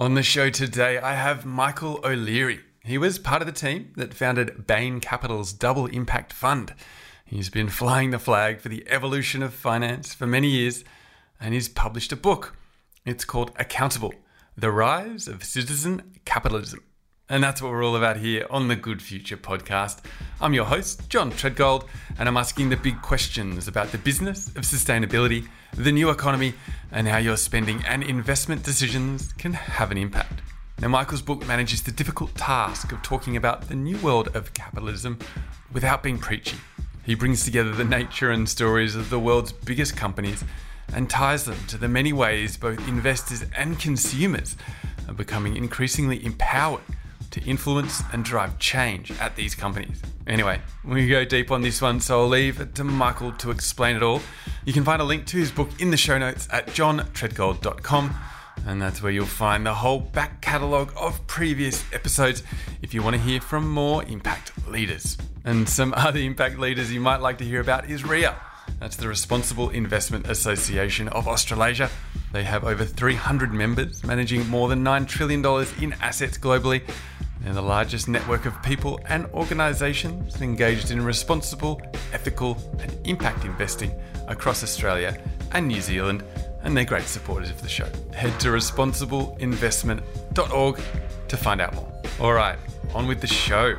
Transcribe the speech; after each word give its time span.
On 0.00 0.14
the 0.14 0.22
show 0.22 0.48
today, 0.48 0.96
I 0.96 1.12
have 1.12 1.44
Michael 1.44 2.00
O'Leary. 2.02 2.60
He 2.82 2.96
was 2.96 3.18
part 3.18 3.42
of 3.42 3.46
the 3.46 3.52
team 3.52 3.92
that 3.96 4.14
founded 4.14 4.66
Bain 4.66 4.98
Capital's 4.98 5.52
Double 5.52 5.84
Impact 5.84 6.32
Fund. 6.32 6.72
He's 7.26 7.50
been 7.50 7.68
flying 7.68 8.10
the 8.10 8.18
flag 8.18 8.62
for 8.62 8.70
the 8.70 8.82
evolution 8.88 9.42
of 9.42 9.52
finance 9.52 10.14
for 10.14 10.26
many 10.26 10.48
years, 10.48 10.84
and 11.38 11.52
he's 11.52 11.68
published 11.68 12.12
a 12.12 12.16
book. 12.16 12.56
It's 13.04 13.26
called 13.26 13.52
Accountable 13.56 14.14
The 14.56 14.70
Rise 14.70 15.28
of 15.28 15.44
Citizen 15.44 16.18
Capitalism. 16.24 16.82
And 17.30 17.44
that's 17.44 17.62
what 17.62 17.70
we're 17.70 17.84
all 17.84 17.94
about 17.94 18.16
here 18.16 18.44
on 18.50 18.66
the 18.66 18.74
Good 18.74 19.00
Future 19.00 19.36
podcast. 19.36 20.00
I'm 20.40 20.52
your 20.52 20.64
host, 20.64 21.08
John 21.08 21.30
Treadgold, 21.30 21.86
and 22.18 22.28
I'm 22.28 22.36
asking 22.36 22.70
the 22.70 22.76
big 22.76 23.00
questions 23.02 23.68
about 23.68 23.92
the 23.92 23.98
business 23.98 24.48
of 24.48 24.64
sustainability, 24.64 25.46
the 25.76 25.92
new 25.92 26.10
economy, 26.10 26.54
and 26.90 27.06
how 27.06 27.18
your 27.18 27.36
spending 27.36 27.84
and 27.86 28.02
investment 28.02 28.64
decisions 28.64 29.32
can 29.34 29.52
have 29.52 29.92
an 29.92 29.96
impact. 29.96 30.42
Now, 30.80 30.88
Michael's 30.88 31.22
book 31.22 31.46
manages 31.46 31.82
the 31.82 31.92
difficult 31.92 32.34
task 32.34 32.90
of 32.90 33.00
talking 33.02 33.36
about 33.36 33.68
the 33.68 33.76
new 33.76 33.96
world 33.98 34.34
of 34.34 34.52
capitalism 34.52 35.20
without 35.72 36.02
being 36.02 36.18
preachy. 36.18 36.56
He 37.04 37.14
brings 37.14 37.44
together 37.44 37.70
the 37.70 37.84
nature 37.84 38.32
and 38.32 38.48
stories 38.48 38.96
of 38.96 39.08
the 39.08 39.20
world's 39.20 39.52
biggest 39.52 39.96
companies 39.96 40.42
and 40.92 41.08
ties 41.08 41.44
them 41.44 41.58
to 41.68 41.78
the 41.78 41.86
many 41.86 42.12
ways 42.12 42.56
both 42.56 42.88
investors 42.88 43.44
and 43.56 43.78
consumers 43.78 44.56
are 45.06 45.14
becoming 45.14 45.56
increasingly 45.56 46.24
empowered 46.24 46.82
to 47.30 47.40
influence 47.42 48.02
and 48.12 48.24
drive 48.24 48.58
change 48.58 49.10
at 49.12 49.36
these 49.36 49.54
companies. 49.54 50.02
Anyway, 50.26 50.60
we 50.84 51.08
go 51.08 51.24
deep 51.24 51.50
on 51.50 51.62
this 51.62 51.80
one, 51.80 52.00
so 52.00 52.20
I'll 52.20 52.28
leave 52.28 52.60
it 52.60 52.74
to 52.76 52.84
Michael 52.84 53.32
to 53.32 53.50
explain 53.50 53.96
it 53.96 54.02
all. 54.02 54.20
You 54.64 54.72
can 54.72 54.84
find 54.84 55.00
a 55.00 55.04
link 55.04 55.26
to 55.26 55.36
his 55.36 55.50
book 55.50 55.68
in 55.78 55.90
the 55.90 55.96
show 55.96 56.18
notes 56.18 56.48
at 56.52 56.68
johntreadgold.com, 56.68 58.14
and 58.66 58.82
that's 58.82 59.02
where 59.02 59.12
you'll 59.12 59.26
find 59.26 59.64
the 59.64 59.74
whole 59.74 60.00
back 60.00 60.40
catalogue 60.40 60.92
of 60.96 61.26
previous 61.26 61.84
episodes 61.92 62.42
if 62.82 62.94
you 62.94 63.02
want 63.02 63.16
to 63.16 63.22
hear 63.22 63.40
from 63.40 63.68
more 63.68 64.04
impact 64.04 64.52
leaders. 64.68 65.16
And 65.44 65.68
some 65.68 65.94
other 65.96 66.20
impact 66.20 66.58
leaders 66.58 66.92
you 66.92 67.00
might 67.00 67.20
like 67.20 67.38
to 67.38 67.44
hear 67.44 67.60
about 67.60 67.88
is 67.88 68.04
RIA. 68.04 68.36
That's 68.78 68.96
the 68.96 69.08
Responsible 69.08 69.70
Investment 69.70 70.28
Association 70.28 71.08
of 71.08 71.26
Australasia. 71.26 71.90
They 72.32 72.44
have 72.44 72.64
over 72.64 72.84
300 72.84 73.52
members, 73.52 74.04
managing 74.04 74.48
more 74.48 74.68
than 74.68 74.84
$9 74.84 75.08
trillion 75.08 75.44
in 75.80 75.92
assets 76.00 76.38
globally 76.38 76.82
they're 77.44 77.54
the 77.54 77.62
largest 77.62 78.08
network 78.08 78.46
of 78.46 78.60
people 78.62 78.98
and 79.08 79.26
organisations 79.26 80.42
engaged 80.42 80.90
in 80.90 81.00
responsible, 81.02 81.80
ethical, 82.12 82.58
and 82.80 82.98
impact 83.06 83.44
investing 83.44 83.94
across 84.28 84.62
Australia 84.62 85.18
and 85.52 85.66
New 85.66 85.80
Zealand, 85.80 86.22
and 86.62 86.76
they're 86.76 86.84
great 86.84 87.04
supporters 87.04 87.48
of 87.50 87.62
the 87.62 87.68
show. 87.68 87.88
Head 88.12 88.38
to 88.40 88.48
responsibleinvestment.org 88.48 90.80
to 91.28 91.36
find 91.36 91.60
out 91.60 91.74
more. 91.74 91.92
All 92.20 92.32
right, 92.32 92.58
on 92.94 93.06
with 93.06 93.20
the 93.20 93.26
show. 93.26 93.76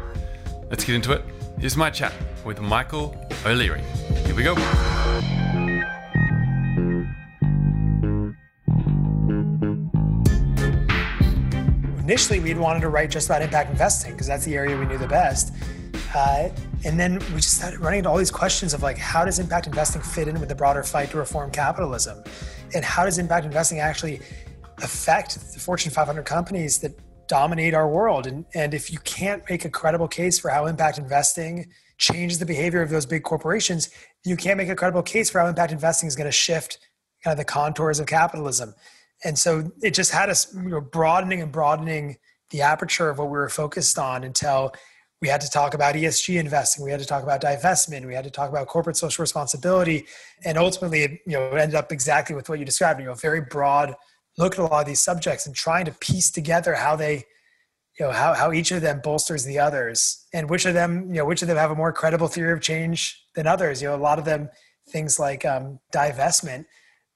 Let's 0.70 0.84
get 0.84 0.96
into 0.96 1.14
it. 1.14 1.24
Here's 1.60 1.78
my 1.78 1.90
chat 1.90 2.14
with 2.44 2.60
Michael 2.60 3.16
O'Leary. 3.46 3.84
Here 4.26 4.36
we 4.36 4.44
go. 4.44 4.56
Initially 12.02 12.40
we'd 12.40 12.58
wanted 12.58 12.82
to 12.82 12.90
write 12.90 13.12
just 13.12 13.28
about 13.28 13.42
impact 13.42 13.70
investing 13.70 14.12
because 14.12 14.28
that's 14.28 14.46
the 14.46 14.56
area 14.56 14.78
we 14.78 14.86
knew 14.86 14.98
the 14.98 15.08
best. 15.08 15.54
Uh, 16.16 16.50
and 16.84 17.00
then 17.00 17.20
we 17.34 17.36
just 17.36 17.58
started 17.58 17.80
running 17.80 18.00
into 18.00 18.10
all 18.10 18.18
these 18.18 18.32
questions 18.32 18.74
of 18.74 18.82
like, 18.82 18.98
how 18.98 19.24
does 19.24 19.40
impact 19.40 19.68
investing 19.68 20.02
fit 20.02 20.28
in 20.28 20.40
with 20.40 20.50
the 20.50 20.56
broader 20.56 20.84
fight 20.84 21.12
to 21.12 21.18
reform 21.18 21.52
capitalism? 21.52 22.24
And 22.74 22.84
how 22.84 23.06
does 23.06 23.18
impact 23.18 23.46
investing 23.46 23.80
actually 23.80 24.20
affect 24.80 25.54
the 25.54 25.60
Fortune 25.60 25.92
500 25.92 26.26
companies 26.26 26.80
that 26.80 26.92
dominate 27.28 27.74
our 27.74 27.88
world? 27.88 28.28
And, 28.28 28.46
and 28.56 28.74
if 28.74 28.92
you 28.92 29.00
can't 29.00 29.48
make 29.50 29.64
a 29.64 29.70
credible 29.70 30.08
case 30.08 30.40
for 30.40 30.50
how 30.50 30.66
impact 30.66 30.98
investing 30.98 31.72
changes 31.98 32.40
the 32.40 32.46
behavior 32.46 32.82
of 32.82 32.90
those 32.90 33.06
big 33.06 33.24
corporations, 33.24 33.92
you 34.26 34.36
can't 34.36 34.58
make 34.58 34.70
a 34.70 34.76
credible 34.76 35.04
case 35.04 35.30
for 35.30 35.40
how 35.40 35.48
impact 35.48 35.72
investing 35.72 36.08
is 36.08 36.16
going 36.16 36.28
to 36.28 36.32
shift 36.32 36.80
kind 37.24 37.32
of 37.32 37.38
the 37.38 37.46
contours 37.46 38.00
of 38.00 38.08
capitalism 38.08 38.74
and 39.24 39.38
so 39.38 39.72
it 39.82 39.94
just 39.94 40.12
had 40.12 40.30
us 40.30 40.54
you 40.54 40.70
know, 40.70 40.82
broadening 40.82 41.42
and 41.42 41.52
broadening 41.52 42.18
the 42.50 42.62
aperture 42.62 43.10
of 43.10 43.18
what 43.18 43.26
we 43.26 43.32
were 43.32 43.50
focused 43.50 43.98
on 43.98 44.24
until 44.24 44.74
we 45.22 45.28
had 45.28 45.40
to 45.42 45.50
talk 45.50 45.76
about 45.76 45.94
ESG 45.94 46.40
investing, 46.40 46.84
we 46.84 46.90
had 46.90 47.00
to 47.00 47.06
talk 47.06 47.22
about 47.22 47.42
divestment, 47.42 48.06
we 48.08 48.16
had 48.16 48.24
to 48.24 48.32
talk 48.32 48.50
about 48.50 48.68
corporate 48.68 48.98
social 48.98 49.22
responsibility, 49.22 50.08
and 50.44 50.58
ultimately, 50.58 51.22
you 51.28 51.34
know, 51.34 51.46
it 51.48 51.60
ended 51.60 51.76
up 51.76 51.92
exactly 51.92 52.36
with 52.36 52.50
what 52.50 52.58
you 52.58 52.66
described. 52.66 53.00
You 53.00 53.06
know, 53.06 53.14
very 53.14 53.42
broad 53.42 53.96
look 54.38 54.54
at 54.54 54.60
a 54.60 54.64
lot 54.64 54.82
of 54.82 54.88
these 54.88 55.02
subjects 55.02 55.46
and 55.46 55.56
trying 55.56 55.86
to 55.86 55.92
piece 55.92 56.32
together 56.32 56.74
how 56.74 56.96
they, 56.96 57.26
you 58.00 58.06
know, 58.06 58.12
how 58.12 58.34
how 58.34 58.52
each 58.52 58.72
of 58.72 58.82
them 58.82 59.02
bolsters 59.04 59.44
the 59.44 59.60
others, 59.60 60.26
and 60.34 60.50
which 60.50 60.66
of 60.66 60.74
them, 60.74 61.08
you 61.10 61.16
know, 61.16 61.26
which 61.26 61.42
of 61.42 61.48
them 61.48 61.58
have 61.58 61.72
a 61.72 61.76
more 61.76 61.94
credible 61.94 62.28
theory 62.28 62.54
of 62.54 62.62
change 62.62 63.24
than 63.36 63.46
others. 63.46 63.82
You 63.82 63.90
know, 63.90 63.96
a 63.96 63.98
lot 63.98 64.18
of 64.18 64.26
them 64.26 64.50
things 64.90 65.20
like 65.20 65.46
um, 65.46 65.80
divestment 65.94 66.66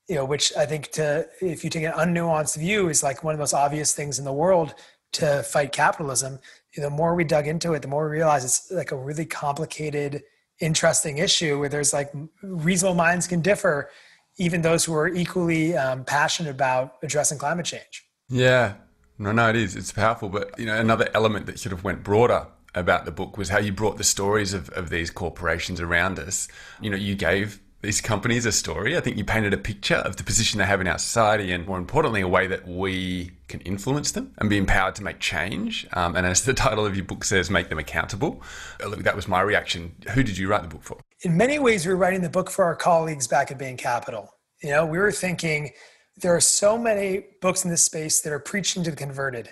you 0.08 0.16
know, 0.16 0.26
which 0.26 0.56
I 0.56 0.66
think 0.66 0.92
to 0.92 1.28
if 1.42 1.64
you 1.64 1.70
take 1.70 1.84
an 1.84 1.94
unnuanced 1.94 2.58
view 2.58 2.90
is 2.90 3.02
like 3.02 3.24
one 3.24 3.34
of 3.34 3.38
the 3.38 3.42
most 3.42 3.54
obvious 3.54 3.94
things 3.94 4.20
in 4.20 4.26
the 4.26 4.34
world 4.34 4.76
to 5.14 5.44
fight 5.44 5.72
capitalism. 5.72 6.40
The 6.76 6.90
more 6.90 7.16
we 7.16 7.24
dug 7.24 7.48
into 7.48 7.74
it, 7.74 7.82
the 7.82 7.88
more 7.88 8.06
we 8.10 8.18
realize 8.18 8.44
it's 8.44 8.70
like 8.70 8.92
a 8.92 8.98
really 8.98 9.26
complicated, 9.26 10.24
interesting 10.60 11.18
issue 11.18 11.60
where 11.60 11.70
there's 11.70 11.94
like 11.94 12.12
reasonable 12.42 12.96
minds 12.96 13.28
can 13.28 13.42
differ, 13.42 13.90
even 14.38 14.62
those 14.62 14.84
who 14.84 14.94
are 14.94 15.08
equally 15.08 15.76
um, 15.76 16.04
passionate 16.04 16.50
about 16.52 16.96
addressing 17.02 17.38
climate 17.38 17.66
change. 17.66 18.06
Yeah, 18.28 18.74
no, 19.18 19.32
no, 19.32 19.50
it 19.50 19.56
is. 19.56 19.76
It's 19.76 19.94
powerful. 19.94 20.30
But 20.30 20.58
you 20.60 20.66
know, 20.66 20.78
another 20.78 21.10
element 21.14 21.46
that 21.46 21.60
sort 21.60 21.74
of 21.74 21.84
went 21.84 22.04
broader 22.04 22.48
about 22.74 23.06
the 23.06 23.12
book 23.12 23.38
was 23.38 23.50
how 23.50 23.60
you 23.60 23.72
brought 23.72 23.98
the 23.98 24.04
stories 24.04 24.54
of, 24.54 24.70
of 24.72 24.90
these 24.90 25.10
corporations 25.10 25.80
around 25.80 26.20
us. 26.20 26.50
You 26.82 26.90
know, 26.90 26.98
you 26.98 27.16
gave 27.16 27.62
these 27.86 28.02
companies 28.02 28.46
a 28.46 28.52
story. 28.52 28.98
I 28.98 29.00
think 29.00 29.18
you 29.18 29.24
painted 29.24 29.54
a 29.54 29.58
picture 29.58 29.96
of 29.96 30.18
the 30.18 30.24
position 30.24 30.58
they 30.58 30.66
have 30.66 30.82
in 30.82 30.88
our 30.88 30.98
society 30.98 31.52
and, 31.52 31.66
more 31.66 31.78
importantly, 31.78 32.22
a 32.22 32.28
way 32.28 32.48
that 32.48 32.68
we 32.68 33.32
can 33.48 33.62
influence 33.62 34.12
them 34.12 34.34
and 34.40 34.50
be 34.50 34.58
empowered 34.58 34.96
to 34.96 35.04
make 35.04 35.20
change. 35.20 35.88
Um, 35.94 36.16
and 36.16 36.26
as 36.26 36.44
the 36.44 36.54
title 36.54 36.86
of 36.86 36.96
your 36.96 37.06
book 37.06 37.24
says, 37.24 37.50
make 37.50 37.70
them 37.70 37.80
accountable. 37.80 38.42
Uh, 38.84 38.88
look, 38.88 39.04
that 39.04 39.16
was 39.16 39.28
my 39.28 39.42
reaction. 39.42 39.96
Who 40.14 40.24
did 40.24 40.38
you 40.38 40.48
write 40.48 40.64
the 40.64 40.68
book 40.68 40.84
for? 40.84 40.98
In 41.22 41.38
many 41.38 41.60
ways, 41.60 41.86
we 41.86 41.94
were 41.94 42.00
writing 42.00 42.22
the 42.22 42.30
book 42.30 42.50
for 42.50 42.66
our 42.66 42.76
colleagues 42.76 43.28
back 43.28 43.52
at 43.52 43.58
Bain 43.58 43.78
Capital. 43.78 44.34
You 44.62 44.72
know, 44.72 44.86
we 44.86 44.98
were 44.98 45.12
thinking 45.12 45.72
there 46.18 46.36
are 46.36 46.42
so 46.42 46.78
many 46.78 47.26
books 47.42 47.64
in 47.64 47.72
this 47.72 47.84
space 47.84 48.22
that 48.22 48.34
are 48.34 48.40
preaching 48.40 48.84
to 48.84 48.92
the 48.92 48.98
converted 48.98 49.50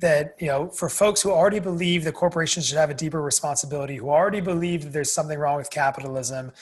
that 0.00 0.34
you 0.40 0.48
know 0.48 0.68
for 0.68 0.88
folks 0.88 1.22
who 1.22 1.30
already 1.30 1.60
believe 1.60 2.04
that 2.04 2.14
corporations 2.14 2.66
should 2.66 2.76
have 2.76 2.90
a 2.90 2.94
deeper 2.94 3.22
responsibility 3.22 3.96
who 3.96 4.10
already 4.10 4.40
believe 4.40 4.82
that 4.82 4.92
there's 4.92 5.12
something 5.12 5.38
wrong 5.38 5.56
with 5.56 5.70
capitalism 5.70 6.52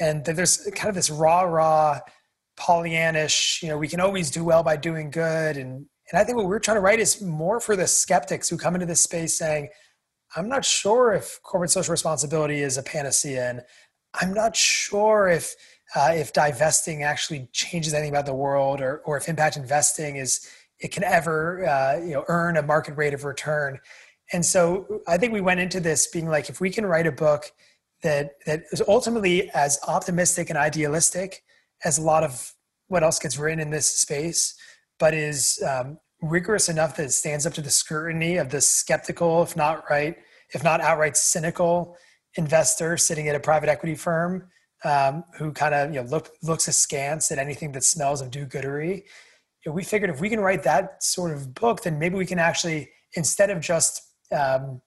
and 0.00 0.24
there's 0.24 0.68
kind 0.74 0.88
of 0.88 0.94
this 0.94 1.10
raw, 1.10 1.42
raw, 1.42 2.00
Pollyannish. 2.58 3.62
You 3.62 3.68
know, 3.68 3.78
we 3.78 3.88
can 3.88 4.00
always 4.00 4.30
do 4.30 4.44
well 4.44 4.62
by 4.62 4.76
doing 4.76 5.10
good, 5.10 5.56
and 5.56 5.86
and 6.10 6.20
I 6.20 6.24
think 6.24 6.36
what 6.36 6.46
we're 6.46 6.58
trying 6.58 6.76
to 6.76 6.80
write 6.80 7.00
is 7.00 7.22
more 7.22 7.60
for 7.60 7.76
the 7.76 7.86
skeptics 7.86 8.48
who 8.48 8.56
come 8.56 8.74
into 8.74 8.86
this 8.86 9.00
space 9.00 9.36
saying, 9.38 9.68
"I'm 10.36 10.48
not 10.48 10.64
sure 10.64 11.12
if 11.12 11.40
corporate 11.42 11.70
social 11.70 11.92
responsibility 11.92 12.60
is 12.60 12.76
a 12.76 12.82
panacea, 12.82 13.48
and 13.48 13.62
I'm 14.14 14.34
not 14.34 14.56
sure 14.56 15.28
if." 15.28 15.54
Uh, 15.92 16.12
if 16.14 16.32
divesting 16.32 17.02
actually 17.02 17.48
changes 17.52 17.92
anything 17.92 18.12
about 18.12 18.24
the 18.24 18.32
world, 18.32 18.80
or, 18.80 18.98
or 18.98 19.16
if 19.16 19.28
impact 19.28 19.56
investing 19.56 20.18
is 20.18 20.48
it 20.78 20.92
can 20.92 21.02
ever 21.02 21.66
uh, 21.66 21.96
you 21.96 22.12
know 22.12 22.24
earn 22.28 22.56
a 22.56 22.62
market 22.62 22.96
rate 22.96 23.12
of 23.12 23.24
return, 23.24 23.76
and 24.32 24.44
so 24.44 25.02
I 25.08 25.18
think 25.18 25.32
we 25.32 25.40
went 25.40 25.60
into 25.60 25.80
this 25.80 26.06
being 26.06 26.28
like, 26.28 26.48
if 26.48 26.60
we 26.60 26.70
can 26.70 26.86
write 26.86 27.06
a 27.06 27.12
book 27.12 27.50
that 28.02 28.32
that 28.46 28.64
is 28.72 28.82
ultimately 28.88 29.50
as 29.50 29.78
optimistic 29.86 30.50
and 30.50 30.58
idealistic 30.58 31.42
as 31.84 31.98
a 31.98 32.02
lot 32.02 32.24
of 32.24 32.52
what 32.88 33.02
else 33.02 33.18
gets 33.18 33.38
written 33.38 33.60
in 33.60 33.70
this 33.70 33.88
space, 33.88 34.54
but 34.98 35.14
is 35.14 35.62
um, 35.66 35.98
rigorous 36.22 36.68
enough 36.68 36.96
that 36.96 37.04
it 37.04 37.12
stands 37.12 37.46
up 37.46 37.54
to 37.54 37.62
the 37.62 37.70
scrutiny 37.70 38.36
of 38.36 38.50
the 38.50 38.60
skeptical, 38.60 39.42
if 39.42 39.56
not 39.56 39.84
right, 39.88 40.16
if 40.54 40.62
not 40.64 40.80
outright 40.80 41.16
cynical 41.16 41.96
investor 42.36 42.96
sitting 42.96 43.28
at 43.28 43.34
a 43.34 43.40
private 43.40 43.68
equity 43.68 43.94
firm 43.94 44.48
um, 44.84 45.24
who 45.36 45.52
kind 45.52 45.74
of 45.74 45.94
you 45.94 46.00
know 46.00 46.08
look, 46.08 46.30
looks 46.42 46.68
askance 46.68 47.30
at 47.30 47.38
anything 47.38 47.72
that 47.72 47.84
smells 47.84 48.20
of 48.20 48.30
do-goodery. 48.30 48.96
You 49.64 49.70
know, 49.70 49.72
we 49.72 49.84
figured 49.84 50.10
if 50.10 50.20
we 50.20 50.30
can 50.30 50.40
write 50.40 50.62
that 50.62 51.02
sort 51.02 51.32
of 51.32 51.54
book, 51.54 51.82
then 51.82 51.98
maybe 51.98 52.16
we 52.16 52.26
can 52.26 52.38
actually 52.38 52.90
instead 53.14 53.50
of 53.50 53.60
just 53.60 54.02
um, 54.32 54.80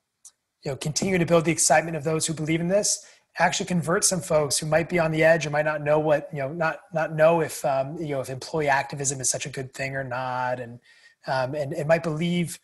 you 0.64 0.72
know 0.72 0.78
continue 0.78 1.18
to 1.18 1.26
build 1.26 1.46
the 1.46 1.52
excitement 1.52 1.98
of 1.98 2.04
those 2.04 2.26
who 2.26 2.34
believe 2.34 2.62
in 2.62 2.68
this 2.68 3.06
actually 3.40 3.66
convert 3.66 4.04
some 4.04 4.22
folks 4.22 4.58
who 4.58 4.66
might 4.66 4.90
be 4.90 5.00
on 5.00 5.12
the 5.12 5.24
edge 5.24 5.46
or 5.46 5.50
might 5.50 5.66
not 5.66 5.82
know 5.82 6.00
what 6.00 6.30
you 6.32 6.40
know 6.40 6.54
not 6.54 6.80
not 6.94 7.16
know 7.16 7.42
if 7.42 7.64
um, 7.66 7.98
you 7.98 8.10
know 8.10 8.22
if 8.22 8.30
employee 8.30 8.68
activism 8.68 9.20
is 9.20 9.30
such 9.30 9.46
a 9.46 9.50
good 9.50 9.74
thing 9.74 9.96
or 9.96 10.04
not. 10.04 10.60
And 10.60 10.80
um, 11.26 11.56
and, 11.56 11.74
and 11.74 11.88
might 11.88 12.04
believe 12.04 12.60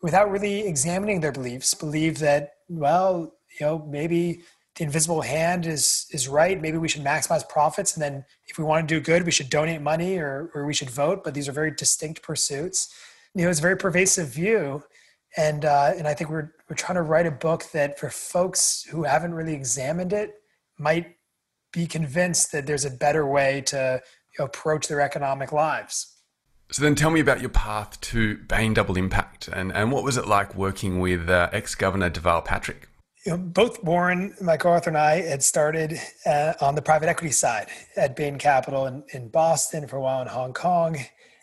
without 0.00 0.30
really 0.30 0.66
examining 0.66 1.20
their 1.20 1.32
beliefs 1.32 1.74
believe 1.74 2.18
that 2.20 2.54
well 2.68 3.34
you 3.58 3.66
know 3.66 3.84
maybe 3.88 4.42
the 4.76 4.84
invisible 4.84 5.22
hand 5.22 5.66
is 5.66 6.06
is 6.12 6.28
right. 6.28 6.60
Maybe 6.60 6.78
we 6.78 6.88
should 6.88 7.04
maximize 7.04 7.46
profits 7.48 7.94
and 7.94 8.02
then 8.02 8.24
if 8.46 8.58
we 8.58 8.64
want 8.64 8.88
to 8.88 8.94
do 8.94 9.00
good 9.00 9.24
we 9.24 9.32
should 9.32 9.50
donate 9.50 9.82
money 9.82 10.18
or, 10.18 10.50
or 10.54 10.64
we 10.64 10.74
should 10.74 10.90
vote. 10.90 11.24
But 11.24 11.34
these 11.34 11.48
are 11.48 11.52
very 11.52 11.70
distinct 11.70 12.22
pursuits. 12.22 12.94
You 13.34 13.44
know, 13.44 13.50
it's 13.50 13.58
a 13.58 13.62
very 13.62 13.76
pervasive 13.76 14.28
view. 14.28 14.82
And, 15.36 15.64
uh, 15.64 15.92
and 15.96 16.08
I 16.08 16.14
think 16.14 16.30
we're, 16.30 16.52
we're 16.68 16.76
trying 16.76 16.96
to 16.96 17.02
write 17.02 17.26
a 17.26 17.30
book 17.30 17.64
that 17.72 17.98
for 17.98 18.08
folks 18.08 18.84
who 18.90 19.02
haven't 19.04 19.34
really 19.34 19.54
examined 19.54 20.12
it 20.12 20.34
might 20.78 21.16
be 21.72 21.86
convinced 21.86 22.52
that 22.52 22.66
there's 22.66 22.84
a 22.84 22.90
better 22.90 23.26
way 23.26 23.60
to 23.66 24.02
approach 24.38 24.88
their 24.88 25.00
economic 25.00 25.52
lives. 25.52 26.14
So 26.70 26.82
then 26.82 26.94
tell 26.94 27.10
me 27.10 27.20
about 27.20 27.40
your 27.40 27.50
path 27.50 28.00
to 28.00 28.38
Bain 28.38 28.74
Double 28.74 28.96
Impact 28.96 29.48
and, 29.48 29.72
and 29.72 29.92
what 29.92 30.02
was 30.02 30.16
it 30.16 30.26
like 30.26 30.54
working 30.54 31.00
with 31.00 31.28
uh, 31.28 31.48
ex-governor 31.52 32.10
Deval 32.10 32.44
Patrick? 32.44 32.88
You 33.24 33.32
know, 33.32 33.38
both 33.38 33.82
Warren, 33.84 34.34
my 34.40 34.56
co-author 34.56 34.90
and 34.90 34.98
I 34.98 35.20
had 35.20 35.42
started 35.42 35.98
uh, 36.24 36.54
on 36.60 36.74
the 36.76 36.82
private 36.82 37.08
equity 37.08 37.32
side 37.32 37.68
at 37.96 38.16
Bain 38.16 38.38
Capital 38.38 38.86
in, 38.86 39.04
in 39.12 39.28
Boston 39.28 39.86
for 39.86 39.96
a 39.96 40.00
while 40.00 40.22
in 40.22 40.28
Hong 40.28 40.52
Kong. 40.52 40.96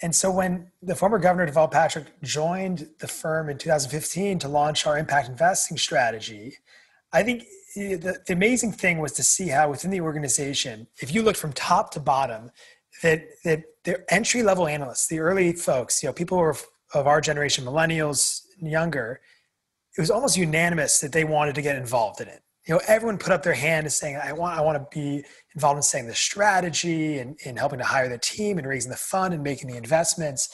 And 0.03 0.13
so 0.13 0.29
when 0.29 0.69
the 0.81 0.95
former 0.95 1.17
governor 1.17 1.49
Deval 1.49 1.71
Patrick 1.71 2.07
joined 2.21 2.89
the 2.99 3.07
firm 3.07 3.49
in 3.49 3.57
2015 3.57 4.37
to 4.39 4.49
launch 4.49 4.85
our 4.85 4.97
impact 4.97 5.29
investing 5.29 5.77
strategy, 5.77 6.57
I 7.13 7.23
think 7.23 7.43
eh, 7.77 7.95
the, 7.95 8.17
the 8.27 8.33
amazing 8.33 8.73
thing 8.73 8.99
was 8.99 9.13
to 9.13 9.23
see 9.23 9.47
how 9.47 9.69
within 9.69 9.91
the 9.91 10.01
organization, 10.01 10.87
if 10.97 11.15
you 11.15 11.21
looked 11.21 11.39
from 11.39 11.53
top 11.53 11.91
to 11.91 12.01
bottom, 12.01 12.51
that 13.01 13.23
that 13.45 13.63
the 13.85 14.03
entry 14.13 14.43
level 14.43 14.67
analysts, 14.67 15.07
the 15.07 15.19
early 15.19 15.53
folks, 15.53 16.03
you 16.03 16.09
know, 16.09 16.13
people 16.13 16.37
are 16.37 16.53
of 16.93 17.07
our 17.07 17.21
generation, 17.21 17.63
millennials 17.63 18.41
and 18.59 18.69
younger, 18.69 19.21
it 19.97 20.01
was 20.01 20.11
almost 20.11 20.35
unanimous 20.35 20.99
that 20.99 21.13
they 21.13 21.23
wanted 21.23 21.55
to 21.55 21.61
get 21.61 21.77
involved 21.77 22.19
in 22.19 22.27
it. 22.27 22.43
You 22.67 22.73
know, 22.73 22.81
everyone 22.89 23.17
put 23.17 23.31
up 23.31 23.41
their 23.41 23.53
hand 23.53 23.85
and 23.85 23.93
saying, 23.93 24.17
"I 24.17 24.33
want, 24.33 24.59
I 24.59 24.61
want 24.61 24.77
to 24.77 24.99
be 24.99 25.23
involved 25.55 25.77
in 25.77 25.83
saying 25.83 26.07
the 26.07 26.15
strategy 26.15 27.19
and 27.19 27.37
in 27.45 27.57
helping 27.57 27.79
to 27.79 27.85
hire 27.85 28.09
the 28.09 28.17
team 28.17 28.57
and 28.57 28.67
raising 28.67 28.91
the 28.91 28.97
fund 28.97 29.33
and 29.33 29.43
making 29.43 29.69
the 29.69 29.77
investments." 29.77 30.49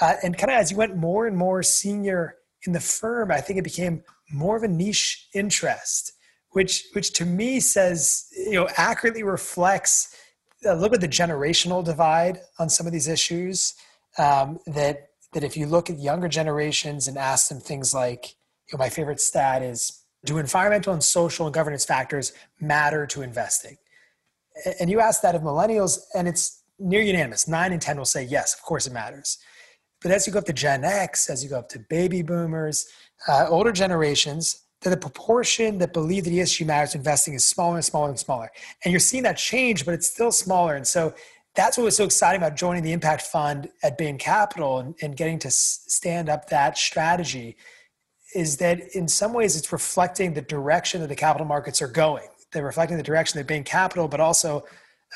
Uh, 0.00 0.14
and 0.22 0.38
kind 0.38 0.50
of 0.50 0.58
as 0.58 0.70
you 0.70 0.76
went 0.76 0.96
more 0.96 1.26
and 1.26 1.36
more 1.36 1.62
senior 1.62 2.36
in 2.66 2.72
the 2.72 2.80
firm, 2.80 3.30
I 3.30 3.40
think 3.40 3.58
it 3.58 3.64
became 3.64 4.02
more 4.30 4.56
of 4.56 4.62
a 4.62 4.68
niche 4.68 5.28
interest, 5.34 6.12
which 6.50 6.84
which 6.92 7.12
to 7.14 7.24
me 7.24 7.60
says, 7.60 8.26
you 8.36 8.52
know, 8.52 8.68
accurately 8.76 9.22
reflects 9.22 10.14
a 10.64 10.74
little 10.74 10.90
bit 10.90 11.00
the 11.00 11.08
generational 11.08 11.84
divide 11.84 12.40
on 12.58 12.68
some 12.68 12.86
of 12.86 12.92
these 12.92 13.08
issues. 13.08 13.74
Um, 14.18 14.58
that 14.66 15.08
that 15.32 15.44
if 15.44 15.56
you 15.56 15.66
look 15.66 15.90
at 15.90 15.98
younger 15.98 16.28
generations 16.28 17.06
and 17.06 17.18
ask 17.18 17.48
them 17.48 17.60
things 17.60 17.92
like, 17.92 18.34
you 18.70 18.76
know, 18.76 18.78
my 18.78 18.88
favorite 18.88 19.20
stat 19.20 19.62
is, 19.62 20.04
do 20.24 20.38
environmental 20.38 20.92
and 20.92 21.04
social 21.04 21.46
and 21.46 21.54
governance 21.54 21.84
factors 21.84 22.32
matter 22.60 23.06
to 23.06 23.22
investing? 23.22 23.76
And 24.80 24.90
you 24.90 25.00
ask 25.00 25.22
that 25.22 25.34
of 25.34 25.42
millennials, 25.42 26.00
and 26.14 26.28
it's 26.28 26.62
near 26.78 27.02
unanimous. 27.02 27.48
Nine 27.48 27.72
and 27.72 27.82
ten 27.82 27.96
will 27.96 28.04
say 28.04 28.24
yes, 28.24 28.54
of 28.54 28.62
course 28.62 28.86
it 28.86 28.92
matters. 28.92 29.38
But 30.00 30.12
as 30.12 30.26
you 30.26 30.32
go 30.32 30.38
up 30.38 30.44
to 30.46 30.52
Gen 30.52 30.84
X, 30.84 31.28
as 31.28 31.42
you 31.42 31.50
go 31.50 31.58
up 31.58 31.68
to 31.70 31.78
baby 31.78 32.22
boomers, 32.22 32.88
uh, 33.26 33.46
older 33.48 33.72
generations, 33.72 34.64
that 34.82 34.90
the 34.90 34.96
proportion 34.96 35.78
that 35.78 35.92
believe 35.92 36.24
that 36.24 36.32
ESG 36.32 36.64
matters 36.64 36.94
investing 36.94 37.34
is 37.34 37.44
smaller 37.44 37.76
and 37.76 37.84
smaller 37.84 38.10
and 38.10 38.18
smaller. 38.18 38.48
And 38.84 38.92
you're 38.92 39.00
seeing 39.00 39.24
that 39.24 39.36
change, 39.36 39.84
but 39.84 39.94
it's 39.94 40.08
still 40.08 40.30
smaller. 40.30 40.76
And 40.76 40.86
so 40.86 41.14
that's 41.56 41.76
what 41.76 41.84
was 41.84 41.96
so 41.96 42.04
exciting 42.04 42.40
about 42.40 42.56
joining 42.56 42.84
the 42.84 42.92
Impact 42.92 43.22
Fund 43.22 43.68
at 43.82 43.98
Bain 43.98 44.18
Capital 44.18 44.78
and, 44.78 44.94
and 45.02 45.16
getting 45.16 45.40
to 45.40 45.50
stand 45.50 46.28
up 46.28 46.48
that 46.50 46.78
strategy 46.78 47.56
is 48.34 48.58
that 48.58 48.94
in 48.94 49.08
some 49.08 49.32
ways 49.32 49.56
it's 49.56 49.72
reflecting 49.72 50.34
the 50.34 50.42
direction 50.42 51.00
that 51.00 51.08
the 51.08 51.16
capital 51.16 51.46
markets 51.46 51.82
are 51.82 51.88
going. 51.88 52.28
They're 52.52 52.64
reflecting 52.64 52.96
the 52.96 53.02
direction 53.02 53.38
that 53.38 53.46
Bain 53.46 53.64
Capital, 53.64 54.08
but 54.08 54.20
also 54.20 54.64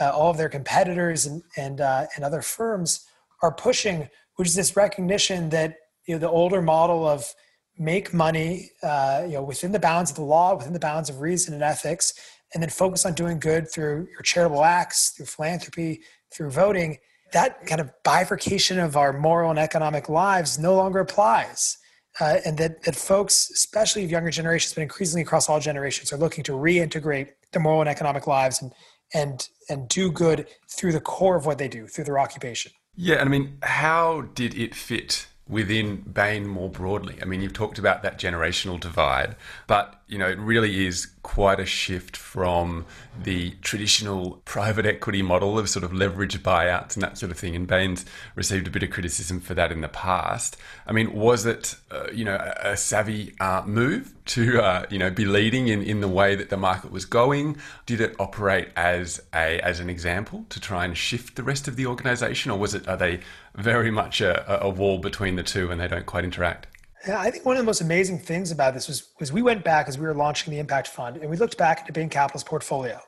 uh, 0.01 0.11
all 0.11 0.31
of 0.31 0.37
their 0.37 0.49
competitors 0.49 1.27
and 1.27 1.43
and 1.57 1.81
uh, 1.81 2.07
and 2.17 2.25
other 2.25 2.43
firms 2.43 3.07
are 3.43 3.53
pushing, 3.53 4.09
which 4.37 4.49
is 4.49 4.55
this 4.55 4.77
recognition 4.77 5.49
that 5.51 5.77
you 6.07 6.15
know 6.15 6.19
the 6.19 6.31
older 6.31 6.63
model 6.63 7.07
of 7.07 7.33
make 7.79 8.13
money, 8.13 8.71
uh, 8.83 9.23
you 9.25 9.33
know, 9.33 9.43
within 9.43 9.73
the 9.73 9.79
bounds 9.79 10.11
of 10.11 10.17
the 10.17 10.23
law, 10.23 10.55
within 10.55 10.73
the 10.73 10.79
bounds 10.79 11.09
of 11.09 11.21
reason 11.21 11.55
and 11.55 11.63
ethics, 11.63 12.13
and 12.55 12.63
then 12.63 12.71
focus 12.71 13.07
on 13.07 13.15
doing 13.15 13.39
good 13.39 13.71
through 13.71 14.07
your 14.11 14.23
charitable 14.23 14.63
acts, 14.63 15.11
through 15.11 15.27
philanthropy, 15.27 16.01
through 16.33 16.51
voting. 16.51 16.99
That 17.33 17.67
kind 17.67 17.81
of 17.81 17.91
bifurcation 18.05 18.79
of 18.79 18.97
our 18.97 19.13
moral 19.13 19.51
and 19.51 19.59
economic 19.59 20.09
lives 20.09 20.59
no 20.59 20.75
longer 20.75 21.01
applies. 21.01 21.79
Uh, 22.21 22.39
and 22.45 22.59
that, 22.59 22.83
that 22.83 22.95
folks, 22.95 23.51
especially 23.51 24.05
of 24.05 24.11
younger 24.11 24.31
generations, 24.31 24.75
but 24.75 24.83
increasingly 24.83 25.23
across 25.23 25.49
all 25.49 25.59
generations, 25.59 26.13
are 26.13 26.19
looking 26.19 26.45
to 26.45 26.53
reintegrate 26.53 27.29
their 27.53 27.63
moral 27.63 27.81
and 27.81 27.89
economic 27.89 28.27
lives 28.27 28.61
and, 28.61 28.73
and, 29.15 29.49
and 29.69 29.89
do 29.89 30.11
good 30.13 30.47
through 30.69 30.93
the 30.93 31.01
core 31.01 31.37
of 31.37 31.47
what 31.47 31.59
they 31.59 31.69
do, 31.69 31.87
through 31.87 32.05
their 32.05 32.19
occupation. 32.19 32.73
Yeah, 32.95 33.17
and 33.17 33.29
I 33.29 33.31
mean, 33.31 33.59
how 33.63 34.23
did 34.35 34.55
it 34.55 34.75
fit 34.75 35.27
within 35.49 35.97
Bain 35.97 36.47
more 36.47 36.69
broadly? 36.69 37.19
I 37.21 37.25
mean, 37.25 37.41
you've 37.43 37.53
talked 37.53 37.79
about 37.79 38.03
that 38.03 38.19
generational 38.19 38.79
divide, 38.79 39.37
but 39.67 40.03
you 40.13 40.19
know, 40.19 40.29
it 40.29 40.39
really 40.39 40.87
is 40.87 41.07
quite 41.23 41.59
a 41.59 41.65
shift 41.65 42.19
from 42.19 42.85
the 43.23 43.53
traditional 43.63 44.43
private 44.45 44.85
equity 44.85 45.23
model 45.23 45.59
of 45.59 45.71
sort 45.71 45.85
of 45.85 45.93
leveraged 45.93 46.39
buyouts 46.41 46.95
and 46.95 47.03
that 47.03 47.17
sort 47.17 47.33
of 47.33 47.39
thing. 47.39 47.57
And 47.57 47.67
Bain's 47.67 48.05
received 48.35 48.67
a 48.67 48.71
bit 48.71 48.83
of 48.83 48.91
criticism 48.91 49.41
for 49.41 49.55
that 49.55 49.73
in 49.73 49.81
the 49.81 49.89
past. 49.89 50.59
I 50.87 50.93
mean, 50.93 51.15
was 51.15 51.47
it, 51.47 51.77
uh, 51.91 52.09
you 52.13 52.27
know, 52.27 52.35
a, 52.35 52.73
a 52.73 52.77
savvy 52.77 53.35
uh, 53.41 53.63
move 53.65 54.13
to, 54.27 54.61
uh, 54.61 54.85
you 54.91 54.99
know, 54.99 55.11
be 55.11 55.25
leading 55.25 55.69
in, 55.69 55.83
in 55.83 56.03
the 56.03 56.09
way 56.09 56.35
that 56.35 56.51
the 56.51 56.59
market 56.59 56.91
was 56.91 57.07
going? 57.07 57.57
Did 57.87 58.03
it 58.03 58.15
operate 58.19 58.69
as 58.77 59.19
a 59.35 59.61
as 59.61 59.81
an 59.81 59.89
example 59.89 60.45
to 60.51 60.61
try 60.61 60.85
and 60.85 60.95
shift 60.95 61.37
the 61.37 61.43
rest 61.43 61.69
of 61.69 61.77
the 61.77 61.87
organization, 61.87 62.51
or 62.51 62.59
was 62.59 62.75
it 62.75 62.87
are 62.87 62.99
they 62.99 63.21
very 63.55 63.91
much 63.91 64.21
a, 64.21 64.63
a 64.63 64.69
wall 64.69 64.99
between 64.99 65.37
the 65.37 65.43
two 65.43 65.71
and 65.71 65.81
they 65.81 65.89
don't 65.89 66.07
quite 66.07 66.25
interact? 66.25 66.67
Yeah, 67.07 67.19
I 67.19 67.31
think 67.31 67.45
one 67.45 67.57
of 67.57 67.63
the 67.63 67.67
most 67.67 67.81
amazing 67.81 68.21
things 68.21 68.53
about 68.53 68.75
this 68.75 68.87
was 68.87 69.11
was 69.19 69.33
we 69.33 69.43
went 69.43 69.65
back 69.65 69.89
as 69.89 69.99
we 69.99 70.07
were 70.07 70.15
launching 70.15 70.53
the 70.53 70.61
Impact 70.61 70.89
Fund 70.89 71.17
and 71.17 71.29
we 71.29 71.37
looked 71.37 71.59
back 71.59 71.85
at 71.87 71.95
Bain 71.95 72.09
Capital's 72.09 72.45
portfolio. 72.45 73.01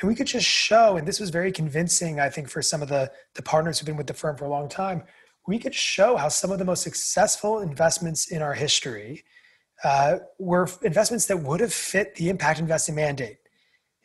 And 0.00 0.08
we 0.08 0.14
could 0.16 0.26
just 0.26 0.46
show, 0.46 0.96
and 0.96 1.06
this 1.06 1.20
was 1.20 1.30
very 1.30 1.52
convincing, 1.52 2.18
I 2.18 2.28
think, 2.28 2.48
for 2.48 2.60
some 2.62 2.82
of 2.82 2.88
the, 2.88 3.12
the 3.34 3.42
partners 3.42 3.78
who've 3.78 3.86
been 3.86 3.96
with 3.96 4.08
the 4.08 4.14
firm 4.14 4.36
for 4.36 4.44
a 4.44 4.48
long 4.48 4.68
time, 4.68 5.04
we 5.46 5.58
could 5.58 5.74
show 5.74 6.16
how 6.16 6.28
some 6.28 6.50
of 6.50 6.58
the 6.58 6.64
most 6.64 6.82
successful 6.82 7.60
investments 7.60 8.30
in 8.30 8.42
our 8.42 8.54
history 8.54 9.24
uh, 9.84 10.18
were 10.38 10.68
investments 10.82 11.26
that 11.26 11.36
would 11.36 11.60
have 11.60 11.72
fit 11.72 12.14
the 12.16 12.28
impact 12.28 12.58
investing 12.58 12.94
mandate. 12.94 13.38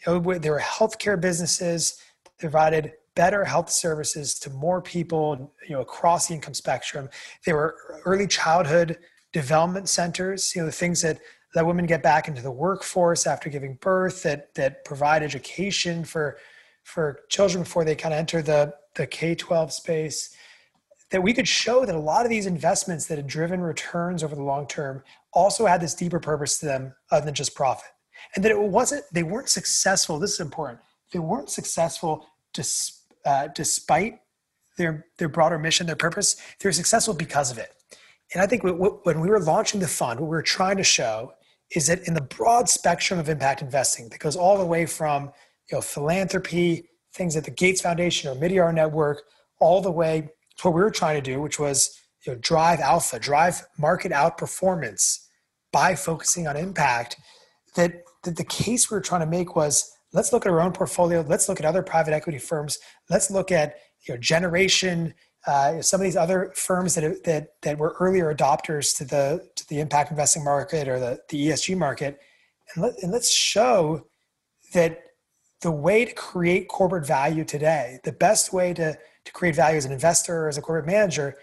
You 0.06 0.19
know, 0.19 0.38
there 0.38 0.51
were 0.51 0.60
healthcare 0.60 1.19
businesses 1.19 2.00
provided 2.38 2.94
better 3.19 3.44
health 3.44 3.69
services 3.69 4.39
to 4.39 4.50
more 4.51 4.81
people 4.81 5.54
you 5.68 5.75
know 5.75 5.81
across 5.81 6.30
the 6.30 6.33
income 6.33 6.54
spectrum. 6.54 7.10
There 7.45 7.57
were 7.57 7.75
early 8.06 8.27
childhood 8.27 8.98
development 9.33 9.89
centers 9.89 10.56
you 10.56 10.61
know 10.61 10.66
the 10.66 10.71
things 10.83 11.02
that 11.02 11.19
let 11.54 11.66
women 11.66 11.85
get 11.85 12.02
back 12.02 12.30
into 12.30 12.42
the 12.42 12.56
workforce 12.66 13.28
after 13.28 13.49
giving 13.49 13.73
birth 13.81 14.23
that 14.23 14.56
that 14.56 14.85
provide 14.85 15.21
education 15.21 16.06
for 16.06 16.38
for 16.85 17.19
children 17.28 17.64
before 17.66 17.83
they 17.83 17.94
kind 17.94 18.14
of 18.14 18.19
enter 18.19 18.42
the 18.42 18.73
the 18.95 19.06
k-12 19.06 19.73
space 19.73 20.33
that 21.11 21.21
we 21.21 21.33
could 21.33 21.47
show 21.47 21.85
that 21.85 21.95
a 21.95 22.06
lot 22.14 22.23
of 22.26 22.30
these 22.30 22.45
investments 22.45 23.07
that 23.07 23.18
had 23.18 23.28
driven 23.28 23.59
returns 23.59 24.23
over 24.23 24.35
the 24.35 24.49
long 24.54 24.66
term 24.66 25.04
also 25.33 25.66
had 25.66 25.81
this 25.81 25.94
deeper 25.94 26.21
purpose 26.21 26.57
to 26.59 26.66
them 26.68 26.95
other 27.11 27.26
than 27.26 27.33
just 27.33 27.54
profit. 27.54 27.92
And 28.33 28.45
that 28.45 28.52
it 28.52 28.61
wasn't 28.61 29.04
they 29.11 29.23
weren't 29.23 29.49
successful 29.49 30.19
this 30.19 30.35
is 30.35 30.40
important 30.40 30.80
they 31.11 31.19
weren't 31.19 31.49
successful 31.49 32.26
just 32.54 32.98
uh, 33.26 33.47
despite 33.54 34.19
their 34.78 35.06
their 35.18 35.30
broader 35.30 35.59
mission, 35.59 35.88
their 35.88 35.95
purpose, 35.95 36.38
they're 36.59 36.71
successful 36.71 37.14
because 37.14 37.52
of 37.52 37.57
it. 37.57 37.73
And 38.33 38.42
I 38.42 38.47
think 38.47 38.64
when 38.64 39.19
we 39.19 39.30
were 39.30 39.40
launching 39.40 39.80
the 39.80 39.88
fund, 39.88 40.19
what 40.19 40.28
we 40.28 40.35
were 40.35 40.44
trying 40.44 40.78
to 40.78 40.83
show 40.83 41.33
is 41.76 41.88
that 41.88 42.07
in 42.07 42.14
the 42.14 42.21
broad 42.21 42.69
spectrum 42.69 43.19
of 43.19 43.30
impact 43.30 43.61
investing 43.61 44.09
that 44.09 44.19
goes 44.19 44.35
all 44.35 44.57
the 44.57 44.66
way 44.66 44.85
from 44.85 45.31
you 45.71 45.78
know 45.78 45.81
philanthropy, 45.81 46.90
things 47.14 47.35
at 47.35 47.44
the 47.44 47.52
Gates 47.52 47.81
Foundation 47.81 48.30
or 48.30 48.35
Omidyar 48.35 48.73
Network, 48.73 49.23
all 49.59 49.81
the 49.81 49.92
way 49.92 50.30
to 50.57 50.68
what 50.68 50.76
we 50.76 50.81
were 50.81 50.92
trying 50.92 51.21
to 51.21 51.21
do, 51.21 51.42
which 51.42 51.59
was 51.59 51.99
you 52.26 52.33
know 52.33 52.40
drive 52.40 52.80
alpha, 52.80 53.19
drive 53.19 53.66
market 53.78 54.11
outperformance 54.11 55.26
by 55.71 55.95
focusing 55.95 56.47
on 56.47 56.57
impact. 56.57 57.18
That, 57.76 58.04
that 58.23 58.35
the 58.35 58.44
case 58.44 58.90
we 58.90 58.95
were 58.95 59.02
trying 59.02 59.21
to 59.21 59.28
make 59.28 59.56
was 59.56 59.95
let's 60.13 60.33
look 60.33 60.45
at 60.45 60.51
our 60.51 60.61
own 60.61 60.71
portfolio. 60.71 61.23
Let's 61.28 61.49
look 61.49 61.59
at 61.59 61.66
other 61.66 61.83
private 61.83 62.13
equity 62.13 62.39
firms. 62.39 62.80
Let's 63.09 63.30
look 63.30 63.51
at 63.51 63.75
you 64.07 64.13
know, 64.13 64.19
generation, 64.19 65.13
uh, 65.47 65.81
some 65.81 66.01
of 66.01 66.04
these 66.04 66.18
other 66.18 66.51
firms 66.56 66.95
that, 66.95 67.23
that, 67.23 67.49
that 67.61 67.78
were 67.78 67.95
earlier 67.99 68.33
adopters 68.33 68.95
to 68.97 69.06
the, 69.06 69.47
to 69.56 69.68
the 69.69 69.80
impact 69.80 70.11
investing 70.11 70.44
market 70.44 70.87
or 70.87 70.99
the, 70.99 71.19
the 71.30 71.47
ESG 71.47 71.78
market. 71.78 72.19
And, 72.73 72.83
let, 72.83 72.94
and 73.01 73.11
let's 73.11 73.31
show 73.31 74.07
that 74.73 75.01
the 75.61 75.71
way 75.71 76.06
to 76.06 76.13
create 76.13 76.68
corporate 76.68 77.06
value 77.06 77.44
today, 77.44 77.99
the 78.04 78.11
best 78.11 78.54
way 78.54 78.73
to, 78.73 78.97
to 79.25 79.31
create 79.31 79.56
value 79.56 79.78
as 79.78 79.85
an 79.85 79.92
investor 79.92 80.45
or 80.45 80.49
as 80.49 80.57
a 80.57 80.61
corporate 80.61 80.85
manager 80.85 81.35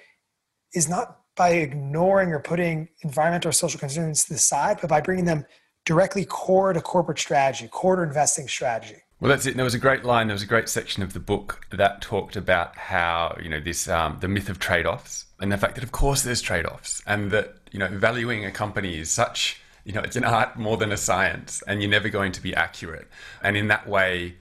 is 0.75 0.89
not 0.89 1.21
by 1.37 1.51
ignoring 1.51 2.33
or 2.33 2.41
putting 2.41 2.89
environmental 3.03 3.51
or 3.51 3.53
social 3.53 3.79
concerns 3.79 4.25
to 4.25 4.33
the 4.33 4.39
side, 4.39 4.79
but 4.81 4.89
by 4.89 5.01
bringing 5.01 5.27
them 5.27 5.45
directly 5.87 6.27
core 6.27 6.75
to 6.75 6.81
corporate 6.83 7.19
strategy, 7.19 7.69
core 7.69 7.97
to 7.97 8.03
investing 8.03 8.47
strategy. 8.49 8.97
Well, 9.19 9.31
that's 9.31 9.47
it. 9.47 9.57
There 9.57 9.65
was 9.65 9.75
a 9.75 9.79
great 9.79 10.05
line. 10.05 10.27
There 10.27 10.35
was 10.35 10.43
a 10.43 10.47
great 10.47 10.69
section 10.69 11.03
of 11.03 11.15
the 11.15 11.21
book 11.21 11.67
that 11.71 12.03
talked 12.03 12.37
about 12.37 12.77
how 12.77 13.39
you 13.43 13.49
know 13.49 13.61
this 13.61 13.89
um, 13.89 14.19
the 14.21 14.29
myth 14.29 14.51
of 14.51 14.59
trade-offs 14.59 15.25
and 15.41 15.51
the 15.51 15.57
fact 15.57 15.75
that 15.77 15.85
of 15.85 15.93
course 15.93 16.23
there's 16.23 16.43
trade-offs 16.43 17.03
and 17.07 17.31
that 17.31 17.55
you 17.73 17.79
know 17.79 17.89
valuing 17.89 18.45
a 18.45 18.51
company 18.51 18.99
is 18.99 19.11
such 19.11 19.61
you 19.85 19.93
know 19.93 20.01
it's 20.01 20.17
an 20.17 20.25
art 20.25 20.59
more 20.59 20.77
than 20.77 20.93
a 20.93 20.97
science 20.97 21.63
and 21.67 21.81
you're 21.81 21.91
never 21.91 22.09
going 22.09 22.33
to 22.33 22.43
be 22.43 22.55
accurate 22.55 23.09
and 23.43 23.57
in 23.57 23.69
that 23.69 23.89
way 23.89 24.35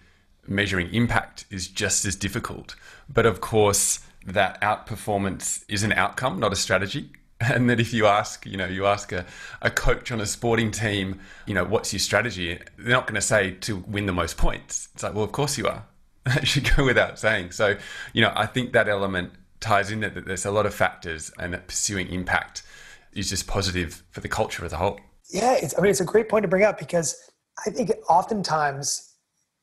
measuring 0.48 0.94
impact 0.94 1.46
is 1.50 1.68
just 1.68 2.06
as 2.06 2.16
difficult 2.16 2.75
but 3.10 3.25
of 3.25 3.42
course 3.42 4.00
that 4.25 4.60
outperformance 4.62 5.64
is 5.68 5.84
an 5.84 5.92
outcome 5.94 6.40
not 6.40 6.54
a 6.54 6.56
strategy 6.56 7.10
and 7.42 7.70
that 7.70 7.80
if 7.80 7.94
you 7.94 8.06
ask 8.06 8.46
you 8.46 8.58
know 8.58 8.65
you 8.65 8.86
ask 8.86 9.12
a, 9.12 9.25
a 9.62 9.70
coach 9.70 10.12
on 10.12 10.22
a 10.22 10.25
sporting 10.25 10.72
team 10.72 11.20
you 11.46 11.54
know 11.54 11.65
what's 11.65 11.92
your 11.92 12.00
strategy 12.00 12.58
they're 12.77 12.89
not 12.89 13.08
going 13.08 13.15
to 13.15 13.22
say 13.22 13.51
to 13.51 13.77
win 13.88 14.06
the 14.06 14.13
most 14.13 14.38
points. 14.38 14.89
It's 14.94 15.04
like 15.04 15.13
well 15.13 15.24
of 15.24 15.32
course 15.32 15.58
you 15.58 15.68
are. 15.68 15.86
That 16.25 16.48
should 16.48 16.75
go 16.75 16.84
without 16.84 17.20
saying. 17.20 17.51
So 17.51 17.77
you 18.13 18.22
know 18.22 18.34
i 18.36 18.46
think 18.46 18.74
that 18.74 18.89
element 18.89 19.32
ties 19.60 19.92
in 19.92 20.00
that 20.01 20.25
there's 20.25 20.46
a 20.46 20.51
lot 20.51 20.65
of 20.65 20.74
factors 20.74 21.32
and 21.39 21.54
that 21.54 21.68
pursuing 21.68 22.08
impact 22.10 22.63
is 23.13 23.30
just 23.30 23.48
positive 23.48 24.04
for 24.12 24.20
the 24.22 24.27
culture 24.27 24.65
as 24.65 24.74
a 24.74 24.77
whole. 24.77 25.00
Yeah, 25.30 25.58
I 25.77 25.82
mean, 25.82 25.89
it's 25.89 26.01
a 26.01 26.06
great 26.06 26.30
point 26.30 26.44
to 26.44 26.48
bring 26.48 26.63
up 26.63 26.77
because 26.77 27.15
I 27.65 27.72
think 27.72 27.92
oftentimes 28.10 29.13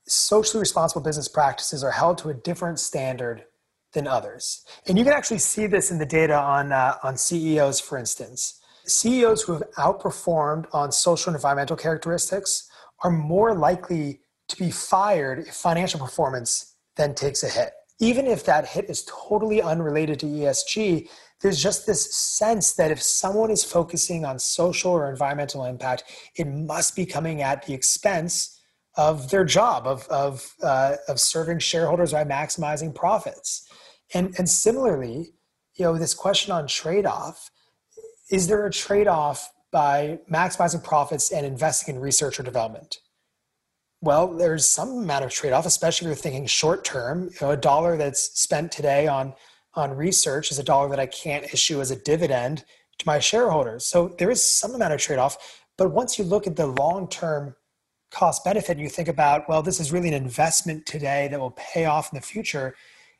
socially 0.06 0.60
responsible 0.60 1.02
business 1.02 1.28
practices 1.28 1.84
are 1.84 1.92
held 1.92 2.18
to 2.18 2.30
a 2.30 2.34
different 2.34 2.80
standard 2.80 3.44
than 3.92 4.06
others. 4.06 4.64
And 4.86 4.98
you 4.98 5.04
can 5.04 5.12
actually 5.12 5.38
see 5.38 5.66
this 5.66 5.90
in 5.90 5.98
the 5.98 6.06
data 6.06 6.38
on, 6.38 6.72
uh, 6.72 6.96
on 7.02 7.16
CEOs, 7.16 7.80
for 7.80 7.98
instance. 7.98 8.60
CEOs 8.86 9.42
who 9.42 9.52
have 9.52 9.62
outperformed 9.78 10.66
on 10.72 10.90
social 10.90 11.30
and 11.30 11.36
environmental 11.36 11.76
characteristics 11.76 12.68
are 13.04 13.10
more 13.10 13.54
likely 13.54 14.20
to 14.48 14.56
be 14.56 14.70
fired 14.70 15.40
if 15.40 15.54
financial 15.54 16.00
performance 16.00 16.76
then 16.96 17.14
takes 17.14 17.42
a 17.42 17.48
hit 17.48 17.72
even 18.02 18.26
if 18.26 18.44
that 18.44 18.66
hit 18.66 18.90
is 18.90 19.04
totally 19.04 19.62
unrelated 19.62 20.18
to 20.18 20.26
ESG, 20.26 21.08
there's 21.40 21.62
just 21.62 21.86
this 21.86 22.12
sense 22.16 22.72
that 22.74 22.90
if 22.90 23.00
someone 23.00 23.48
is 23.48 23.62
focusing 23.62 24.24
on 24.24 24.40
social 24.40 24.90
or 24.90 25.08
environmental 25.08 25.64
impact, 25.64 26.02
it 26.34 26.48
must 26.48 26.96
be 26.96 27.06
coming 27.06 27.42
at 27.42 27.64
the 27.64 27.72
expense 27.72 28.60
of 28.96 29.30
their 29.30 29.44
job 29.44 29.86
of 29.86 30.06
of 30.08 30.54
uh, 30.62 30.96
of 31.08 31.18
serving 31.20 31.58
shareholders 31.58 32.12
by 32.12 32.24
maximizing 32.24 32.94
profits. 32.94 33.68
And 34.14 34.34
and 34.38 34.48
similarly, 34.48 35.34
you 35.74 35.84
know, 35.84 35.98
this 35.98 36.14
question 36.14 36.52
on 36.52 36.66
trade 36.66 37.06
off: 37.06 37.50
is 38.30 38.48
there 38.48 38.66
a 38.66 38.70
trade 38.70 39.08
off 39.08 39.50
by 39.70 40.18
maximizing 40.30 40.84
profits 40.84 41.32
and 41.32 41.46
investing 41.46 41.96
in 41.96 42.00
research 42.00 42.38
or 42.38 42.42
development? 42.42 42.98
Well, 44.02 44.34
there's 44.34 44.66
some 44.68 44.98
amount 44.98 45.24
of 45.24 45.30
trade-off, 45.30 45.64
especially 45.64 46.06
if 46.06 46.08
you're 46.08 46.16
thinking 46.16 46.46
short 46.46 46.84
term. 46.84 47.30
You 47.34 47.38
know, 47.40 47.50
a 47.52 47.56
dollar 47.56 47.96
that's 47.96 48.38
spent 48.38 48.72
today 48.72 49.06
on 49.06 49.32
on 49.74 49.96
research 49.96 50.50
is 50.50 50.58
a 50.58 50.62
dollar 50.62 50.88
that 50.90 51.00
I 51.00 51.06
can't 51.06 51.44
issue 51.54 51.80
as 51.80 51.90
a 51.90 51.96
dividend 51.96 52.64
to 52.98 53.06
my 53.06 53.18
shareholders. 53.18 53.86
So 53.86 54.08
there 54.18 54.30
is 54.30 54.44
some 54.44 54.74
amount 54.74 54.92
of 54.92 55.00
trade-off. 55.00 55.62
But 55.78 55.92
once 55.92 56.18
you 56.18 56.24
look 56.24 56.46
at 56.46 56.56
the 56.56 56.66
long-term 56.66 57.56
cost 58.12 58.44
benefit, 58.44 58.72
and 58.72 58.80
you 58.80 58.88
think 58.88 59.08
about, 59.08 59.48
well, 59.48 59.62
this 59.62 59.80
is 59.80 59.92
really 59.92 60.08
an 60.08 60.14
investment 60.14 60.86
today 60.86 61.28
that 61.28 61.40
will 61.40 61.52
pay 61.52 61.86
off 61.86 62.12
in 62.12 62.16
the 62.16 62.24
future 62.24 62.74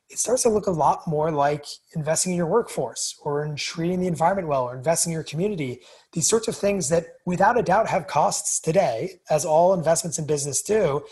it 0.09 0.19
starts 0.19 0.43
to 0.43 0.49
look 0.49 0.67
a 0.67 0.71
lot 0.71 1.07
more 1.07 1.31
like 1.31 1.65
investing 1.95 2.33
in 2.33 2.37
your 2.37 2.47
workforce 2.47 3.19
or 3.23 3.43
in 3.45 3.55
treating 3.55 3.99
the 3.99 4.07
environment 4.07 4.47
well 4.47 4.63
or 4.63 4.75
investing 4.75 5.11
in 5.11 5.15
your 5.15 5.23
community. 5.23 5.81
These 6.11 6.27
sorts 6.27 6.47
of 6.47 6.55
things 6.55 6.89
that, 6.89 7.05
without 7.25 7.57
a 7.57 7.63
doubt, 7.63 7.87
have 7.87 8.07
costs 8.07 8.59
today, 8.59 9.21
as 9.29 9.45
all 9.45 9.73
investments 9.73 10.19
in 10.19 10.27
business 10.27 10.61
do, 10.61 11.03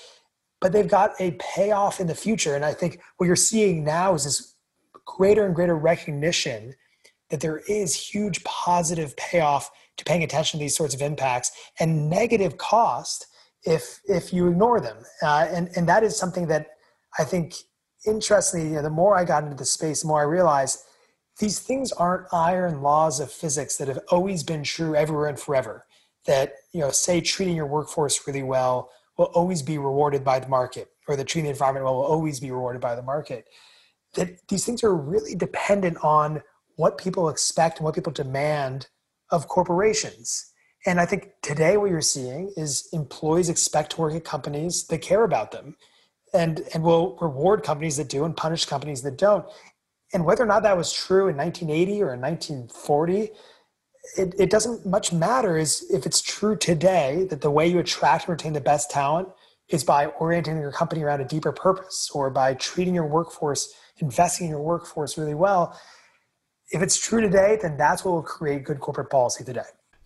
but 0.59 0.71
they've 0.71 0.87
got 0.87 1.13
a 1.19 1.31
payoff 1.39 1.99
in 1.99 2.07
the 2.07 2.15
future. 2.15 2.55
And 2.55 2.63
I 2.63 2.73
think 2.73 3.01
what 3.17 3.25
you're 3.25 3.35
seeing 3.35 3.83
now 3.83 4.13
is 4.13 4.25
this 4.25 4.55
greater 5.05 5.45
and 5.45 5.55
greater 5.55 5.75
recognition 5.75 6.75
that 7.31 7.39
there 7.39 7.61
is 7.67 7.95
huge 7.95 8.43
positive 8.43 9.15
payoff 9.17 9.71
to 9.97 10.03
paying 10.03 10.23
attention 10.23 10.59
to 10.59 10.63
these 10.63 10.75
sorts 10.75 10.93
of 10.93 11.01
impacts 11.01 11.51
and 11.79 12.09
negative 12.09 12.57
cost 12.57 13.25
if 13.63 13.99
if 14.05 14.33
you 14.33 14.47
ignore 14.47 14.79
them. 14.79 14.97
Uh, 15.21 15.47
and 15.51 15.69
and 15.75 15.87
that 15.87 16.03
is 16.03 16.17
something 16.17 16.47
that 16.47 16.67
I 17.19 17.23
think 17.23 17.55
interestingly, 18.05 18.69
you 18.69 18.75
know, 18.75 18.81
the 18.81 18.89
more 18.89 19.17
I 19.17 19.25
got 19.25 19.43
into 19.43 19.55
the 19.55 19.65
space, 19.65 20.01
the 20.01 20.07
more 20.07 20.21
I 20.21 20.25
realized 20.25 20.79
these 21.39 21.59
things 21.59 21.91
aren't 21.91 22.27
iron 22.33 22.81
laws 22.81 23.19
of 23.19 23.31
physics 23.31 23.77
that 23.77 23.87
have 23.87 23.99
always 24.09 24.43
been 24.43 24.63
true 24.63 24.95
everywhere 24.95 25.27
and 25.27 25.39
forever. 25.39 25.85
That, 26.25 26.53
you 26.71 26.81
know, 26.81 26.91
say 26.91 27.19
treating 27.19 27.55
your 27.55 27.65
workforce 27.65 28.27
really 28.27 28.43
well 28.43 28.91
will 29.17 29.31
always 29.33 29.61
be 29.61 29.77
rewarded 29.77 30.23
by 30.23 30.39
the 30.39 30.47
market, 30.47 30.89
or 31.07 31.15
the 31.15 31.23
treating 31.23 31.45
the 31.45 31.51
environment 31.51 31.85
well 31.85 31.95
will 31.95 32.05
always 32.05 32.39
be 32.39 32.51
rewarded 32.51 32.81
by 32.81 32.95
the 32.95 33.01
market. 33.01 33.45
That 34.15 34.47
these 34.49 34.65
things 34.65 34.83
are 34.83 34.95
really 34.95 35.35
dependent 35.35 35.97
on 36.03 36.41
what 36.75 36.97
people 36.97 37.29
expect 37.29 37.77
and 37.77 37.85
what 37.85 37.95
people 37.95 38.11
demand 38.11 38.87
of 39.31 39.47
corporations. 39.47 40.50
And 40.85 40.99
I 40.99 41.05
think 41.05 41.29
today 41.41 41.77
what 41.77 41.91
you're 41.91 42.01
seeing 42.01 42.51
is 42.57 42.89
employees 42.91 43.49
expect 43.49 43.91
to 43.91 44.01
work 44.01 44.15
at 44.15 44.23
companies 44.23 44.87
that 44.87 45.01
care 45.01 45.23
about 45.23 45.51
them 45.51 45.75
and 46.33 46.63
and 46.73 46.83
will 46.83 47.17
reward 47.21 47.63
companies 47.63 47.97
that 47.97 48.09
do 48.09 48.25
and 48.25 48.35
punish 48.35 48.65
companies 48.65 49.01
that 49.03 49.17
don't. 49.17 49.45
And 50.13 50.25
whether 50.25 50.43
or 50.43 50.47
not 50.47 50.63
that 50.63 50.75
was 50.77 50.91
true 50.91 51.27
in 51.27 51.37
1980 51.37 52.03
or 52.03 52.13
in 52.13 52.21
1940, 52.21 53.29
it, 54.17 54.33
it 54.39 54.49
doesn't 54.49 54.85
much 54.85 55.13
matter 55.13 55.57
is 55.57 55.85
if 55.91 56.05
it's 56.05 56.21
true 56.21 56.55
today 56.55 57.27
that 57.29 57.41
the 57.41 57.51
way 57.51 57.67
you 57.67 57.79
attract 57.79 58.27
and 58.27 58.31
retain 58.31 58.53
the 58.53 58.61
best 58.61 58.89
talent 58.89 59.29
is 59.69 59.83
by 59.83 60.07
orienting 60.07 60.57
your 60.57 60.71
company 60.71 61.01
around 61.03 61.21
a 61.21 61.25
deeper 61.25 61.51
purpose 61.51 62.09
or 62.13 62.29
by 62.29 62.53
treating 62.55 62.95
your 62.95 63.05
workforce, 63.05 63.73
investing 63.99 64.47
in 64.47 64.51
your 64.51 64.61
workforce 64.61 65.17
really 65.17 65.35
well. 65.35 65.79
If 66.71 66.81
it's 66.81 66.99
true 66.99 67.21
today, 67.21 67.57
then 67.61 67.77
that's 67.77 68.03
what 68.03 68.11
will 68.11 68.23
create 68.23 68.63
good 68.63 68.79
corporate 68.79 69.09
policy 69.09 69.43
today. 69.43 69.61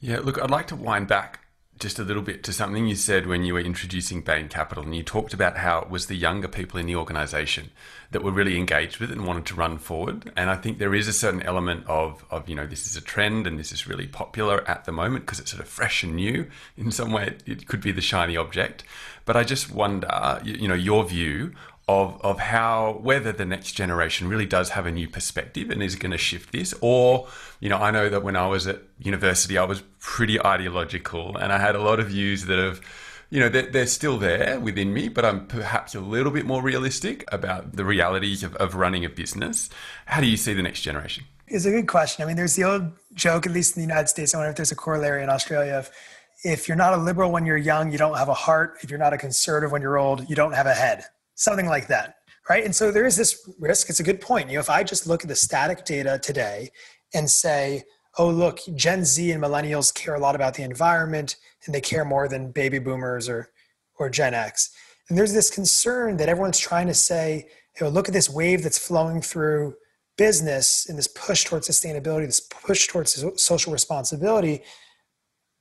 Yeah, 0.06 0.20
look, 0.20 0.40
I'd 0.40 0.52
like 0.52 0.68
to 0.68 0.76
wind 0.76 1.08
back 1.08 1.40
just 1.80 1.98
a 1.98 2.04
little 2.04 2.22
bit 2.22 2.44
to 2.44 2.54
something 2.54 2.86
you 2.86 2.96
said 2.96 3.26
when 3.26 3.44
you 3.44 3.56
were 3.56 3.60
introducing 3.60 4.22
Bain 4.22 4.50
Capital, 4.50 4.84
and 4.84 4.96
you 4.96 5.02
talked 5.02 5.34
about 5.34 5.58
how 5.58 5.80
it 5.80 5.90
was 5.90 6.06
the 6.06 6.16
younger 6.16 6.48
people 6.48 6.80
in 6.80 6.86
the 6.86 6.96
organisation 6.96 7.72
that 8.12 8.22
were 8.24 8.32
really 8.32 8.56
engaged 8.56 9.00
with 9.00 9.10
it 9.10 9.18
and 9.18 9.26
wanted 9.26 9.48
to 9.48 9.56
run 9.56 9.80
forward. 9.80 10.32
And 10.38 10.52
I 10.52 10.58
think 10.58 10.78
there 10.78 10.94
is 10.94 11.08
a 11.08 11.12
certain 11.12 11.42
element 11.42 11.88
of, 11.88 12.24
of 12.30 12.48
you 12.48 12.54
know, 12.54 12.68
this 12.68 12.86
is 12.86 12.96
a 12.96 13.02
trend 13.02 13.48
and 13.48 13.58
this 13.58 13.72
is 13.72 13.88
really 13.88 14.06
popular 14.06 14.64
at 14.70 14.86
the 14.86 14.92
moment 14.92 15.26
because 15.26 15.40
it's 15.40 15.50
sort 15.50 15.64
of 15.64 15.68
fresh 15.68 16.04
and 16.04 16.18
new. 16.18 16.52
In 16.78 16.92
some 16.92 17.12
way, 17.12 17.38
it 17.48 17.68
could 17.68 17.82
be 17.82 17.92
the 17.92 18.00
shiny 18.00 18.38
object. 18.38 18.84
But 19.26 19.36
I 19.36 19.44
just 19.44 19.72
wonder, 19.72 20.40
you 20.44 20.68
know, 20.68 20.76
your 20.76 21.04
view 21.04 21.56
of 21.88 22.20
of 22.24 22.40
how 22.40 23.00
whether 23.02 23.32
the 23.32 23.46
next 23.46 23.74
generation 23.74 24.28
really 24.28 24.46
does 24.46 24.70
have 24.70 24.86
a 24.86 24.92
new 24.92 25.08
perspective 25.08 25.70
and 25.70 25.84
is 25.84 25.96
going 25.96 26.12
to 26.12 26.18
shift 26.18 26.52
this 26.52 26.74
or 26.82 27.28
you 27.60 27.70
know 27.70 27.78
I 27.78 27.92
know 27.92 28.10
that 28.10 28.24
when 28.24 28.36
I 28.36 28.48
was 28.48 28.66
at 28.68 28.82
university 29.00 29.58
I 29.58 29.66
was 29.66 29.84
pretty 30.00 30.44
ideological 30.44 31.38
and 31.38 31.54
I 31.54 31.60
had 31.60 31.76
a 31.76 31.82
lot 31.82 32.00
of 32.00 32.08
views 32.08 32.46
that 32.46 32.58
have 32.58 32.82
you 33.30 33.40
know 33.40 33.50
they're, 33.50 33.70
they're 33.70 33.88
still 33.88 34.18
there 34.18 34.60
within 34.60 34.94
me 34.94 35.10
but 35.10 35.26
I'm 35.26 35.46
perhaps 35.46 35.94
a 35.94 36.00
little 36.00 36.32
bit 36.32 36.46
more 36.46 36.62
realistic 36.62 37.24
about 37.32 37.74
the 37.74 37.86
realities 37.86 38.42
of, 38.42 38.56
of 38.56 38.76
running 38.76 39.06
a 39.06 39.10
business. 39.10 39.70
How 40.08 40.22
do 40.22 40.28
you 40.28 40.38
see 40.38 40.54
the 40.54 40.64
next 40.64 40.82
generation? 40.82 41.26
It's 41.48 41.66
a 41.66 41.72
good 41.72 41.88
question. 41.88 42.24
I 42.24 42.28
mean 42.28 42.36
there's 42.36 42.56
the 42.56 42.64
old 42.64 42.92
joke 43.14 43.46
at 43.46 43.52
least 43.52 43.78
in 43.78 43.84
the 43.84 43.88
United 43.88 44.08
States 44.08 44.34
I 44.34 44.40
wonder 44.40 44.50
if 44.50 44.56
there's 44.56 44.72
a 44.72 44.76
corollary 44.76 45.22
in 45.22 45.30
Australia 45.30 45.74
of 45.74 45.92
if 46.44 46.68
you're 46.68 46.78
not 46.78 46.94
a 46.94 46.98
liberal 46.98 47.32
when 47.32 47.46
you're 47.46 47.58
young 47.58 47.92
you 47.92 48.00
don't 48.00 48.18
have 48.18 48.30
a 48.30 48.34
heart. 48.34 48.78
If 48.82 48.90
you're 48.90 48.98
not 48.98 49.14
a 49.14 49.20
conservative 49.20 49.72
when 49.72 49.84
you're 49.84 50.00
old 50.00 50.28
you 50.28 50.36
don't 50.36 50.54
have 50.54 50.66
a 50.66 50.74
head 50.74 51.06
something 51.36 51.68
like 51.68 51.88
that 51.88 52.16
right? 52.48 52.64
And 52.64 52.76
so 52.76 52.92
there 52.92 53.08
is 53.08 53.18
this 53.18 53.50
risk. 53.60 53.90
It's 53.90 54.00
a 54.00 54.04
good 54.04 54.22
point. 54.22 54.50
You 54.50 54.56
know 54.56 54.60
if 54.60 54.70
i 54.70 54.84
just 54.84 55.08
look 55.08 55.24
at 55.24 55.28
the 55.28 55.36
static 55.36 55.84
data 55.84 56.20
today 56.22 56.70
and 57.14 57.30
say 57.30 57.84
oh 58.18 58.30
look 58.30 58.60
gen 58.76 59.04
z 59.04 59.32
and 59.32 59.44
millennials 59.44 59.94
care 59.94 60.16
a 60.16 60.20
lot 60.20 60.36
about 60.36 60.54
the 60.54 60.64
environment 60.64 61.38
and 61.66 61.74
they 61.74 61.82
care 61.82 62.06
more 62.06 62.28
than 62.28 62.52
baby 62.52 62.80
boomers 62.80 63.28
or 63.28 63.50
or 64.00 64.10
gen 64.10 64.34
x 64.34 64.72
and 65.10 65.18
there's 65.18 65.34
this 65.34 65.50
concern 65.50 66.18
that 66.18 66.30
everyone's 66.30 66.60
trying 66.60 66.88
to 66.88 66.94
say 66.94 67.48
know 67.82 67.90
look 67.90 68.08
at 68.08 68.14
this 68.14 68.30
wave 68.30 68.64
that's 68.64 68.78
flowing 68.78 69.22
through 69.22 69.74
business 70.18 70.88
and 70.88 70.98
this 70.98 71.08
push 71.08 71.44
towards 71.44 71.68
sustainability 71.68 72.26
this 72.26 72.40
push 72.40 72.88
towards 72.88 73.24
social 73.42 73.74
responsibility 73.74 74.62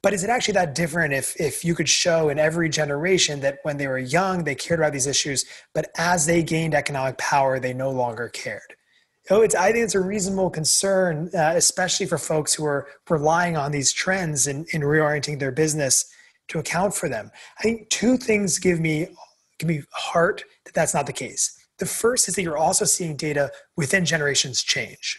but 0.04 0.12
is 0.12 0.22
it 0.22 0.28
actually 0.28 0.52
that 0.52 0.74
different 0.74 1.14
if 1.14 1.34
if 1.40 1.64
you 1.64 1.74
could 1.74 1.88
show 1.88 2.28
in 2.28 2.38
every 2.38 2.68
generation 2.68 3.40
that 3.40 3.58
when 3.62 3.78
they 3.78 3.88
were 3.88 3.98
young 3.98 4.44
they 4.44 4.54
cared 4.54 4.78
about 4.78 4.92
these 4.92 5.06
issues, 5.06 5.46
but 5.72 5.90
as 5.96 6.26
they 6.26 6.42
gained 6.42 6.74
economic 6.74 7.16
power, 7.16 7.58
they 7.58 7.72
no 7.72 7.90
longer 7.90 8.28
cared? 8.28 8.74
So 9.24 9.40
it's 9.40 9.54
I 9.54 9.72
think 9.72 9.82
it's 9.84 9.94
a 9.94 10.00
reasonable 10.00 10.50
concern, 10.50 11.30
uh, 11.34 11.54
especially 11.56 12.04
for 12.04 12.18
folks 12.18 12.52
who 12.52 12.66
are 12.66 12.86
relying 13.08 13.56
on 13.56 13.72
these 13.72 13.94
trends 13.94 14.46
in, 14.46 14.66
in 14.74 14.82
reorienting 14.82 15.38
their 15.38 15.52
business 15.52 16.04
to 16.48 16.58
account 16.58 16.94
for 16.94 17.08
them. 17.08 17.30
I 17.58 17.62
think 17.62 17.88
two 17.88 18.18
things 18.18 18.58
give 18.58 18.80
me 18.80 19.08
give 19.58 19.68
me 19.70 19.84
heart 19.92 20.44
that 20.66 20.74
that's 20.74 20.92
not 20.92 21.06
the 21.06 21.14
case. 21.14 21.58
The 21.78 21.86
first 21.86 22.28
is 22.28 22.34
that 22.34 22.42
you're 22.42 22.58
also 22.58 22.84
seeing 22.84 23.16
data 23.16 23.50
within 23.78 24.04
generations 24.04 24.62
change, 24.62 25.18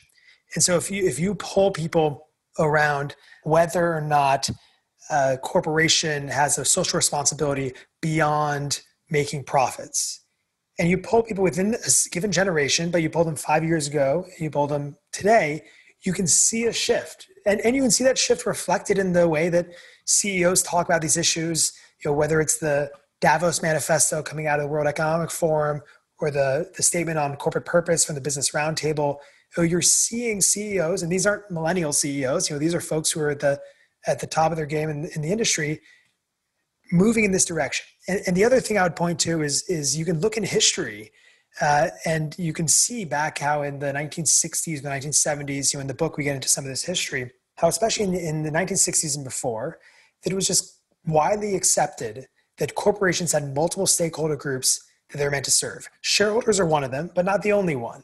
and 0.54 0.64
so 0.64 0.78
if 0.78 0.92
you 0.92 1.04
if 1.08 1.18
you 1.18 1.34
pull 1.34 1.72
people 1.72 2.28
around 2.60 3.16
whether 3.44 3.96
or 3.96 4.02
not 4.02 4.50
a 5.10 5.38
corporation 5.38 6.28
has 6.28 6.58
a 6.58 6.66
social 6.66 6.98
responsibility 6.98 7.74
beyond 8.02 8.82
making 9.10 9.44
profits. 9.44 10.22
And 10.78 10.90
you 10.90 10.98
pull 10.98 11.24
people 11.24 11.44
within 11.44 11.74
a 11.74 11.90
given 12.12 12.32
generation, 12.32 12.92
but 12.92 13.02
you 13.02 13.10
pull 13.10 13.24
them 13.24 13.36
five 13.36 13.64
years 13.64 13.88
ago, 13.88 14.26
you 14.40 14.50
pull 14.50 14.68
them 14.68 14.98
today, 15.14 15.64
you 16.02 16.14
can 16.14 16.28
see 16.28 16.66
a 16.66 16.74
shift. 16.74 17.28
And, 17.46 17.62
and 17.62 17.76
you 17.76 17.82
can 17.82 17.92
see 17.92 18.04
that 18.04 18.18
shift 18.18 18.46
reflected 18.46 18.98
in 18.98 19.14
the 19.14 19.28
way 19.28 19.50
that 19.50 19.68
CEOs 20.06 20.64
talk 20.64 20.88
about 20.88 21.02
these 21.02 21.18
issues, 21.18 21.74
you 22.04 22.12
know, 22.12 22.16
whether 22.16 22.42
it's 22.42 22.58
the 22.58 22.92
Davos 23.22 23.62
Manifesto 23.62 24.22
coming 24.22 24.48
out 24.48 24.60
of 24.60 24.66
the 24.66 24.70
World 24.70 24.88
Economic 24.88 25.32
Forum 25.32 25.82
or 26.20 26.32
the, 26.32 26.72
the 26.76 26.84
statement 26.84 27.18
on 27.18 27.36
corporate 27.38 27.66
purpose 27.66 28.04
from 28.04 28.16
the 28.16 28.22
Business 28.22 28.52
Roundtable. 28.52 29.18
You 29.56 29.64
know, 29.64 29.70
you're 29.70 29.82
seeing 29.82 30.42
CEOs, 30.42 31.02
and 31.04 31.12
these 31.12 31.26
aren't 31.26 31.50
millennial 31.50 31.94
CEOs, 31.94 32.50
you 32.50 32.56
know, 32.56 32.60
these 32.60 32.76
are 32.76 32.82
folks 32.82 33.12
who 33.12 33.22
are 33.22 33.30
at 33.30 33.40
the, 33.40 33.60
at 34.08 34.20
the 34.20 34.28
top 34.28 34.52
of 34.52 34.58
their 34.58 34.66
game 34.66 34.90
in, 34.90 35.06
in 35.16 35.22
the 35.22 35.32
industry, 35.32 35.82
moving 36.92 37.24
in 37.24 37.32
this 37.32 37.46
direction. 37.46 37.86
And, 38.08 38.22
and, 38.28 38.38
the 38.38 38.44
other 38.44 38.60
thing 38.60 38.78
I 38.78 38.84
would 38.84 38.96
point 38.96 39.20
to 39.22 39.42
is, 39.42 39.64
is 39.68 39.98
you 39.98 40.06
can 40.06 40.20
look 40.20 40.38
in 40.38 40.44
history 40.44 41.12
uh, 41.62 41.88
and 42.06 42.36
you 42.38 42.54
can 42.54 42.68
see 42.68 43.06
back 43.06 43.40
how 43.40 43.64
in 43.64 43.80
the 43.80 43.88
1960s, 43.88 44.82
the 44.82 44.90
1970s, 44.90 45.74
you 45.74 45.80
know, 45.80 45.82
in 45.82 45.88
the 45.88 45.94
book 45.94 46.18
we 46.18 46.24
get 46.24 46.36
into 46.36 46.48
some 46.48 46.64
of 46.64 46.70
this 46.70 46.84
history, 46.84 47.32
how 47.56 47.68
especially 47.68 48.06
in, 48.06 48.14
in 48.16 48.44
the 48.44 48.52
1960s 48.52 49.16
and 49.16 49.24
before, 49.24 49.80
that 50.24 50.32
it 50.32 50.36
was 50.36 50.48
just 50.48 50.80
widely 51.06 51.56
accepted 51.56 52.28
that 52.58 52.76
corporations 52.76 53.32
had 53.32 53.56
multiple 53.56 53.88
stakeholder 53.88 54.36
groups 54.36 54.84
that 55.10 55.18
they're 55.18 55.32
meant 55.32 55.46
to 55.46 55.52
serve. 55.52 55.88
Shareholders 56.02 56.60
are 56.60 56.66
one 56.66 56.84
of 56.84 56.92
them, 56.92 57.12
but 57.14 57.26
not 57.26 57.42
the 57.42 57.52
only 57.52 57.76
one. 57.76 58.04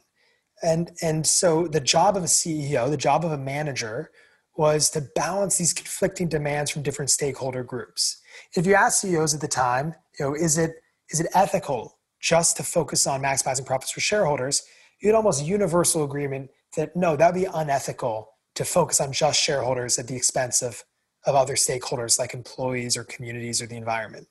And, 0.62 0.92
and 1.02 1.26
so 1.26 1.66
the 1.66 1.80
job 1.80 2.16
of 2.16 2.22
a 2.22 2.26
CEO, 2.26 2.88
the 2.88 2.96
job 2.96 3.24
of 3.24 3.32
a 3.32 3.38
manager, 3.38 4.10
was 4.56 4.90
to 4.90 5.00
balance 5.14 5.56
these 5.56 5.72
conflicting 5.72 6.28
demands 6.28 6.70
from 6.70 6.82
different 6.82 7.10
stakeholder 7.10 7.62
groups. 7.62 8.20
If 8.54 8.66
you 8.66 8.74
ask 8.74 9.00
CEOs 9.00 9.34
at 9.34 9.40
the 9.40 9.48
time, 9.48 9.94
you 10.18 10.26
know, 10.26 10.34
is 10.34 10.58
it 10.58 10.72
is 11.10 11.20
it 11.20 11.26
ethical 11.34 11.98
just 12.20 12.56
to 12.56 12.62
focus 12.62 13.06
on 13.06 13.22
maximizing 13.22 13.66
profits 13.66 13.92
for 13.92 14.00
shareholders? 14.00 14.62
You 15.00 15.08
had 15.08 15.16
almost 15.16 15.44
universal 15.44 16.04
agreement 16.04 16.50
that 16.76 16.94
no, 16.96 17.16
that 17.16 17.34
would 17.34 17.40
be 17.40 17.48
unethical 17.52 18.28
to 18.54 18.64
focus 18.64 19.00
on 19.00 19.12
just 19.12 19.42
shareholders 19.42 19.98
at 19.98 20.06
the 20.06 20.16
expense 20.16 20.62
of, 20.62 20.84
of 21.26 21.34
other 21.34 21.54
stakeholders 21.54 22.18
like 22.18 22.34
employees 22.34 22.96
or 22.96 23.04
communities 23.04 23.60
or 23.60 23.66
the 23.66 23.76
environment. 23.76 24.26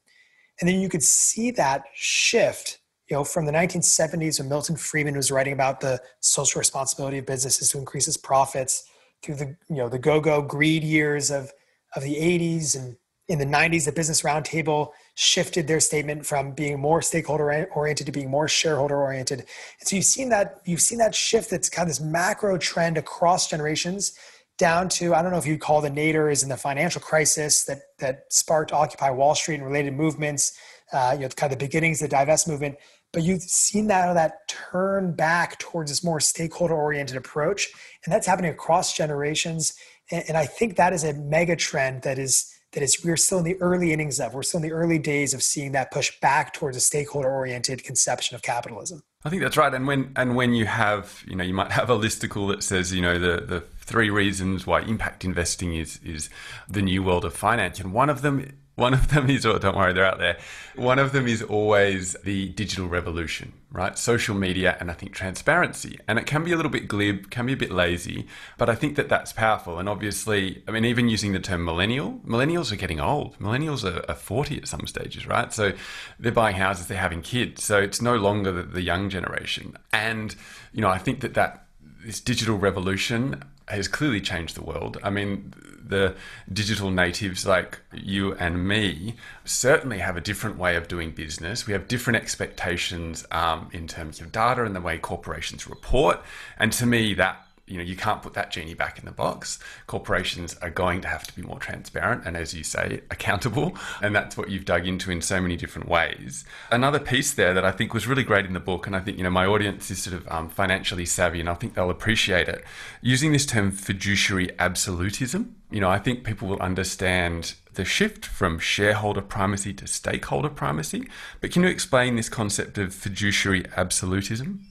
And 0.60 0.70
then 0.70 0.80
you 0.80 0.90
could 0.90 1.04
see 1.04 1.52
that 1.52 1.84
shift, 1.94 2.80
you 3.10 3.16
know, 3.16 3.24
from 3.24 3.46
the 3.46 3.52
1970s 3.52 4.40
when 4.40 4.50
Milton 4.50 4.76
Friedman 4.76 5.16
was 5.16 5.32
writing 5.32 5.54
about 5.54 5.82
the 5.82 6.00
social 6.20 6.60
responsibility 6.60 7.18
of 7.18 7.26
businesses 7.26 7.70
to 7.70 7.80
increase 7.80 8.08
its 8.08 8.18
profits 8.18 8.84
through 9.24 9.36
the, 9.36 9.56
you 9.70 9.78
know, 9.78 9.90
the 9.90 10.00
go-go 10.00 10.42
greed 10.42 10.84
years 10.84 11.32
of, 11.32 11.52
of 11.96 12.04
the 12.04 12.16
80s 12.16 12.76
and 12.76 12.96
in 13.32 13.40
the 13.40 13.46
90s, 13.46 13.86
the 13.86 13.94
Business 13.94 14.24
Roundtable 14.24 14.92
shifted 15.16 15.66
their 15.66 15.80
statement 15.80 16.26
from 16.26 16.52
being 16.52 16.80
more 16.80 17.02
stakeholder 17.02 17.70
oriented 17.74 18.06
to 18.08 18.12
being 18.12 18.30
more 18.30 18.50
shareholder 18.50 19.02
oriented. 19.02 19.40
And 19.80 19.88
so 19.88 19.96
you've 19.96 20.06
seen 20.06 20.28
that 20.30 20.60
you've 20.66 20.82
seen 20.82 20.98
that 20.98 21.16
shift 21.16 21.50
that's 21.50 21.70
kind 21.70 21.90
of 21.90 21.96
this 21.96 22.02
macro 22.02 22.58
trend 22.58 22.98
across 22.98 23.50
generations 23.50 24.14
down 24.58 24.90
to 24.90 25.16
I 25.16 25.22
don't 25.22 25.32
know 25.32 25.38
if 25.38 25.48
you'd 25.48 25.62
call 25.62 25.80
the 25.80 25.90
naders 25.90 26.44
and 26.44 26.52
the 26.52 26.58
financial 26.58 27.00
crisis 27.00 27.64
that 27.66 27.80
that 28.00 28.26
sparked 28.30 28.74
Occupy 28.74 29.12
Wall 29.12 29.34
Street 29.34 29.56
and 29.56 29.66
related 29.66 29.94
movements, 29.94 30.58
uh, 30.92 31.14
you 31.16 31.22
know, 31.22 31.30
kind 31.30 31.54
of 31.54 31.58
the 31.58 31.66
beginnings 31.66 32.02
of 32.02 32.10
the 32.10 32.16
divest 32.16 32.50
movement. 32.50 32.76
But 33.14 33.24
you've 33.24 33.44
seen 33.44 33.88
that 33.88 34.14
that 34.14 34.48
turn 34.48 35.14
back 35.14 35.58
towards 35.58 35.90
this 35.90 36.04
more 36.04 36.20
stakeholder 36.20 36.76
oriented 36.76 37.18
approach, 37.18 37.70
and 38.06 38.14
that's 38.14 38.28
happening 38.28 38.52
across 38.52 38.96
generations. 38.96 39.74
And, 40.12 40.24
and 40.30 40.38
I 40.38 40.46
think 40.46 40.76
that 40.76 40.94
is 40.94 41.04
a 41.04 41.14
mega 41.14 41.56
trend 41.56 42.04
that 42.04 42.18
is 42.18 42.52
that 42.74 42.82
is 42.82 43.04
we're 43.04 43.18
still 43.18 43.40
in 43.40 43.44
the 43.44 43.62
early 43.62 43.92
innings 43.92 44.20
of. 44.20 44.34
We're 44.34 44.44
still 44.44 44.60
in 44.60 44.68
the 44.68 44.72
early 44.74 44.98
days 44.98 45.34
of 45.34 45.44
seeing 45.44 45.74
that 45.74 45.92
push 45.92 46.18
back 46.22 46.54
towards 46.54 46.78
a 46.78 46.80
stakeholder 46.80 47.30
oriented 47.30 47.84
conception 47.84 48.36
of 48.36 48.42
capitalism. 48.42 49.04
I 49.26 49.30
think 49.30 49.42
that's 49.42 49.58
right. 49.58 49.74
And 49.74 49.88
when 49.88 50.14
and 50.16 50.36
when 50.36 50.54
you 50.54 50.66
have 50.66 51.24
you 51.28 51.36
know 51.36 51.44
you 51.44 51.54
might 51.54 51.72
have 51.72 51.90
a 51.90 51.98
listicle 51.98 52.50
that 52.50 52.64
says 52.64 52.94
you 52.94 53.02
know 53.02 53.20
the 53.20 53.46
the 53.46 53.62
three 53.80 54.10
reasons 54.10 54.66
why 54.66 54.82
impact 54.82 55.26
investing 55.26 55.76
is 55.76 56.00
is 56.04 56.30
the 56.70 56.82
new 56.82 57.04
world 57.04 57.26
of 57.26 57.34
finance. 57.34 57.80
And 57.80 57.94
one 57.94 58.10
of 58.10 58.22
them 58.22 58.58
one 58.76 58.94
of 58.94 59.10
them 59.10 59.30
is, 59.30 59.46
oh, 59.46 59.60
don't 59.60 59.76
worry, 59.76 59.94
they're 59.94 60.06
out 60.06 60.18
there. 60.18 60.38
One 60.76 60.98
of 60.98 61.12
them 61.12 61.28
is 61.28 61.44
always 61.44 62.14
the 62.24 62.50
digital 62.50 62.88
revolution, 62.88 63.54
right? 63.72 63.98
Social 63.98 64.36
media 64.36 64.76
and 64.80 64.92
I 64.92 64.94
think 64.94 65.14
transparency. 65.14 65.98
And 66.08 66.20
it 66.20 66.26
can 66.26 66.44
be 66.44 66.52
a 66.52 66.56
little 66.56 66.72
bit 66.72 66.88
glib, 66.88 67.30
can 67.30 67.46
be 67.46 67.54
a 67.54 67.58
bit 67.58 67.72
lazy, 67.72 68.28
but 68.58 68.70
I 68.70 68.76
think 68.76 68.98
that 68.98 69.08
that's 69.08 69.32
powerful. 69.32 69.80
And 69.80 69.88
obviously, 69.88 70.62
I 70.68 70.72
mean, 70.72 70.84
even 70.84 71.08
using 71.08 71.32
the 71.32 71.40
term 71.40 71.64
millennial, 71.64 72.20
millennials 72.26 72.72
are 72.72 72.76
getting 72.76 73.00
old. 73.00 73.40
Millennials 73.40 73.84
are, 73.84 74.04
are 74.10 74.16
40 74.16 74.58
at 74.58 74.68
some 74.68 74.86
stages, 74.88 75.26
right? 75.26 75.54
So 75.54 75.72
they're 76.20 76.32
buying 76.34 76.58
houses, 76.58 76.88
they're 76.88 76.98
having 76.98 77.22
kids. 77.22 77.64
So 77.64 77.80
it's 77.80 78.02
no 78.02 78.18
longer 78.18 78.52
the, 78.52 78.64
the 78.64 78.82
young 78.82 79.10
generation. 79.10 79.78
And, 79.94 80.36
you 80.74 80.82
know, 80.82 80.90
I 80.90 80.98
think 80.98 81.22
that 81.22 81.34
that 81.36 81.68
this 82.04 82.20
digital 82.20 82.58
revolution 82.58 83.44
has 83.72 83.88
clearly 83.88 84.22
changed 84.22 84.56
the 84.56 84.64
world. 84.64 84.98
I 85.04 85.10
mean, 85.10 85.54
the 85.92 86.16
digital 86.52 86.90
natives 86.90 87.46
like 87.46 87.80
you 87.94 88.34
and 88.36 88.68
me 88.68 89.16
certainly 89.46 90.00
have 90.00 90.16
a 90.18 90.22
different 90.22 90.58
way 90.58 90.76
of 90.76 90.88
doing 90.88 91.12
business. 91.12 91.68
We 91.68 91.74
have 91.74 91.88
different 91.88 92.18
expectations 92.18 93.26
um, 93.32 93.70
in 93.74 93.88
terms 93.88 94.22
of 94.22 94.32
data 94.32 94.64
and 94.64 94.76
the 94.76 94.82
way 94.82 94.98
corporations 94.98 95.68
report. 95.68 96.20
And 96.58 96.72
to 96.74 96.86
me, 96.86 97.14
that 97.16 97.46
you 97.72 97.78
know 97.78 97.84
you 97.84 97.96
can't 97.96 98.22
put 98.22 98.34
that 98.34 98.52
genie 98.52 98.74
back 98.74 99.00
in 99.00 99.06
the 99.06 99.12
box. 99.12 99.58
Corporations 99.88 100.56
are 100.62 100.70
going 100.70 101.02
to 101.02 101.08
have 101.08 101.24
to 101.24 101.36
be 101.36 101.42
more 101.42 101.60
transparent 101.60 102.26
and 102.26 102.36
as 102.36 102.54
you 102.54 102.64
say 102.64 103.02
accountable. 103.10 103.76
And 104.02 104.16
that's 104.16 104.36
what 104.36 104.50
you've 104.50 104.66
dug 104.66 104.88
into 104.88 105.12
in 105.12 105.22
so 105.22 105.40
many 105.40 105.56
different 105.56 105.88
ways. 105.88 106.44
Another 106.72 107.00
piece 107.00 107.34
there 107.34 107.54
that 107.54 107.64
i 107.64 107.72
think 107.72 107.94
was 107.94 108.08
really 108.08 108.24
great 108.24 108.46
in 108.46 108.54
the 108.54 108.60
book 108.60 108.88
and 108.88 108.96
i 108.96 109.00
think 109.00 109.18
you 109.18 109.24
know 109.24 109.30
my 109.30 109.46
audience 109.46 109.92
is 109.92 110.02
sort 110.02 110.16
of 110.16 110.28
um, 110.30 110.50
financially 110.50 111.06
savvy 111.06 111.40
and 111.40 111.50
i 111.50 111.54
think 111.54 111.74
they'll 111.74 111.90
appreciate 111.90 112.48
it 112.48 112.64
using 113.02 113.32
this 113.32 113.46
term 113.46 113.72
fiduciary 113.72 114.50
absolutism. 114.60 115.56
You 115.70 115.82
know 115.82 115.90
i 115.90 116.00
think 116.00 116.24
people 116.24 116.48
will 116.48 116.60
understand 116.60 117.54
the 117.74 117.86
shift 117.86 118.26
from 118.26 118.60
shareholder 118.60 119.22
primacy 119.22 119.74
to 119.74 119.88
stakeholder 119.88 120.50
primacy. 120.50 121.08
But 121.40 121.52
can 121.52 121.64
you 121.64 121.70
explain 121.70 122.16
this 122.16 122.28
concept 122.28 122.78
of 122.78 122.94
fiduciary 122.94 123.66
absolutism 123.78 124.66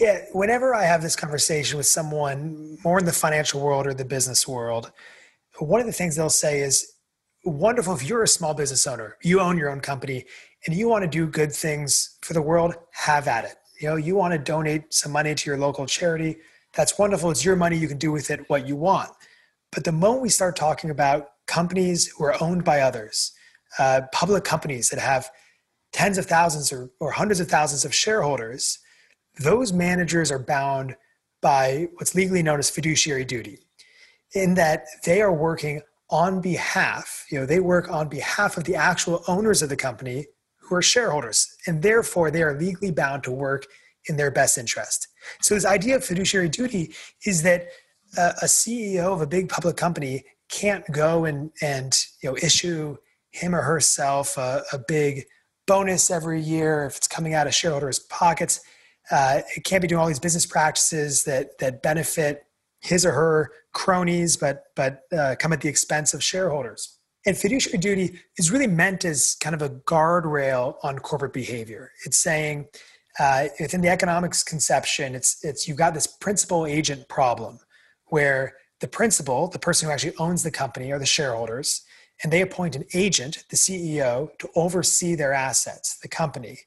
yeah, 0.00 0.24
whenever 0.32 0.74
I 0.74 0.84
have 0.84 1.02
this 1.02 1.16
conversation 1.16 1.76
with 1.76 1.86
someone 1.86 2.78
more 2.84 2.98
in 2.98 3.04
the 3.04 3.12
financial 3.12 3.60
world 3.60 3.86
or 3.86 3.94
the 3.94 4.04
business 4.04 4.46
world, 4.46 4.92
one 5.58 5.80
of 5.80 5.86
the 5.86 5.92
things 5.92 6.16
they'll 6.16 6.28
say 6.28 6.60
is, 6.60 6.92
wonderful 7.44 7.94
if 7.94 8.02
you're 8.02 8.24
a 8.24 8.28
small 8.28 8.54
business 8.54 8.86
owner, 8.88 9.16
you 9.22 9.40
own 9.40 9.56
your 9.56 9.70
own 9.70 9.80
company, 9.80 10.24
and 10.66 10.76
you 10.76 10.88
want 10.88 11.02
to 11.02 11.08
do 11.08 11.26
good 11.26 11.52
things 11.52 12.18
for 12.22 12.34
the 12.34 12.42
world, 12.42 12.74
have 12.92 13.28
at 13.28 13.44
it. 13.44 13.54
You 13.80 13.88
know, 13.88 13.96
you 13.96 14.16
want 14.16 14.32
to 14.32 14.38
donate 14.38 14.92
some 14.92 15.12
money 15.12 15.34
to 15.34 15.50
your 15.50 15.56
local 15.56 15.86
charity, 15.86 16.38
that's 16.74 16.98
wonderful. 16.98 17.30
It's 17.30 17.44
your 17.44 17.56
money, 17.56 17.76
you 17.76 17.88
can 17.88 17.98
do 17.98 18.12
with 18.12 18.30
it 18.30 18.48
what 18.50 18.66
you 18.66 18.76
want. 18.76 19.10
But 19.72 19.84
the 19.84 19.92
moment 19.92 20.22
we 20.22 20.28
start 20.28 20.56
talking 20.56 20.90
about 20.90 21.28
companies 21.46 22.08
who 22.08 22.24
are 22.24 22.42
owned 22.42 22.64
by 22.64 22.80
others, 22.80 23.32
uh, 23.78 24.02
public 24.12 24.44
companies 24.44 24.90
that 24.90 24.98
have 24.98 25.30
tens 25.92 26.18
of 26.18 26.26
thousands 26.26 26.72
or, 26.72 26.90
or 27.00 27.12
hundreds 27.12 27.40
of 27.40 27.48
thousands 27.48 27.84
of 27.84 27.94
shareholders, 27.94 28.78
those 29.38 29.72
managers 29.72 30.30
are 30.30 30.38
bound 30.38 30.96
by 31.42 31.88
what's 31.94 32.14
legally 32.14 32.42
known 32.42 32.58
as 32.58 32.70
fiduciary 32.70 33.24
duty, 33.24 33.58
in 34.34 34.54
that 34.54 34.86
they 35.04 35.20
are 35.22 35.32
working 35.32 35.82
on 36.10 36.40
behalf, 36.40 37.26
you 37.30 37.38
know, 37.38 37.46
they 37.46 37.60
work 37.60 37.90
on 37.90 38.08
behalf 38.08 38.56
of 38.56 38.64
the 38.64 38.74
actual 38.74 39.22
owners 39.26 39.62
of 39.62 39.68
the 39.68 39.76
company 39.76 40.26
who 40.58 40.74
are 40.74 40.82
shareholders, 40.82 41.48
and 41.66 41.82
therefore 41.82 42.30
they 42.30 42.42
are 42.42 42.58
legally 42.58 42.90
bound 42.90 43.22
to 43.24 43.30
work 43.30 43.66
in 44.08 44.16
their 44.16 44.30
best 44.30 44.56
interest. 44.56 45.08
So 45.40 45.54
this 45.54 45.66
idea 45.66 45.96
of 45.96 46.04
fiduciary 46.04 46.48
duty 46.48 46.94
is 47.24 47.42
that 47.42 47.68
uh, 48.16 48.32
a 48.42 48.46
CEO 48.46 49.12
of 49.12 49.20
a 49.20 49.26
big 49.26 49.48
public 49.48 49.76
company 49.76 50.24
can't 50.48 50.84
go 50.92 51.24
and 51.24 51.50
and 51.60 52.04
you 52.22 52.30
know 52.30 52.36
issue 52.36 52.96
him 53.30 53.54
or 53.54 53.62
herself 53.62 54.38
a, 54.38 54.62
a 54.72 54.78
big 54.78 55.24
bonus 55.66 56.10
every 56.10 56.40
year 56.40 56.86
if 56.86 56.96
it's 56.96 57.08
coming 57.08 57.34
out 57.34 57.48
of 57.48 57.54
shareholders' 57.54 57.98
pockets 57.98 58.60
uh, 59.10 59.40
it 59.56 59.64
can't 59.64 59.82
be 59.82 59.88
doing 59.88 60.00
all 60.00 60.06
these 60.06 60.20
business 60.20 60.46
practices 60.46 61.24
that 61.24 61.58
that 61.58 61.82
benefit 61.82 62.46
his 62.80 63.04
or 63.04 63.12
her 63.12 63.52
cronies, 63.72 64.36
but 64.36 64.64
but 64.74 65.02
uh, 65.16 65.34
come 65.38 65.52
at 65.52 65.60
the 65.60 65.68
expense 65.68 66.14
of 66.14 66.22
shareholders. 66.22 66.98
And 67.26 67.36
fiduciary 67.36 67.78
duty 67.78 68.20
is 68.38 68.52
really 68.52 68.68
meant 68.68 69.04
as 69.04 69.36
kind 69.40 69.54
of 69.54 69.62
a 69.62 69.70
guardrail 69.70 70.76
on 70.84 70.98
corporate 71.00 71.32
behavior. 71.32 71.90
It's 72.04 72.18
saying 72.18 72.66
uh, 73.18 73.46
within 73.58 73.80
the 73.80 73.88
economics 73.88 74.42
conception, 74.42 75.14
it's 75.14 75.44
it's 75.44 75.66
you've 75.66 75.76
got 75.76 75.94
this 75.94 76.06
principal 76.06 76.66
agent 76.66 77.08
problem 77.08 77.58
where 78.06 78.54
the 78.80 78.88
principal, 78.88 79.48
the 79.48 79.58
person 79.58 79.88
who 79.88 79.92
actually 79.92 80.16
owns 80.18 80.42
the 80.42 80.50
company, 80.50 80.92
are 80.92 80.98
the 80.98 81.06
shareholders, 81.06 81.82
and 82.22 82.32
they 82.32 82.42
appoint 82.42 82.76
an 82.76 82.84
agent, 82.94 83.44
the 83.50 83.56
CEO, 83.56 84.28
to 84.38 84.48
oversee 84.54 85.14
their 85.14 85.32
assets, 85.32 85.98
the 85.98 86.08
company 86.08 86.58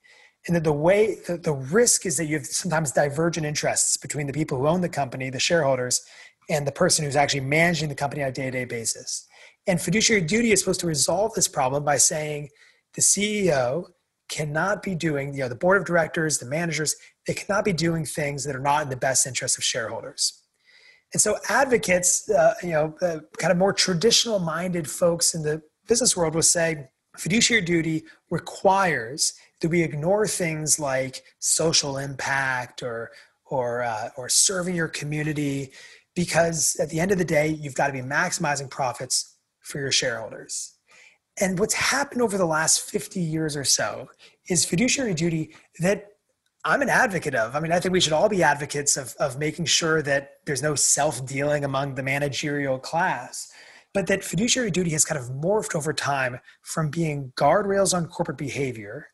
and 0.49 0.55
that 0.55 0.63
the 0.63 0.73
way 0.73 1.19
the, 1.27 1.53
risk 1.53 2.07
is 2.07 2.17
that 2.17 2.25
you 2.25 2.37
have 2.37 2.45
sometimes 2.47 2.91
divergent 2.91 3.45
interests 3.45 3.97
between 3.97 4.25
the 4.25 4.33
people 4.33 4.57
who 4.57 4.67
own 4.67 4.81
the 4.81 4.89
company 4.89 5.29
the 5.29 5.39
shareholders 5.39 6.01
and 6.49 6.65
the 6.65 6.71
person 6.71 7.05
who's 7.05 7.15
actually 7.15 7.41
managing 7.41 7.87
the 7.87 7.93
company 7.93 8.23
on 8.23 8.29
a 8.29 8.31
day-to-day 8.31 8.65
basis. 8.65 9.27
And 9.67 9.79
fiduciary 9.79 10.23
duty 10.23 10.51
is 10.51 10.59
supposed 10.59 10.79
to 10.79 10.87
resolve 10.87 11.35
this 11.35 11.47
problem 11.47 11.85
by 11.85 11.97
saying 11.97 12.49
the 12.95 13.01
ceo 13.01 13.85
cannot 14.27 14.81
be 14.81 14.95
doing 14.95 15.35
you 15.35 15.41
know 15.41 15.49
the 15.49 15.55
board 15.55 15.77
of 15.77 15.85
directors 15.85 16.39
the 16.39 16.47
managers 16.47 16.95
they 17.27 17.35
cannot 17.35 17.63
be 17.63 17.73
doing 17.73 18.03
things 18.03 18.43
that 18.43 18.55
are 18.55 18.59
not 18.59 18.81
in 18.81 18.89
the 18.89 18.97
best 18.97 19.27
interest 19.27 19.55
of 19.59 19.63
shareholders. 19.63 20.41
And 21.13 21.21
so 21.21 21.37
advocates, 21.47 22.27
uh, 22.27 22.55
you 22.63 22.71
know, 22.71 22.95
uh, 23.03 23.19
kind 23.37 23.51
of 23.51 23.57
more 23.57 23.73
traditional 23.73 24.39
minded 24.39 24.89
folks 24.89 25.35
in 25.35 25.43
the 25.43 25.61
business 25.87 26.17
world 26.17 26.33
will 26.33 26.41
say 26.41 26.87
fiduciary 27.17 27.61
duty 27.61 28.03
requires 28.29 29.33
that 29.61 29.69
we 29.69 29.83
ignore 29.83 30.27
things 30.27 30.79
like 30.79 31.23
social 31.39 31.97
impact 31.97 32.83
or 32.83 33.11
or 33.45 33.83
uh, 33.83 34.09
or 34.17 34.29
serving 34.29 34.75
your 34.75 34.87
community 34.87 35.71
because 36.15 36.75
at 36.79 36.89
the 36.89 36.99
end 36.99 37.11
of 37.11 37.17
the 37.17 37.25
day 37.25 37.47
you've 37.47 37.75
got 37.75 37.87
to 37.87 37.93
be 37.93 38.01
maximizing 38.01 38.69
profits 38.69 39.37
for 39.61 39.79
your 39.79 39.91
shareholders 39.91 40.79
and 41.39 41.57
what's 41.57 41.73
happened 41.73 42.21
over 42.21 42.37
the 42.37 42.45
last 42.45 42.89
50 42.89 43.19
years 43.19 43.55
or 43.55 43.63
so 43.63 44.09
is 44.49 44.65
fiduciary 44.65 45.13
duty 45.13 45.55
that 45.79 46.07
I'm 46.65 46.81
an 46.81 46.89
advocate 46.89 47.35
of. 47.35 47.55
I 47.55 47.61
mean, 47.61 47.71
I 47.71 47.79
think 47.79 47.93
we 47.93 48.01
should 48.01 48.11
all 48.11 48.27
be 48.27 48.43
advocates 48.43 48.97
of, 48.97 49.15
of 49.19 49.39
making 49.39 49.65
sure 49.65 50.01
that 50.01 50.31
there's 50.45 50.61
no 50.61 50.75
self 50.75 51.25
dealing 51.25 51.63
among 51.63 51.95
the 51.95 52.03
managerial 52.03 52.77
class, 52.77 53.51
but 53.93 54.07
that 54.07 54.23
fiduciary 54.23 54.69
duty 54.69 54.91
has 54.91 55.05
kind 55.05 55.19
of 55.19 55.29
morphed 55.29 55.75
over 55.75 55.93
time 55.93 56.39
from 56.61 56.89
being 56.89 57.31
guardrails 57.37 57.93
on 57.93 58.07
corporate 58.07 58.37
behavior 58.37 59.07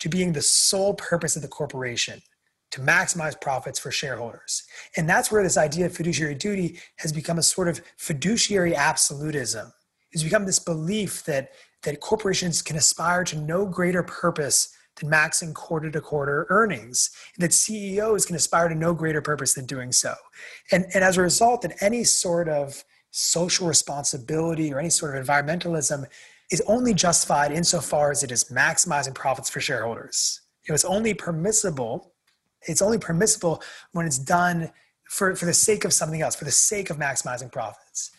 to 0.00 0.08
being 0.08 0.32
the 0.32 0.42
sole 0.42 0.94
purpose 0.94 1.36
of 1.36 1.42
the 1.42 1.48
corporation 1.48 2.20
to 2.70 2.80
maximize 2.80 3.40
profits 3.40 3.78
for 3.78 3.90
shareholders. 3.90 4.62
And 4.96 5.08
that's 5.08 5.30
where 5.32 5.42
this 5.42 5.56
idea 5.56 5.86
of 5.86 5.96
fiduciary 5.96 6.34
duty 6.34 6.78
has 6.96 7.12
become 7.12 7.38
a 7.38 7.42
sort 7.42 7.68
of 7.68 7.80
fiduciary 7.96 8.74
absolutism. 8.74 9.72
It's 10.12 10.22
become 10.22 10.46
this 10.46 10.58
belief 10.58 11.24
that, 11.24 11.50
that 11.82 12.00
corporations 12.00 12.62
can 12.62 12.76
aspire 12.76 13.24
to 13.24 13.38
no 13.38 13.66
greater 13.66 14.02
purpose 14.02 14.74
than 14.96 15.10
maxing 15.10 15.54
quarter 15.54 15.90
to 15.90 16.00
quarter 16.00 16.46
earnings, 16.50 17.10
that 17.38 17.52
CEOs 17.52 18.26
can 18.26 18.36
aspire 18.36 18.68
to 18.68 18.74
no 18.74 18.92
greater 18.92 19.22
purpose 19.22 19.54
than 19.54 19.66
doing 19.66 19.92
so. 19.92 20.14
And, 20.72 20.86
and 20.94 21.02
as 21.02 21.16
a 21.16 21.22
result, 21.22 21.62
that 21.62 21.82
any 21.82 22.04
sort 22.04 22.48
of 22.48 22.84
social 23.10 23.66
responsibility 23.66 24.72
or 24.72 24.78
any 24.78 24.90
sort 24.90 25.16
of 25.16 25.26
environmentalism 25.26 26.04
is 26.50 26.62
only 26.66 26.92
justified 26.94 27.52
insofar 27.52 28.10
as 28.10 28.22
it 28.22 28.30
is 28.30 28.44
maximizing 28.44 29.14
profits 29.14 29.48
for 29.48 29.60
shareholders. 29.60 30.40
It's 30.64 30.84
only 30.84 31.14
permissible. 31.14 32.12
It's 32.62 32.82
only 32.82 32.98
permissible 32.98 33.62
when 33.92 34.06
it's 34.06 34.18
done 34.18 34.70
for, 35.08 35.34
for 35.34 35.46
the 35.46 35.54
sake 35.54 35.84
of 35.84 35.92
something 35.92 36.22
else, 36.22 36.36
for 36.36 36.44
the 36.44 36.50
sake 36.50 36.90
of 36.90 36.96
maximizing 36.96 37.50
profits. 37.50 38.10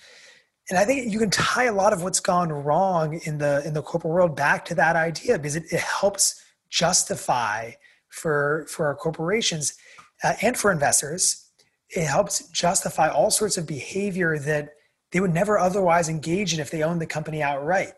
And 0.70 0.80
I 0.80 0.86
think 0.86 1.12
you 1.12 1.20
can 1.20 1.30
tie 1.30 1.66
a 1.66 1.74
lot 1.74 1.94
of 1.94 2.04
what's 2.04 2.20
gone 2.20 2.52
wrong 2.52 3.20
in 3.26 3.38
the 3.38 3.62
in 3.66 3.74
the 3.74 3.82
corporate 3.82 4.14
world 4.14 4.36
back 4.36 4.64
to 4.66 4.76
that 4.76 4.96
idea 4.96 5.38
because 5.38 5.56
it, 5.56 5.66
it 5.72 5.82
helps 5.82 6.42
justify 6.70 7.72
for 8.10 8.66
for 8.70 8.86
our 8.86 8.96
corporations 8.96 9.74
uh, 10.24 10.34
and 10.42 10.58
for 10.58 10.72
investors. 10.72 11.50
It 11.90 12.06
helps 12.06 12.48
justify 12.50 13.10
all 13.10 13.32
sorts 13.32 13.58
of 13.58 13.68
behavior 13.68 14.38
that 14.40 14.70
they 15.12 15.20
would 15.20 15.34
never 15.34 15.60
otherwise 15.60 16.08
engage 16.08 16.54
in 16.54 16.62
if 16.62 16.72
they 16.72 16.84
owned 16.84 17.02
the 17.02 17.08
company 17.08 17.42
outright 17.42 17.94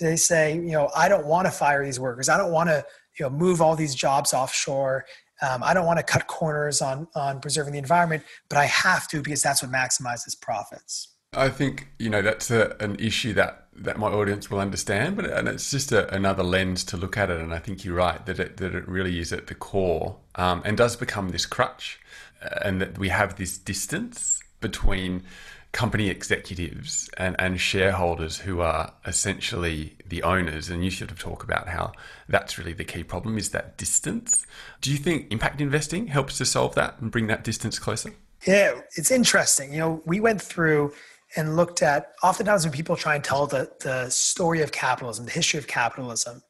they 0.00 0.16
say, 0.16 0.54
you 0.54 0.72
know, 0.72 0.90
I 0.96 1.08
don't 1.08 1.26
want 1.26 1.46
to 1.46 1.50
fire 1.50 1.84
these 1.84 2.00
workers. 2.00 2.28
I 2.28 2.36
don't 2.36 2.52
want 2.52 2.68
to, 2.68 2.84
you 3.18 3.26
know, 3.26 3.30
move 3.30 3.60
all 3.60 3.76
these 3.76 3.94
jobs 3.94 4.32
offshore. 4.32 5.04
Um, 5.40 5.62
I 5.62 5.74
don't 5.74 5.86
want 5.86 5.98
to 5.98 6.02
cut 6.02 6.26
corners 6.26 6.82
on 6.82 7.06
on 7.14 7.40
preserving 7.40 7.72
the 7.72 7.78
environment, 7.78 8.24
but 8.48 8.58
I 8.58 8.66
have 8.66 9.06
to 9.08 9.22
because 9.22 9.42
that's 9.42 9.62
what 9.62 9.70
maximizes 9.70 10.40
profits. 10.40 11.08
I 11.34 11.48
think 11.48 11.88
you 11.98 12.10
know 12.10 12.22
that's 12.22 12.50
a, 12.50 12.76
an 12.80 12.96
issue 12.98 13.34
that 13.34 13.66
that 13.76 13.98
my 13.98 14.08
audience 14.08 14.50
will 14.50 14.58
understand, 14.58 15.16
but 15.16 15.26
and 15.26 15.46
it's 15.46 15.70
just 15.70 15.92
a, 15.92 16.12
another 16.12 16.42
lens 16.42 16.82
to 16.84 16.96
look 16.96 17.16
at 17.16 17.30
it. 17.30 17.40
And 17.40 17.54
I 17.54 17.58
think 17.58 17.84
you're 17.84 17.94
right 17.94 18.24
that 18.26 18.40
it 18.40 18.56
that 18.56 18.74
it 18.74 18.88
really 18.88 19.20
is 19.20 19.32
at 19.32 19.46
the 19.46 19.54
core 19.54 20.16
um, 20.34 20.62
and 20.64 20.76
does 20.76 20.96
become 20.96 21.28
this 21.28 21.46
crutch, 21.46 22.00
uh, 22.42 22.58
and 22.64 22.80
that 22.80 22.98
we 22.98 23.10
have 23.10 23.36
this 23.36 23.58
distance 23.58 24.40
between 24.60 25.22
company 25.72 26.08
executives 26.08 27.10
and, 27.18 27.36
and 27.38 27.60
shareholders 27.60 28.38
who 28.38 28.60
are 28.60 28.92
essentially 29.04 29.96
the 30.06 30.22
owners. 30.22 30.70
And 30.70 30.84
you 30.84 30.90
sort 30.90 31.10
of 31.10 31.18
talk 31.18 31.44
about 31.44 31.68
how 31.68 31.92
that's 32.28 32.58
really 32.58 32.72
the 32.72 32.84
key 32.84 33.04
problem 33.04 33.36
is 33.36 33.50
that 33.50 33.76
distance. 33.76 34.46
Do 34.80 34.90
you 34.90 34.96
think 34.96 35.30
impact 35.30 35.60
investing 35.60 36.06
helps 36.06 36.38
to 36.38 36.46
solve 36.46 36.74
that 36.76 36.98
and 37.00 37.10
bring 37.10 37.26
that 37.26 37.44
distance 37.44 37.78
closer? 37.78 38.12
Yeah 38.46 38.80
it's 38.96 39.10
interesting. 39.10 39.72
You 39.72 39.78
know 39.78 40.02
we 40.06 40.20
went 40.20 40.40
through 40.40 40.92
and 41.36 41.56
looked 41.56 41.82
at 41.82 42.12
oftentimes 42.22 42.64
when 42.64 42.72
people 42.72 42.96
try 42.96 43.14
and 43.14 43.22
tell 43.22 43.46
the, 43.46 43.70
the 43.80 44.08
story 44.08 44.62
of 44.62 44.72
capitalism 44.72 45.26
the 45.26 45.30
history 45.30 45.58
of 45.58 45.66
capitalism 45.66 46.42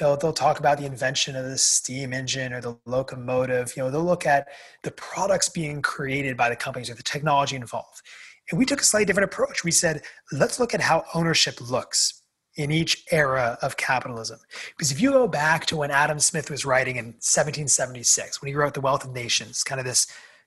you 0.00 0.06
know 0.06 0.16
they'll 0.16 0.32
talk 0.32 0.58
about 0.58 0.78
the 0.78 0.86
invention 0.86 1.34
of 1.36 1.44
the 1.44 1.58
steam 1.58 2.12
engine 2.12 2.52
or 2.52 2.60
the 2.60 2.78
locomotive 2.86 3.72
you 3.76 3.82
know 3.82 3.90
they'll 3.90 4.04
look 4.04 4.26
at 4.26 4.48
the 4.82 4.90
products 4.92 5.48
being 5.48 5.82
created 5.82 6.36
by 6.36 6.48
the 6.48 6.56
companies 6.56 6.90
or 6.90 6.94
the 6.94 7.02
technology 7.02 7.56
involved 7.56 8.02
and 8.50 8.58
we 8.58 8.64
took 8.64 8.80
a 8.80 8.84
slightly 8.84 9.04
different 9.04 9.32
approach. 9.32 9.64
We 9.64 9.70
said, 9.70 10.02
let's 10.32 10.58
look 10.58 10.74
at 10.74 10.80
how 10.80 11.04
ownership 11.14 11.70
looks 11.70 12.22
in 12.56 12.70
each 12.70 13.04
era 13.12 13.58
of 13.62 13.76
capitalism. 13.76 14.40
Because 14.76 14.90
if 14.90 15.00
you 15.00 15.12
go 15.12 15.28
back 15.28 15.66
to 15.66 15.76
when 15.76 15.90
Adam 15.90 16.18
Smith 16.18 16.50
was 16.50 16.64
writing 16.64 16.96
in 16.96 17.06
1776, 17.06 18.40
when 18.40 18.48
he 18.48 18.54
wrote 18.54 18.74
The 18.74 18.80
Wealth 18.80 19.04
of 19.04 19.12
Nations, 19.12 19.62
kind 19.62 19.78
of 19.78 19.86
this, 19.86 20.06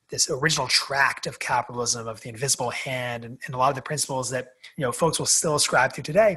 this 0.09 0.29
original 0.29 0.67
tract 0.67 1.25
of 1.25 1.39
capitalism, 1.39 2.07
of 2.07 2.19
the 2.21 2.29
invisible 2.29 2.71
hand, 2.71 3.23
and, 3.23 3.39
and 3.45 3.55
a 3.55 3.57
lot 3.57 3.69
of 3.69 3.75
the 3.75 3.81
principles 3.81 4.29
that 4.31 4.53
you 4.77 4.83
know 4.83 4.91
folks 4.91 5.19
will 5.19 5.25
still 5.25 5.55
ascribe 5.55 5.93
to 5.93 6.03
today. 6.03 6.31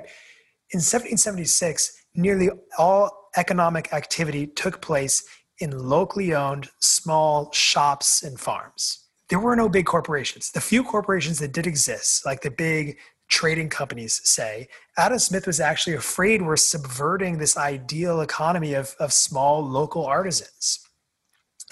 In 0.71 0.79
1776, 0.79 2.04
nearly 2.15 2.51
all 2.79 3.31
economic 3.37 3.93
activity 3.93 4.47
took 4.47 4.81
place 4.81 5.25
in 5.59 5.71
locally 5.71 6.35
owned 6.35 6.69
small 6.81 7.51
shops 7.53 8.23
and 8.23 8.39
farms 8.39 9.05
there 9.29 9.39
were 9.39 9.57
no 9.57 9.69
big 9.69 9.87
corporations. 9.87 10.51
The 10.51 10.61
few 10.61 10.85
corporations 10.85 11.39
that 11.39 11.53
did 11.53 11.67
exist, 11.67 12.27
like 12.27 12.43
the 12.43 12.51
big 12.51 12.99
trading 13.29 13.71
companies 13.71 14.21
say, 14.25 14.69
Adam 14.99 15.19
Smith 15.19 15.47
was 15.47 15.61
actually 15.61 15.97
afraid 15.97 16.43
we're 16.43 16.57
subverting 16.57 17.39
this 17.39 17.57
ideal 17.57 18.21
economy 18.21 18.75
of, 18.75 18.95
of 19.01 19.13
small 19.13 19.65
local 19.65 20.05
artisans. 20.05 20.81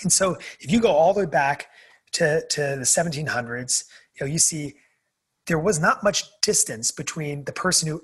And 0.03 0.13
so 0.13 0.37
if 0.61 0.73
you 0.73 0.81
go 0.81 0.91
all 0.93 1.13
the 1.13 1.21
way 1.21 1.27
back 1.27 1.69
to, 2.13 2.45
to 2.49 2.61
the 2.61 2.85
1700s, 2.85 3.85
you 4.15 4.27
know, 4.27 4.33
you 4.33 4.39
see 4.39 4.75
there 5.47 5.59
was 5.59 5.79
not 5.79 6.03
much 6.03 6.25
distance 6.41 6.91
between 6.91 7.45
the 7.45 7.53
person 7.53 7.89
who 7.89 8.03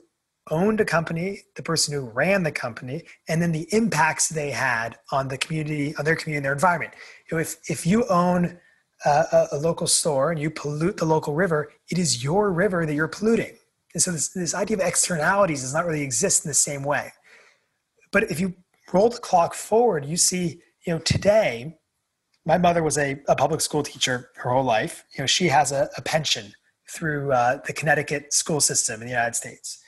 owned 0.51 0.81
a 0.81 0.85
company, 0.85 1.41
the 1.57 1.63
person 1.63 1.95
who 1.95 2.01
ran 2.01 2.43
the 2.43 2.53
company, 2.53 3.03
and 3.29 3.41
then 3.41 3.53
the 3.53 3.67
impacts 3.73 4.29
they 4.29 4.51
had 4.51 4.99
on 5.13 5.29
the 5.29 5.39
community, 5.39 5.95
on 5.97 6.05
their 6.05 6.17
community, 6.17 6.43
their 6.43 6.53
environment. 6.53 6.95
If 7.31 7.57
if 7.69 7.87
you 7.87 8.07
own 8.09 8.59
a, 9.05 9.49
a, 9.53 9.59
local 9.59 9.87
store 9.87 10.33
and 10.33 10.41
you 10.41 10.51
pollute 10.51 10.97
the 10.97 11.05
local 11.05 11.35
river, 11.35 11.73
it 11.91 11.99
is 11.99 12.23
your 12.23 12.51
river 12.51 12.85
that 12.85 12.95
you're 12.95 13.09
polluting. 13.09 13.57
And 13.95 14.03
so 14.03 14.11
this, 14.11 14.29
this 14.29 14.55
idea 14.55 14.77
of 14.77 14.83
externalities 14.83 15.63
does 15.63 15.75
not 15.75 15.87
really 15.87 16.03
exist 16.03 16.45
in 16.45 16.49
the 16.49 16.55
same 16.55 16.83
way. 16.83 17.13
But 18.11 18.25
if 18.25 18.41
you 18.41 18.55
roll 18.93 19.11
the 19.11 19.19
clock 19.19 19.55
forward, 19.55 20.05
you 20.05 20.17
see, 20.17 20.61
you 20.87 20.95
know, 20.95 20.99
today, 20.99 21.79
my 22.45 22.59
mother 22.59 22.83
was 22.83 22.99
a, 22.99 23.21
a 23.29 23.37
public 23.37 23.61
school 23.61 23.83
teacher 23.83 24.31
her 24.37 24.51
whole 24.51 24.65
life. 24.65 25.05
You 25.17 25.23
know, 25.23 25.27
she 25.27 25.49
has 25.49 25.73
a, 25.73 25.91
a 25.97 26.03
pension 26.03 26.53
through 26.91 27.33
uh, 27.33 27.61
the 27.67 27.73
Connecticut 27.73 28.33
school 28.33 28.61
system 28.61 29.01
in 29.01 29.07
the 29.07 29.13
United 29.13 29.37
States. 29.37 29.83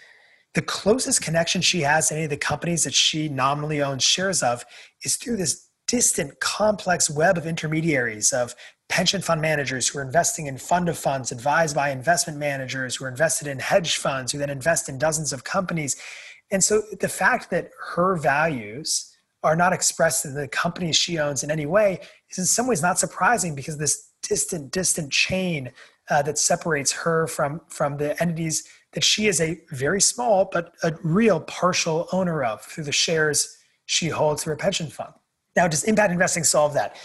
The 0.54 0.62
closest 0.62 1.22
connection 1.22 1.60
she 1.60 1.80
has 1.82 2.08
to 2.08 2.14
any 2.14 2.24
of 2.24 2.30
the 2.30 2.36
companies 2.36 2.84
that 2.84 2.94
she 2.94 3.28
nominally 3.28 3.82
owns 3.82 4.02
shares 4.02 4.42
of 4.42 4.64
is 5.04 5.16
through 5.16 5.36
this 5.36 5.68
distant, 5.86 6.38
complex 6.40 7.10
web 7.10 7.36
of 7.36 7.46
intermediaries 7.46 8.32
of 8.32 8.54
pension 8.88 9.22
fund 9.22 9.40
managers 9.40 9.88
who 9.88 9.98
are 9.98 10.02
investing 10.02 10.46
in 10.46 10.58
fund 10.58 10.88
of 10.88 10.98
funds 10.98 11.30
advised 11.30 11.74
by 11.74 11.90
investment 11.90 12.38
managers 12.38 12.96
who 12.96 13.04
are 13.04 13.08
invested 13.08 13.46
in 13.46 13.58
hedge 13.58 13.96
funds 13.96 14.32
who 14.32 14.38
then 14.38 14.50
invest 14.50 14.88
in 14.88 14.98
dozens 14.98 15.32
of 15.32 15.44
companies. 15.44 15.96
And 16.50 16.62
so 16.62 16.82
the 17.00 17.08
fact 17.08 17.50
that 17.50 17.70
her 17.94 18.16
values 18.16 19.16
are 19.42 19.56
not 19.56 19.72
expressed 19.72 20.24
in 20.24 20.34
the 20.34 20.48
companies 20.48 20.96
she 20.96 21.18
owns 21.18 21.42
in 21.42 21.50
any 21.50 21.66
way 21.66 22.00
is 22.30 22.38
in 22.38 22.44
some 22.44 22.66
ways 22.66 22.82
not 22.82 22.98
surprising 22.98 23.54
because 23.54 23.78
this 23.78 24.10
distant, 24.22 24.70
distant 24.70 25.12
chain 25.12 25.70
uh, 26.10 26.22
that 26.22 26.38
separates 26.38 26.92
her 26.92 27.26
from, 27.26 27.60
from 27.68 27.96
the 27.96 28.20
entities 28.20 28.68
that 28.92 29.04
she 29.04 29.26
is 29.26 29.40
a 29.40 29.60
very 29.70 30.00
small 30.00 30.48
but 30.52 30.74
a 30.82 30.94
real 31.02 31.40
partial 31.40 32.08
owner 32.12 32.42
of 32.42 32.62
through 32.62 32.84
the 32.84 32.92
shares 32.92 33.56
she 33.86 34.08
holds 34.08 34.42
through 34.42 34.54
a 34.54 34.56
pension 34.56 34.88
fund. 34.88 35.12
Now, 35.56 35.66
does 35.66 35.84
impact 35.84 36.12
investing 36.12 36.44
solve 36.44 36.74
that? 36.74 36.96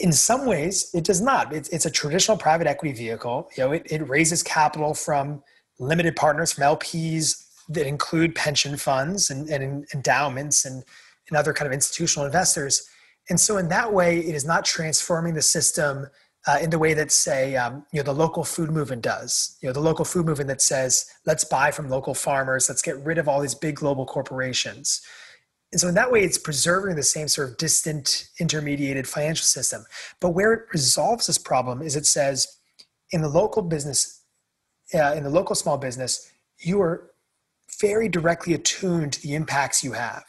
in 0.00 0.12
some 0.12 0.46
ways 0.46 0.90
it 0.94 1.04
does 1.04 1.20
not 1.20 1.52
it's, 1.52 1.68
it's 1.70 1.86
a 1.86 1.90
traditional 1.90 2.36
private 2.36 2.66
equity 2.66 2.94
vehicle 2.94 3.48
you 3.56 3.64
know 3.64 3.72
it, 3.72 3.86
it 3.90 4.06
raises 4.08 4.42
capital 4.42 4.94
from 4.94 5.42
limited 5.78 6.14
partners 6.16 6.52
from 6.52 6.64
lps 6.64 7.46
that 7.68 7.86
include 7.86 8.34
pension 8.34 8.76
funds 8.76 9.30
and, 9.30 9.48
and 9.48 9.86
endowments 9.94 10.64
and, 10.64 10.84
and 11.28 11.36
other 11.36 11.52
kind 11.52 11.66
of 11.66 11.72
institutional 11.72 12.26
investors 12.26 12.88
and 13.30 13.40
so 13.40 13.56
in 13.56 13.68
that 13.68 13.92
way 13.92 14.18
it 14.18 14.34
is 14.34 14.44
not 14.44 14.64
transforming 14.64 15.34
the 15.34 15.42
system 15.42 16.06
uh, 16.46 16.58
in 16.60 16.70
the 16.70 16.78
way 16.78 16.94
that 16.94 17.10
say 17.10 17.56
um, 17.56 17.84
you 17.92 17.98
know 17.98 18.04
the 18.04 18.12
local 18.12 18.44
food 18.44 18.70
movement 18.70 19.02
does 19.02 19.56
you 19.60 19.68
know 19.68 19.72
the 19.72 19.80
local 19.80 20.04
food 20.04 20.26
movement 20.26 20.48
that 20.48 20.62
says 20.62 21.06
let's 21.26 21.44
buy 21.44 21.70
from 21.70 21.88
local 21.88 22.14
farmers 22.14 22.68
let's 22.68 22.82
get 22.82 22.96
rid 23.04 23.18
of 23.18 23.28
all 23.28 23.40
these 23.40 23.54
big 23.54 23.76
global 23.76 24.06
corporations 24.06 25.02
and 25.72 25.80
so 25.80 25.88
in 25.88 25.94
that 25.94 26.12
way, 26.12 26.22
it's 26.22 26.38
preserving 26.38 26.96
the 26.96 27.02
same 27.02 27.28
sort 27.28 27.50
of 27.50 27.56
distant 27.56 28.28
intermediated 28.38 29.06
financial 29.06 29.44
system. 29.44 29.84
But 30.20 30.30
where 30.30 30.52
it 30.52 30.62
resolves 30.72 31.26
this 31.26 31.38
problem 31.38 31.82
is 31.82 31.96
it 31.96 32.06
says 32.06 32.46
in 33.10 33.20
the 33.20 33.28
local 33.28 33.62
business, 33.62 34.22
uh, 34.94 35.14
in 35.14 35.24
the 35.24 35.30
local 35.30 35.54
small 35.54 35.76
business, 35.76 36.30
you 36.58 36.80
are 36.80 37.10
very 37.80 38.08
directly 38.08 38.54
attuned 38.54 39.12
to 39.14 39.22
the 39.22 39.34
impacts 39.34 39.82
you 39.82 39.92
have. 39.92 40.24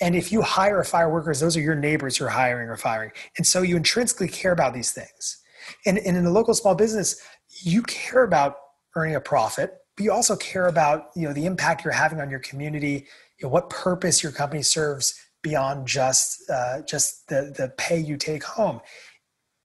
And 0.00 0.14
if 0.14 0.30
you 0.30 0.42
hire 0.42 0.82
fire 0.84 1.10
workers, 1.10 1.40
those 1.40 1.56
are 1.56 1.60
your 1.60 1.74
neighbors 1.74 2.18
you're 2.18 2.28
hiring 2.28 2.68
or 2.68 2.76
firing. 2.76 3.12
And 3.38 3.46
so 3.46 3.62
you 3.62 3.76
intrinsically 3.76 4.28
care 4.28 4.52
about 4.52 4.74
these 4.74 4.92
things. 4.92 5.40
And, 5.86 5.98
and 5.98 6.16
in 6.16 6.24
the 6.24 6.30
local 6.30 6.54
small 6.54 6.74
business, 6.74 7.20
you 7.62 7.82
care 7.82 8.24
about 8.24 8.56
earning 8.94 9.14
a 9.14 9.20
profit, 9.20 9.72
but 9.96 10.04
you 10.04 10.12
also 10.12 10.36
care 10.36 10.66
about 10.66 11.06
you 11.16 11.26
know 11.26 11.32
the 11.32 11.46
impact 11.46 11.84
you're 11.84 11.92
having 11.92 12.20
on 12.20 12.30
your 12.30 12.40
community, 12.40 13.06
you 13.38 13.46
know, 13.46 13.48
what 13.48 13.70
purpose 13.70 14.22
your 14.22 14.32
company 14.32 14.62
serves 14.62 15.14
beyond 15.42 15.86
just 15.86 16.42
uh, 16.50 16.82
just 16.82 17.28
the 17.28 17.54
the 17.56 17.72
pay 17.78 17.98
you 17.98 18.16
take 18.16 18.44
home. 18.44 18.80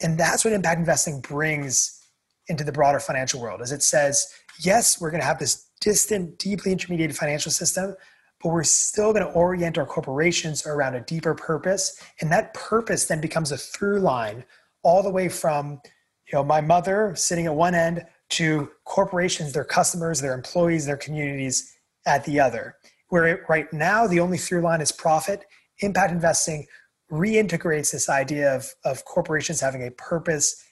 And 0.01 0.17
that's 0.17 0.43
what 0.43 0.53
impact 0.53 0.79
investing 0.79 1.21
brings 1.21 1.99
into 2.47 2.63
the 2.63 2.71
broader 2.71 2.99
financial 2.99 3.39
world. 3.39 3.61
As 3.61 3.71
it 3.71 3.83
says, 3.83 4.27
yes, 4.63 4.99
we're 4.99 5.11
going 5.11 5.21
to 5.21 5.27
have 5.27 5.39
this 5.39 5.69
distant, 5.79 6.37
deeply 6.39 6.71
intermediated 6.71 7.15
financial 7.15 7.51
system, 7.51 7.95
but 8.41 8.49
we're 8.49 8.63
still 8.63 9.13
going 9.13 9.25
to 9.25 9.31
orient 9.31 9.77
our 9.77 9.85
corporations 9.85 10.65
around 10.65 10.95
a 10.95 11.01
deeper 11.01 11.33
purpose. 11.35 12.01
And 12.19 12.31
that 12.31 12.53
purpose 12.53 13.05
then 13.05 13.21
becomes 13.21 13.51
a 13.51 13.57
through 13.57 13.99
line 13.99 14.43
all 14.83 15.03
the 15.03 15.11
way 15.11 15.29
from 15.29 15.81
you 16.27 16.37
know 16.37 16.43
my 16.43 16.61
mother 16.61 17.13
sitting 17.15 17.45
at 17.45 17.55
one 17.55 17.75
end 17.75 18.05
to 18.29 18.69
corporations, 18.85 19.53
their 19.53 19.65
customers, 19.65 20.21
their 20.21 20.33
employees, 20.33 20.85
their 20.85 20.97
communities 20.97 21.73
at 22.05 22.23
the 22.25 22.39
other. 22.39 22.75
Where 23.09 23.45
right 23.49 23.71
now 23.73 24.07
the 24.07 24.21
only 24.21 24.37
through 24.37 24.61
line 24.61 24.81
is 24.81 24.91
profit, 24.91 25.45
impact 25.79 26.11
investing 26.11 26.65
reintegrates 27.11 27.91
this 27.91 28.09
idea 28.09 28.55
of, 28.55 28.73
of 28.85 29.03
corporations 29.03 29.59
having 29.59 29.85
a 29.85 29.91
purpose 29.91 30.63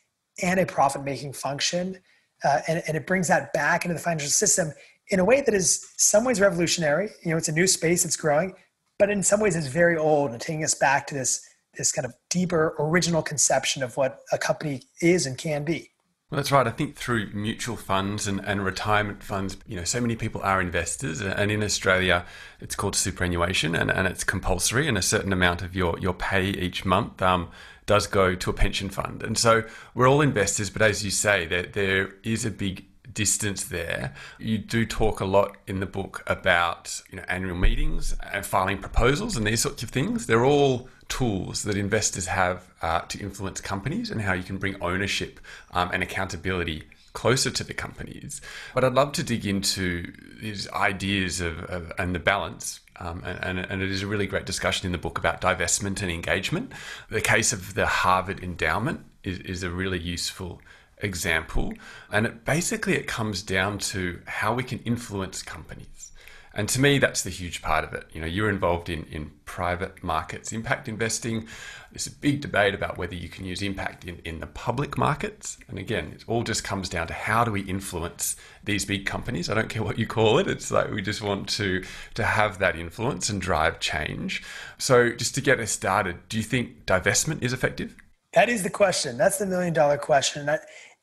and 0.42 0.60
a 0.60 0.66
profit 0.66 1.04
making 1.04 1.34
function. 1.34 2.00
Uh, 2.44 2.62
and, 2.70 2.82
and 2.88 2.96
it 2.96 3.06
brings 3.06 3.28
that 3.28 3.52
back 3.52 3.84
into 3.84 3.94
the 3.94 4.00
financial 4.00 4.30
system 4.30 4.72
in 5.10 5.20
a 5.20 5.26
way 5.26 5.42
that 5.42 5.54
is 5.54 5.88
some 5.98 6.24
ways 6.24 6.40
revolutionary. 6.40 7.10
You 7.24 7.32
know, 7.32 7.38
it's 7.38 7.50
a 7.50 7.54
new 7.54 7.68
space, 7.68 8.06
it's 8.06 8.18
growing, 8.18 8.54
but 8.98 9.10
in 9.10 9.24
some 9.24 9.40
ways 9.40 9.56
it's 9.56 9.68
very 9.68 9.98
old 9.98 10.32
and 10.32 10.42
taking 10.42 10.64
us 10.64 10.76
back 10.76 11.08
to 11.08 11.16
this 11.16 11.46
this 11.78 11.92
kind 11.92 12.06
of 12.06 12.14
deeper 12.30 12.76
original 12.80 13.22
conception 13.22 13.84
of 13.84 13.96
what 13.96 14.20
a 14.32 14.38
company 14.38 14.82
is 15.02 15.26
and 15.26 15.38
can 15.38 15.64
be. 15.64 15.90
Well, 16.30 16.38
that's 16.38 16.52
right. 16.52 16.68
I 16.68 16.72
think 16.72 16.96
through 16.96 17.32
mutual 17.34 17.76
funds 17.76 18.28
and, 18.28 18.40
and 18.46 18.64
retirement 18.64 19.24
funds, 19.24 19.58
you 19.66 19.76
know, 19.76 19.84
so 19.84 20.00
many 20.00 20.16
people 20.16 20.42
are 20.42 20.62
investors. 20.62 21.22
And 21.22 21.52
in 21.52 21.64
Australia, 21.64 22.26
it's 22.60 22.76
called 22.76 22.96
superannuation 22.96 23.76
and, 23.76 23.90
and 23.90 24.08
it's 24.08 24.24
compulsory, 24.24 24.88
and 24.88 24.98
a 24.98 25.02
certain 25.02 25.34
amount 25.34 25.64
of 25.64 25.76
your, 25.76 25.98
your 26.00 26.14
pay 26.14 26.46
each 26.50 26.86
month 26.86 27.22
um, 27.22 27.50
does 27.88 28.06
go 28.06 28.36
to 28.36 28.50
a 28.50 28.54
pension 28.54 28.90
fund. 28.90 29.24
And 29.24 29.38
so 29.38 29.64
we're 29.96 30.08
all 30.08 30.22
investors, 30.22 30.70
but 30.70 30.84
as 30.84 31.04
you 31.04 31.10
say, 31.10 31.48
there, 31.48 31.64
there 31.64 32.14
is 32.24 32.46
a 32.46 32.52
big 32.52 32.86
distance 33.20 33.66
there. 33.66 34.14
You 34.38 34.58
do 34.58 34.86
talk 34.86 35.20
a 35.20 35.26
lot 35.26 35.58
in 35.68 35.82
the 35.82 35.86
book 35.86 36.24
about 36.26 37.02
you 37.10 37.18
know 37.18 37.26
annual 37.28 37.58
meetings 37.58 38.16
and 38.32 38.46
filing 38.46 38.78
proposals 38.78 39.36
and 39.36 39.46
these 39.46 39.60
sorts 39.60 39.84
of 39.84 39.90
things. 39.90 40.26
They're 40.26 40.46
all 40.46 40.88
tools 41.10 41.64
that 41.64 41.76
investors 41.76 42.28
have 42.28 42.74
uh, 42.82 43.02
to 43.02 43.20
influence 43.20 43.60
companies 43.60 44.10
and 44.10 44.22
how 44.22 44.32
you 44.32 44.44
can 44.44 44.58
bring 44.58 44.82
ownership 44.82 45.42
um, 45.72 45.90
and 45.92 46.02
accountability 46.02 46.84
closer 47.12 47.52
to 47.52 47.64
the 47.66 47.74
companies. 47.74 48.40
But 48.74 48.86
I'd 48.86 48.94
love 48.94 49.12
to 49.14 49.24
dig 49.24 49.46
into 49.46 50.14
these 50.40 50.70
ideas 50.72 51.42
of, 51.42 51.60
of 51.66 51.92
and 52.00 52.16
the 52.16 52.20
balance. 52.20 52.80
Um, 53.02 53.22
and, 53.26 53.60
and, 53.60 53.82
it 53.82 53.92
is 53.92 54.02
a 54.02 54.08
really 54.08 54.28
great 54.28 54.46
discussion 54.46 54.86
in 54.86 54.94
the 54.94 54.98
book 54.98 55.18
about 55.18 55.42
divestment 55.42 56.02
and 56.02 56.12
engagement. 56.12 56.72
The 57.10 57.22
case 57.22 57.52
of 57.52 57.74
the 57.74 57.86
Harvard 57.86 58.42
endowment 58.44 59.02
is, 59.24 59.40
is 59.40 59.64
a 59.64 59.70
really 59.70 60.00
useful 60.00 60.62
example. 61.00 61.74
And 62.12 62.26
it, 62.26 62.46
basically, 62.46 62.96
it 62.96 63.08
comes 63.08 63.42
down 63.42 63.80
to 63.80 64.22
how 64.26 64.54
we 64.54 64.64
can 64.64 64.80
influence 64.80 65.42
companies. 65.42 66.12
And 66.54 66.68
to 66.70 66.82
me, 66.82 66.98
that's 66.98 67.22
the 67.22 67.30
huge 67.30 67.62
part 67.62 67.84
of 67.84 67.94
it. 67.94 68.06
You 68.12 68.22
know, 68.22 68.28
you're 68.28 68.50
involved 68.50 68.90
in, 68.90 69.04
in 69.06 69.32
private 69.46 70.04
markets 70.04 70.52
impact 70.52 70.88
investing. 70.88 71.48
There's 71.92 72.08
a 72.08 72.12
big 72.12 72.42
debate 72.42 72.74
about 72.74 72.98
whether 72.98 73.16
you 73.16 73.30
can 73.30 73.46
use 73.46 73.62
impact 73.62 74.04
in, 74.04 74.20
in 74.26 74.40
the 74.40 74.48
public 74.48 74.98
markets. 74.98 75.58
And 75.68 75.78
again, 75.78 76.12
it 76.16 76.24
all 76.28 76.44
just 76.44 76.64
comes 76.64 76.90
down 76.90 77.08
to 77.08 77.14
how 77.14 77.44
do 77.44 77.52
we 77.52 77.62
influence 77.62 78.36
these 78.64 78.84
big 78.84 79.06
companies? 79.06 79.50
I 79.50 79.54
don't 79.54 79.70
care 79.70 79.84
what 79.84 80.00
you 80.00 80.08
call 80.08 80.40
it. 80.40 80.48
It's 80.48 80.72
like 80.72 80.92
we 80.92 81.02
just 81.02 81.22
want 81.22 81.50
to, 81.50 81.84
to 82.16 82.24
have 82.24 82.58
that 82.60 82.76
influence 82.76 83.30
and 83.30 83.40
drive 83.40 83.80
change. 83.80 84.44
So 84.80 85.12
just 85.12 85.36
to 85.36 85.42
get 85.42 85.60
us 85.60 85.72
started, 85.72 86.28
do 86.30 86.38
you 86.38 86.44
think 86.44 86.86
divestment 86.86 87.44
is 87.44 87.54
effective? 87.54 87.96
That 88.34 88.50
is 88.50 88.64
the 88.64 88.70
question. 88.70 89.18
That's 89.18 89.38
the 89.38 89.46
million 89.46 89.74
dollar 89.74 89.98
question. 89.98 90.46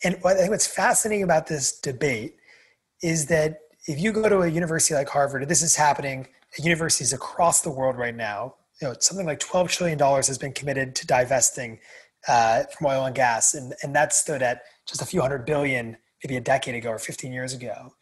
And 0.05 0.17
I 0.25 0.35
think 0.35 0.51
what's 0.51 0.67
fascinating 0.67 1.25
about 1.25 1.47
this 1.47 1.79
debate 1.81 2.37
is 3.03 3.27
that 3.27 3.61
if 3.87 3.99
you 4.01 4.13
go 4.13 4.29
to 4.29 4.43
a 4.43 4.49
university 4.49 4.95
like 4.95 5.09
Harvard, 5.09 5.49
this 5.49 5.63
is 5.63 5.77
happening 5.77 6.27
at 6.59 6.65
universities 6.65 7.13
across 7.13 7.63
the 7.63 7.71
world 7.71 7.97
right 7.97 8.15
now. 8.15 8.55
You 8.81 8.89
know, 8.89 8.95
something 9.01 9.27
like 9.27 9.41
$12 9.41 9.69
trillion 9.69 9.99
has 9.99 10.39
been 10.39 10.53
committed 10.53 10.95
to 10.97 11.07
divesting 11.07 11.79
uh, 12.29 12.65
from 12.77 12.89
oil 12.89 13.05
and 13.05 13.15
gas, 13.15 13.55
and, 13.55 13.73
and 13.83 13.95
that 13.95 14.13
stood 14.13 14.43
at 14.43 14.63
just 14.87 15.01
a 15.01 15.07
few 15.07 15.21
hundred 15.21 15.47
billion 15.47 15.97
maybe 16.25 16.37
a 16.37 16.41
decade 16.41 16.75
ago 16.75 16.91
or 16.91 16.99
15 16.99 17.33
years 17.33 17.55
ago. 17.55 17.93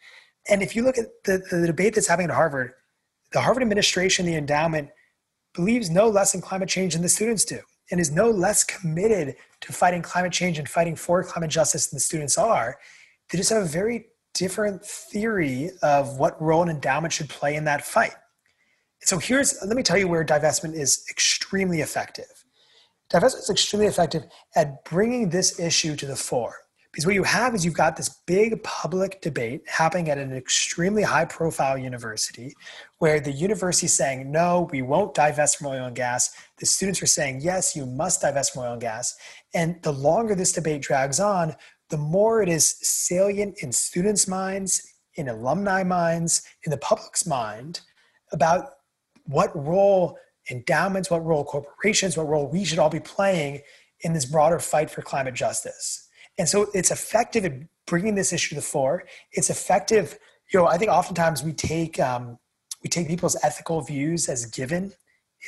And 0.49 0.61
if 0.61 0.75
you 0.75 0.83
look 0.83 0.97
at 0.97 1.05
the, 1.23 1.43
the 1.51 1.67
debate 1.67 1.95
that's 1.95 2.07
happening 2.07 2.29
at 2.29 2.35
Harvard, 2.35 2.73
the 3.31 3.41
Harvard 3.41 3.63
administration, 3.63 4.25
the 4.25 4.35
endowment, 4.35 4.89
believes 5.53 5.89
no 5.89 6.09
less 6.09 6.33
in 6.33 6.41
climate 6.41 6.69
change 6.69 6.93
than 6.93 7.01
the 7.01 7.09
students 7.09 7.45
do 7.45 7.59
and 7.91 7.99
is 7.99 8.11
no 8.11 8.29
less 8.29 8.63
committed 8.63 9.35
to 9.61 9.73
fighting 9.73 10.01
climate 10.01 10.33
change 10.33 10.57
and 10.59 10.67
fighting 10.67 10.95
for 10.95 11.23
climate 11.23 11.49
justice 11.49 11.87
than 11.87 11.97
the 11.97 12.01
students 12.01 12.37
are. 12.37 12.77
They 13.29 13.37
just 13.37 13.49
have 13.49 13.63
a 13.63 13.67
very 13.67 14.07
different 14.33 14.85
theory 14.85 15.71
of 15.81 16.17
what 16.17 16.41
role 16.41 16.63
an 16.63 16.69
endowment 16.69 17.13
should 17.13 17.29
play 17.29 17.55
in 17.55 17.63
that 17.65 17.85
fight. 17.85 18.13
So 19.01 19.17
here's, 19.17 19.57
let 19.65 19.75
me 19.75 19.83
tell 19.83 19.97
you 19.97 20.07
where 20.07 20.25
divestment 20.25 20.73
is 20.73 21.05
extremely 21.09 21.81
effective. 21.81 22.25
Divestment 23.11 23.39
is 23.39 23.49
extremely 23.49 23.87
effective 23.87 24.23
at 24.55 24.83
bringing 24.83 25.29
this 25.29 25.59
issue 25.59 25.95
to 25.95 26.05
the 26.05 26.15
fore. 26.15 26.55
Because 26.91 27.05
what 27.05 27.15
you 27.15 27.23
have 27.23 27.53
is 27.53 27.65
you've 27.65 27.73
got 27.73 27.97
this 27.97 28.21
big 28.25 28.63
public 28.63 29.21
debate 29.21 29.61
happening 29.67 30.09
at 30.09 30.17
an 30.17 30.31
extremely 30.33 31.03
high 31.03 31.25
profile 31.25 31.77
university 31.77 32.55
where 32.99 33.19
the 33.19 33.33
university 33.33 33.87
is 33.87 33.93
saying, 33.93 34.31
no, 34.31 34.69
we 34.71 34.81
won't 34.81 35.13
divest 35.13 35.57
from 35.57 35.67
oil 35.67 35.85
and 35.85 35.95
gas. 35.95 36.33
The 36.59 36.65
students 36.65 37.01
are 37.03 37.07
saying, 37.07 37.41
yes, 37.41 37.75
you 37.75 37.85
must 37.85 38.21
divest 38.21 38.53
from 38.53 38.63
oil 38.63 38.73
and 38.73 38.81
gas. 38.81 39.15
And 39.53 39.81
the 39.83 39.91
longer 39.91 40.35
this 40.35 40.53
debate 40.53 40.81
drags 40.81 41.19
on, 41.19 41.55
the 41.89 41.97
more 41.97 42.41
it 42.41 42.49
is 42.49 42.77
salient 42.81 43.57
in 43.61 43.71
students' 43.71 44.27
minds, 44.27 44.93
in 45.15 45.29
alumni 45.29 45.83
minds, 45.83 46.43
in 46.63 46.71
the 46.71 46.77
public's 46.77 47.25
mind 47.25 47.81
about 48.31 48.69
what 49.25 49.55
role 49.55 50.17
endowments, 50.49 51.09
what 51.09 51.25
role 51.25 51.43
corporations, 51.43 52.17
what 52.17 52.27
role 52.27 52.47
we 52.47 52.63
should 52.63 52.79
all 52.79 52.89
be 52.89 52.99
playing 52.99 53.61
in 54.01 54.13
this 54.13 54.25
broader 54.25 54.59
fight 54.59 54.89
for 54.89 55.01
climate 55.01 55.33
justice. 55.33 56.07
And 56.37 56.47
so 56.47 56.67
it's 56.73 56.91
effective 56.91 57.45
at 57.45 57.53
bringing 57.87 58.15
this 58.15 58.33
issue 58.33 58.49
to 58.49 58.55
the 58.55 58.61
fore. 58.61 59.05
It's 59.31 59.49
effective, 59.49 60.17
you 60.53 60.59
know, 60.59 60.67
I 60.67 60.77
think 60.77 60.91
oftentimes 60.91 61.43
we 61.43 61.53
take, 61.53 61.99
um, 61.99 62.37
we 62.83 62.89
take 62.89 63.07
people's 63.07 63.37
ethical 63.41 63.81
views 63.81 64.27
as 64.29 64.45
given 64.45 64.93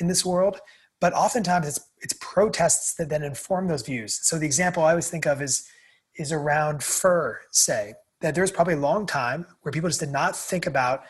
in 0.00 0.08
this 0.08 0.24
world, 0.24 0.60
but 1.00 1.12
oftentimes 1.12 1.66
it's, 1.66 1.80
it's 2.00 2.14
protests 2.20 2.94
that 2.94 3.08
then 3.08 3.22
inform 3.22 3.68
those 3.68 3.82
views. 3.82 4.18
So 4.22 4.38
the 4.38 4.46
example 4.46 4.82
I 4.82 4.90
always 4.90 5.10
think 5.10 5.26
of 5.26 5.40
is, 5.40 5.68
is 6.16 6.32
around 6.32 6.82
fur, 6.82 7.40
say, 7.50 7.94
that 8.20 8.34
there's 8.34 8.50
probably 8.50 8.74
a 8.74 8.78
long 8.78 9.06
time 9.06 9.46
where 9.62 9.72
people 9.72 9.88
just 9.88 10.00
did 10.00 10.10
not 10.10 10.36
think 10.36 10.66
about 10.66 11.02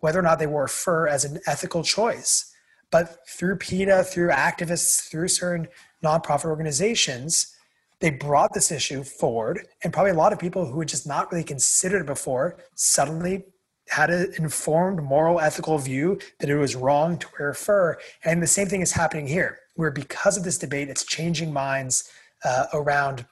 whether 0.00 0.18
or 0.18 0.22
not 0.22 0.38
they 0.38 0.46
wore 0.46 0.68
fur 0.68 1.06
as 1.06 1.24
an 1.24 1.40
ethical 1.46 1.82
choice. 1.82 2.52
But 2.90 3.18
through 3.28 3.56
PETA, 3.56 4.04
through 4.04 4.30
activists, 4.30 5.08
through 5.08 5.28
certain 5.28 5.68
nonprofit 6.04 6.46
organizations, 6.46 7.54
they 8.00 8.10
brought 8.10 8.52
this 8.52 8.70
issue 8.70 9.02
forward. 9.02 9.66
And 9.82 9.92
probably 9.92 10.12
a 10.12 10.16
lot 10.16 10.32
of 10.32 10.38
people 10.38 10.66
who 10.66 10.78
had 10.80 10.88
just 10.88 11.06
not 11.06 11.30
really 11.32 11.44
considered 11.44 12.02
it 12.02 12.06
before 12.06 12.58
suddenly 12.74 13.44
had 13.88 14.10
an 14.10 14.32
informed 14.38 15.02
moral 15.02 15.40
ethical 15.40 15.78
view 15.78 16.18
that 16.40 16.50
it 16.50 16.56
was 16.56 16.74
wrong 16.74 17.18
to 17.18 17.26
wear 17.38 17.54
fur. 17.54 17.96
And 18.24 18.42
the 18.42 18.46
same 18.46 18.68
thing 18.68 18.82
is 18.82 18.92
happening 18.92 19.26
here, 19.26 19.58
where 19.74 19.90
because 19.90 20.36
of 20.36 20.44
this 20.44 20.58
debate, 20.58 20.88
it's 20.88 21.04
changing 21.04 21.52
minds 21.52 22.10
uh, 22.44 22.66
around 22.74 23.26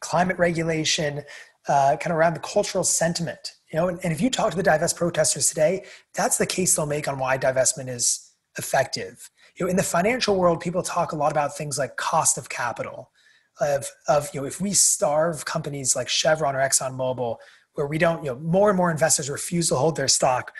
climate 0.00 0.38
regulation, 0.38 1.22
uh, 1.68 1.96
kind 2.00 2.12
of 2.12 2.16
around 2.16 2.34
the 2.34 2.40
cultural 2.40 2.84
sentiment. 2.84 3.52
You 3.72 3.80
know, 3.80 3.88
and, 3.88 3.98
and 4.02 4.12
if 4.12 4.20
you 4.20 4.30
talk 4.30 4.50
to 4.52 4.56
the 4.56 4.62
divest 4.62 4.96
protesters 4.96 5.48
today, 5.48 5.84
that's 6.14 6.38
the 6.38 6.46
case 6.46 6.76
they'll 6.76 6.86
make 6.86 7.08
on 7.08 7.18
why 7.18 7.36
divestment 7.36 7.88
is 7.88 8.32
effective. 8.58 9.30
You 9.56 9.66
know, 9.66 9.70
in 9.70 9.76
the 9.76 9.82
financial 9.82 10.36
world, 10.36 10.60
people 10.60 10.82
talk 10.82 11.12
a 11.12 11.16
lot 11.16 11.32
about 11.32 11.56
things 11.56 11.78
like 11.78 11.96
cost 11.96 12.38
of 12.38 12.48
capital. 12.48 13.10
Of, 13.58 13.86
of 14.06 14.28
you 14.34 14.40
know, 14.40 14.46
if 14.46 14.60
we 14.60 14.72
starve 14.72 15.46
companies 15.46 15.96
like 15.96 16.08
Chevron 16.08 16.54
or 16.54 16.60
ExxonMobil, 16.60 17.36
where 17.76 17.86
we 17.86 17.98
don't, 17.98 18.24
you 18.24 18.30
know, 18.30 18.38
more 18.40 18.68
and 18.68 18.76
more 18.76 18.90
investors 18.90 19.30
refuse 19.30 19.68
to 19.68 19.76
hold 19.76 19.96
their 19.96 20.08
stock, 20.08 20.52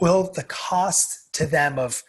will 0.00 0.32
the 0.32 0.42
cost 0.44 1.32
to 1.34 1.46
them 1.46 1.78
of 1.78 2.02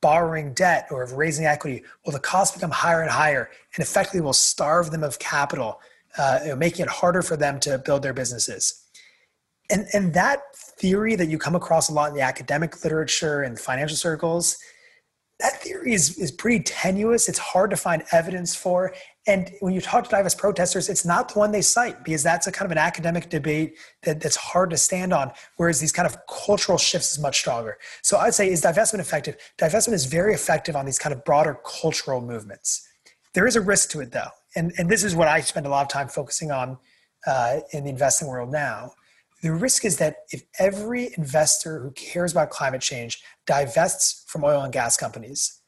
borrowing 0.00 0.52
debt 0.54 0.88
or 0.90 1.02
of 1.02 1.12
raising 1.12 1.46
equity, 1.46 1.82
will 2.04 2.12
the 2.12 2.18
cost 2.18 2.54
become 2.54 2.70
higher 2.70 3.02
and 3.02 3.10
higher 3.10 3.50
and 3.74 3.82
effectively 3.82 4.20
will 4.20 4.32
starve 4.32 4.90
them 4.90 5.04
of 5.04 5.18
capital 5.18 5.80
uh, 6.18 6.40
making 6.56 6.84
it 6.84 6.90
harder 6.90 7.22
for 7.22 7.36
them 7.36 7.58
to 7.60 7.78
build 7.78 8.02
their 8.02 8.12
businesses. 8.12 8.84
And, 9.70 9.86
and 9.92 10.12
that 10.14 10.40
theory 10.56 11.16
that 11.16 11.28
you 11.28 11.38
come 11.38 11.54
across 11.54 11.88
a 11.88 11.94
lot 11.94 12.10
in 12.10 12.14
the 12.14 12.20
academic 12.20 12.84
literature 12.84 13.42
and 13.42 13.58
financial 13.58 13.96
circles, 13.96 14.58
that 15.40 15.62
theory 15.62 15.94
is, 15.94 16.18
is 16.18 16.30
pretty 16.30 16.62
tenuous. 16.62 17.28
It's 17.28 17.38
hard 17.38 17.70
to 17.70 17.76
find 17.76 18.02
evidence 18.12 18.54
for. 18.54 18.94
And 19.26 19.52
when 19.60 19.72
you 19.72 19.80
talk 19.80 20.04
to 20.04 20.10
divest 20.10 20.36
protesters, 20.36 20.88
it's 20.88 21.04
not 21.04 21.32
the 21.32 21.38
one 21.38 21.52
they 21.52 21.62
cite 21.62 22.02
because 22.02 22.24
that's 22.24 22.48
a 22.48 22.52
kind 22.52 22.66
of 22.66 22.72
an 22.72 22.78
academic 22.78 23.28
debate 23.28 23.78
that, 24.02 24.20
that's 24.20 24.34
hard 24.34 24.70
to 24.70 24.76
stand 24.76 25.12
on, 25.12 25.30
whereas 25.58 25.78
these 25.78 25.92
kind 25.92 26.06
of 26.06 26.16
cultural 26.26 26.76
shifts 26.76 27.12
is 27.12 27.20
much 27.20 27.38
stronger. 27.38 27.78
So 28.02 28.18
I'd 28.18 28.34
say, 28.34 28.50
is 28.50 28.62
divestment 28.62 28.98
effective? 28.98 29.36
Divestment 29.58 29.92
is 29.92 30.06
very 30.06 30.34
effective 30.34 30.74
on 30.74 30.86
these 30.86 30.98
kind 30.98 31.14
of 31.14 31.24
broader 31.24 31.56
cultural 31.64 32.20
movements. 32.20 32.88
There 33.32 33.46
is 33.46 33.54
a 33.54 33.60
risk 33.60 33.90
to 33.90 34.00
it, 34.00 34.10
though. 34.10 34.30
And, 34.56 34.72
and 34.76 34.90
this 34.90 35.04
is 35.04 35.14
what 35.14 35.28
I 35.28 35.40
spend 35.40 35.66
a 35.66 35.68
lot 35.68 35.82
of 35.82 35.88
time 35.88 36.08
focusing 36.08 36.50
on 36.50 36.78
uh, 37.24 37.60
in 37.72 37.84
the 37.84 37.90
investing 37.90 38.26
world 38.26 38.50
now. 38.50 38.92
The 39.42 39.52
risk 39.52 39.84
is 39.84 39.98
that 39.98 40.16
if 40.30 40.42
every 40.58 41.14
investor 41.16 41.80
who 41.80 41.92
cares 41.92 42.32
about 42.32 42.50
climate 42.50 42.80
change 42.80 43.22
divests 43.46 44.24
from 44.26 44.44
oil 44.44 44.62
and 44.62 44.72
gas 44.72 44.96
companies, 44.96 45.61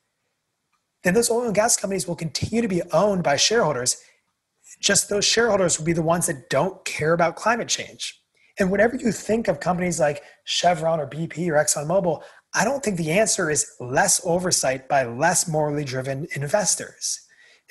then 1.05 1.15
those 1.15 1.31
oil 1.31 1.45
and 1.45 1.55
gas 1.55 1.77
companies 1.77 2.09
will 2.09 2.17
continue 2.17 2.63
to 2.63 2.69
be 2.69 2.83
owned 2.93 3.23
by 3.23 3.37
shareholders. 3.37 4.03
Just 4.81 5.09
those 5.09 5.25
shareholders 5.25 5.79
will 5.79 5.87
be 5.87 5.93
the 5.93 6.03
ones 6.03 6.27
that 6.27 6.51
don't 6.51 6.85
care 6.85 7.13
about 7.13 7.37
climate 7.37 7.69
change. 7.69 8.21
And 8.59 8.71
whenever 8.71 8.97
you 8.97 9.13
think 9.13 9.49
of 9.49 9.61
companies 9.61 10.01
like 10.01 10.23
Chevron 10.45 11.01
or 11.01 11.07
BP 11.07 11.49
or 11.49 11.55
ExxonMobil, 11.55 12.23
I 12.55 12.65
don't 12.65 12.83
think 12.83 12.97
the 12.97 13.11
answer 13.11 13.51
is 13.51 13.71
less 13.81 14.21
oversight 14.25 14.89
by 14.89 15.05
less 15.05 15.49
morally 15.49 15.85
driven 15.85 16.27
investors. 16.37 17.21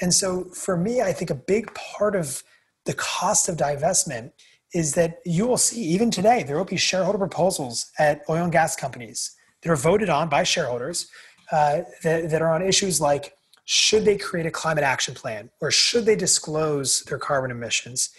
And 0.02 0.14
so 0.14 0.46
for 0.54 0.76
me, 0.76 1.02
I 1.02 1.14
think 1.14 1.30
a 1.30 1.36
big 1.36 1.74
part 1.74 2.16
of 2.16 2.44
the 2.86 2.94
cost 2.94 3.48
of 3.48 3.56
divestment 3.56 4.32
is 4.74 4.94
that 4.96 5.20
you 5.26 5.48
will 5.48 5.58
see, 5.58 5.82
even 5.82 6.12
today, 6.12 6.44
there 6.44 6.58
will 6.58 6.66
be 6.66 6.78
shareholder 6.78 7.20
proposals 7.20 7.92
at 7.98 8.22
oil 8.30 8.44
and 8.44 8.52
gas 8.52 8.76
companies 8.76 9.36
that 9.62 9.72
are 9.72 9.78
voted 9.78 10.10
on 10.10 10.28
by 10.30 10.44
shareholders 10.44 11.08
uh, 11.52 11.82
that, 12.04 12.30
that 12.30 12.42
are 12.42 12.54
on 12.54 12.62
issues 12.62 13.00
like 13.02 13.34
should 13.66 14.04
they 14.06 14.18
create 14.18 14.46
a 14.46 14.52
climate 14.52 14.84
action 14.84 15.14
plan 15.14 15.50
or 15.62 15.72
should 15.72 16.06
they 16.06 16.16
disclose 16.16 17.02
their 17.04 17.18
carbon 17.18 17.52
emissions? 17.52 18.10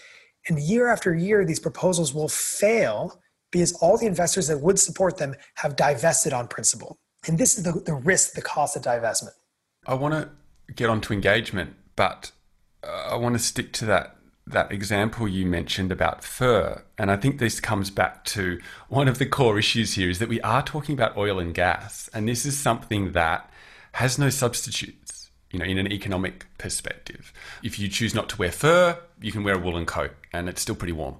And 0.48 0.58
year 0.58 0.88
after 0.88 1.14
year, 1.14 1.44
these 1.44 1.60
proposals 1.60 2.14
will 2.14 2.28
fail 2.28 3.20
because 3.50 3.72
all 3.74 3.96
the 3.96 4.06
investors 4.06 4.48
that 4.48 4.58
would 4.58 4.78
support 4.78 5.16
them 5.16 5.34
have 5.54 5.76
divested 5.76 6.32
on 6.32 6.48
principle. 6.48 6.98
And 7.26 7.38
this 7.38 7.56
is 7.56 7.64
the, 7.64 7.72
the 7.72 7.94
risk, 7.94 8.32
the 8.32 8.42
cost 8.42 8.76
of 8.76 8.82
divestment. 8.82 9.32
I 9.86 9.94
want 9.94 10.14
to 10.14 10.72
get 10.74 10.90
on 10.90 11.00
to 11.02 11.12
engagement, 11.12 11.74
but 11.96 12.32
uh, 12.82 13.10
I 13.12 13.16
want 13.16 13.34
to 13.34 13.38
stick 13.38 13.72
to 13.74 13.86
that 13.86 14.16
that 14.46 14.70
example 14.70 15.26
you 15.26 15.46
mentioned 15.46 15.90
about 15.90 16.22
fur. 16.22 16.82
And 16.98 17.10
I 17.10 17.16
think 17.16 17.38
this 17.38 17.60
comes 17.60 17.90
back 17.90 18.24
to 18.26 18.60
one 18.88 19.08
of 19.08 19.18
the 19.18 19.26
core 19.26 19.58
issues 19.58 19.94
here 19.94 20.10
is 20.10 20.18
that 20.18 20.28
we 20.28 20.40
are 20.42 20.62
talking 20.62 20.94
about 20.94 21.16
oil 21.16 21.38
and 21.38 21.54
gas. 21.54 22.10
And 22.12 22.28
this 22.28 22.44
is 22.44 22.58
something 22.58 23.12
that 23.12 23.50
has 23.92 24.18
no 24.18 24.28
substitutes, 24.28 25.03
you 25.54 25.60
know, 25.60 25.64
in 25.64 25.78
an 25.78 25.92
economic 25.92 26.46
perspective. 26.58 27.32
If 27.62 27.78
you 27.78 27.86
choose 27.86 28.12
not 28.12 28.28
to 28.30 28.36
wear 28.36 28.50
fur, 28.50 28.98
you 29.20 29.30
can 29.30 29.44
wear 29.44 29.54
a 29.54 29.58
woolen 29.58 29.86
coat 29.86 30.10
and 30.32 30.48
it's 30.48 30.60
still 30.60 30.74
pretty 30.74 30.92
warm. 30.92 31.14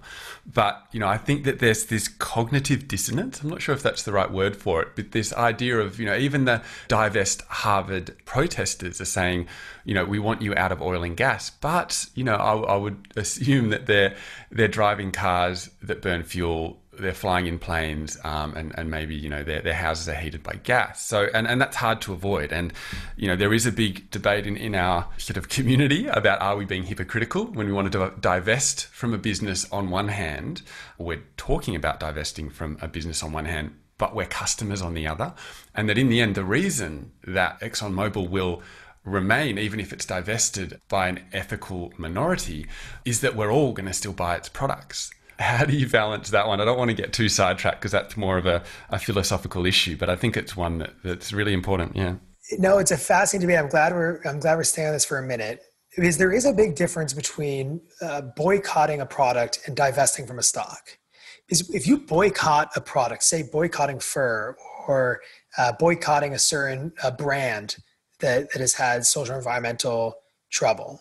But, 0.45 0.89
you 0.91 0.99
know, 0.99 1.07
I 1.07 1.19
think 1.19 1.45
that 1.45 1.61
there's 1.61 1.87
this 1.87 2.09
cognitive 2.09 2.89
dissonance. 2.89 3.41
I'm 3.41 3.49
not 3.49 3.63
sure 3.63 3.77
if 3.77 3.83
that's 3.85 4.03
the 4.03 4.11
right 4.11 4.29
word 4.29 4.57
for 4.57 4.83
it, 4.83 4.89
but 4.97 5.13
this 5.13 5.33
idea 5.35 5.79
of, 5.79 6.01
you 6.01 6.07
know, 6.07 6.17
even 6.17 6.47
the 6.47 6.63
divest 6.89 7.43
Harvard 7.43 8.17
protesters 8.25 9.01
are 9.01 9.05
saying, 9.05 9.47
you 9.85 9.95
know, 9.95 10.05
we 10.05 10.19
want 10.19 10.43
you 10.43 10.53
out 10.57 10.73
of 10.73 10.83
oil 10.83 11.05
and 11.05 11.17
gas. 11.17 11.51
But, 11.51 12.07
you 12.17 12.25
know, 12.25 12.35
I, 12.35 12.75
I 12.75 12.77
would 12.77 13.07
assume 13.15 13.69
that 13.71 13.87
they're, 13.87 14.17
they're 14.51 14.67
driving 14.67 15.13
cars 15.13 15.71
that 15.81 16.03
burn 16.03 16.25
fuel 16.25 16.81
they're 16.99 17.15
flying 17.15 17.47
in 17.47 17.59
planes 17.59 18.19
um, 18.25 18.55
and, 18.55 18.73
and 18.77 18.91
maybe 18.91 19.15
you 19.15 19.29
know 19.29 19.43
their, 19.43 19.61
their 19.61 19.75
houses 19.75 20.09
are 20.09 20.15
heated 20.15 20.43
by 20.43 20.55
gas. 20.63 21.07
So 21.07 21.29
and, 21.35 21.47
and 21.47 21.61
that's 21.61 21.77
hard 21.77 22.01
to 22.03 22.13
avoid. 22.13 22.53
And 22.53 22.73
you 23.17 23.29
know 23.29 23.37
there 23.37 23.53
is 23.53 23.67
a 23.67 23.73
big 23.73 24.11
debate 24.11 24.47
in, 24.47 24.57
in 24.57 24.75
our 24.75 25.09
sort 25.19 25.37
of 25.37 25.49
community 25.49 26.07
about 26.07 26.41
are 26.41 26.57
we 26.57 26.65
being 26.65 26.85
hypocritical 26.85 27.47
when 27.47 27.67
we 27.67 27.73
want 27.73 27.93
to 27.93 28.13
divest 28.21 28.87
from 28.87 29.15
a 29.15 29.19
business 29.19 29.71
on 29.73 29.91
one 29.91 30.09
hand 30.09 30.63
we're 30.99 31.23
talking 31.37 31.75
about 31.75 32.01
divesting 32.01 32.51
from 32.51 32.79
a 32.81 32.89
business 32.89 33.23
on 33.23 33.33
one 33.33 33.45
hand 33.45 33.75
but 33.99 34.15
we're 34.15 34.27
customers 34.27 34.83
on 34.83 34.95
the 34.95 35.07
other. 35.07 35.33
And 35.75 35.89
that 35.89 35.99
in 35.99 36.09
the 36.09 36.21
end 36.21 36.35
the 36.35 36.45
reason 36.45 37.13
that 37.27 37.61
ExxonMobil 37.61 38.29
will 38.29 38.63
remain, 39.05 39.59
even 39.59 39.81
if 39.81 39.93
it's 39.93 40.07
divested 40.07 40.81
by 40.89 41.09
an 41.09 41.21
ethical 41.33 41.93
minority, 41.97 42.67
is 43.05 43.21
that 43.21 43.37
we're 43.37 43.53
all 43.53 43.73
going 43.73 43.87
to 43.87 43.93
still 43.93 44.13
buy 44.13 44.37
its 44.37 44.49
products. 44.49 45.11
How 45.39 45.65
do 45.65 45.77
you 45.77 45.89
balance 45.89 46.31
that 46.31 46.47
one? 46.47 46.61
I 46.61 46.65
don't 46.65 46.79
want 46.79 46.91
to 46.91 46.95
get 46.95 47.13
too 47.13 47.29
sidetracked 47.29 47.81
because 47.81 47.93
that's 47.93 48.17
more 48.17 48.39
of 48.39 48.47
a, 48.47 48.63
a 48.91 48.99
philosophical 48.99 49.67
issue, 49.67 49.97
but 49.97 50.09
I 50.09 50.17
think 50.17 50.37
it's 50.37 50.57
one 50.57 50.79
that, 50.79 50.95
that's 51.03 51.33
really 51.33 51.53
important. 51.53 51.97
Yeah. 51.97 52.17
No, 52.59 52.79
it's 52.79 52.91
a 52.91 52.97
fascinating 52.97 53.49
debate. 53.49 53.63
I'm 53.63 53.71
glad 53.71 53.93
we're 53.93 54.21
I'm 54.25 54.39
glad 54.39 54.57
we're 54.57 54.65
staying 54.65 54.89
on 54.89 54.95
this 54.95 55.05
for 55.05 55.19
a 55.19 55.23
minute 55.23 55.63
because 55.97 56.19
there 56.19 56.33
is 56.33 56.45
a 56.45 56.53
big 56.53 56.75
difference 56.75 57.13
between 57.13 57.81
uh, 58.03 58.21
boycotting 58.21 59.01
a 59.01 59.07
product 59.07 59.61
and 59.67 59.77
divesting 59.77 60.27
from 60.27 60.39
a 60.39 60.43
stock. 60.43 60.99
Because 61.47 61.75
if 61.75 61.87
you 61.87 61.99
boycott 61.99 62.71
a 62.77 62.81
product, 62.81 63.23
say 63.23 63.43
boycotting 63.43 64.01
fur 64.01 64.57
or 64.87 65.21
uh, 65.59 65.73
boycotting 65.79 66.35
a 66.35 66.39
certain 66.39 66.93
uh, 67.03 67.11
brand 67.11 67.77
that, 68.21 68.51
that 68.53 68.61
has 68.61 68.75
had 68.75 69.05
social 69.05 69.37
environmental 69.37 70.15
trouble, 70.51 71.01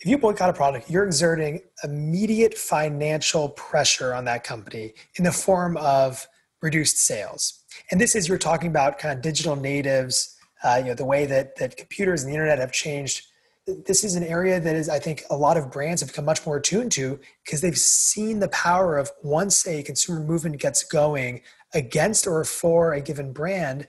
if 0.00 0.08
you 0.08 0.16
boycott 0.16 0.48
a 0.48 0.52
product, 0.52 0.88
you're 0.88 1.04
exerting 1.04 1.60
immediate 1.82 2.56
financial 2.56 3.48
pressure 3.50 4.14
on 4.14 4.24
that 4.26 4.44
company 4.44 4.94
in 5.16 5.24
the 5.24 5.32
form 5.32 5.76
of 5.76 6.26
reduced 6.62 6.98
sales. 6.98 7.64
And 7.90 8.00
this 8.00 8.14
is 8.14 8.28
you're 8.28 8.38
talking 8.38 8.68
about 8.68 8.98
kind 8.98 9.16
of 9.16 9.22
digital 9.22 9.56
natives, 9.56 10.36
uh, 10.62 10.76
you 10.78 10.86
know, 10.86 10.94
the 10.94 11.04
way 11.04 11.26
that 11.26 11.56
that 11.56 11.76
computers 11.76 12.22
and 12.22 12.30
the 12.30 12.34
internet 12.34 12.58
have 12.58 12.72
changed. 12.72 13.26
This 13.66 14.02
is 14.02 14.14
an 14.14 14.24
area 14.24 14.58
that 14.60 14.74
is, 14.74 14.88
I 14.88 14.98
think, 14.98 15.24
a 15.30 15.36
lot 15.36 15.56
of 15.56 15.70
brands 15.70 16.00
have 16.00 16.10
become 16.10 16.24
much 16.24 16.46
more 16.46 16.56
attuned 16.56 16.92
to 16.92 17.20
because 17.44 17.60
they've 17.60 17.76
seen 17.76 18.38
the 18.38 18.48
power 18.48 18.96
of 18.96 19.10
once 19.22 19.66
a 19.66 19.82
consumer 19.82 20.20
movement 20.20 20.58
gets 20.60 20.82
going 20.84 21.42
against 21.74 22.26
or 22.26 22.44
for 22.44 22.94
a 22.94 23.00
given 23.00 23.32
brand, 23.32 23.86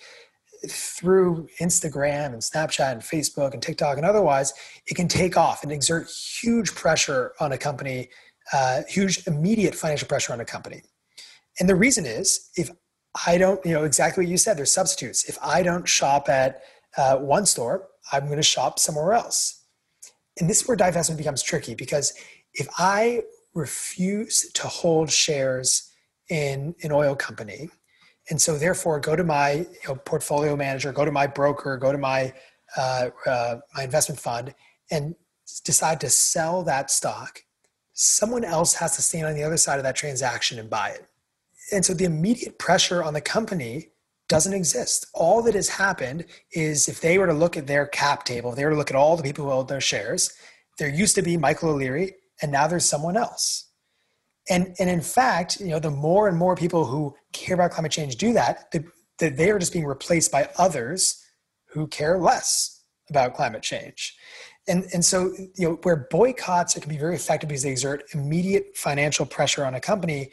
through 0.68 1.48
Instagram 1.62 2.34
and 2.34 2.42
Snapchat 2.42 2.92
and 2.92 3.02
Facebook 3.02 3.54
and 3.54 3.62
TikTok 3.62 3.98
and 3.98 4.06
otherwise, 4.06 4.54
it 4.88 4.96
can 4.96 5.08
take 5.08 5.38
off 5.38 5.64
and 5.64 5.72
exert 5.72 6.10
huge 6.10 6.74
pressure 6.76 7.34
on 7.40 7.52
a 7.52 7.58
company, 7.58 8.10
uh, 8.54 8.82
huge 8.88 9.26
immediate 9.28 9.76
financial 9.76 10.08
pressure 10.08 10.34
on 10.34 10.40
a 10.40 10.46
company. 10.46 10.82
And 11.60 11.70
the 11.70 11.76
reason 11.76 12.06
is 12.06 12.50
if 12.56 12.70
I 13.28 13.38
don't, 13.38 13.64
you 13.66 13.74
know, 13.74 13.84
exactly 13.84 14.24
what 14.24 14.32
you 14.32 14.38
said, 14.38 14.58
there's 14.58 14.72
substitutes. 14.72 15.26
If 15.26 15.38
I 15.44 15.64
don't 15.64 15.88
shop 15.88 16.30
at 16.30 16.62
uh, 16.98 17.18
one 17.18 17.46
store, 17.46 17.88
I'm 18.12 18.26
going 18.26 18.38
to 18.38 18.44
shop 18.44 18.80
somewhere 18.80 19.14
else. 19.14 19.66
And 20.40 20.50
this 20.50 20.62
is 20.62 20.68
where 20.68 20.78
divestment 20.78 21.18
becomes 21.18 21.42
tricky 21.42 21.76
because 21.76 22.14
if 22.54 22.68
I 22.78 23.24
refuse 23.54 24.50
to 24.54 24.68
hold 24.68 25.12
shares 25.12 25.92
in 26.30 26.76
an 26.84 26.92
oil 26.92 27.16
company, 27.16 27.70
and 28.30 28.42
so 28.42 28.58
therefore 28.58 29.00
go 29.00 29.16
to 29.16 29.24
my 29.24 29.52
you 29.52 29.88
know, 29.88 29.96
portfolio 29.96 30.56
manager 30.56 30.92
go 30.92 31.06
to 31.06 31.12
my 31.12 31.28
broker 31.28 31.78
go 31.78 31.92
to 31.92 31.98
my 31.98 32.34
uh, 32.78 33.10
uh, 33.26 33.56
my 33.76 33.84
investment 33.84 34.20
fund 34.20 34.54
and 34.92 35.16
decide 35.64 36.00
to 36.02 36.10
sell 36.10 36.64
that 36.64 36.92
stock. 36.92 37.44
Someone 37.94 38.46
else 38.46 38.74
has 38.76 38.96
to 38.96 39.02
stand 39.02 39.26
on 39.26 39.34
the 39.34 39.44
other 39.44 39.58
side 39.58 39.78
of 39.78 39.84
that 39.84 39.96
transaction 39.96 40.60
and 40.60 40.70
buy 40.70 40.90
it. 40.90 41.06
And 41.72 41.84
so 41.84 41.94
the 41.94 42.06
immediate 42.06 42.58
pressure 42.58 43.04
on 43.04 43.14
the 43.14 43.22
company 43.22 43.90
doesn't 44.28 44.54
exist. 44.54 45.08
All 45.14 45.42
that 45.44 45.56
has 45.56 45.70
happened 45.70 46.26
is 46.52 46.88
if 46.88 47.02
they 47.02 47.18
were 47.18 47.28
to 47.28 47.34
look 47.34 47.58
at 47.58 47.68
their 47.68 47.88
cap 47.88 48.24
table 48.24 48.52
if 48.52 48.56
they 48.56 48.64
were 48.64 48.72
to 48.72 48.78
look 48.78 48.92
at 48.92 48.96
all 48.96 49.18
the 49.18 49.24
people 49.24 49.46
who 49.46 49.52
hold 49.52 49.68
their 49.68 49.82
shares 49.82 50.32
there 50.78 50.90
used 50.90 51.16
to 51.16 51.22
be 51.22 51.36
michael 51.36 51.70
o'leary 51.70 52.16
and 52.42 52.52
now 52.52 52.66
there's 52.68 52.86
someone 52.86 53.18
else 53.18 53.69
and, 54.50 54.76
and 54.80 54.90
in 54.90 55.02
fact, 55.02 55.60
you 55.60 55.68
know, 55.68 55.80
the 55.80 55.92
more 55.92 56.28
and 56.28 56.38
more 56.38 56.56
people 56.56 56.86
who 56.86 57.16
care 57.34 57.56
about 57.56 57.72
climate 57.72 57.92
change 57.92 58.16
do 58.16 58.34
that, 58.34 58.72
the, 58.72 58.84
that 59.20 59.38
they 59.38 59.52
are 59.52 59.60
just 59.60 59.74
being 59.74 59.86
replaced 59.86 60.32
by 60.32 60.50
others 60.58 61.24
who 61.70 61.88
care 61.88 62.18
less 62.18 62.84
about 63.10 63.36
climate 63.36 63.62
change. 63.62 64.16
And, 64.68 64.86
and 64.94 65.04
so, 65.04 65.34
you 65.56 65.70
know, 65.70 65.80
where 65.84 66.08
boycotts 66.12 66.76
can 66.76 66.90
be 66.90 66.98
very 66.98 67.16
effective 67.16 67.50
because 67.50 67.64
they 67.64 67.72
exert 67.72 68.04
immediate 68.14 68.76
financial 68.76 69.26
pressure 69.26 69.66
on 69.66 69.76
a 69.76 69.80
company, 69.80 70.32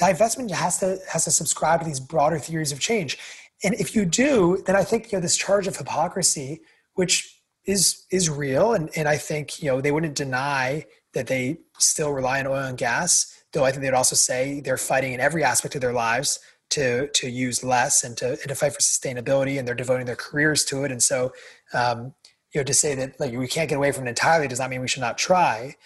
divestment 0.00 0.50
has 0.50 0.78
to 0.78 0.98
has 1.10 1.24
to 1.24 1.30
subscribe 1.30 1.80
to 1.80 1.86
these 1.86 2.00
broader 2.00 2.38
theories 2.38 2.72
of 2.72 2.80
change. 2.80 3.18
And 3.64 3.74
if 3.74 3.94
you 3.94 4.04
do, 4.04 4.62
then 4.66 4.76
I 4.76 4.84
think 4.84 5.12
you 5.12 5.18
know 5.18 5.22
this 5.22 5.36
charge 5.36 5.66
of 5.66 5.76
hypocrisy, 5.76 6.60
which 6.94 7.40
is 7.64 8.04
is 8.10 8.28
real, 8.30 8.74
and, 8.74 8.90
and 8.96 9.08
I 9.08 9.16
think 9.16 9.62
you 9.62 9.68
know 9.68 9.80
they 9.80 9.92
wouldn't 9.92 10.14
deny 10.14 10.86
that 11.14 11.26
they 11.26 11.58
still 11.78 12.12
rely 12.12 12.40
on 12.40 12.46
oil 12.46 12.64
and 12.64 12.78
gas 12.78 13.41
though 13.52 13.64
I 13.64 13.70
think 13.70 13.82
they'd 13.82 13.94
also 13.94 14.16
say 14.16 14.60
they're 14.60 14.76
fighting 14.76 15.12
in 15.12 15.20
every 15.20 15.44
aspect 15.44 15.74
of 15.74 15.80
their 15.80 15.92
lives 15.92 16.40
to 16.70 17.08
to 17.08 17.30
use 17.30 17.62
less 17.62 18.02
and 18.02 18.16
to 18.16 18.30
and 18.30 18.48
to 18.48 18.54
fight 18.54 18.72
for 18.72 18.80
sustainability, 18.80 19.58
and 19.58 19.68
they're 19.68 19.74
devoting 19.74 20.06
their 20.06 20.16
careers 20.16 20.64
to 20.66 20.84
it. 20.84 20.90
And 20.90 21.02
so, 21.02 21.32
um, 21.74 22.14
you 22.52 22.60
know, 22.60 22.64
to 22.64 22.74
say 22.74 22.94
that 22.94 23.20
like 23.20 23.32
we 23.32 23.46
can't 23.46 23.68
get 23.68 23.76
away 23.76 23.92
from 23.92 24.06
it 24.06 24.10
entirely 24.10 24.48
does 24.48 24.58
not 24.58 24.70
mean 24.70 24.80
we 24.80 24.88
should 24.88 25.02
not 25.02 25.18
try. 25.18 25.76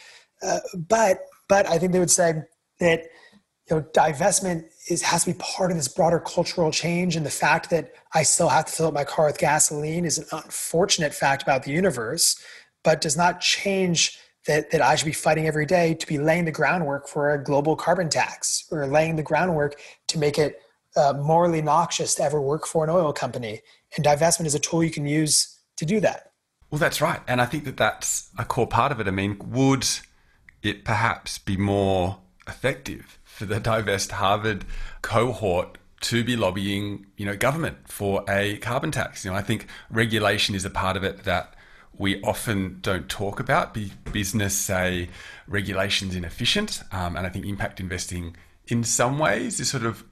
Uh, 0.43 0.61
but 0.75 1.25
but 1.49 1.67
I 1.69 1.79
think 1.79 1.93
they 1.93 1.99
would 1.99 2.11
say 2.11 2.43
that 2.81 3.03
you 3.69 3.77
know 3.77 3.83
divestment 3.95 4.65
is 4.89 5.03
has 5.03 5.25
to 5.25 5.33
be 5.33 5.39
part 5.39 5.71
of 5.71 5.77
this 5.77 5.89
broader 5.89 6.21
cultural 6.21 6.71
change, 6.71 7.17
and 7.17 7.27
the 7.27 7.31
fact 7.31 7.71
that 7.71 7.93
I 8.15 8.23
still 8.23 8.49
have 8.49 8.67
to 8.67 8.73
fill 8.73 8.87
up 8.87 8.95
my 8.95 9.05
car 9.05 9.27
with 9.27 9.39
gasoline 9.39 10.05
is 10.05 10.19
an 10.19 10.27
unfortunate 10.33 11.15
fact 11.15 11.43
about 11.43 11.65
the 11.65 11.73
universe, 11.73 12.41
but 12.85 13.01
does 13.01 13.17
not 13.17 13.41
change 13.41 14.19
that 14.47 14.71
that 14.71 14.81
I 14.81 14.95
should 14.95 15.07
be 15.07 15.13
fighting 15.13 15.47
every 15.47 15.67
day 15.67 15.95
to 15.95 16.07
be 16.07 16.19
laying 16.19 16.45
the 16.45 16.53
groundwork 16.53 17.09
for 17.09 17.33
a 17.33 17.43
global 17.43 17.77
carbon 17.77 18.09
tax 18.09 18.65
or 18.71 18.87
laying 18.87 19.17
the 19.17 19.23
groundwork 19.23 19.81
to 20.09 20.19
make 20.19 20.39
it 20.39 20.61
uh, 20.97 21.13
morally 21.13 21.63
noxious 21.63 22.15
to 22.17 22.23
ever 22.23 22.41
work 22.41 22.67
for 22.67 22.85
an 22.85 22.91
oil 22.91 23.13
company. 23.13 23.61
And 23.97 24.05
divestment 24.05 24.47
is 24.47 24.55
a 24.55 24.59
tool 24.59 24.83
you 24.83 24.91
can 24.91 25.07
use 25.07 25.59
to 25.77 25.85
do 25.85 26.01
that. 26.01 26.33
Well, 26.71 26.79
that's 26.79 27.01
right. 27.01 27.21
And 27.29 27.41
I 27.41 27.47
think 27.47 27.65
that 27.65 27.77
that's 27.77 28.31
a 28.39 28.45
core 28.45 28.67
part 28.67 28.93
of 28.93 29.01
it. 29.01 29.07
I 29.07 29.11
mean, 29.11 29.37
would 29.47 29.87
it 30.63 30.85
perhaps 30.85 31.39
be 31.39 31.57
more 31.57 32.19
effective 32.49 33.19
for 33.25 33.47
the 33.47 33.61
Divest 33.61 34.13
Harvard 34.13 34.65
cohort 35.03 35.79
to 36.01 36.25
be 36.25 36.37
lobbying, 36.37 37.07
you 37.17 37.27
know, 37.27 37.37
government 37.37 37.89
for 37.89 38.25
a 38.29 38.57
carbon 38.59 38.91
tax? 38.91 39.25
You 39.25 39.31
know, 39.31 39.37
I 39.37 39.43
think 39.43 39.67
regulation 39.91 40.55
is 40.55 40.65
a 40.65 40.71
part 40.71 40.97
of 40.97 41.05
it 41.05 41.25
that 41.25 41.55
we 41.99 42.21
often 42.23 42.79
don't 42.83 43.09
talk 43.09 43.41
about. 43.41 43.77
Business 44.13 44.55
say 44.55 45.09
regulation's 45.47 46.15
inefficient, 46.15 46.83
um, 46.93 47.17
and 47.17 47.27
I 47.27 47.31
think 47.31 47.47
impact 47.47 47.81
investing 47.81 48.37
in 48.67 48.85
some 48.85 49.19
ways 49.19 49.61
is 49.61 49.71
sort 49.71 49.85
of 49.85 50.05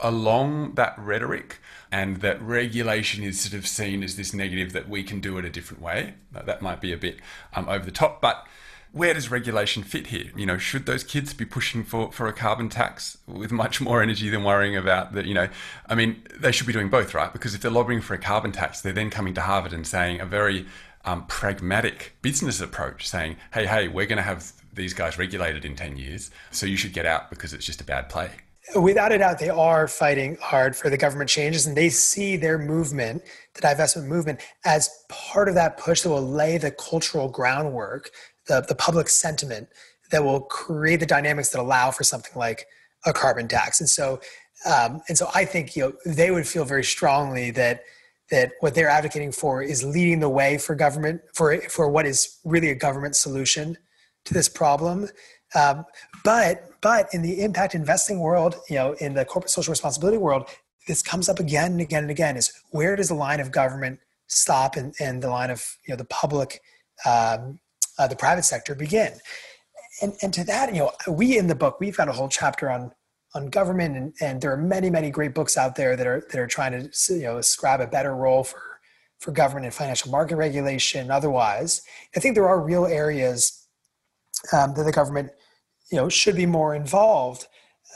along 0.00 0.74
that 0.74 0.94
rhetoric 0.98 1.58
and 1.90 2.18
that 2.18 2.40
regulation 2.42 3.22
is 3.22 3.40
sort 3.40 3.54
of 3.54 3.66
seen 3.66 4.02
as 4.02 4.16
this 4.16 4.34
negative 4.34 4.72
that 4.72 4.88
we 4.88 5.02
can 5.02 5.20
do 5.20 5.38
it 5.38 5.44
a 5.44 5.50
different 5.50 5.82
way. 5.82 6.14
That 6.32 6.62
might 6.62 6.80
be 6.80 6.92
a 6.92 6.96
bit 6.96 7.18
um, 7.54 7.68
over 7.68 7.84
the 7.84 7.90
top, 7.90 8.20
but 8.20 8.46
where 8.92 9.12
does 9.12 9.30
regulation 9.30 9.82
fit 9.82 10.06
here? 10.06 10.30
You 10.34 10.46
know, 10.46 10.56
should 10.56 10.86
those 10.86 11.04
kids 11.04 11.34
be 11.34 11.44
pushing 11.44 11.84
for, 11.84 12.10
for 12.12 12.28
a 12.28 12.32
carbon 12.32 12.68
tax 12.68 13.18
with 13.26 13.52
much 13.52 13.80
more 13.80 14.02
energy 14.02 14.30
than 14.30 14.42
worrying 14.42 14.74
about 14.74 15.12
that? 15.12 15.26
You 15.26 15.34
know, 15.34 15.48
I 15.86 15.94
mean, 15.94 16.22
they 16.34 16.50
should 16.50 16.66
be 16.66 16.72
doing 16.72 16.88
both, 16.88 17.12
right? 17.12 17.32
Because 17.32 17.54
if 17.54 17.60
they're 17.60 17.70
lobbying 17.70 18.00
for 18.00 18.14
a 18.14 18.18
carbon 18.18 18.52
tax, 18.52 18.80
they're 18.80 18.94
then 18.94 19.10
coming 19.10 19.34
to 19.34 19.42
Harvard 19.42 19.74
and 19.74 19.86
saying 19.86 20.20
a 20.20 20.26
very 20.26 20.66
um, 21.06 21.26
pragmatic 21.26 22.12
business 22.22 22.60
approach, 22.60 23.08
saying, 23.08 23.36
hey, 23.52 23.66
hey, 23.66 23.88
we're 23.88 24.06
going 24.06 24.18
to 24.18 24.22
have 24.22 24.52
these 24.72 24.92
guys 24.92 25.18
regulated 25.18 25.64
in 25.64 25.74
10 25.74 25.96
years, 25.96 26.30
so 26.50 26.66
you 26.66 26.76
should 26.76 26.92
get 26.92 27.06
out 27.06 27.30
because 27.30 27.54
it's 27.54 27.64
just 27.64 27.80
a 27.80 27.84
bad 27.84 28.08
play 28.08 28.30
without 28.74 29.12
a 29.12 29.18
doubt, 29.18 29.38
they 29.38 29.48
are 29.48 29.86
fighting 29.86 30.36
hard 30.40 30.74
for 30.74 30.90
the 30.90 30.96
government 30.96 31.30
changes, 31.30 31.66
and 31.66 31.76
they 31.76 31.88
see 31.88 32.36
their 32.36 32.58
movement, 32.58 33.22
the 33.54 33.60
divestment 33.60 34.06
movement, 34.06 34.40
as 34.64 34.90
part 35.08 35.48
of 35.48 35.54
that 35.54 35.76
push 35.76 36.02
that 36.02 36.10
will 36.10 36.26
lay 36.26 36.58
the 36.58 36.70
cultural 36.70 37.28
groundwork, 37.28 38.10
the, 38.48 38.64
the 38.68 38.74
public 38.74 39.08
sentiment 39.08 39.68
that 40.10 40.24
will 40.24 40.40
create 40.40 41.00
the 41.00 41.06
dynamics 41.06 41.50
that 41.50 41.60
allow 41.60 41.90
for 41.90 42.04
something 42.04 42.32
like 42.36 42.66
a 43.04 43.12
carbon 43.12 43.46
tax. 43.46 43.80
And 43.80 43.88
so, 43.88 44.20
um, 44.64 45.00
and 45.08 45.16
so, 45.16 45.28
I 45.34 45.44
think 45.44 45.76
you 45.76 45.82
know 45.82 45.92
they 46.06 46.30
would 46.30 46.46
feel 46.46 46.64
very 46.64 46.82
strongly 46.82 47.50
that 47.52 47.84
that 48.30 48.52
what 48.60 48.74
they're 48.74 48.88
advocating 48.88 49.32
for 49.32 49.62
is 49.62 49.84
leading 49.84 50.20
the 50.20 50.28
way 50.28 50.58
for 50.58 50.74
government 50.74 51.20
for 51.34 51.60
for 51.62 51.88
what 51.88 52.06
is 52.06 52.38
really 52.44 52.70
a 52.70 52.74
government 52.74 53.16
solution 53.16 53.76
to 54.24 54.34
this 54.34 54.48
problem. 54.48 55.08
Um, 55.54 55.84
but 56.24 56.68
but 56.80 57.08
in 57.12 57.22
the 57.22 57.42
impact 57.42 57.74
investing 57.74 58.18
world, 58.18 58.56
you 58.68 58.76
know, 58.76 58.92
in 58.94 59.14
the 59.14 59.24
corporate 59.24 59.50
social 59.50 59.72
responsibility 59.72 60.18
world, 60.18 60.48
this 60.86 61.02
comes 61.02 61.28
up 61.28 61.38
again 61.38 61.72
and 61.72 61.80
again 61.80 62.02
and 62.02 62.10
again. 62.10 62.36
Is 62.36 62.52
where 62.70 62.96
does 62.96 63.08
the 63.08 63.14
line 63.14 63.40
of 63.40 63.52
government 63.52 64.00
stop 64.26 64.76
and, 64.76 64.94
and 65.00 65.22
the 65.22 65.30
line 65.30 65.50
of 65.50 65.64
you 65.86 65.92
know 65.92 65.96
the 65.96 66.04
public, 66.06 66.60
um, 67.04 67.60
uh, 67.98 68.08
the 68.08 68.16
private 68.16 68.44
sector 68.44 68.74
begin? 68.74 69.12
And 70.02 70.14
and 70.22 70.34
to 70.34 70.44
that, 70.44 70.74
you 70.74 70.80
know, 70.80 70.92
we 71.08 71.38
in 71.38 71.46
the 71.46 71.54
book 71.54 71.78
we've 71.80 71.96
got 71.96 72.08
a 72.08 72.12
whole 72.12 72.28
chapter 72.28 72.68
on 72.70 72.92
on 73.36 73.48
government, 73.48 73.96
and, 73.96 74.14
and 74.20 74.40
there 74.40 74.52
are 74.52 74.56
many 74.56 74.90
many 74.90 75.10
great 75.10 75.34
books 75.34 75.56
out 75.56 75.76
there 75.76 75.94
that 75.94 76.06
are 76.06 76.26
that 76.30 76.40
are 76.40 76.46
trying 76.46 76.72
to 76.72 77.14
you 77.14 77.22
know 77.22 77.36
ascribe 77.36 77.80
a 77.80 77.86
better 77.86 78.14
role 78.14 78.42
for 78.42 78.60
for 79.18 79.30
government 79.30 79.66
and 79.66 79.74
financial 79.74 80.10
market 80.10 80.36
regulation. 80.36 81.10
Otherwise, 81.10 81.82
I 82.16 82.20
think 82.20 82.34
there 82.34 82.48
are 82.48 82.60
real 82.60 82.86
areas 82.86 83.66
um, 84.52 84.74
that 84.74 84.84
the 84.84 84.92
government 84.92 85.30
you 85.90 85.98
know 85.98 86.08
should 86.08 86.36
be 86.36 86.46
more 86.46 86.74
involved. 86.74 87.46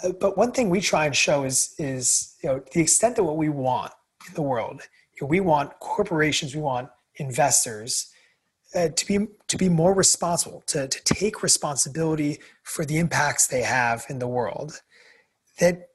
Uh, 0.05 0.12
but 0.20 0.36
one 0.36 0.53
thing 0.53 0.70
we 0.70 0.80
try 0.80 1.07
and 1.07 1.16
show 1.16 1.45
is 1.45 1.74
is 1.78 2.36
you 2.43 2.51
know 2.51 2.62
the 2.72 2.80
extent 2.80 3.16
that 3.16 3.24
what 3.24 3.36
we 3.36 3.49
want 3.49 3.93
in 4.28 4.34
the 4.34 4.43
world. 4.43 4.82
You 5.14 5.26
know, 5.26 5.28
we 5.28 5.41
want 5.41 5.72
corporations 5.80 6.55
we 6.55 6.61
want 6.61 6.91
investors 7.16 8.12
uh, 8.74 8.88
to 8.88 9.07
be 9.07 9.26
to 9.49 9.57
be 9.57 9.68
more 9.68 9.95
responsible 9.95 10.62
to, 10.66 10.86
to 10.86 11.03
take 11.05 11.43
responsibility 11.43 12.38
for 12.62 12.84
the 12.84 12.99
impacts 12.99 13.47
they 13.47 13.62
have 13.62 14.05
in 14.09 14.18
the 14.18 14.28
world 14.28 14.80
that 15.61 15.89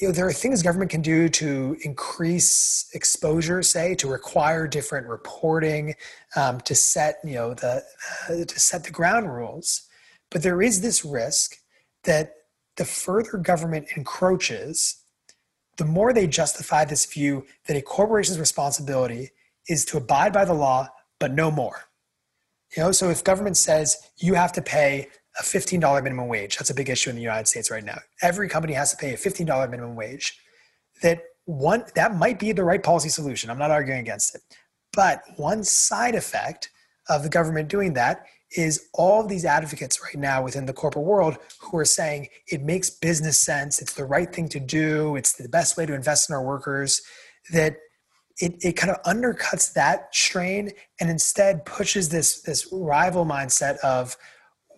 you 0.00 0.08
know 0.08 0.12
there 0.12 0.26
are 0.26 0.32
things 0.32 0.62
government 0.62 0.90
can 0.90 1.02
do 1.02 1.28
to 1.28 1.76
increase 1.82 2.88
exposure 2.94 3.62
say 3.62 3.94
to 3.96 4.08
require 4.08 4.66
different 4.66 5.06
reporting 5.06 5.94
um, 6.36 6.60
to 6.60 6.74
set 6.74 7.16
you 7.24 7.34
know 7.34 7.54
the 7.54 7.82
uh, 8.28 8.44
to 8.44 8.60
set 8.60 8.84
the 8.84 8.90
ground 8.90 9.32
rules 9.32 9.88
but 10.30 10.42
there 10.42 10.62
is 10.62 10.80
this 10.80 11.04
risk 11.04 11.56
that 12.04 12.34
the 12.76 12.84
further 12.84 13.36
government 13.36 13.88
encroaches, 13.96 15.04
the 15.76 15.84
more 15.84 16.12
they 16.12 16.26
justify 16.26 16.84
this 16.84 17.04
view 17.04 17.44
that 17.66 17.76
a 17.76 17.82
corporation's 17.82 18.38
responsibility 18.38 19.30
is 19.68 19.84
to 19.86 19.98
abide 19.98 20.32
by 20.32 20.44
the 20.44 20.54
law, 20.54 20.88
but 21.18 21.32
no 21.32 21.50
more. 21.50 21.84
You 22.76 22.84
know, 22.84 22.92
so 22.92 23.10
if 23.10 23.24
government 23.24 23.56
says 23.56 23.96
you 24.18 24.34
have 24.34 24.52
to 24.52 24.62
pay 24.62 25.08
a 25.38 25.42
$15 25.42 26.02
minimum 26.02 26.28
wage, 26.28 26.56
that's 26.56 26.70
a 26.70 26.74
big 26.74 26.90
issue 26.90 27.10
in 27.10 27.16
the 27.16 27.22
United 27.22 27.46
States 27.46 27.70
right 27.70 27.84
now. 27.84 27.98
Every 28.22 28.48
company 28.48 28.74
has 28.74 28.90
to 28.90 28.96
pay 28.96 29.14
a 29.14 29.16
$15 29.16 29.70
minimum 29.70 29.94
wage. 29.94 30.38
That 31.02 31.22
one 31.44 31.84
that 31.94 32.14
might 32.16 32.38
be 32.38 32.52
the 32.52 32.64
right 32.64 32.82
policy 32.82 33.08
solution. 33.08 33.50
I'm 33.50 33.58
not 33.58 33.70
arguing 33.70 34.00
against 34.00 34.34
it. 34.34 34.42
But 34.92 35.22
one 35.36 35.64
side 35.64 36.14
effect 36.14 36.70
of 37.08 37.22
the 37.22 37.28
government 37.28 37.68
doing 37.68 37.94
that 37.94 38.26
is 38.56 38.88
all 38.94 39.24
these 39.24 39.44
advocates 39.44 40.02
right 40.02 40.16
now 40.16 40.42
within 40.42 40.66
the 40.66 40.72
corporate 40.72 41.04
world 41.04 41.38
who 41.60 41.78
are 41.78 41.84
saying 41.84 42.28
it 42.48 42.62
makes 42.62 42.90
business 42.90 43.38
sense, 43.38 43.80
it's 43.80 43.94
the 43.94 44.04
right 44.04 44.32
thing 44.34 44.48
to 44.48 44.58
do, 44.58 45.14
it's 45.16 45.34
the 45.34 45.48
best 45.48 45.76
way 45.76 45.86
to 45.86 45.94
invest 45.94 46.28
in 46.28 46.34
our 46.34 46.42
workers, 46.42 47.00
that 47.52 47.76
it, 48.38 48.56
it 48.60 48.72
kind 48.72 48.90
of 48.90 49.00
undercuts 49.02 49.72
that 49.74 50.14
strain 50.14 50.72
and 50.98 51.10
instead 51.10 51.64
pushes 51.64 52.08
this 52.08 52.42
this 52.42 52.68
rival 52.72 53.24
mindset 53.24 53.78
of 53.78 54.16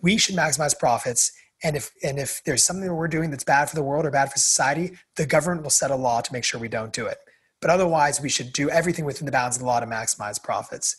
we 0.03 0.17
should 0.17 0.35
maximize 0.35 0.77
profits 0.77 1.31
and 1.63 1.75
if 1.75 1.89
and 2.03 2.19
if 2.19 2.43
there's 2.45 2.63
something 2.63 2.85
that 2.85 2.93
we're 2.93 3.07
doing 3.07 3.31
that's 3.31 3.43
bad 3.43 3.67
for 3.67 3.75
the 3.75 3.83
world 3.83 4.05
or 4.05 4.11
bad 4.11 4.31
for 4.31 4.37
society 4.37 4.91
the 5.15 5.25
government 5.25 5.63
will 5.63 5.71
set 5.71 5.89
a 5.89 5.95
law 5.95 6.21
to 6.21 6.31
make 6.31 6.43
sure 6.43 6.59
we 6.59 6.67
don't 6.67 6.93
do 6.93 7.07
it 7.07 7.17
but 7.61 7.71
otherwise 7.71 8.21
we 8.21 8.29
should 8.29 8.53
do 8.53 8.69
everything 8.69 9.05
within 9.05 9.25
the 9.25 9.31
bounds 9.31 9.55
of 9.55 9.61
the 9.61 9.65
law 9.65 9.79
to 9.79 9.87
maximize 9.87 10.41
profits 10.43 10.95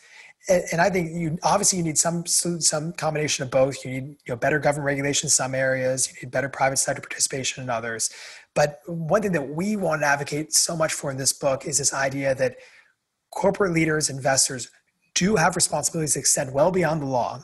and, 0.48 0.80
I 0.80 0.90
think 0.90 1.10
you 1.14 1.38
obviously 1.42 1.78
you 1.78 1.84
need 1.84 1.96
some 1.96 2.26
some 2.26 2.92
combination 2.92 3.44
of 3.44 3.50
both. 3.50 3.84
You 3.84 3.90
need 3.90 4.04
you 4.04 4.16
know 4.28 4.36
better 4.36 4.58
government 4.58 4.84
regulation 4.84 5.26
in 5.26 5.30
some 5.30 5.54
areas. 5.54 6.08
You 6.08 6.14
need 6.22 6.32
better 6.32 6.48
private 6.48 6.76
sector 6.76 7.00
participation 7.00 7.62
in 7.62 7.70
others. 7.70 8.10
But 8.54 8.80
one 8.86 9.22
thing 9.22 9.32
that 9.32 9.48
we 9.48 9.76
want 9.76 10.02
to 10.02 10.06
advocate 10.06 10.52
so 10.52 10.76
much 10.76 10.92
for 10.92 11.10
in 11.10 11.16
this 11.16 11.32
book 11.32 11.64
is 11.64 11.78
this 11.78 11.94
idea 11.94 12.34
that 12.34 12.56
corporate 13.30 13.72
leaders, 13.72 14.10
investors, 14.10 14.70
do 15.14 15.36
have 15.36 15.56
responsibilities 15.56 16.14
that 16.14 16.20
extend 16.20 16.52
well 16.52 16.70
beyond 16.70 17.00
the 17.00 17.06
law, 17.06 17.42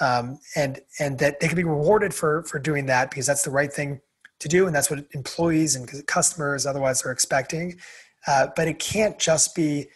um, 0.00 0.38
and 0.54 0.80
and 1.00 1.18
that 1.18 1.40
they 1.40 1.48
can 1.48 1.56
be 1.56 1.64
rewarded 1.64 2.12
for 2.14 2.42
for 2.44 2.58
doing 2.58 2.86
that 2.86 3.10
because 3.10 3.26
that's 3.26 3.42
the 3.42 3.50
right 3.50 3.72
thing 3.72 4.00
to 4.38 4.48
do, 4.48 4.66
and 4.66 4.74
that's 4.74 4.90
what 4.90 5.04
employees 5.12 5.76
and 5.76 6.06
customers 6.06 6.66
otherwise 6.66 7.04
are 7.04 7.10
expecting. 7.10 7.78
Uh, 8.26 8.48
but 8.56 8.68
it 8.68 8.78
can't 8.78 9.18
just 9.18 9.54
be 9.54 9.86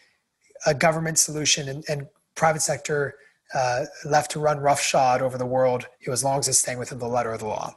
a 0.66 0.74
government 0.74 1.18
solution 1.18 1.68
and, 1.68 1.84
and 1.88 2.06
private 2.34 2.62
sector 2.62 3.16
uh, 3.54 3.84
left 4.04 4.30
to 4.30 4.40
run 4.40 4.60
roughshod 4.60 5.20
over 5.22 5.36
the 5.36 5.46
world 5.46 5.86
you 6.00 6.08
know, 6.08 6.12
as 6.12 6.22
long 6.22 6.38
as 6.38 6.48
it's 6.48 6.58
staying 6.58 6.78
within 6.78 6.98
the 6.98 7.08
letter 7.08 7.32
of 7.32 7.40
the 7.40 7.46
law. 7.46 7.74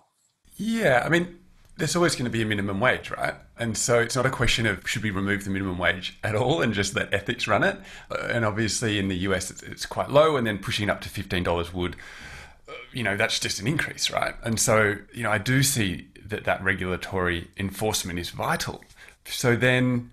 Yeah, 0.56 1.02
I 1.04 1.10
mean, 1.10 1.40
there's 1.78 1.96
always 1.96 2.16
going 2.16 2.26
to 2.26 2.32
be 2.32 2.44
a 2.44 2.46
minimum 2.46 2.80
wage, 2.80 3.10
right? 3.10 3.34
And 3.58 3.78
so 3.78 4.00
it's 4.00 4.16
not 4.16 4.26
a 4.26 4.32
question 4.32 4.66
of 4.66 4.88
should 4.88 5.04
we 5.04 5.12
remove 5.12 5.44
the 5.44 5.50
minimum 5.50 5.78
wage 5.78 6.18
at 6.24 6.36
all 6.36 6.62
and 6.62 6.74
just 6.74 6.96
let 6.96 7.14
ethics 7.14 7.48
run 7.48 7.64
it. 7.64 7.78
Uh, 8.10 8.28
and 8.32 8.46
obviously 8.46 8.98
in 8.98 9.08
the 9.08 9.18
US 9.18 9.52
it's, 9.52 9.62
it's 9.64 9.86
quite 9.86 10.10
low, 10.10 10.36
and 10.36 10.46
then 10.46 10.58
pushing 10.58 10.90
up 10.90 11.02
to 11.02 11.10
$15 11.10 11.74
would, 11.74 11.96
uh, 12.68 12.74
you 12.92 13.04
know, 13.04 13.16
that's 13.16 13.40
just 13.40 13.60
an 13.60 13.68
increase, 13.68 14.10
right? 14.10 14.36
And 14.44 14.60
so, 14.60 14.96
you 15.14 15.24
know, 15.24 15.32
I 15.32 15.38
do 15.38 15.62
see 15.62 16.08
that 16.26 16.46
that 16.46 16.64
regulatory 16.64 17.50
enforcement 17.58 18.18
is 18.18 18.32
vital. 18.32 18.84
So 19.26 19.56
then 19.56 20.12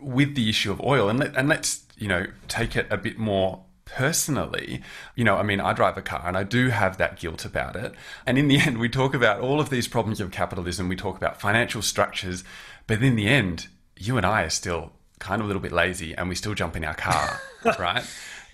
with 0.00 0.34
the 0.34 0.48
issue 0.48 0.72
of 0.72 0.80
oil, 0.80 1.08
and, 1.08 1.20
let, 1.20 1.36
and 1.36 1.48
let's 1.48 1.84
you 1.96 2.08
know, 2.08 2.26
take 2.48 2.76
it 2.76 2.86
a 2.90 2.96
bit 2.96 3.18
more 3.18 3.62
personally, 3.84 4.82
you 5.14 5.24
know, 5.24 5.36
I 5.36 5.42
mean, 5.42 5.60
I 5.60 5.72
drive 5.72 5.96
a 5.96 6.02
car 6.02 6.22
and 6.24 6.36
I 6.36 6.42
do 6.42 6.70
have 6.70 6.96
that 6.98 7.18
guilt 7.18 7.44
about 7.44 7.76
it. 7.76 7.94
And 8.26 8.38
in 8.38 8.48
the 8.48 8.58
end, 8.60 8.78
we 8.78 8.88
talk 8.88 9.14
about 9.14 9.40
all 9.40 9.60
of 9.60 9.70
these 9.70 9.88
problems 9.88 10.20
of 10.20 10.30
capitalism, 10.30 10.88
we 10.88 10.96
talk 10.96 11.16
about 11.16 11.40
financial 11.40 11.82
structures, 11.82 12.44
but 12.86 13.02
in 13.02 13.16
the 13.16 13.28
end, 13.28 13.68
you 13.96 14.16
and 14.16 14.26
I 14.26 14.42
are 14.42 14.50
still 14.50 14.92
kind 15.18 15.40
of 15.40 15.46
a 15.46 15.48
little 15.48 15.62
bit 15.62 15.72
lazy 15.72 16.14
and 16.14 16.28
we 16.28 16.34
still 16.34 16.54
jump 16.54 16.76
in 16.76 16.84
our 16.84 16.94
car, 16.94 17.40
right? 17.78 18.04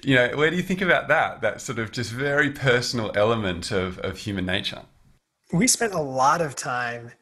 You 0.02 0.14
know, 0.14 0.36
where 0.36 0.50
do 0.50 0.56
you 0.56 0.62
think 0.62 0.80
about 0.80 1.08
that? 1.08 1.42
That 1.42 1.60
sort 1.60 1.78
of 1.78 1.92
just 1.92 2.10
very 2.10 2.50
personal 2.50 3.12
element 3.14 3.70
of, 3.70 3.98
of 3.98 4.18
human 4.18 4.46
nature. 4.46 4.82
We 5.52 5.66
spent 5.66 5.92
a 5.94 6.00
lot 6.00 6.40
of 6.40 6.54
time 6.54 7.12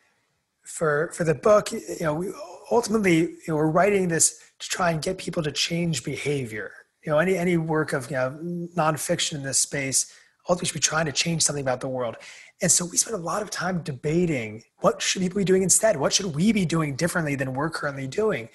for 0.63 1.11
for 1.15 1.25
the 1.25 1.35
book. 1.35 1.73
You 1.73 1.97
know, 2.03 2.15
we 2.15 2.33
ultimately 2.71 3.21
you 3.21 3.39
know, 3.49 3.57
we're 3.57 3.71
writing 3.71 4.09
this 4.09 4.39
to 4.59 4.69
try 4.69 4.91
and 4.91 5.03
get 5.03 5.19
people 5.19 5.43
to 5.43 5.51
change 5.51 6.05
behavior. 6.05 6.73
You 7.09 7.15
know, 7.15 7.21
any 7.21 7.39
any 7.39 7.57
work 7.57 7.95
of 7.95 8.11
you 8.11 8.19
know 8.19 8.39
nonfiction 8.77 9.37
in 9.37 9.43
this 9.43 9.59
space 9.59 10.13
ultimately 10.47 10.67
should 10.67 10.75
be 10.75 10.81
trying 10.81 11.07
to 11.07 11.13
change 11.13 11.41
something 11.43 11.63
about 11.63 11.81
the 11.81 11.89
world. 11.89 12.17
And 12.61 12.71
so 12.71 12.85
we 12.85 12.99
spent 12.99 13.17
a 13.17 13.19
lot 13.19 13.41
of 13.41 13.49
time 13.49 13.81
debating 13.83 14.63
what 14.81 15.01
should 15.01 15.23
people 15.23 15.39
be 15.39 15.45
doing 15.45 15.63
instead? 15.63 15.97
What 15.97 16.13
should 16.13 16.35
we 16.35 16.53
be 16.53 16.67
doing 16.67 16.97
differently 16.97 17.35
than 17.35 17.55
we're 17.55 17.71
currently 17.71 18.07
doing? 18.07 18.51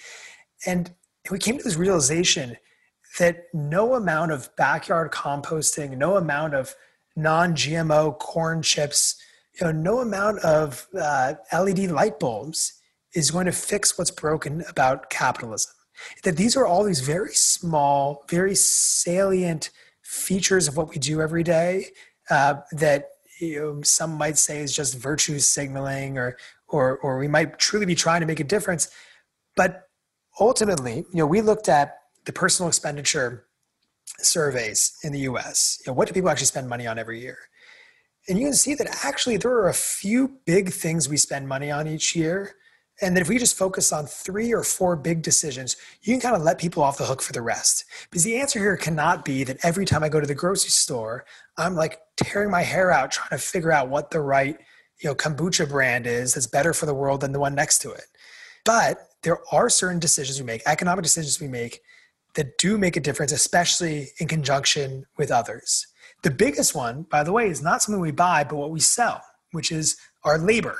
And 0.67 0.93
we 1.31 1.39
came 1.39 1.57
to 1.57 1.63
this 1.63 1.77
realization 1.77 2.57
that 3.17 3.45
no 3.55 3.95
amount 3.95 4.31
of 4.31 4.55
backyard 4.55 5.11
composting, 5.11 5.97
no 5.97 6.17
amount 6.17 6.53
of 6.53 6.75
non-GMO 7.15 8.19
corn 8.19 8.61
chips, 8.61 9.15
you 9.59 9.65
know, 9.65 9.71
no 9.71 9.97
amount 10.01 10.37
of 10.41 10.85
uh, 10.95 11.33
LED 11.51 11.89
light 11.89 12.19
bulbs 12.19 12.73
is 13.15 13.31
going 13.31 13.47
to 13.47 13.51
fix 13.51 13.97
what's 13.97 14.11
broken 14.11 14.63
about 14.69 15.09
capitalism. 15.09 15.73
That 16.23 16.37
these 16.37 16.55
are 16.55 16.65
all 16.65 16.83
these 16.83 17.01
very 17.01 17.33
small, 17.33 18.25
very 18.29 18.55
salient 18.55 19.69
features 20.01 20.67
of 20.67 20.77
what 20.77 20.89
we 20.89 20.97
do 20.97 21.21
every 21.21 21.43
day 21.43 21.87
uh, 22.29 22.55
that 22.71 23.09
you 23.39 23.59
know, 23.59 23.81
some 23.81 24.13
might 24.13 24.37
say 24.37 24.59
is 24.59 24.75
just 24.75 24.97
virtue 24.97 25.39
signaling, 25.39 26.17
or 26.17 26.37
or 26.67 26.97
or 26.99 27.17
we 27.17 27.27
might 27.27 27.59
truly 27.59 27.85
be 27.85 27.95
trying 27.95 28.21
to 28.21 28.27
make 28.27 28.39
a 28.39 28.43
difference. 28.43 28.89
But 29.55 29.83
ultimately, 30.39 30.97
you 30.97 31.17
know, 31.19 31.25
we 31.25 31.41
looked 31.41 31.69
at 31.69 31.97
the 32.25 32.33
personal 32.33 32.67
expenditure 32.67 33.45
surveys 34.19 34.97
in 35.03 35.11
the 35.11 35.21
U.S. 35.21 35.79
You 35.85 35.91
know, 35.91 35.95
what 35.95 36.07
do 36.07 36.13
people 36.13 36.29
actually 36.29 36.47
spend 36.47 36.69
money 36.69 36.87
on 36.87 36.97
every 36.97 37.19
year? 37.19 37.37
And 38.27 38.39
you 38.39 38.45
can 38.45 38.53
see 38.53 38.73
that 38.75 39.03
actually 39.03 39.37
there 39.37 39.51
are 39.51 39.67
a 39.67 39.73
few 39.73 40.37
big 40.45 40.71
things 40.71 41.09
we 41.09 41.17
spend 41.17 41.47
money 41.47 41.69
on 41.71 41.87
each 41.87 42.15
year 42.15 42.55
and 43.01 43.15
then 43.15 43.21
if 43.21 43.29
we 43.29 43.37
just 43.39 43.57
focus 43.57 43.91
on 43.91 44.05
three 44.05 44.53
or 44.53 44.63
four 44.63 44.95
big 44.95 45.21
decisions, 45.21 45.75
you 46.03 46.13
can 46.13 46.21
kind 46.21 46.35
of 46.35 46.43
let 46.43 46.59
people 46.59 46.83
off 46.83 46.97
the 46.97 47.05
hook 47.05 47.21
for 47.21 47.33
the 47.33 47.41
rest. 47.41 47.85
Because 48.09 48.23
the 48.23 48.39
answer 48.39 48.59
here 48.59 48.77
cannot 48.77 49.25
be 49.25 49.43
that 49.43 49.63
every 49.63 49.85
time 49.85 50.03
I 50.03 50.09
go 50.09 50.19
to 50.19 50.27
the 50.27 50.35
grocery 50.35 50.69
store, 50.69 51.25
I'm 51.57 51.75
like 51.75 51.99
tearing 52.17 52.51
my 52.51 52.61
hair 52.61 52.91
out 52.91 53.11
trying 53.11 53.29
to 53.31 53.37
figure 53.39 53.71
out 53.71 53.89
what 53.89 54.11
the 54.11 54.21
right, 54.21 54.57
you 54.99 55.09
know, 55.09 55.15
kombucha 55.15 55.67
brand 55.67 56.05
is 56.05 56.33
that's 56.33 56.47
better 56.47 56.71
for 56.71 56.85
the 56.85 56.93
world 56.93 57.21
than 57.21 57.31
the 57.31 57.39
one 57.39 57.55
next 57.55 57.79
to 57.79 57.91
it. 57.91 58.05
But 58.63 58.99
there 59.23 59.39
are 59.51 59.69
certain 59.69 59.99
decisions 59.99 60.39
we 60.39 60.45
make, 60.45 60.61
economic 60.67 61.03
decisions 61.03 61.39
we 61.41 61.47
make 61.47 61.81
that 62.35 62.57
do 62.57 62.77
make 62.77 62.95
a 62.95 62.99
difference, 62.99 63.31
especially 63.31 64.09
in 64.19 64.27
conjunction 64.27 65.05
with 65.17 65.31
others. 65.31 65.87
The 66.21 66.31
biggest 66.31 66.75
one, 66.75 67.03
by 67.03 67.23
the 67.23 67.31
way, 67.31 67.49
is 67.49 67.61
not 67.61 67.81
something 67.81 67.99
we 67.99 68.11
buy, 68.11 68.43
but 68.43 68.55
what 68.55 68.71
we 68.71 68.79
sell, 68.79 69.21
which 69.51 69.71
is 69.71 69.97
our 70.23 70.37
labor 70.37 70.77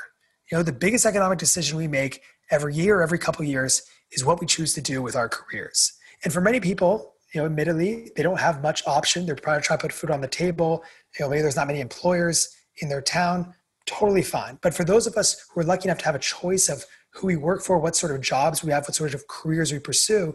know, 0.56 0.62
the 0.62 0.72
biggest 0.72 1.06
economic 1.06 1.38
decision 1.38 1.76
we 1.76 1.88
make 1.88 2.22
every 2.50 2.74
year, 2.74 3.02
every 3.02 3.18
couple 3.18 3.44
years 3.44 3.82
is 4.12 4.24
what 4.24 4.40
we 4.40 4.46
choose 4.46 4.74
to 4.74 4.80
do 4.80 5.02
with 5.02 5.16
our 5.16 5.28
careers. 5.28 5.92
And 6.22 6.32
for 6.32 6.40
many 6.40 6.60
people, 6.60 7.14
you 7.34 7.40
know, 7.40 7.46
admittedly, 7.46 8.10
they 8.16 8.22
don't 8.22 8.38
have 8.38 8.62
much 8.62 8.86
option. 8.86 9.26
They're 9.26 9.34
probably 9.34 9.62
trying 9.62 9.78
to 9.78 9.82
put 9.82 9.92
food 9.92 10.10
on 10.10 10.20
the 10.20 10.28
table. 10.28 10.84
You 11.18 11.24
know, 11.24 11.30
maybe 11.30 11.42
there's 11.42 11.56
not 11.56 11.66
many 11.66 11.80
employers 11.80 12.54
in 12.80 12.88
their 12.88 13.02
town. 13.02 13.54
Totally 13.86 14.22
fine. 14.22 14.58
But 14.62 14.74
for 14.74 14.84
those 14.84 15.06
of 15.06 15.16
us 15.16 15.44
who 15.50 15.60
are 15.60 15.64
lucky 15.64 15.88
enough 15.88 15.98
to 15.98 16.04
have 16.04 16.14
a 16.14 16.20
choice 16.20 16.68
of 16.68 16.84
who 17.10 17.26
we 17.26 17.36
work 17.36 17.62
for, 17.62 17.78
what 17.78 17.96
sort 17.96 18.14
of 18.14 18.20
jobs 18.20 18.62
we 18.62 18.70
have, 18.72 18.84
what 18.84 18.94
sort 18.94 19.14
of 19.14 19.26
careers 19.28 19.72
we 19.72 19.78
pursue, 19.78 20.34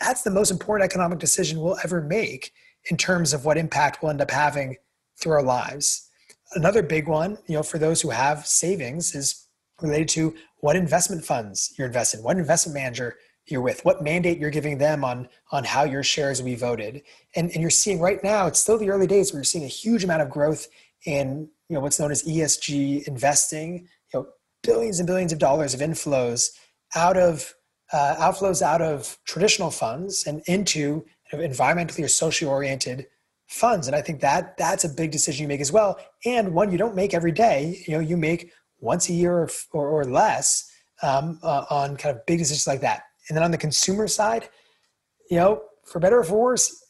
that's 0.00 0.22
the 0.22 0.30
most 0.30 0.50
important 0.50 0.84
economic 0.84 1.18
decision 1.18 1.60
we'll 1.60 1.78
ever 1.84 2.00
make 2.02 2.52
in 2.90 2.96
terms 2.96 3.32
of 3.32 3.44
what 3.44 3.56
impact 3.56 4.02
we'll 4.02 4.10
end 4.10 4.20
up 4.20 4.30
having 4.30 4.76
through 5.20 5.32
our 5.32 5.42
lives. 5.42 6.08
Another 6.54 6.82
big 6.82 7.08
one, 7.08 7.38
you 7.46 7.54
know, 7.54 7.62
for 7.62 7.78
those 7.78 8.02
who 8.02 8.10
have 8.10 8.46
savings 8.46 9.14
is 9.14 9.41
related 9.82 10.08
to 10.10 10.34
what 10.58 10.76
investment 10.76 11.24
funds 11.24 11.74
you're 11.76 11.86
invested, 11.86 12.18
in, 12.18 12.24
what 12.24 12.36
investment 12.36 12.74
manager 12.74 13.16
you're 13.46 13.60
with, 13.60 13.84
what 13.84 14.02
mandate 14.02 14.38
you're 14.38 14.50
giving 14.50 14.78
them 14.78 15.04
on 15.04 15.28
on 15.50 15.64
how 15.64 15.84
your 15.84 16.02
shares 16.02 16.38
will 16.38 16.46
be 16.46 16.54
voted. 16.54 17.02
And, 17.34 17.50
and 17.50 17.60
you're 17.60 17.70
seeing 17.70 18.00
right 18.00 18.22
now, 18.22 18.46
it's 18.46 18.60
still 18.60 18.78
the 18.78 18.90
early 18.90 19.06
days 19.06 19.32
where 19.32 19.38
you're 19.38 19.44
seeing 19.44 19.64
a 19.64 19.68
huge 19.68 20.04
amount 20.04 20.22
of 20.22 20.30
growth 20.30 20.68
in 21.04 21.48
you 21.68 21.74
know 21.74 21.80
what's 21.80 21.98
known 21.98 22.12
as 22.12 22.22
ESG 22.22 23.08
investing, 23.08 23.88
you 24.12 24.20
know, 24.20 24.26
billions 24.62 25.00
and 25.00 25.06
billions 25.06 25.32
of 25.32 25.38
dollars 25.38 25.74
of 25.74 25.80
inflows 25.80 26.50
out 26.94 27.16
of 27.16 27.54
uh, 27.92 28.14
outflows 28.18 28.62
out 28.62 28.80
of 28.80 29.18
traditional 29.26 29.70
funds 29.70 30.26
and 30.26 30.42
into 30.46 31.04
environmentally 31.32 32.04
or 32.04 32.08
socially 32.08 32.50
oriented 32.50 33.06
funds. 33.48 33.86
And 33.86 33.96
I 33.96 34.00
think 34.00 34.20
that 34.20 34.56
that's 34.56 34.84
a 34.84 34.88
big 34.88 35.10
decision 35.10 35.42
you 35.42 35.48
make 35.48 35.60
as 35.60 35.72
well, 35.72 35.98
and 36.24 36.54
one 36.54 36.70
you 36.70 36.78
don't 36.78 36.94
make 36.94 37.14
every 37.14 37.32
day. 37.32 37.82
You 37.86 37.94
know, 37.94 38.00
you 38.00 38.16
make 38.16 38.52
once 38.82 39.08
a 39.08 39.12
year 39.12 39.38
or, 39.38 39.50
or, 39.72 39.88
or 39.88 40.04
less 40.04 40.70
um, 41.02 41.38
uh, 41.42 41.64
on 41.70 41.96
kind 41.96 42.14
of 42.14 42.26
big 42.26 42.38
decisions 42.38 42.66
like 42.66 42.80
that. 42.80 43.04
And 43.28 43.36
then 43.36 43.44
on 43.44 43.50
the 43.50 43.58
consumer 43.58 44.08
side, 44.08 44.48
you 45.30 45.36
know, 45.36 45.62
for 45.84 46.00
better 46.00 46.18
or 46.18 46.24
for 46.24 46.40
worse, 46.40 46.84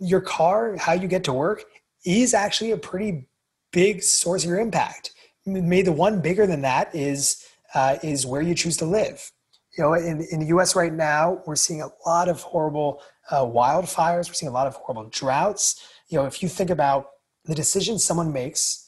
your 0.00 0.20
car, 0.20 0.76
how 0.76 0.92
you 0.92 1.06
get 1.06 1.24
to 1.24 1.32
work, 1.32 1.64
is 2.04 2.34
actually 2.34 2.72
a 2.72 2.76
pretty 2.76 3.28
big 3.72 4.02
source 4.02 4.44
of 4.44 4.50
your 4.50 4.60
impact. 4.60 5.12
Maybe 5.46 5.82
the 5.82 5.92
one 5.92 6.20
bigger 6.20 6.46
than 6.46 6.62
that 6.62 6.94
is 6.94 7.44
uh, 7.74 7.96
is 8.02 8.24
where 8.26 8.40
you 8.40 8.54
choose 8.54 8.76
to 8.78 8.86
live. 8.86 9.30
You 9.76 9.84
know, 9.84 9.94
in, 9.94 10.26
in 10.30 10.40
the 10.40 10.46
U.S. 10.46 10.76
right 10.76 10.92
now, 10.92 11.42
we're 11.46 11.56
seeing 11.56 11.82
a 11.82 11.88
lot 12.06 12.28
of 12.28 12.40
horrible 12.40 13.02
uh, 13.30 13.44
wildfires. 13.44 14.28
We're 14.28 14.34
seeing 14.34 14.50
a 14.50 14.54
lot 14.54 14.66
of 14.66 14.76
horrible 14.76 15.10
droughts. 15.10 15.88
You 16.08 16.18
know, 16.18 16.26
if 16.26 16.42
you 16.42 16.48
think 16.48 16.70
about 16.70 17.08
the 17.44 17.54
decisions 17.54 18.04
someone 18.04 18.32
makes 18.32 18.83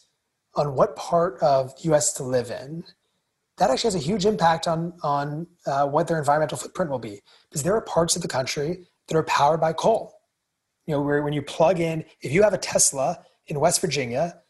on 0.57 0.75
what 0.75 0.97
part 0.97 1.39
of 1.41 1.75
the 1.77 1.93
US 1.93 2.13
to 2.15 2.23
live 2.23 2.51
in, 2.51 2.85
that 3.59 3.71
actually 3.71 3.89
has 3.89 3.95
a 3.95 3.99
huge 3.99 4.27
impact 4.27 4.67
on, 4.67 4.93
on 5.03 5.47
uh, 5.67 5.87
what 5.87 6.09
their 6.09 6.19
environmental 6.19 6.59
footprint 6.59 6.91
will 6.91 6.99
be. 6.99 7.21
Because 7.49 7.63
there 7.63 7.75
are 7.75 7.81
parts 7.83 8.17
of 8.17 8.23
the 8.23 8.29
country 8.29 8.87
that 9.09 9.17
are 9.17 9.23
powered 9.25 9.61
by 9.61 9.73
coal. 9.73 10.15
You 10.87 10.95
know, 10.95 11.03
where 11.03 11.23
when 11.23 11.33
you 11.33 11.43
plug 11.43 11.81
in, 11.81 12.05
if 12.21 12.33
you 12.33 12.43
have 12.43 12.53
a 12.53 12.59
Tesla 12.59 13.19
in 13.47 13.61
West 13.61 13.81
Virginia, 13.81 14.41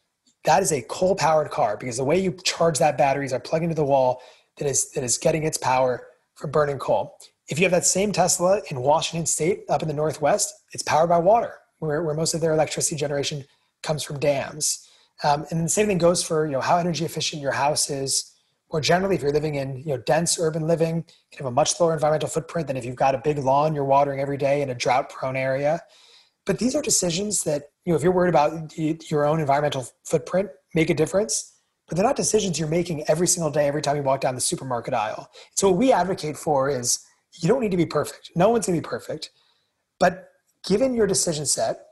that 0.43 0.61
is 0.61 0.71
a 0.71 0.81
coal 0.83 1.15
powered 1.15 1.49
car 1.49 1.77
because 1.77 1.97
the 1.97 2.03
way 2.03 2.19
you 2.19 2.31
charge 2.43 2.79
that 2.79 2.97
battery 2.97 3.25
is 3.25 3.31
by 3.31 3.39
plugging 3.39 3.69
into 3.69 3.75
the 3.75 3.85
wall 3.85 4.21
that 4.57 4.67
is, 4.67 4.91
that 4.91 5.03
is 5.03 5.17
getting 5.17 5.43
its 5.43 5.57
power 5.57 6.07
from 6.35 6.51
burning 6.51 6.77
coal. 6.77 7.17
If 7.49 7.59
you 7.59 7.65
have 7.65 7.71
that 7.71 7.85
same 7.85 8.11
Tesla 8.11 8.61
in 8.69 8.81
Washington 8.81 9.25
state 9.25 9.63
up 9.69 9.81
in 9.81 9.87
the 9.87 9.93
Northwest, 9.93 10.53
it's 10.73 10.83
powered 10.83 11.09
by 11.09 11.17
water, 11.17 11.53
where, 11.79 12.03
where 12.03 12.13
most 12.13 12.33
of 12.33 12.41
their 12.41 12.53
electricity 12.53 12.95
generation 12.95 13.45
comes 13.83 14.03
from 14.03 14.19
dams. 14.19 14.86
Um, 15.23 15.45
and 15.49 15.65
the 15.65 15.69
same 15.69 15.87
thing 15.87 15.97
goes 15.97 16.23
for 16.23 16.45
you 16.45 16.51
know 16.51 16.61
how 16.61 16.77
energy 16.77 17.05
efficient 17.05 17.41
your 17.41 17.51
house 17.51 17.89
is. 17.89 18.33
Or 18.69 18.81
generally, 18.81 19.15
if 19.15 19.21
you're 19.21 19.31
living 19.31 19.55
in 19.55 19.77
you 19.77 19.95
know 19.95 19.97
dense 19.97 20.37
urban 20.39 20.67
living, 20.67 20.97
you 20.97 21.03
can 21.31 21.45
have 21.45 21.51
a 21.51 21.51
much 21.51 21.79
lower 21.79 21.93
environmental 21.93 22.29
footprint 22.29 22.67
than 22.67 22.77
if 22.77 22.85
you've 22.85 22.95
got 22.95 23.15
a 23.15 23.17
big 23.17 23.37
lawn 23.37 23.73
you're 23.73 23.85
watering 23.85 24.19
every 24.19 24.37
day 24.37 24.61
in 24.61 24.69
a 24.69 24.75
drought 24.75 25.09
prone 25.09 25.35
area. 25.35 25.81
But 26.45 26.59
these 26.59 26.75
are 26.75 26.81
decisions 26.81 27.43
that 27.43 27.63
you 27.85 27.93
know 27.93 27.97
if 27.97 28.03
you're 28.03 28.11
worried 28.11 28.29
about 28.29 28.77
your 28.77 29.25
own 29.25 29.39
environmental 29.39 29.87
footprint, 30.03 30.49
make 30.75 30.89
a 30.89 30.93
difference. 30.93 31.53
But 31.87 31.95
they're 31.95 32.05
not 32.05 32.17
decisions 32.17 32.59
you're 32.59 32.67
making 32.67 33.05
every 33.07 33.27
single 33.27 33.49
day, 33.49 33.65
every 33.65 33.81
time 33.81 33.95
you 33.95 34.03
walk 34.03 34.19
down 34.19 34.35
the 34.35 34.41
supermarket 34.41 34.93
aisle. 34.93 35.31
So 35.55 35.69
what 35.69 35.77
we 35.77 35.93
advocate 35.93 36.35
for 36.35 36.69
is 36.69 36.99
you 37.39 37.47
don't 37.47 37.61
need 37.61 37.71
to 37.71 37.77
be 37.77 37.85
perfect. 37.85 38.31
No 38.35 38.49
one's 38.49 38.65
gonna 38.65 38.77
be 38.77 38.81
perfect. 38.81 39.31
But 39.99 40.29
given 40.65 40.93
your 40.93 41.07
decision 41.07 41.45
set, 41.45 41.86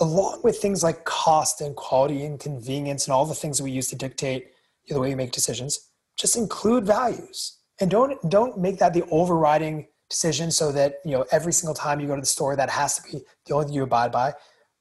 along 0.00 0.40
with 0.42 0.58
things 0.58 0.82
like 0.82 1.04
cost 1.04 1.60
and 1.60 1.76
quality 1.76 2.24
and 2.24 2.40
convenience 2.40 3.06
and 3.06 3.12
all 3.12 3.26
the 3.26 3.34
things 3.34 3.60
we 3.60 3.70
use 3.70 3.88
to 3.88 3.96
dictate 3.96 4.48
the 4.88 4.98
way 4.98 5.10
we 5.10 5.14
make 5.14 5.30
decisions, 5.30 5.90
just 6.16 6.36
include 6.36 6.84
values. 6.84 7.58
And 7.80 7.90
don't 7.90 8.18
don't 8.28 8.58
make 8.58 8.78
that 8.78 8.92
the 8.92 9.04
overriding 9.10 9.86
decision 10.08 10.50
so 10.50 10.72
that 10.72 10.96
you 11.04 11.12
know 11.12 11.24
every 11.30 11.52
single 11.52 11.74
time 11.74 12.00
you 12.00 12.06
go 12.06 12.14
to 12.14 12.20
the 12.20 12.26
store 12.26 12.56
that 12.56 12.68
has 12.68 12.96
to 12.96 13.02
be 13.02 13.24
the 13.46 13.54
only 13.54 13.66
thing 13.66 13.74
you 13.74 13.82
abide 13.82 14.12
by. 14.12 14.34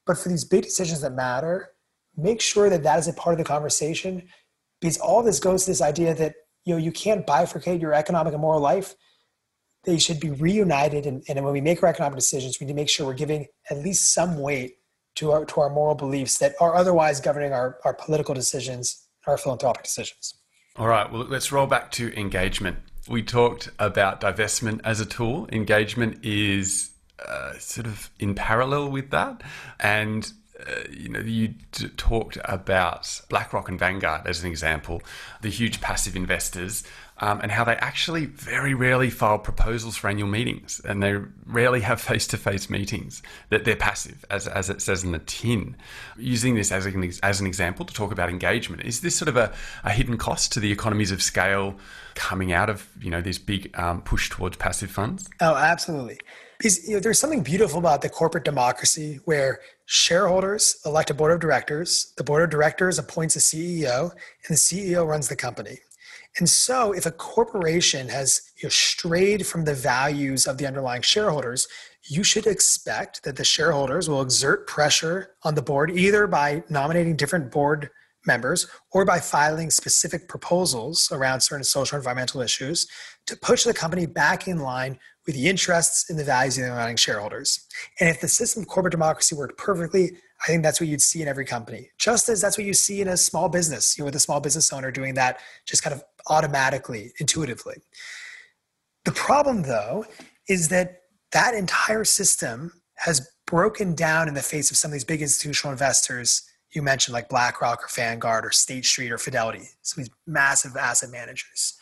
But 0.06 0.18
for 0.18 0.30
these 0.30 0.44
big 0.44 0.64
decisions 0.64 1.02
that 1.02 1.14
matter, 1.14 1.70
make 2.18 2.42
sure 2.42 2.70
that 2.70 2.84
that 2.84 3.00
is 3.00 3.08
a 3.08 3.14
part 3.14 3.34
of 3.34 3.38
the 3.38 3.46
conversation 3.46 4.28
because 4.82 4.98
all 4.98 5.22
this 5.22 5.40
goes 5.40 5.66
to 5.66 5.72
this 5.72 5.82
idea 5.82 6.14
that 6.16 6.36
you 6.66 6.74
know 6.74 6.80
you 6.80 6.92
can't 6.92 7.26
bifurcate 7.28 7.82
your 7.82 7.94
economic 7.94 8.34
and 8.34 8.42
moral 8.42 8.62
life. 8.62 8.96
They 9.86 9.98
should 9.98 10.20
be 10.20 10.32
reunited. 10.32 11.06
And, 11.06 11.24
and 11.30 11.44
when 11.46 11.54
we 11.54 11.62
make 11.62 11.82
our 11.84 11.90
economic 11.90 12.18
decisions 12.18 12.60
we 12.60 12.66
need 12.66 12.74
to 12.74 12.76
make 12.76 12.90
sure 12.90 13.06
we're 13.06 13.14
giving 13.14 13.48
at 13.70 13.78
least 13.78 14.14
some 14.14 14.40
weight 14.40 14.79
to 15.16 15.32
our 15.32 15.46
to 15.46 15.62
our 15.62 15.70
moral 15.70 15.96
beliefs 15.96 16.38
that 16.38 16.56
are 16.60 16.76
otherwise 16.76 17.20
governing 17.20 17.54
our, 17.54 17.78
our 17.86 17.94
political 17.94 18.34
decisions, 18.34 19.06
our 19.28 19.38
philanthropic 19.38 19.84
decisions. 19.84 20.36
All 20.76 20.88
right, 20.88 21.12
well, 21.12 21.24
let's 21.24 21.52
roll 21.52 21.68
back 21.68 21.92
to 21.94 22.18
engagement. 22.18 22.78
We 23.08 23.24
talked 23.24 23.70
about 23.80 24.22
divestment 24.22 24.82
as 24.84 25.00
a 25.00 25.06
tool. 25.06 25.48
Engagement 25.52 26.24
is 26.24 26.92
uh, 27.28 27.54
sort 27.58 27.88
of 27.88 28.10
in 28.20 28.36
parallel 28.36 28.90
with 28.90 29.10
that, 29.12 29.42
and 29.80 30.32
uh, 30.60 30.84
you 30.92 31.10
know, 31.10 31.20
you 31.20 31.54
talked 31.96 32.38
about 32.44 33.22
BlackRock 33.30 33.70
and 33.70 33.80
Vanguard 33.80 34.28
as 34.28 34.44
an 34.44 34.50
example, 34.50 35.02
the 35.42 35.50
huge 35.50 35.80
passive 35.80 36.16
investors 36.16 36.84
um, 37.20 37.40
and 37.42 37.52
how 37.52 37.64
they 37.64 37.76
actually 37.76 38.26
very 38.26 38.74
rarely 38.74 39.10
file 39.10 39.40
proposals 39.40 39.98
for 39.98 40.10
annual 40.10 40.28
meetings 40.28 40.82
and 40.86 41.04
they 41.04 41.18
rarely 41.46 41.82
have 41.82 42.00
face 42.00 42.28
to 42.28 42.38
face 42.38 42.70
meetings, 42.70 43.22
that 43.50 43.66
they're 43.66 43.76
passive, 43.76 44.26
as, 44.30 44.48
as 44.48 44.70
it 44.70 44.82
says 44.82 45.04
in 45.04 45.12
the 45.12 45.20
tin. 45.20 45.76
Using 46.18 46.56
this 46.56 46.72
as 46.72 46.86
an, 46.86 47.12
as 47.24 47.42
an 47.42 47.48
example 47.48 47.86
to 47.86 47.94
talk 47.94 48.12
about 48.12 48.30
engagement, 48.30 48.84
is 48.84 49.02
this 49.02 49.16
sort 49.16 49.30
of 49.30 49.38
a, 49.38 49.54
a 49.84 49.92
hidden 49.92 50.18
cost 50.18 50.52
to 50.54 50.60
the 50.60 50.72
economies 50.72 51.12
of 51.12 51.22
scale 51.22 51.76
coming 52.16 52.52
out 52.52 52.70
of 52.70 52.88
you 53.02 53.10
know 53.10 53.22
this 53.22 53.38
big 53.38 53.72
um, 53.78 54.02
push 54.02 54.30
towards 54.30 54.58
passive 54.58 54.92
funds? 54.92 55.30
Oh, 55.42 55.56
absolutely. 55.56 56.20
Because 56.58 56.88
you 56.88 56.96
know, 56.96 57.00
there's 57.00 57.20
something 57.20 57.42
beautiful 57.42 57.80
about 57.80 58.02
the 58.02 58.10
corporate 58.10 58.44
democracy 58.44 59.20
where 59.26 59.62
shareholders 59.86 60.78
elect 60.86 61.10
a 61.10 61.14
board 61.14 61.32
of 61.32 61.40
directors, 61.40 62.14
the 62.18 62.24
board 62.24 62.44
of 62.44 62.50
directors 62.50 63.00
appoints 63.00 63.36
a 63.38 63.40
CEO, 63.40 64.12
and 64.12 64.50
the 64.50 64.56
CEO 64.56 65.08
runs 65.08 65.30
the 65.30 65.38
company. 65.38 65.80
And 66.38 66.48
so, 66.48 66.92
if 66.92 67.06
a 67.06 67.12
corporation 67.12 68.08
has 68.10 68.42
you 68.62 68.68
know, 68.68 68.70
strayed 68.70 69.46
from 69.48 69.66
the 69.66 69.74
values 69.74 70.46
of 70.46 70.58
the 70.58 70.68
underlying 70.68 71.02
shareholders, 71.02 71.68
you 72.08 72.24
should 72.24 72.48
expect 72.48 73.24
that 73.24 73.36
the 73.36 73.44
shareholders 73.44 74.08
will 74.08 74.22
exert 74.22 74.68
pressure 74.68 75.32
on 75.44 75.56
the 75.56 75.62
board 75.62 75.92
either 75.92 76.28
by 76.28 76.64
nominating 76.70 77.16
different 77.16 77.52
board 77.52 77.90
members 78.26 78.68
or 78.92 79.06
by 79.06 79.20
filing 79.20 79.70
specific 79.70 80.28
proposals 80.28 81.10
around 81.12 81.42
certain 81.42 81.64
social 81.64 81.96
and 81.96 82.02
environmental 82.02 82.42
issues 82.42 82.88
to 83.26 83.36
push 83.38 83.64
the 83.64 83.74
company 83.74 84.06
back 84.06 84.48
in 84.48 84.60
line 84.60 85.00
with 85.26 85.36
the 85.36 85.48
interests 85.48 86.10
and 86.10 86.18
the 86.18 86.24
values 86.24 86.58
of 86.58 86.64
the 86.64 86.70
underlying 86.70 86.96
shareholders. 86.96 87.68
And 88.00 88.10
if 88.10 88.20
the 88.22 88.28
system 88.28 88.64
of 88.64 88.68
corporate 88.68 88.92
democracy 88.92 89.36
worked 89.36 89.58
perfectly, 89.58 90.18
I 90.44 90.48
think 90.48 90.64
that's 90.64 90.80
what 90.80 90.88
you'd 90.88 91.02
see 91.02 91.22
in 91.22 91.28
every 91.28 91.46
company. 91.46 91.90
Just 91.98 92.30
as 92.30 92.42
that's 92.42 92.58
what 92.58 92.66
you 92.66 92.74
see 92.74 93.02
in 93.02 93.10
a 93.10 93.18
small 93.18 93.50
business, 93.50 93.98
you 93.98 94.04
know, 94.04 94.06
with 94.06 94.16
a 94.16 94.20
small 94.20 94.40
business 94.40 94.72
owner 94.72 94.90
doing 94.90 95.14
that 95.16 95.40
just 95.66 95.84
kind 95.84 95.94
of 95.94 96.04
automatically, 96.30 97.12
intuitively. 97.20 97.78
The 99.06 99.12
problem, 99.12 99.64
though, 99.64 100.06
is 100.48 100.70
that 100.70 101.02
that 101.32 101.54
entire 101.54 102.04
system 102.04 102.72
has 102.96 103.30
broken 103.46 103.96
down 103.96 104.28
in 104.28 104.34
the 104.34 104.42
face 104.42 104.72
of 104.72 104.78
some 104.78 104.90
of 104.90 104.94
these 104.94 105.04
big 105.04 105.22
institutional 105.22 105.72
investors 105.72 106.44
you 106.74 106.82
mentioned, 106.84 107.14
like 107.14 107.30
BlackRock 107.30 107.84
or 107.84 107.88
Vanguard 107.96 108.46
or 108.46 108.52
State 108.52 108.86
Street 108.86 109.12
or 109.12 109.18
Fidelity, 109.18 109.70
some 109.82 110.02
of 110.02 110.08
these 110.08 110.16
massive 110.28 110.76
asset 110.76 111.10
managers. 111.10 111.78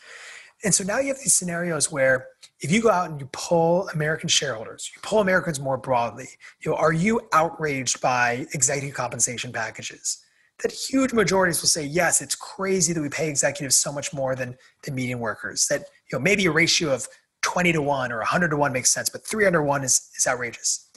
And 0.64 0.74
so 0.74 0.82
now 0.82 0.98
you 0.98 1.08
have 1.08 1.18
these 1.18 1.34
scenarios 1.34 1.92
where 1.92 2.26
if 2.60 2.72
you 2.72 2.82
go 2.82 2.90
out 2.90 3.10
and 3.10 3.20
you 3.20 3.28
pull 3.32 3.88
American 3.90 4.28
shareholders, 4.28 4.90
you 4.94 5.00
pull 5.02 5.20
Americans 5.20 5.60
more 5.60 5.76
broadly, 5.76 6.28
you 6.60 6.70
know, 6.70 6.76
are 6.76 6.92
you 6.92 7.20
outraged 7.32 8.00
by 8.00 8.46
executive 8.54 8.96
compensation 8.96 9.52
packages? 9.52 10.24
That 10.62 10.72
huge 10.72 11.12
majorities 11.12 11.62
will 11.62 11.68
say, 11.68 11.84
yes, 11.84 12.20
it's 12.20 12.34
crazy 12.34 12.92
that 12.92 13.00
we 13.00 13.08
pay 13.08 13.28
executives 13.28 13.76
so 13.76 13.92
much 13.92 14.12
more 14.12 14.34
than 14.34 14.56
the 14.84 14.90
median 14.90 15.20
workers. 15.20 15.66
That 15.68 15.82
you 16.10 16.18
know, 16.18 16.22
maybe 16.22 16.46
a 16.46 16.50
ratio 16.50 16.92
of 16.92 17.06
20 17.42 17.72
to 17.72 17.82
1 17.82 18.12
or 18.12 18.18
100 18.18 18.48
to 18.48 18.56
1 18.56 18.72
makes 18.72 18.90
sense, 18.90 19.08
but 19.08 19.24
300 19.24 19.58
to 19.58 19.64
1 19.64 19.84
is, 19.84 20.10
is 20.16 20.26
outrageous. 20.26 20.90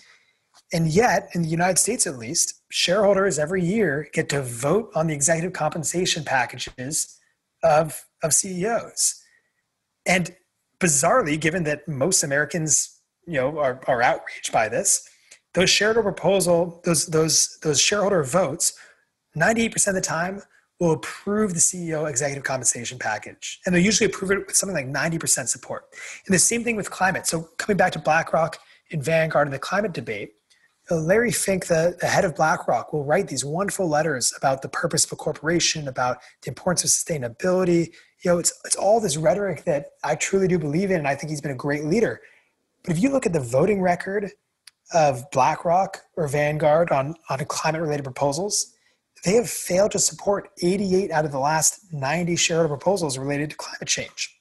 And 0.74 0.88
yet, 0.88 1.30
in 1.34 1.44
the 1.44 1.50
United 1.50 1.78
States 1.78 2.08
at 2.08 2.18
least, 2.18 2.62
shareholders 2.70 3.38
every 3.38 3.64
year 3.64 4.08
get 4.14 4.30
to 4.30 4.42
vote 4.42 4.90
on 4.96 5.08
the 5.08 5.14
executive 5.14 5.54
compensation 5.54 6.24
packages 6.24 7.20
of, 7.64 8.06
of 8.24 8.34
CEOs. 8.34 9.22
And 10.06 10.36
bizarrely, 10.80 11.40
given 11.40 11.64
that 11.66 11.88
most 11.88 12.24
Americans, 12.24 13.00
you 13.28 13.34
know, 13.34 13.60
are, 13.60 13.82
are 13.88 14.02
outraged 14.02 14.52
by 14.52 14.70
this, 14.70 15.08
those 15.54 15.70
shareholder 15.70 16.02
proposal, 16.02 16.82
those 16.86 17.08
those 17.08 17.58
those 17.62 17.80
shareholder 17.80 18.24
votes, 18.24 18.74
98% 19.36 19.88
of 19.88 19.96
the 19.96 20.02
time 20.02 20.42
will 20.80 20.94
approve 20.94 21.54
the 21.54 21.60
CEO 21.60 22.10
executive 22.10 22.44
compensation 22.44 22.98
package. 22.98 23.60
And 23.66 23.74
they'll 23.74 23.84
usually 23.84 24.10
approve 24.10 24.32
it 24.32 24.48
with 24.48 24.56
something 24.56 24.76
like 24.76 24.88
90% 24.88 25.48
support. 25.48 25.86
And 26.26 26.34
the 26.34 26.40
same 26.40 26.64
thing 26.64 26.76
with 26.76 26.90
climate. 26.90 27.28
So 27.28 27.50
coming 27.58 27.78
back 27.78 27.92
to 27.94 28.00
BlackRock 28.00 28.58
and 28.92 29.04
Vanguard 29.04 29.48
and 29.48 29.54
the 29.54 29.60
climate 29.60 29.94
debate, 29.94 30.34
uh, 30.90 30.96
Larry 30.96 31.32
Fink, 31.32 31.68
the, 31.68 31.96
the 32.00 32.08
head 32.08 32.26
of 32.26 32.36
BlackRock, 32.36 32.92
will 32.92 33.06
write 33.06 33.28
these 33.28 33.46
wonderful 33.46 33.88
letters 33.88 34.34
about 34.36 34.64
the 34.64 34.70
purpose 34.70 35.06
of 35.06 35.12
a 35.12 35.16
corporation, 35.16 35.88
about 35.88 36.18
the 36.42 36.50
importance 36.50 36.84
of 36.84 36.90
sustainability. 36.90 37.94
You 38.24 38.32
know, 38.32 38.40
it's 38.40 38.52
it's 38.66 38.76
all 38.76 39.00
this 39.00 39.18
rhetoric 39.18 39.64
that 39.66 39.92
I 40.04 40.16
truly 40.16 40.48
do 40.48 40.58
believe 40.58 40.90
in, 40.90 40.98
and 40.98 41.08
I 41.08 41.16
think 41.16 41.30
he's 41.30 41.42
been 41.42 41.52
a 41.52 41.56
great 41.56 41.86
leader. 41.86 42.22
But 42.84 42.98
if 42.98 43.02
you 43.02 43.10
look 43.10 43.26
at 43.26 43.34
the 43.34 43.40
voting 43.40 43.82
record 43.82 44.32
of 44.94 45.30
BlackRock 45.32 46.02
or 46.18 46.28
Vanguard 46.28 46.92
on, 46.92 47.16
on 47.30 47.40
climate 47.46 47.82
related 47.82 48.04
proposals, 48.04 48.74
they 49.24 49.36
have 49.36 49.50
failed 49.50 49.92
to 49.92 50.00
support 50.00 50.50
88 50.62 51.12
out 51.12 51.26
of 51.26 51.32
the 51.32 51.40
last 51.40 51.94
90 51.94 52.36
shareholder 52.36 52.70
proposals 52.70 53.18
related 53.18 53.52
to 53.52 53.56
climate 53.56 53.88
change. 53.88 54.36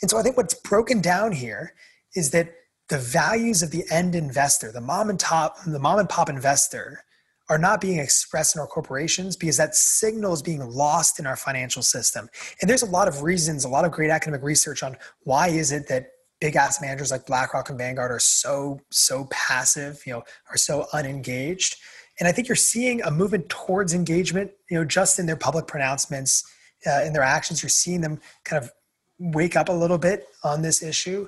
And 0.00 0.10
so 0.10 0.18
I 0.18 0.22
think 0.22 0.36
what's 0.36 0.54
broken 0.54 1.00
down 1.00 1.32
here 1.32 1.74
is 2.14 2.30
that 2.30 2.54
the 2.88 2.98
values 2.98 3.62
of 3.62 3.70
the 3.70 3.84
end 3.90 4.14
investor, 4.14 4.72
the 4.72 4.80
mom 4.80 5.10
and 5.10 5.18
top, 5.18 5.56
the 5.66 5.78
mom 5.78 5.98
and 5.98 6.08
pop 6.08 6.28
investor, 6.28 7.04
are 7.48 7.58
not 7.58 7.80
being 7.80 7.98
expressed 7.98 8.54
in 8.54 8.60
our 8.60 8.66
corporations 8.66 9.36
because 9.36 9.56
that 9.56 9.74
signal 9.74 10.32
is 10.32 10.42
being 10.42 10.60
lost 10.60 11.18
in 11.18 11.26
our 11.26 11.36
financial 11.36 11.82
system. 11.82 12.28
And 12.60 12.70
there's 12.70 12.82
a 12.82 12.86
lot 12.86 13.08
of 13.08 13.22
reasons, 13.22 13.64
a 13.64 13.68
lot 13.68 13.84
of 13.84 13.92
great 13.92 14.10
academic 14.10 14.42
research 14.42 14.82
on 14.82 14.96
why 15.24 15.48
is 15.48 15.72
it 15.72 15.88
that 15.88 16.06
big 16.40 16.56
asset 16.56 16.82
managers 16.82 17.10
like 17.10 17.26
BlackRock 17.26 17.68
and 17.68 17.78
Vanguard 17.78 18.10
are 18.10 18.18
so 18.18 18.80
so 18.90 19.26
passive, 19.30 20.02
you 20.06 20.12
know, 20.12 20.22
are 20.50 20.56
so 20.56 20.86
unengaged. 20.92 21.76
And 22.22 22.28
I 22.28 22.32
think 22.32 22.46
you're 22.46 22.54
seeing 22.54 23.02
a 23.02 23.10
movement 23.10 23.48
towards 23.48 23.94
engagement, 23.94 24.52
you 24.70 24.78
know, 24.78 24.84
just 24.84 25.18
in 25.18 25.26
their 25.26 25.34
public 25.36 25.66
pronouncements, 25.66 26.44
uh, 26.86 27.02
in 27.02 27.12
their 27.12 27.24
actions. 27.24 27.64
You're 27.64 27.70
seeing 27.70 28.00
them 28.00 28.20
kind 28.44 28.62
of 28.62 28.70
wake 29.18 29.56
up 29.56 29.68
a 29.68 29.72
little 29.72 29.98
bit 29.98 30.28
on 30.44 30.62
this 30.62 30.84
issue 30.84 31.26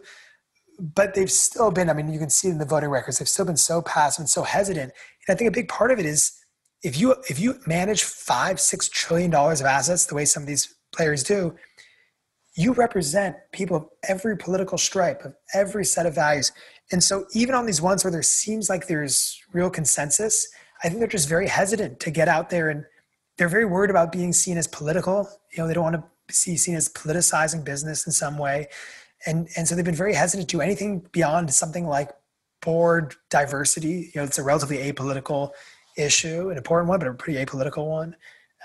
but 0.79 1.15
they've 1.15 1.31
still 1.31 1.71
been, 1.71 1.89
I 1.89 1.93
mean, 1.93 2.13
you 2.13 2.19
can 2.19 2.31
see 2.31 2.49
in 2.49 2.59
the 2.59 2.65
voting 2.65 2.91
records, 2.91 3.19
they've 3.19 3.29
still 3.29 3.45
been 3.45 3.57
so 3.57 3.83
passive 3.83 4.23
and 4.23 4.29
so 4.29 4.43
hesitant. 4.43 4.93
And 5.27 5.35
I 5.35 5.39
think 5.39 5.49
a 5.49 5.53
big 5.53 5.69
part 5.69 5.91
of 5.91 5.99
it 5.99 6.07
is 6.07 6.33
if 6.83 6.99
you 6.99 7.15
if 7.31 7.39
you 7.39 7.61
manage 7.67 8.03
five, 8.03 8.61
six 8.61 8.89
trillion 8.89 9.31
dollars 9.31 9.61
of 9.61 9.67
assets 9.67 10.07
the 10.07 10.15
way 10.15 10.25
some 10.25 10.43
of 10.43 10.47
these 10.47 10.75
players 10.93 11.23
do, 11.23 11.55
you 12.57 12.73
represent 12.73 13.37
people 13.53 13.77
of 13.77 13.89
every 14.09 14.37
political 14.37 14.79
stripe, 14.79 15.25
of 15.25 15.35
every 15.55 15.85
set 15.85 16.07
of 16.07 16.15
values. 16.15 16.53
And 16.93 17.03
so 17.03 17.25
even 17.33 17.55
on 17.55 17.67
these 17.67 17.81
ones 17.81 18.05
where 18.05 18.11
there 18.11 18.23
seems 18.23 18.69
like 18.69 18.87
there's 18.87 19.41
real 19.53 19.71
consensus, 19.71 20.47
I 20.83 20.89
think 20.89 20.99
they're 20.99 21.09
just 21.09 21.29
very 21.29 21.49
hesitant 21.49 22.01
to 22.01 22.11
get 22.11 22.29
out 22.29 22.51
there 22.51 22.69
and 22.69 22.85
they're 23.39 23.49
very 23.49 23.65
worried 23.65 23.91
about 23.91 24.13
being 24.13 24.33
seen 24.33 24.59
as 24.59 24.67
political. 24.67 25.29
You 25.53 25.63
know, 25.63 25.69
they 25.69 25.75
don't 25.75 25.85
want 25.85 25.97
to 25.97 26.05
be 26.27 26.57
seen 26.57 26.75
as 26.75 26.89
politicizing 26.89 27.65
business 27.65 28.07
in 28.07 28.13
some 28.13 28.39
way 28.39 28.69
and 29.27 29.49
and 29.57 29.67
so 29.67 29.75
they've 29.75 29.85
been 29.85 29.95
very 29.95 30.15
hesitant 30.15 30.49
to 30.51 30.61
anything 30.61 31.07
beyond 31.13 31.53
something 31.53 31.87
like 31.87 32.11
board 32.61 33.15
diversity. 33.31 34.11
You 34.15 34.21
know, 34.21 34.25
it's 34.25 34.39
a 34.39 34.43
relatively 34.43 34.79
apolitical 34.79 35.51
issue, 35.97 36.51
an 36.51 36.57
important 36.57 36.89
one, 36.89 36.99
but 36.99 37.09
a 37.09 37.15
pretty 37.15 37.45
apolitical 37.45 37.89
one. 37.89 38.17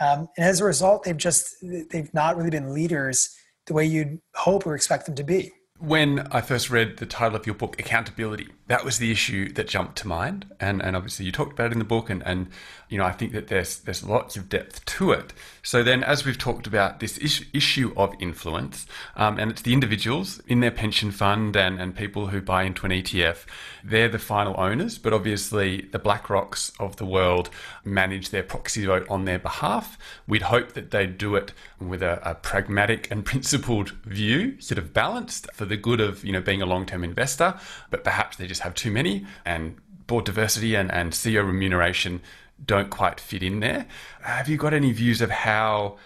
Um, 0.02 0.30
and 0.38 0.46
as 0.46 0.62
a 0.62 0.66
result, 0.66 1.04
they've 1.04 1.18
just 1.18 1.56
they've 1.62 2.14
not 2.14 2.38
really 2.38 2.50
been 2.50 2.74
leaders 2.74 3.36
the 3.68 3.74
way 3.74 3.86
you'd 3.86 4.20
hope 4.36 4.66
or 4.66 4.76
expect 4.76 5.06
them 5.06 5.16
to 5.16 5.24
be. 5.24 5.52
When 5.80 6.28
I 6.32 6.42
first 6.42 6.70
read 6.70 6.98
the 6.98 7.06
title 7.06 7.38
of 7.38 7.46
your 7.46 7.56
book, 7.56 7.80
Accountability, 7.80 8.50
that 8.68 8.86
was 8.86 9.00
the 9.00 9.12
issue 9.12 9.52
that 9.54 9.68
jumped 9.68 9.98
to 10.00 10.08
mind. 10.08 10.46
And, 10.60 10.82
and 10.82 10.96
obviously 10.96 11.26
you 11.26 11.32
talked 11.32 11.54
about 11.54 11.68
it 11.68 11.74
in 11.74 11.80
the 11.80 11.86
book 11.86 12.10
and, 12.10 12.22
and 12.24 12.50
you 12.90 12.98
know, 12.98 13.06
I 13.06 13.12
think 13.12 13.34
that 13.34 13.48
there's 13.48 13.80
there's 13.80 14.04
lots 14.04 14.36
of 14.36 14.50
depth 14.50 14.84
to 14.86 15.12
it. 15.12 15.32
So 15.62 15.84
then 15.84 16.04
as 16.04 16.26
we've 16.26 16.38
talked 16.38 16.66
about 16.66 17.00
this 17.00 17.18
is- 17.20 17.46
issue 17.54 17.94
of 17.96 18.16
influence, 18.20 18.88
um, 19.16 19.38
and 19.38 19.52
it's 19.52 19.62
the 19.62 19.74
individuals 19.74 20.42
in 20.48 20.60
their 20.60 20.72
pension 20.72 21.12
fund 21.12 21.56
and, 21.56 21.80
and 21.80 21.96
people 21.96 22.28
who 22.28 22.42
buy 22.42 22.64
into 22.64 22.86
an 22.86 22.92
ETF, 22.92 23.46
they're 23.84 24.10
the 24.10 24.20
final 24.20 24.56
owners, 24.58 24.98
but 24.98 25.14
obviously 25.14 25.82
the 25.92 26.00
BlackRocks 26.00 26.72
of 26.80 26.96
the 26.96 27.06
world 27.06 27.52
manage 27.84 28.30
their 28.30 28.44
proxy 28.44 28.86
vote 28.86 29.06
on 29.08 29.26
their 29.26 29.40
behalf. 29.40 29.98
We'd 30.28 30.44
hope 30.44 30.74
that 30.74 30.90
they 30.90 31.06
do 31.06 31.36
it 31.36 31.54
with 31.80 32.02
a, 32.02 32.20
a 32.28 32.36
pragmatic 32.36 33.10
and 33.12 33.24
principled 33.32 33.90
view, 34.04 34.60
sort 34.60 34.80
of 34.80 34.94
balanced 34.94 35.48
for 35.54 35.66
the 35.70 35.78
good 35.78 36.02
of 36.02 36.24
you 36.26 36.34
know 36.34 36.42
being 36.42 36.62
a 36.62 36.66
long-term 36.66 37.04
investor, 37.04 37.58
but 37.90 38.04
perhaps 38.04 38.38
they 38.38 38.48
just 38.48 38.62
have 38.62 38.76
too 38.76 38.92
many 38.92 39.26
and 39.46 39.78
board 40.08 40.26
diversity 40.26 40.76
and, 40.76 40.92
and 40.92 41.14
CEO 41.14 41.46
remuneration 41.46 42.22
don't 42.66 42.90
quite 42.90 43.20
fit 43.20 43.42
in 43.42 43.62
there. 43.62 43.86
Have 44.22 44.50
you 44.50 44.58
got 44.58 44.74
any 44.74 44.92
views 44.92 45.22
of 45.22 45.30
how 45.30 45.98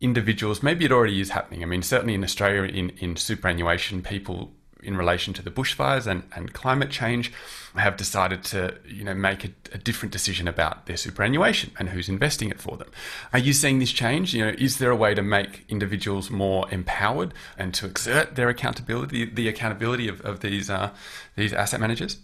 individuals, 0.00 0.62
maybe 0.62 0.84
it 0.84 0.92
already 0.92 1.20
is 1.20 1.30
happening? 1.30 1.62
I 1.62 1.66
mean, 1.66 1.82
certainly 1.82 2.14
in 2.14 2.22
Australia, 2.22 2.64
in, 2.64 2.90
in 2.98 3.16
superannuation, 3.16 4.02
people 4.02 4.52
in 4.84 4.96
relation 4.96 5.32
to 5.34 5.42
the 5.42 5.50
bushfires 5.50 6.06
and, 6.06 6.22
and 6.34 6.52
climate 6.52 6.90
change 6.90 7.32
have 7.76 7.96
decided 7.96 8.44
to 8.44 8.74
you 8.86 9.02
know 9.02 9.14
make 9.14 9.44
a, 9.44 9.48
a, 9.72 9.78
different 9.78 10.12
decision 10.12 10.46
about 10.46 10.86
their 10.86 10.96
superannuation 10.96 11.72
and 11.78 11.88
who's 11.88 12.08
investing 12.08 12.50
it 12.50 12.60
for 12.60 12.76
them. 12.76 12.88
Are 13.32 13.38
you 13.38 13.52
seeing 13.52 13.80
this 13.80 13.90
change? 13.90 14.32
You 14.34 14.44
know, 14.44 14.54
is 14.58 14.78
there 14.78 14.90
a 14.90 14.96
way 14.96 15.14
to 15.14 15.22
make 15.22 15.64
individuals 15.68 16.30
more 16.30 16.70
empowered 16.70 17.34
and 17.58 17.74
to 17.74 17.86
exert 17.86 18.36
their 18.36 18.48
accountability, 18.48 19.24
the 19.24 19.48
accountability 19.48 20.06
of, 20.08 20.20
of 20.20 20.40
these 20.40 20.70
uh, 20.70 20.90
these 21.36 21.52
asset 21.52 21.80
managers? 21.80 22.18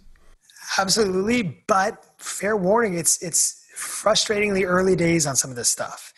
Absolutely, 0.79 1.65
but 1.67 2.05
fair 2.19 2.57
warning, 2.57 2.95
it's 2.95 3.21
it's 3.23 3.61
frustratingly 3.77 4.65
early 4.65 4.95
days 4.95 5.27
on 5.27 5.35
some 5.35 5.51
of 5.51 5.57
this 5.57 5.69
stuff. 5.69 6.13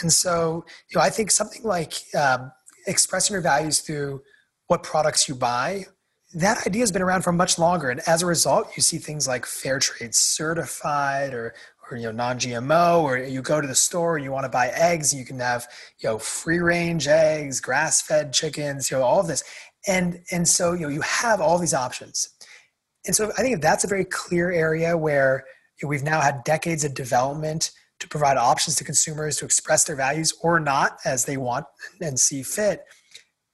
And 0.00 0.12
so, 0.12 0.64
you 0.88 0.98
know, 0.98 1.02
I 1.02 1.10
think 1.10 1.30
something 1.30 1.62
like 1.62 1.94
um, 2.14 2.52
expressing 2.86 3.34
your 3.34 3.42
values 3.42 3.80
through 3.80 4.22
what 4.68 4.82
products 4.82 5.28
you 5.28 5.34
buy, 5.34 5.86
that 6.34 6.66
idea 6.66 6.82
has 6.82 6.92
been 6.92 7.02
around 7.02 7.22
for 7.22 7.32
much 7.32 7.58
longer. 7.58 7.90
And 7.90 8.00
as 8.06 8.22
a 8.22 8.26
result, 8.26 8.76
you 8.76 8.82
see 8.82 8.98
things 8.98 9.26
like 9.26 9.46
fair 9.46 9.78
trade 9.78 10.14
certified 10.14 11.32
or, 11.34 11.54
or 11.90 11.96
you 11.96 12.04
know, 12.04 12.12
non-GMO, 12.12 13.02
or 13.02 13.18
you 13.18 13.40
go 13.40 13.60
to 13.60 13.66
the 13.66 13.74
store 13.74 14.16
and 14.16 14.24
you 14.24 14.30
want 14.30 14.44
to 14.44 14.50
buy 14.50 14.68
eggs, 14.68 15.14
you 15.14 15.24
can 15.24 15.40
have, 15.40 15.66
you 16.00 16.08
know, 16.08 16.18
free 16.18 16.58
range 16.58 17.08
eggs, 17.08 17.60
grass-fed 17.60 18.32
chickens, 18.32 18.90
you 18.90 18.98
know, 18.98 19.02
all 19.02 19.20
of 19.20 19.26
this. 19.26 19.42
And, 19.86 20.20
and 20.30 20.46
so, 20.46 20.74
you 20.74 20.80
know, 20.80 20.88
you 20.88 21.00
have 21.00 21.40
all 21.40 21.58
these 21.58 21.72
options. 21.72 22.28
And 23.06 23.16
so 23.16 23.32
I 23.38 23.42
think 23.42 23.62
that's 23.62 23.84
a 23.84 23.88
very 23.88 24.04
clear 24.04 24.50
area 24.50 24.98
where 24.98 25.44
we've 25.82 26.02
now 26.02 26.20
had 26.20 26.44
decades 26.44 26.84
of 26.84 26.92
development 26.92 27.70
to 28.00 28.08
provide 28.08 28.36
options 28.36 28.76
to 28.76 28.84
consumers 28.84 29.38
to 29.38 29.46
express 29.46 29.84
their 29.84 29.96
values 29.96 30.34
or 30.42 30.60
not 30.60 30.98
as 31.06 31.24
they 31.24 31.38
want 31.38 31.64
and 32.02 32.20
see 32.20 32.42
fit, 32.42 32.84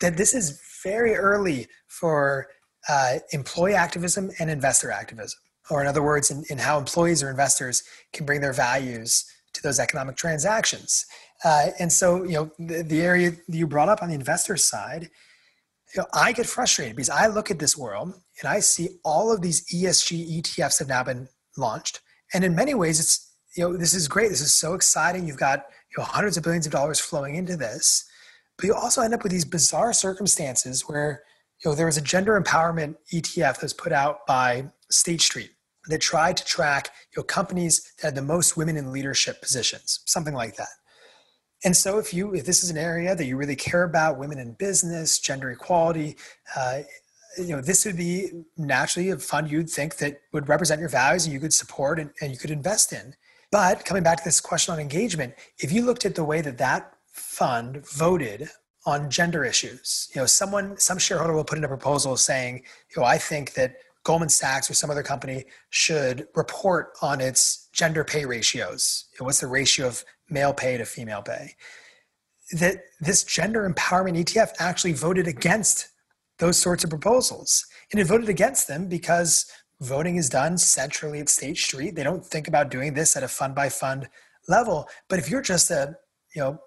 that 0.01 0.17
this 0.17 0.35
is 0.35 0.61
very 0.85 1.15
early 1.15 1.67
for 1.89 2.47
uh, 2.89 3.15
employee 3.33 3.75
activism 3.75 4.31
and 4.39 4.51
investor 4.51 4.91
activism. 4.91 5.41
Or, 5.71 5.81
in 5.81 5.87
other 5.87 6.03
words, 6.03 6.31
in, 6.31 6.45
in, 6.51 6.59
how 6.59 6.79
employees 6.79 7.23
or 7.23 7.31
investors 7.31 7.83
can 8.13 8.27
bring 8.27 8.43
their 8.43 8.53
values 8.53 9.25
to 9.55 9.63
those 9.63 9.81
economic 9.81 10.17
transactions. 10.17 11.07
Uh, 11.43 11.69
and 11.79 11.91
so, 11.91 12.23
you 12.25 12.33
know, 12.33 12.51
the, 12.59 12.83
the 12.83 13.01
area 13.01 13.33
you 13.49 13.67
brought 13.67 13.89
up 13.89 14.03
on 14.03 14.11
the 14.11 14.15
investor 14.15 14.57
side, 14.59 15.09
you 15.95 16.03
know, 16.03 16.07
I 16.13 16.33
get 16.33 16.47
frustrated 16.47 16.97
because 16.97 17.09
I 17.09 17.29
look 17.29 17.51
at 17.51 17.59
this 17.59 17.79
world 17.79 18.13
and 18.41 18.49
I 18.49 18.61
see 18.61 18.99
all 19.05 19.33
of 19.33 19.41
these 19.41 19.65
ESG 19.73 20.43
ETFs 20.43 20.81
have 20.81 20.89
now 20.89 21.03
been 21.03 21.29
launched. 21.57 22.01
And 22.35 22.45
in 22.45 22.55
many 22.55 22.75
ways, 22.75 23.01
it's 23.01 23.35
you 23.57 23.63
know, 23.63 23.77
this 23.77 23.95
is 23.95 24.09
great. 24.09 24.31
This 24.31 24.41
is 24.41 24.53
so 24.53 24.75
exciting. 24.75 25.27
You've 25.27 25.37
got 25.37 25.67
you 25.91 25.99
know 25.99 26.05
hundreds 26.05 26.37
of 26.37 26.43
billions 26.43 26.67
of 26.67 26.73
dollars 26.73 27.01
flowing 27.01 27.37
into 27.37 27.57
this, 27.57 28.05
but 28.57 28.67
you 28.67 28.75
also 28.75 29.03
end 29.03 29.15
up 29.15 29.23
with 29.23 29.33
these 29.33 29.45
bizarre 29.45 29.93
circumstances 29.93 30.83
where 30.89 31.23
you 31.63 31.71
know 31.71 31.75
there 31.75 31.87
was 31.87 31.97
a 31.97 32.03
gender 32.03 32.41
empowerment 32.41 32.97
ETF 33.13 33.55
that 33.55 33.63
was 33.63 33.73
put 33.73 33.93
out 33.93 34.27
by 34.27 34.71
State 34.91 35.21
Street 35.21 35.51
that 35.89 36.01
tried 36.01 36.37
to 36.37 36.45
track 36.45 36.91
you 37.15 37.21
know 37.21 37.25
companies 37.25 37.93
that 38.01 38.09
had 38.09 38.15
the 38.15 38.23
most 38.23 38.57
women 38.57 38.77
in 38.77 38.93
leadership 38.93 39.41
positions, 39.41 40.01
something 40.07 40.35
like 40.35 40.57
that. 40.57 40.69
And 41.65 41.77
so, 41.77 41.99
if 41.99 42.13
you 42.13 42.35
if 42.35 42.45
this 42.45 42.63
is 42.63 42.71
an 42.71 42.77
area 42.77 43.15
that 43.15 43.25
you 43.25 43.37
really 43.37 43.57
care 43.57 43.85
about, 43.85 44.19
women 44.19 44.39
in 44.39 44.53
business, 44.53 45.19
gender 45.19 45.51
equality, 45.51 46.17
uh, 46.57 46.81
you 47.39 47.57
know, 47.57 47.61
this 47.61 47.85
would 47.85 47.97
be 47.97 48.31
naturally 48.57 49.11
a 49.11 49.19
fund 49.19 49.51
you'd 49.51 49.71
think 49.71 49.97
that 49.97 50.21
would 50.33 50.49
represent 50.49 50.81
your 50.81 50.89
values 50.89 51.25
and 51.25 51.33
you 51.33 51.41
could 51.41 51.53
support 51.53 51.99
and, 51.99 52.11
and 52.21 52.31
you 52.31 52.39
could 52.39 52.51
invest 52.51 52.93
in. 52.93 53.15
But 53.51 53.85
coming 53.85 54.03
back 54.03 54.19
to 54.19 54.25
this 54.25 54.41
question 54.41 54.73
on 54.75 54.81
engagement, 54.81 55.35
if 55.59 55.73
you 55.73 55.83
looked 55.83 56.05
at 56.05 56.15
the 56.15 56.25
way 56.25 56.41
that 56.41 56.59
that 56.59 56.94
fund 57.15 57.87
voted 57.87 58.51
on 58.87 59.09
gender 59.09 59.45
issues, 59.45 60.11
you 60.15 60.21
know, 60.21 60.27
someone, 60.27 60.77
some 60.77 60.99
shareholder 60.99 61.33
will 61.33 61.45
put 61.45 61.57
in 61.57 61.65
a 61.65 61.69
proposal 61.69 62.17
saying, 62.17 62.63
you 62.95 63.01
know, 63.01 63.07
I 63.07 63.17
think 63.17 63.55
that 63.55 63.77
Goldman 64.03 64.29
Sachs 64.29 64.69
or 64.69 64.75
some 64.75 64.91
other 64.91 65.03
company 65.03 65.47
should 65.71 66.27
report 66.35 66.93
on 67.01 67.21
its 67.21 67.69
gender 67.73 68.05
pay 68.05 68.27
ratios. 68.27 69.07
You 69.13 69.19
know, 69.21 69.27
what's 69.27 69.41
the 69.41 69.47
ratio 69.47 69.87
of 69.87 70.05
male 70.29 70.53
pay 70.53 70.77
to 70.77 70.85
female 70.85 71.23
pay? 71.23 71.55
That 72.53 72.83
this 73.01 73.25
gender 73.25 73.69
empowerment 73.69 74.23
ETF 74.23 74.51
actually 74.59 74.93
voted 74.93 75.27
against 75.27 75.89
those 76.39 76.59
sorts 76.59 76.85
of 76.85 76.91
proposals. 76.91 77.65
And 77.91 78.01
it 78.01 78.07
voted 78.07 78.29
against 78.29 78.69
them 78.69 78.89
because 78.89 79.47
voting 79.81 80.17
is 80.17 80.29
done 80.29 80.59
centrally 80.59 81.21
at 81.21 81.31
State 81.31 81.57
Street. 81.57 81.95
They 81.95 82.03
don't 82.03 82.27
think 82.27 82.49
about 82.49 82.71
doing 82.71 82.93
this 82.93 83.17
at 83.17 83.23
a 83.23 83.29
fund 83.29 83.55
by 83.55 83.71
fund 83.71 84.09
level. 84.49 84.89
But 85.09 85.19
if 85.21 85.31
you're 85.31 85.41
just 85.41 85.71
a 85.71 85.97
you 86.35 86.43
know 86.43 86.59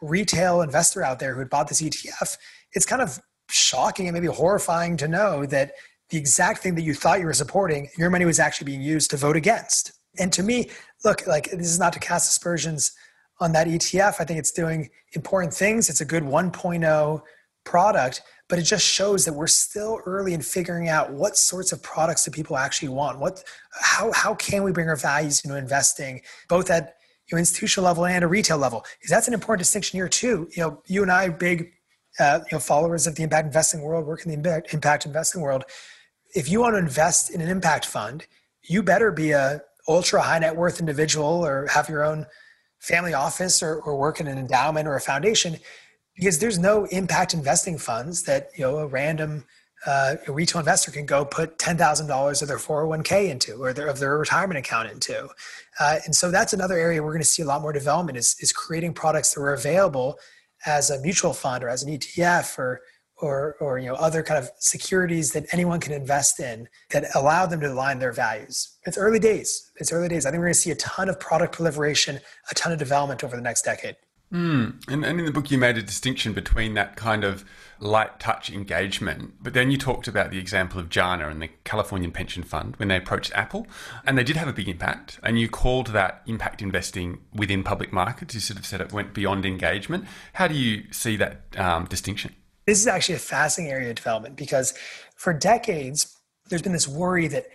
retail 0.00 0.62
investor 0.62 1.02
out 1.02 1.18
there 1.18 1.34
who 1.34 1.40
had 1.40 1.50
bought 1.50 1.68
this 1.68 1.82
ETF, 1.82 2.36
it's 2.72 2.86
kind 2.86 3.02
of 3.02 3.18
shocking 3.50 4.08
and 4.08 4.14
maybe 4.14 4.26
horrifying 4.26 4.96
to 4.96 5.08
know 5.08 5.46
that 5.46 5.72
the 6.10 6.18
exact 6.18 6.62
thing 6.62 6.74
that 6.74 6.82
you 6.82 6.94
thought 6.94 7.20
you 7.20 7.26
were 7.26 7.32
supporting, 7.32 7.88
your 7.96 8.10
money 8.10 8.24
was 8.24 8.38
actually 8.38 8.66
being 8.66 8.82
used 8.82 9.10
to 9.10 9.16
vote 9.16 9.36
against. 9.36 9.92
And 10.18 10.32
to 10.32 10.42
me, 10.42 10.70
look, 11.04 11.26
like 11.26 11.50
this 11.50 11.68
is 11.68 11.78
not 11.78 11.92
to 11.94 11.98
cast 11.98 12.28
aspersions 12.28 12.92
on 13.40 13.52
that 13.52 13.66
ETF. 13.66 14.16
I 14.20 14.24
think 14.24 14.38
it's 14.38 14.52
doing 14.52 14.88
important 15.12 15.52
things. 15.52 15.90
It's 15.90 16.00
a 16.00 16.04
good 16.04 16.22
1.0 16.22 17.22
product, 17.64 18.22
but 18.48 18.58
it 18.58 18.62
just 18.62 18.86
shows 18.86 19.24
that 19.24 19.32
we're 19.32 19.46
still 19.46 20.00
early 20.06 20.32
in 20.32 20.40
figuring 20.40 20.88
out 20.88 21.12
what 21.12 21.36
sorts 21.36 21.72
of 21.72 21.82
products 21.82 22.24
do 22.24 22.30
people 22.30 22.56
actually 22.56 22.88
want 22.88 23.18
what 23.18 23.42
how, 23.72 24.12
how 24.12 24.34
can 24.34 24.62
we 24.62 24.72
bring 24.72 24.88
our 24.88 24.96
values 24.96 25.44
into 25.44 25.56
investing 25.56 26.22
both 26.48 26.70
at 26.70 26.95
you 27.28 27.36
know, 27.36 27.38
institutional 27.38 27.84
level 27.84 28.06
and 28.06 28.22
a 28.24 28.26
retail 28.26 28.58
level. 28.58 28.84
Because 28.98 29.10
that's 29.10 29.28
an 29.28 29.34
important 29.34 29.60
distinction 29.60 29.98
here 29.98 30.08
too. 30.08 30.48
You 30.52 30.62
know 30.62 30.82
you 30.86 31.02
and 31.02 31.10
i 31.12 31.28
big 31.28 31.72
uh, 32.18 32.40
you 32.50 32.56
know 32.56 32.60
followers 32.60 33.06
of 33.06 33.14
the 33.14 33.22
impact 33.22 33.46
investing 33.46 33.82
world 33.82 34.06
work 34.06 34.24
in 34.24 34.30
the 34.30 34.36
impact, 34.36 34.72
impact 34.72 35.06
investing 35.06 35.40
world. 35.40 35.64
If 36.34 36.50
you 36.50 36.60
want 36.60 36.74
to 36.74 36.78
invest 36.78 37.30
in 37.30 37.40
an 37.40 37.48
impact 37.48 37.86
fund 37.86 38.26
you 38.68 38.82
better 38.82 39.12
be 39.12 39.30
a 39.30 39.60
ultra 39.88 40.20
high 40.20 40.38
net 40.38 40.56
worth 40.56 40.80
individual 40.80 41.46
or 41.46 41.66
have 41.68 41.88
your 41.88 42.04
own 42.04 42.26
family 42.80 43.14
office 43.14 43.62
or, 43.62 43.80
or 43.80 43.96
work 43.96 44.20
in 44.20 44.26
an 44.26 44.38
endowment 44.38 44.86
or 44.86 44.96
a 44.96 45.00
foundation 45.00 45.56
because 46.16 46.38
there's 46.38 46.58
no 46.58 46.84
impact 46.86 47.34
investing 47.34 47.78
funds 47.78 48.24
that 48.24 48.50
you 48.56 48.64
know 48.64 48.78
a 48.78 48.86
random 48.86 49.44
uh, 49.86 50.16
a 50.26 50.32
retail 50.32 50.58
investor 50.58 50.90
can 50.90 51.06
go 51.06 51.24
put 51.24 51.58
ten 51.58 51.76
thousand 51.78 52.06
dollars 52.06 52.42
of 52.42 52.48
their 52.48 52.58
401k 52.58 53.30
into 53.30 53.54
or 53.54 53.72
their, 53.72 53.86
of 53.86 53.98
their 53.98 54.18
retirement 54.18 54.58
account 54.58 54.90
into, 54.90 55.28
uh, 55.80 55.98
and 56.04 56.14
so 56.14 56.30
that's 56.30 56.52
another 56.52 56.76
area 56.76 57.02
we're 57.02 57.12
going 57.12 57.22
to 57.22 57.26
see 57.26 57.42
a 57.42 57.46
lot 57.46 57.62
more 57.62 57.72
development 57.72 58.18
is 58.18 58.36
is 58.40 58.52
creating 58.52 58.92
products 58.92 59.34
that 59.34 59.40
are 59.40 59.54
available 59.54 60.18
as 60.66 60.90
a 60.90 61.00
mutual 61.00 61.32
fund 61.32 61.62
or 61.62 61.68
as 61.68 61.82
an 61.82 61.92
ETF 61.92 62.58
or 62.58 62.80
or 63.18 63.56
or 63.60 63.78
you 63.78 63.86
know 63.86 63.94
other 63.94 64.22
kind 64.22 64.42
of 64.42 64.50
securities 64.58 65.32
that 65.32 65.46
anyone 65.52 65.80
can 65.80 65.92
invest 65.92 66.40
in 66.40 66.68
that 66.90 67.04
allow 67.14 67.46
them 67.46 67.60
to 67.60 67.72
align 67.72 67.98
their 67.98 68.12
values. 68.12 68.76
It's 68.84 68.98
early 68.98 69.18
days. 69.18 69.70
It's 69.76 69.92
early 69.92 70.08
days. 70.08 70.26
I 70.26 70.30
think 70.30 70.40
we're 70.40 70.46
going 70.46 70.54
to 70.54 70.60
see 70.60 70.70
a 70.70 70.76
ton 70.76 71.08
of 71.08 71.18
product 71.18 71.54
proliferation, 71.54 72.20
a 72.50 72.54
ton 72.54 72.72
of 72.72 72.78
development 72.78 73.24
over 73.24 73.36
the 73.36 73.42
next 73.42 73.62
decade. 73.62 73.96
Mm. 74.32 74.82
And, 74.88 75.04
and, 75.04 75.20
in 75.20 75.24
the 75.24 75.30
book, 75.30 75.52
you 75.52 75.58
made 75.58 75.78
a 75.78 75.82
distinction 75.82 76.32
between 76.32 76.74
that 76.74 76.96
kind 76.96 77.22
of 77.22 77.44
light 77.78 78.18
touch 78.18 78.50
engagement, 78.50 79.34
but 79.40 79.54
then 79.54 79.70
you 79.70 79.78
talked 79.78 80.08
about 80.08 80.30
the 80.30 80.38
example 80.38 80.80
of 80.80 80.88
JANA 80.88 81.28
and 81.28 81.40
the 81.40 81.48
Californian 81.62 82.10
Pension 82.10 82.42
Fund 82.42 82.74
when 82.76 82.88
they 82.88 82.96
approached 82.96 83.30
Apple, 83.34 83.68
and 84.04 84.18
they 84.18 84.24
did 84.24 84.36
have 84.36 84.48
a 84.48 84.52
big 84.52 84.68
impact. 84.68 85.20
And 85.22 85.38
you 85.38 85.48
called 85.48 85.88
that 85.88 86.22
impact 86.26 86.60
investing 86.60 87.20
within 87.32 87.62
public 87.62 87.92
markets. 87.92 88.34
You 88.34 88.40
sort 88.40 88.58
of 88.58 88.66
said 88.66 88.80
it 88.80 88.92
went 88.92 89.14
beyond 89.14 89.46
engagement. 89.46 90.06
How 90.32 90.48
do 90.48 90.54
you 90.54 90.84
see 90.90 91.16
that 91.16 91.42
um, 91.56 91.84
distinction? 91.84 92.34
This 92.66 92.80
is 92.80 92.88
actually 92.88 93.14
a 93.14 93.20
fascinating 93.20 93.72
area 93.72 93.90
of 93.90 93.94
development 93.94 94.34
because 94.34 94.74
for 95.14 95.32
decades, 95.32 96.18
there's 96.48 96.62
been 96.62 96.72
this 96.72 96.88
worry 96.88 97.28
that 97.28 97.46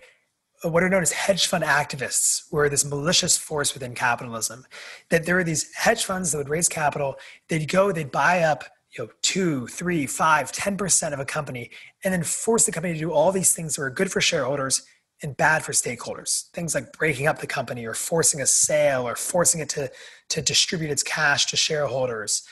what 0.70 0.82
are 0.82 0.88
known 0.88 1.02
as 1.02 1.12
hedge 1.12 1.46
fund 1.46 1.64
activists 1.64 2.50
were 2.52 2.68
this 2.68 2.84
malicious 2.84 3.36
force 3.36 3.74
within 3.74 3.94
capitalism. 3.94 4.64
That 5.10 5.26
there 5.26 5.34
were 5.34 5.44
these 5.44 5.72
hedge 5.74 6.04
funds 6.04 6.32
that 6.32 6.38
would 6.38 6.48
raise 6.48 6.68
capital, 6.68 7.16
they'd 7.48 7.68
go, 7.68 7.92
they'd 7.92 8.10
buy 8.10 8.42
up 8.42 8.64
you 8.96 9.04
know, 9.04 9.10
two, 9.22 9.66
three, 9.68 10.06
five, 10.06 10.52
ten 10.52 10.76
percent 10.76 11.14
of 11.14 11.20
a 11.20 11.24
company, 11.24 11.70
and 12.04 12.12
then 12.12 12.22
force 12.22 12.66
the 12.66 12.72
company 12.72 12.94
to 12.94 13.00
do 13.00 13.12
all 13.12 13.32
these 13.32 13.52
things 13.52 13.74
that 13.74 13.82
were 13.82 13.90
good 13.90 14.12
for 14.12 14.20
shareholders 14.20 14.82
and 15.22 15.36
bad 15.36 15.62
for 15.62 15.72
stakeholders. 15.72 16.50
Things 16.50 16.74
like 16.74 16.92
breaking 16.92 17.26
up 17.26 17.38
the 17.38 17.46
company 17.46 17.86
or 17.86 17.94
forcing 17.94 18.40
a 18.40 18.46
sale 18.46 19.06
or 19.06 19.16
forcing 19.16 19.60
it 19.60 19.68
to, 19.70 19.90
to 20.30 20.42
distribute 20.42 20.90
its 20.90 21.02
cash 21.02 21.46
to 21.46 21.56
shareholders. 21.56 22.42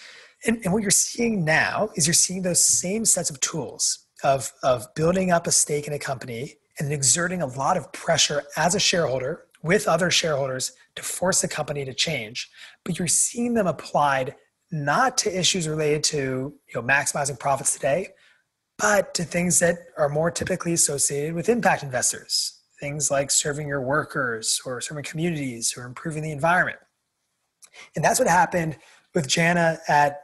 And, 0.46 0.60
and 0.64 0.72
what 0.72 0.82
you're 0.82 0.90
seeing 0.90 1.44
now 1.44 1.90
is 1.96 2.06
you're 2.06 2.14
seeing 2.14 2.42
those 2.42 2.64
same 2.64 3.04
sets 3.04 3.28
of 3.28 3.40
tools 3.40 4.06
of, 4.22 4.52
of 4.62 4.86
building 4.94 5.30
up 5.30 5.46
a 5.46 5.52
stake 5.52 5.86
in 5.86 5.92
a 5.92 5.98
company 5.98 6.56
and 6.80 6.92
exerting 6.92 7.42
a 7.42 7.46
lot 7.46 7.76
of 7.76 7.92
pressure 7.92 8.42
as 8.56 8.74
a 8.74 8.80
shareholder 8.80 9.46
with 9.62 9.86
other 9.86 10.10
shareholders 10.10 10.72
to 10.96 11.02
force 11.02 11.42
the 11.42 11.48
company 11.48 11.84
to 11.84 11.94
change. 11.94 12.50
But 12.84 12.98
you're 12.98 13.08
seeing 13.08 13.54
them 13.54 13.66
applied 13.66 14.34
not 14.72 15.18
to 15.18 15.38
issues 15.38 15.68
related 15.68 16.04
to 16.04 16.18
you 16.18 16.74
know, 16.74 16.82
maximizing 16.82 17.38
profits 17.38 17.74
today, 17.74 18.08
but 18.78 19.12
to 19.14 19.24
things 19.24 19.58
that 19.58 19.76
are 19.98 20.08
more 20.08 20.30
typically 20.30 20.72
associated 20.72 21.34
with 21.34 21.48
impact 21.48 21.82
investors. 21.82 22.60
Things 22.80 23.10
like 23.10 23.30
serving 23.30 23.68
your 23.68 23.82
workers 23.82 24.60
or 24.64 24.80
serving 24.80 25.04
communities 25.04 25.74
or 25.76 25.84
improving 25.84 26.22
the 26.22 26.32
environment. 26.32 26.78
And 27.94 28.04
that's 28.04 28.18
what 28.18 28.28
happened 28.28 28.78
with 29.14 29.28
JANA 29.28 29.78
at, 29.88 30.20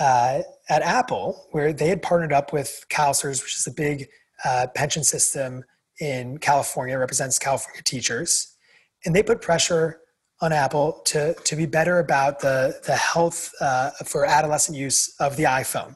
uh, 0.00 0.40
at 0.68 0.82
Apple, 0.82 1.46
where 1.52 1.72
they 1.72 1.86
had 1.86 2.02
partnered 2.02 2.32
up 2.32 2.52
with 2.52 2.84
CalSTRS, 2.90 3.42
which 3.42 3.56
is 3.56 3.66
a 3.68 3.72
big 3.72 4.08
uh, 4.44 4.66
pension 4.74 5.04
system 5.04 5.62
in 6.00 6.38
California, 6.38 6.98
represents 6.98 7.38
California 7.38 7.82
teachers, 7.82 8.56
and 9.04 9.14
they 9.14 9.22
put 9.22 9.40
pressure 9.40 10.00
on 10.40 10.52
Apple 10.52 11.02
to, 11.04 11.34
to 11.34 11.56
be 11.56 11.66
better 11.66 11.98
about 11.98 12.40
the, 12.40 12.80
the 12.86 12.96
health 12.96 13.52
uh, 13.60 13.90
for 14.04 14.24
adolescent 14.24 14.76
use 14.76 15.14
of 15.20 15.36
the 15.36 15.44
iPhone. 15.44 15.94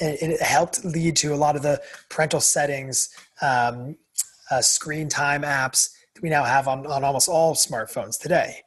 It, 0.00 0.22
it, 0.22 0.42
helped 0.42 0.84
lead 0.84 1.16
to 1.16 1.32
a 1.32 1.36
lot 1.36 1.56
of 1.56 1.62
the 1.62 1.80
parental 2.10 2.40
settings, 2.40 3.08
um, 3.40 3.96
uh, 4.50 4.60
screen 4.60 5.08
time 5.08 5.42
apps 5.42 5.90
that 6.14 6.22
we 6.22 6.28
now 6.28 6.44
have 6.44 6.68
on, 6.68 6.86
on 6.86 7.02
almost 7.04 7.28
all 7.28 7.54
smartphones 7.54 8.18
today. 8.18 8.62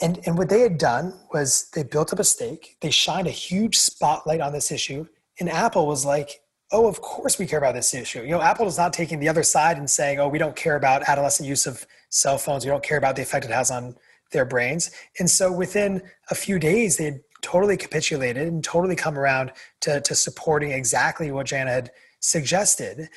And, 0.00 0.20
and 0.24 0.38
what 0.38 0.48
they 0.48 0.60
had 0.60 0.78
done 0.78 1.12
was 1.32 1.68
they 1.74 1.82
built 1.82 2.12
up 2.12 2.18
a 2.18 2.24
stake, 2.24 2.76
they 2.80 2.90
shined 2.90 3.26
a 3.26 3.30
huge 3.30 3.78
spotlight 3.78 4.40
on 4.40 4.52
this 4.52 4.72
issue, 4.72 5.06
and 5.38 5.50
Apple 5.50 5.86
was 5.86 6.06
like, 6.06 6.40
oh, 6.72 6.86
of 6.86 7.00
course 7.00 7.38
we 7.38 7.46
care 7.46 7.58
about 7.58 7.74
this 7.74 7.94
issue. 7.94 8.22
You 8.22 8.30
know, 8.30 8.40
Apple 8.40 8.66
is 8.66 8.78
not 8.78 8.92
taking 8.92 9.20
the 9.20 9.28
other 9.28 9.42
side 9.42 9.76
and 9.76 9.88
saying, 9.88 10.18
oh, 10.18 10.28
we 10.28 10.38
don't 10.38 10.56
care 10.56 10.76
about 10.76 11.02
adolescent 11.02 11.48
use 11.48 11.66
of 11.66 11.86
cell 12.08 12.38
phones, 12.38 12.64
we 12.64 12.70
don't 12.70 12.82
care 12.82 12.98
about 12.98 13.16
the 13.16 13.22
effect 13.22 13.44
it 13.44 13.50
has 13.50 13.70
on 13.70 13.94
their 14.32 14.44
brains. 14.44 14.90
And 15.18 15.30
so 15.30 15.52
within 15.52 16.02
a 16.30 16.34
few 16.34 16.58
days, 16.58 16.96
they 16.96 17.04
had 17.04 17.20
totally 17.42 17.76
capitulated 17.76 18.48
and 18.48 18.64
totally 18.64 18.96
come 18.96 19.18
around 19.18 19.52
to, 19.80 20.00
to 20.00 20.14
supporting 20.14 20.70
exactly 20.70 21.30
what 21.30 21.46
Jana 21.46 21.70
had 21.70 21.90
suggested. 22.20 23.08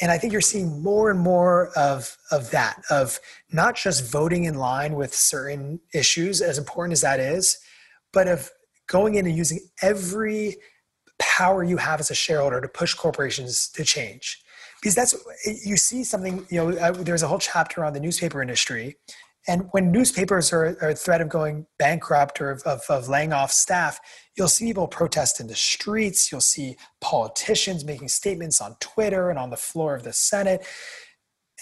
And 0.00 0.10
I 0.10 0.18
think 0.18 0.32
you're 0.32 0.42
seeing 0.42 0.82
more 0.82 1.10
and 1.10 1.18
more 1.18 1.70
of, 1.76 2.16
of 2.30 2.50
that, 2.50 2.82
of 2.90 3.18
not 3.50 3.76
just 3.76 4.10
voting 4.10 4.44
in 4.44 4.54
line 4.54 4.94
with 4.94 5.14
certain 5.14 5.80
issues, 5.94 6.40
as 6.40 6.58
important 6.58 6.92
as 6.92 7.00
that 7.00 7.20
is, 7.20 7.58
but 8.12 8.28
of 8.28 8.50
going 8.86 9.14
in 9.14 9.26
and 9.26 9.36
using 9.36 9.60
every 9.82 10.56
power 11.18 11.64
you 11.64 11.76
have 11.76 12.00
as 12.00 12.10
a 12.10 12.14
shareholder 12.14 12.60
to 12.60 12.68
push 12.68 12.94
corporations 12.94 13.68
to 13.70 13.84
change. 13.84 14.42
Because 14.80 14.94
that's, 14.94 15.14
you 15.64 15.76
see 15.76 16.04
something, 16.04 16.46
you 16.50 16.58
know, 16.58 16.78
uh, 16.78 16.92
there's 16.92 17.24
a 17.24 17.28
whole 17.28 17.40
chapter 17.40 17.84
on 17.84 17.92
the 17.92 18.00
newspaper 18.00 18.40
industry 18.40 18.96
and 19.48 19.66
when 19.70 19.90
newspapers 19.90 20.52
are, 20.52 20.76
are 20.82 20.90
at 20.90 20.98
threat 20.98 21.22
of 21.22 21.30
going 21.30 21.66
bankrupt 21.78 22.40
or 22.40 22.50
of, 22.50 22.62
of, 22.64 22.82
of, 22.90 23.08
laying 23.08 23.32
off 23.32 23.50
staff, 23.50 23.98
you'll 24.36 24.46
see 24.46 24.66
people 24.66 24.86
protest 24.86 25.40
in 25.40 25.46
the 25.46 25.54
streets. 25.54 26.30
You'll 26.30 26.42
see 26.42 26.76
politicians 27.00 27.82
making 27.82 28.08
statements 28.08 28.60
on 28.60 28.76
Twitter 28.78 29.30
and 29.30 29.38
on 29.38 29.48
the 29.48 29.56
floor 29.56 29.94
of 29.94 30.02
the 30.02 30.12
Senate. 30.12 30.66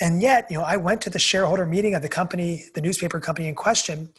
And 0.00 0.20
yet, 0.20 0.46
you 0.50 0.58
know, 0.58 0.64
I 0.64 0.76
went 0.76 1.00
to 1.02 1.10
the 1.10 1.20
shareholder 1.20 1.64
meeting 1.64 1.94
of 1.94 2.02
the 2.02 2.08
company, 2.08 2.64
the 2.74 2.80
newspaper 2.80 3.20
company 3.20 3.46
in 3.46 3.54
question, 3.54 4.12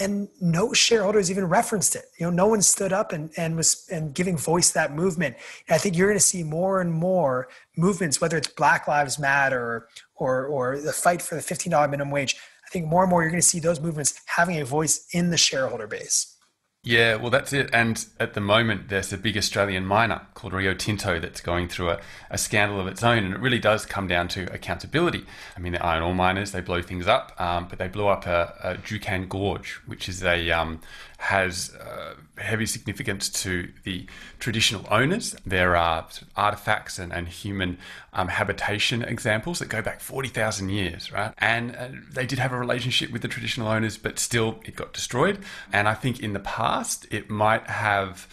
and 0.00 0.28
no 0.40 0.72
shareholders 0.72 1.30
even 1.30 1.44
referenced 1.46 1.94
it. 1.94 2.06
You 2.18 2.26
know, 2.26 2.30
no 2.30 2.46
one 2.46 2.62
stood 2.62 2.92
up 2.92 3.12
and, 3.12 3.30
and 3.36 3.56
was 3.56 3.86
and 3.90 4.14
giving 4.14 4.38
voice 4.38 4.68
to 4.68 4.74
that 4.74 4.94
movement. 4.94 5.36
And 5.68 5.74
I 5.74 5.78
think 5.78 5.96
you're 5.96 6.08
going 6.08 6.18
to 6.18 6.24
see 6.24 6.42
more 6.42 6.80
and 6.80 6.92
more 6.92 7.48
movements, 7.76 8.20
whether 8.20 8.36
it's 8.36 8.48
Black 8.48 8.88
Lives 8.88 9.18
Matter 9.18 9.88
or 10.14 10.46
or 10.46 10.80
the 10.80 10.92
fight 10.92 11.20
for 11.20 11.34
the 11.34 11.42
$15 11.42 11.90
minimum 11.90 12.10
wage 12.10 12.36
I 12.64 12.70
think 12.72 12.86
more 12.86 13.02
and 13.02 13.10
more 13.10 13.20
you're 13.20 13.30
going 13.30 13.42
to 13.42 13.46
see 13.46 13.60
those 13.60 13.80
movements 13.80 14.18
having 14.24 14.58
a 14.58 14.64
voice 14.64 15.06
in 15.12 15.28
the 15.28 15.36
shareholder 15.36 15.86
base. 15.86 16.38
Yeah, 16.84 17.14
well, 17.14 17.30
that's 17.30 17.52
it. 17.52 17.70
And 17.72 18.04
at 18.18 18.34
the 18.34 18.40
moment, 18.40 18.88
there's 18.88 19.12
a 19.12 19.16
big 19.16 19.36
Australian 19.36 19.86
miner 19.86 20.22
called 20.34 20.52
Rio 20.52 20.74
Tinto 20.74 21.20
that's 21.20 21.40
going 21.40 21.68
through 21.68 21.90
a, 21.90 22.00
a 22.28 22.36
scandal 22.36 22.80
of 22.80 22.88
its 22.88 23.04
own. 23.04 23.18
And 23.18 23.34
it 23.34 23.38
really 23.38 23.60
does 23.60 23.86
come 23.86 24.08
down 24.08 24.26
to 24.28 24.52
accountability. 24.52 25.24
I 25.56 25.60
mean, 25.60 25.74
the 25.74 25.84
iron 25.84 26.02
ore 26.02 26.12
miners, 26.12 26.50
they 26.50 26.60
blow 26.60 26.82
things 26.82 27.06
up, 27.06 27.40
um, 27.40 27.68
but 27.68 27.78
they 27.78 27.86
blew 27.86 28.08
up 28.08 28.26
a, 28.26 28.52
a 28.64 28.74
Juukan 28.78 29.28
Gorge, 29.28 29.74
which 29.86 30.08
is 30.08 30.24
a 30.24 30.50
um, 30.50 30.80
has 31.22 31.72
uh, 31.76 32.14
heavy 32.36 32.66
significance 32.66 33.28
to 33.28 33.70
the 33.84 34.04
traditional 34.40 34.84
owners. 34.90 35.36
There 35.46 35.76
are 35.76 36.08
artifacts 36.36 36.98
and, 36.98 37.12
and 37.12 37.28
human 37.28 37.78
um, 38.12 38.26
habitation 38.26 39.02
examples 39.02 39.60
that 39.60 39.68
go 39.68 39.82
back 39.82 40.00
40,000 40.00 40.70
years, 40.70 41.12
right? 41.12 41.32
And 41.38 41.76
uh, 41.76 41.88
they 42.10 42.26
did 42.26 42.40
have 42.40 42.52
a 42.52 42.58
relationship 42.58 43.12
with 43.12 43.22
the 43.22 43.28
traditional 43.28 43.68
owners, 43.68 43.96
but 43.96 44.18
still 44.18 44.60
it 44.64 44.74
got 44.74 44.92
destroyed. 44.92 45.38
And 45.72 45.86
I 45.86 45.94
think 45.94 46.18
in 46.18 46.32
the 46.32 46.40
past, 46.40 47.06
it 47.12 47.30
might 47.30 47.68
have 47.68 48.26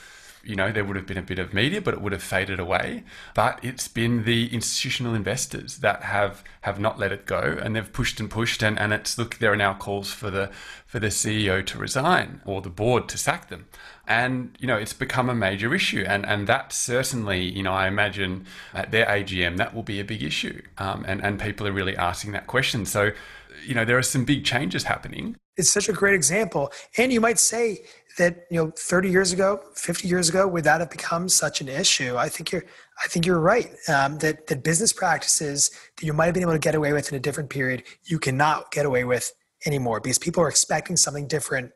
you 0.44 0.56
know, 0.56 0.72
there 0.72 0.84
would 0.84 0.96
have 0.96 1.06
been 1.06 1.18
a 1.18 1.24
bit 1.24 1.40
of 1.40 1.54
media, 1.54 1.82
but 1.82 1.94
it 1.94 2.02
would 2.02 2.12
have 2.12 2.24
faded 2.24 2.60
away. 2.60 3.04
But 3.36 3.60
it's 3.64 3.88
been 3.88 4.24
the 4.24 4.54
institutional 4.54 5.14
investors 5.14 5.78
that 5.78 6.04
have 6.04 6.44
have 6.62 6.80
not 6.80 6.98
let 6.98 7.12
it 7.12 7.26
go, 7.26 7.58
and 7.62 7.76
they've 7.76 7.92
pushed 7.92 8.20
and 8.20 8.30
pushed, 8.30 8.64
and, 8.64 8.80
and 8.80 8.94
it's 8.94 9.18
look, 9.18 9.38
there 9.38 9.52
are 9.52 9.58
now 9.58 9.74
calls 9.74 10.12
for 10.12 10.30
the 10.30 10.50
for 10.86 11.00
the 11.00 11.08
CEO 11.08 11.66
to 11.66 11.78
resign 11.78 12.42
or 12.46 12.62
the 12.62 12.70
board 12.70 13.10
to 13.10 13.18
sack 13.18 13.50
them, 13.50 13.68
and 14.08 14.58
you 14.60 14.68
know, 14.68 14.78
it's 14.78 14.94
become 14.94 15.30
a 15.30 15.36
major 15.36 15.74
issue, 15.74 16.04
and 16.08 16.26
and 16.26 16.48
that 16.48 16.74
certainly, 16.74 17.42
you 17.42 17.64
know, 17.64 17.74
I 17.74 17.88
imagine 17.88 18.46
at 18.74 18.92
their 18.92 19.06
AGM 19.06 19.58
that 19.58 19.76
will 19.76 19.84
be 19.84 20.00
a 20.00 20.06
big 20.06 20.24
issue, 20.24 20.62
um, 20.78 21.06
and 21.08 21.24
and 21.24 21.40
people 21.40 21.68
are 21.68 21.72
really 21.72 21.96
asking 21.96 22.32
that 22.32 22.48
question. 22.48 22.86
So, 22.86 23.12
you 23.66 23.76
know, 23.76 23.86
there 23.86 23.98
are 23.98 24.04
some 24.04 24.26
big 24.26 24.46
changes 24.46 24.84
happening. 24.84 25.36
It's 25.58 25.70
such 25.70 25.90
a 25.90 25.94
great 25.94 26.16
example, 26.16 26.72
and 26.98 27.12
you 27.12 27.22
might 27.22 27.40
say 27.40 27.84
that 28.18 28.46
you 28.50 28.58
know 28.58 28.72
30 28.78 29.10
years 29.10 29.32
ago 29.32 29.62
50 29.76 30.08
years 30.08 30.30
ago 30.30 30.48
would 30.48 30.64
that 30.64 30.82
have 30.82 30.90
become 30.90 31.30
such 31.30 31.62
an 31.62 31.70
issue? 31.70 32.18
I 32.18 32.30
think 32.30 32.52
you're 32.52 32.66
i 33.04 33.08
think 33.08 33.26
you're 33.26 33.40
right 33.40 33.72
um, 33.88 34.18
that 34.20 34.48
that 34.48 34.64
business 34.64 34.94
practices 34.94 35.72
that 35.98 36.06
you 36.06 36.14
might 36.14 36.26
have 36.26 36.34
been 36.34 36.44
able 36.44 36.54
to 36.54 36.60
get 36.60 36.76
away 36.76 36.94
with 36.94 37.10
in 37.10 37.16
a 37.16 37.20
different 37.20 37.50
period 37.50 37.84
you 38.06 38.20
cannot 38.20 38.72
get 38.72 38.86
away 38.86 39.04
with 39.04 39.32
anymore 39.66 40.00
because 40.00 40.18
people 40.18 40.44
are 40.44 40.50
expecting 40.50 40.96
something 40.96 41.28
different 41.28 41.72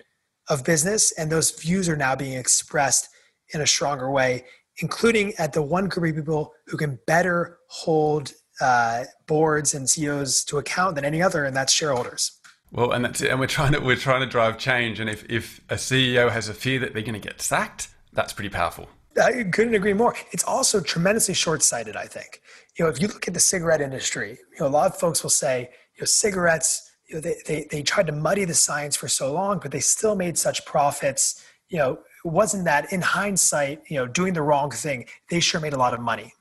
of 0.50 0.64
business 0.64 1.12
and 1.14 1.32
those 1.32 1.52
views 1.52 1.88
are 1.88 1.96
now 1.96 2.16
being 2.16 2.38
expressed 2.38 3.10
in 3.54 3.62
a 3.62 3.68
stronger 3.68 4.12
way 4.12 4.44
including 4.78 5.34
at 5.38 5.54
the 5.54 5.62
one 5.62 5.88
group 5.88 6.18
of 6.18 6.24
people 6.24 6.54
who 6.68 6.78
can 6.78 7.00
better 7.06 7.60
hold 7.68 8.34
uh, 8.62 9.04
boards 9.28 9.74
and 9.74 9.90
ceos 9.90 10.44
to 10.44 10.58
account 10.58 10.96
than 10.96 11.06
any 11.06 11.22
other 11.22 11.46
and 11.46 11.56
that's 11.56 11.74
shareholders 11.74 12.40
well, 12.74 12.91
and 12.91 13.05
that's 13.05 13.21
it. 13.21 13.30
And 13.30 13.39
we're 13.39 13.47
trying 13.47 13.71
to 13.74 13.80
we're 13.80 13.95
trying 13.95 14.21
to 14.21 14.26
drive 14.26 14.57
change. 14.57 14.99
And 14.99 15.09
if 15.09 15.24
if 15.30 15.61
a 15.69 15.76
CEO 15.76 16.30
has 16.32 16.49
a 16.49 16.53
fear 16.53 16.80
that 16.80 16.93
they're 16.93 17.03
going 17.03 17.19
to 17.19 17.26
get 17.26 17.41
sacked, 17.41 17.89
that's 18.11 18.34
pretty 18.34 18.49
powerful. 18.49 18.89
I 19.21 19.43
couldn't 19.43 19.76
agree 19.76 19.93
more. 19.93 20.15
It's 20.32 20.43
also 20.43 20.82
tremendously 20.82 21.36
short-sighted. 21.36 21.95
I 21.95 22.07
think. 22.07 22.41
You 22.78 22.86
know, 22.86 22.91
if 22.91 22.99
you 22.99 23.07
look 23.07 23.28
at 23.28 23.36
the 23.36 23.39
cigarette 23.39 23.80
industry, 23.80 24.39
you 24.51 24.59
know, 24.59 24.67
a 24.67 24.69
lot 24.69 24.91
of 24.91 24.97
folks 24.97 25.21
will 25.21 25.30
say, 25.30 25.69
you 25.95 26.01
know, 26.01 26.05
cigarettes. 26.05 26.89
You 27.07 27.15
know, 27.15 27.21
they 27.21 27.36
they 27.45 27.67
they 27.69 27.84
tried 27.84 28.07
to 28.07 28.13
muddy 28.13 28.43
the 28.43 28.55
science 28.55 28.95
for 28.95 29.07
so 29.07 29.32
long, 29.32 29.59
but 29.59 29.71
they 29.71 29.80
still 29.80 30.15
made 30.15 30.36
such 30.36 30.65
profits. 30.65 31.45
You 31.69 31.78
know, 31.78 31.99
wasn't 32.24 32.65
that 32.65 32.91
in 32.91 33.01
hindsight, 33.01 33.84
you 33.88 33.97
know, 33.97 34.07
doing 34.07 34.34
the 34.34 34.41
wrong 34.41 34.71
thing, 34.71 35.05
they 35.30 35.39
sure 35.39 35.61
made 35.61 35.74
a 35.74 35.78
lot 35.78 35.93
of 35.93 35.99
money. 35.99 36.34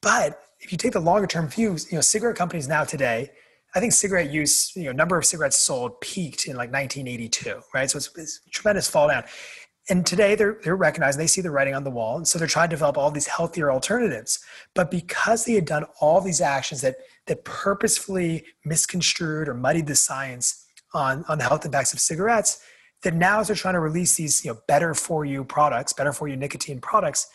But 0.00 0.40
if 0.60 0.70
you 0.70 0.78
take 0.78 0.92
the 0.92 1.00
longer 1.00 1.26
term 1.26 1.48
views, 1.48 1.90
you 1.90 1.96
know, 1.96 2.02
cigarette 2.02 2.36
companies 2.36 2.68
now 2.68 2.84
today 2.84 3.30
I 3.74 3.80
think 3.80 3.92
cigarette 3.92 4.30
use, 4.30 4.74
you 4.76 4.84
know, 4.84 4.92
number 4.92 5.18
of 5.18 5.24
cigarettes 5.24 5.58
sold 5.58 6.00
peaked 6.00 6.46
in 6.46 6.52
like 6.56 6.72
1982, 6.72 7.60
right? 7.74 7.90
So 7.90 7.98
it's, 7.98 8.10
it's 8.16 8.40
tremendous 8.50 8.88
fall 8.88 9.08
down. 9.08 9.24
And 9.90 10.06
today 10.06 10.34
they're 10.34 10.58
they're 10.62 10.76
recognizing 10.76 11.18
they 11.18 11.26
see 11.26 11.42
the 11.42 11.50
writing 11.50 11.74
on 11.74 11.84
the 11.84 11.90
wall, 11.90 12.16
and 12.16 12.26
so 12.26 12.38
they're 12.38 12.48
trying 12.48 12.70
to 12.70 12.76
develop 12.76 12.96
all 12.96 13.10
these 13.10 13.26
healthier 13.26 13.70
alternatives. 13.70 14.42
But 14.74 14.90
because 14.90 15.44
they 15.44 15.52
had 15.52 15.66
done 15.66 15.84
all 16.00 16.22
these 16.22 16.40
actions 16.40 16.80
that 16.80 16.96
that 17.26 17.44
purposefully 17.44 18.46
misconstrued 18.64 19.46
or 19.46 19.52
muddied 19.52 19.86
the 19.86 19.94
science 19.94 20.64
on 20.94 21.22
on 21.28 21.36
the 21.36 21.44
health 21.44 21.66
impacts 21.66 21.92
of 21.92 22.00
cigarettes, 22.00 22.62
that 23.02 23.12
now 23.12 23.40
as 23.40 23.48
they're 23.48 23.56
trying 23.56 23.74
to 23.74 23.80
release 23.80 24.16
these 24.16 24.42
you 24.42 24.52
know 24.52 24.60
better 24.66 24.94
for 24.94 25.26
you 25.26 25.44
products, 25.44 25.92
better 25.92 26.14
for 26.14 26.28
you 26.28 26.36
nicotine 26.36 26.80
products, 26.80 27.26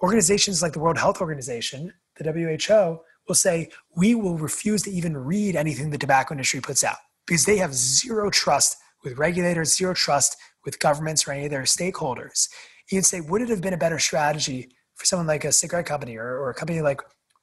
organizations 0.00 0.62
like 0.62 0.74
the 0.74 0.78
World 0.78 0.98
Health 0.98 1.20
Organization, 1.20 1.92
the 2.18 2.32
WHO, 2.32 3.00
will 3.26 3.34
say, 3.34 3.70
we 3.96 4.14
will 4.14 4.38
refuse 4.38 4.82
to 4.82 4.90
even 4.90 5.16
read 5.16 5.56
anything 5.56 5.90
the 5.90 5.98
tobacco 5.98 6.34
industry 6.34 6.60
puts 6.60 6.84
out 6.84 6.96
because 7.26 7.44
they 7.44 7.56
have 7.56 7.74
zero 7.74 8.30
trust 8.30 8.76
with 9.02 9.18
regulators, 9.18 9.76
zero 9.76 9.94
trust 9.94 10.36
with 10.64 10.78
governments 10.78 11.26
or 11.26 11.32
any 11.32 11.46
of 11.46 11.50
their 11.50 11.62
stakeholders. 11.62 12.48
You'd 12.90 13.04
say, 13.04 13.20
would 13.20 13.42
it 13.42 13.48
have 13.48 13.60
been 13.60 13.74
a 13.74 13.78
better 13.78 13.98
strategy 13.98 14.70
for 14.94 15.04
someone 15.04 15.26
like 15.26 15.44
a 15.44 15.52
cigarette 15.52 15.86
company 15.86 16.16
or, 16.16 16.38
or 16.38 16.50
a 16.50 16.54
company 16.54 16.80
like 16.80 17.00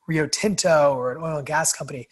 Rio 0.08 0.28
Tinto 0.28 0.94
or 0.94 1.12
an 1.12 1.24
oil 1.24 1.38
and 1.38 1.46
gas 1.46 1.74
company 1.74 2.08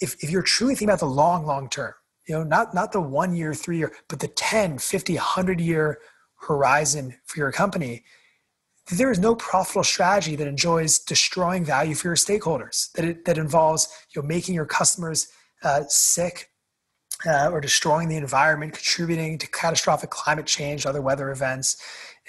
if, 0.00 0.22
if 0.22 0.30
you're 0.30 0.42
truly 0.42 0.74
thinking 0.74 0.88
about 0.88 1.00
the 1.00 1.06
long, 1.06 1.44
long 1.44 1.68
term, 1.68 1.92
you 2.28 2.34
know, 2.34 2.44
not, 2.44 2.74
not 2.74 2.92
the 2.92 3.00
one 3.00 3.34
year, 3.34 3.54
three 3.54 3.78
year, 3.78 3.92
but 4.08 4.20
the 4.20 4.28
10, 4.28 4.78
50, 4.78 5.14
100 5.14 5.60
year 5.60 5.98
horizon 6.36 7.14
for 7.24 7.38
your 7.38 7.50
company, 7.50 8.04
there 8.90 9.10
is 9.10 9.18
no 9.18 9.34
profitable 9.34 9.84
strategy 9.84 10.34
that 10.36 10.46
enjoys 10.46 10.98
destroying 10.98 11.64
value 11.64 11.94
for 11.94 12.08
your 12.08 12.16
stakeholders 12.16 12.90
that, 12.92 13.04
it, 13.04 13.24
that 13.24 13.38
involves 13.38 13.88
you 14.14 14.22
know, 14.22 14.26
making 14.26 14.54
your 14.54 14.64
customers 14.64 15.28
uh, 15.62 15.82
sick 15.88 16.50
uh, 17.26 17.50
or 17.50 17.60
destroying 17.60 18.08
the 18.08 18.16
environment 18.16 18.72
contributing 18.72 19.36
to 19.38 19.46
catastrophic 19.48 20.10
climate 20.10 20.46
change 20.46 20.86
other 20.86 21.02
weather 21.02 21.30
events. 21.30 21.76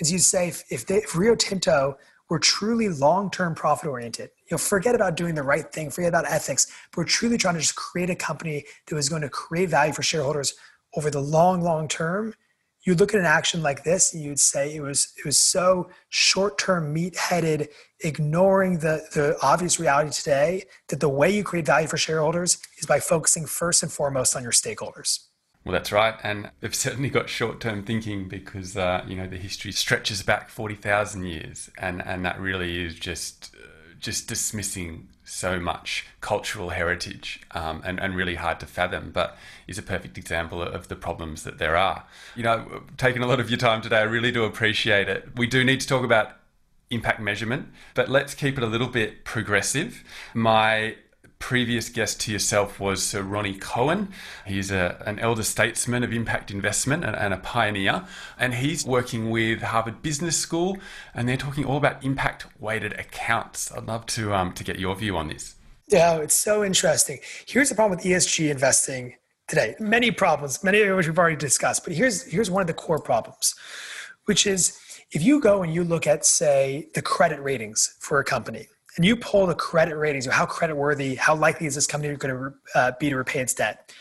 As 0.02 0.12
you 0.12 0.20
say 0.20 0.50
if, 0.50 0.64
if, 0.70 0.86
they, 0.86 0.98
if 0.98 1.16
rio 1.16 1.36
tinto 1.36 1.98
were 2.30 2.40
truly 2.40 2.90
long-term 2.90 3.56
profit 3.56 3.88
oriented 3.88 4.30
you 4.50 4.54
know 4.54 4.58
forget 4.58 4.96
about 4.96 5.16
doing 5.16 5.34
the 5.34 5.44
right 5.44 5.72
thing 5.74 5.90
forget 5.90 6.10
about 6.10 6.26
ethics 6.26 6.68
but 6.92 6.98
we're 6.98 7.04
truly 7.04 7.38
trying 7.38 7.56
to 7.56 7.60
just 7.60 7.76
create 7.76 8.10
a 8.10 8.16
company 8.16 8.64
that 8.88 8.96
was 8.96 9.10
going 9.10 9.22
to 9.22 9.30
create 9.30 9.70
value 9.70 9.92
for 9.92 10.04
shareholders 10.04 10.54
over 10.96 11.10
the 11.10 11.20
long 11.20 11.62
long 11.62 11.88
term 11.88 12.34
you 12.90 12.96
look 12.96 13.14
at 13.14 13.20
an 13.20 13.26
action 13.26 13.62
like 13.62 13.84
this 13.84 14.14
and 14.14 14.24
you'd 14.24 14.40
say 14.40 14.76
it 14.76 14.82
was 14.82 15.14
it 15.16 15.24
was 15.24 15.38
so 15.38 15.90
short-term 16.10 16.92
meat-headed 16.92 17.70
ignoring 18.00 18.80
the 18.80 19.06
the 19.14 19.38
obvious 19.44 19.80
reality 19.80 20.12
today 20.12 20.64
that 20.88 21.00
the 21.00 21.08
way 21.08 21.30
you 21.30 21.44
create 21.44 21.68
value 21.68 21.88
for 21.88 21.98
shareholders 21.98 22.58
is 22.80 22.88
by 22.88 23.00
focusing 23.00 23.46
first 23.46 23.84
and 23.84 23.92
foremost 23.92 24.36
on 24.36 24.42
your 24.42 24.52
stakeholders. 24.52 25.26
Well 25.64 25.74
that's 25.74 25.92
right. 25.92 26.16
And 26.24 26.50
they've 26.62 26.74
certainly 26.88 27.10
got 27.10 27.30
short-term 27.30 27.84
thinking 27.84 28.28
because 28.28 28.76
uh, 28.76 29.06
you 29.08 29.16
know 29.16 29.28
the 29.28 29.38
history 29.38 29.72
stretches 29.72 30.24
back 30.24 30.50
40,000 30.50 31.26
years 31.26 31.70
and 31.78 32.02
and 32.06 32.26
that 32.26 32.40
really 32.40 32.84
is 32.84 32.96
just 32.96 33.52
uh, 33.56 33.68
just 34.00 34.28
dismissing 34.28 35.10
so 35.30 35.60
much 35.60 36.06
cultural 36.22 36.70
heritage 36.70 37.42
um, 37.52 37.82
and, 37.86 38.00
and 38.00 38.16
really 38.16 38.36
hard 38.36 38.60
to 38.60 38.66
fathom, 38.66 39.12
but 39.12 39.38
is 39.68 39.78
a 39.78 39.84
perfect 39.84 40.18
example 40.18 40.62
of 40.62 40.88
the 40.88 40.96
problems 40.96 41.44
that 41.44 41.60
there 41.60 41.78
are. 41.78 42.06
You 42.36 42.44
know, 42.44 42.84
taking 42.98 43.22
a 43.22 43.28
lot 43.28 43.40
of 43.40 43.50
your 43.50 43.58
time 43.58 43.82
today, 43.82 44.00
I 44.00 44.04
really 44.04 44.32
do 44.32 44.44
appreciate 44.44 45.08
it. 45.08 45.30
We 45.36 45.48
do 45.48 45.64
need 45.64 45.82
to 45.82 45.88
talk 45.88 46.04
about 46.04 46.34
impact 46.90 47.20
measurement, 47.20 47.68
but 47.94 48.10
let's 48.10 48.34
keep 48.34 48.58
it 48.58 48.64
a 48.64 48.68
little 48.68 48.88
bit 48.88 49.24
progressive. 49.24 50.04
My 50.34 50.96
previous 51.40 51.90
guest 51.90 52.22
to 52.22 52.32
yourself 52.32 52.80
was 52.80 53.02
Sir 53.02 53.24
Ronnie 53.24 53.56
Cohen. 53.56 54.10
He's 54.46 54.70
a, 54.70 55.02
an 55.06 55.18
elder 55.20 55.44
statesman 55.44 56.04
of 56.04 56.14
impact 56.14 56.52
investment 56.52 57.04
and, 57.04 57.16
and, 57.16 57.34
a 57.34 57.38
pioneer. 57.38 58.06
And 58.38 58.54
he's 58.54 58.86
working 58.86 59.32
with 59.32 59.62
Harvard 59.62 60.02
Business 60.04 60.38
School, 60.38 60.78
and 61.14 61.28
they're 61.28 61.38
talking 61.38 61.66
all 61.66 61.78
about 61.78 62.04
impact 62.04 62.46
weighted 62.60 62.94
accounts. 62.94 63.72
I'd 63.72 63.88
love 63.88 64.06
to, 64.08 64.34
um, 64.34 64.54
to 64.54 64.64
get 64.64 64.78
your 64.78 64.96
view 64.96 65.18
on 65.18 65.30
this. 65.30 65.56
Yeah, 65.88 66.18
it's 66.18 66.36
so 66.36 66.64
interesting. 66.64 67.20
Here's 67.48 67.70
the 67.70 67.76
problem 67.76 67.98
with 67.98 68.06
ESG 68.06 68.52
investing 68.52 69.16
today. 69.48 69.76
Many 69.80 70.12
problems, 70.12 70.64
many 70.64 70.82
of 70.82 70.96
which 70.96 71.08
we've 71.08 71.18
already 71.18 71.36
discussed, 71.36 71.84
but 71.84 71.94
here's 71.94 72.22
here's 72.24 72.52
one 72.52 72.62
of 72.62 72.68
the 72.68 72.76
core 72.76 73.00
problems, 73.00 73.56
which 74.26 74.46
is 74.46 74.80
if 75.12 75.24
you 75.24 75.42
go 75.42 75.64
and 75.64 75.74
you 75.74 75.84
look 75.84 76.06
at, 76.06 76.26
say, 76.26 76.90
the 76.94 77.02
credit 77.02 77.42
ratings 77.42 77.96
for 78.00 78.20
a 78.20 78.24
company, 78.24 78.68
and 78.96 79.06
you 79.06 79.16
pull 79.16 79.46
the 79.46 79.56
credit 79.56 79.96
ratings 79.96 80.28
or 80.28 80.32
how 80.32 80.46
credit 80.46 80.76
worthy, 80.76 81.16
how 81.16 81.36
likely 81.36 81.68
is 81.68 81.76
this 81.76 81.88
company 81.88 82.16
going 82.16 82.36
to 82.36 82.54
uh, 82.76 82.92
be 83.00 83.10
to 83.10 83.16
repay 83.16 83.40
its 83.40 83.54
debt, 83.54 83.94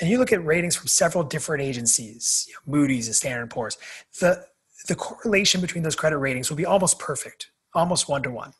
and 0.00 0.10
you 0.10 0.18
look 0.18 0.32
at 0.32 0.44
ratings 0.44 0.74
from 0.76 0.88
several 0.88 1.22
different 1.22 1.62
agencies, 1.62 2.46
you 2.48 2.54
know, 2.54 2.78
Moody's 2.78 3.06
and 3.06 3.14
Standard 3.14 3.50
& 3.50 3.50
Poor's, 3.50 3.78
the 4.20 4.44
the 4.86 4.94
correlation 4.94 5.60
between 5.60 5.82
those 5.82 5.96
credit 5.96 6.18
ratings 6.18 6.50
will 6.50 6.58
be 6.58 6.66
almost 6.66 6.98
perfect, 6.98 7.50
almost 7.74 8.08
one 8.08 8.22
to 8.22 8.30
one. 8.30 8.52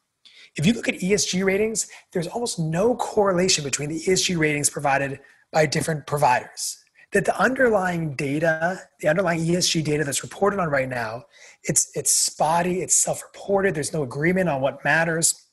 If 0.57 0.65
you 0.65 0.73
look 0.73 0.89
at 0.89 0.95
ESG 0.95 1.45
ratings, 1.45 1.89
there's 2.13 2.29
almost 2.29 2.59
no 2.59 2.95
correlation 2.95 3.65
between 3.65 3.89
the 3.89 4.01
ESG 4.01 4.39
ratings 4.39 4.71
provided 4.71 5.21
by 5.53 5.67
different 5.67 6.07
providers. 6.07 6.79
That 7.13 7.25
the 7.25 7.39
underlying 7.39 8.15
data, 8.15 8.81
the 9.01 9.09
underlying 9.09 9.41
ESG 9.41 9.85
data 9.85 10.05
that's 10.05 10.23
reported 10.23 10.59
on 10.59 10.69
right 10.69 10.89
now, 10.89 11.25
it's 11.63 11.91
it's 11.95 12.13
spotty, 12.13 12.81
it's 12.81 12.95
self-reported, 12.95 13.75
there's 13.75 13.93
no 13.93 14.03
agreement 14.03 14.49
on 14.49 14.61
what 14.61 14.85
matters. 14.85 15.44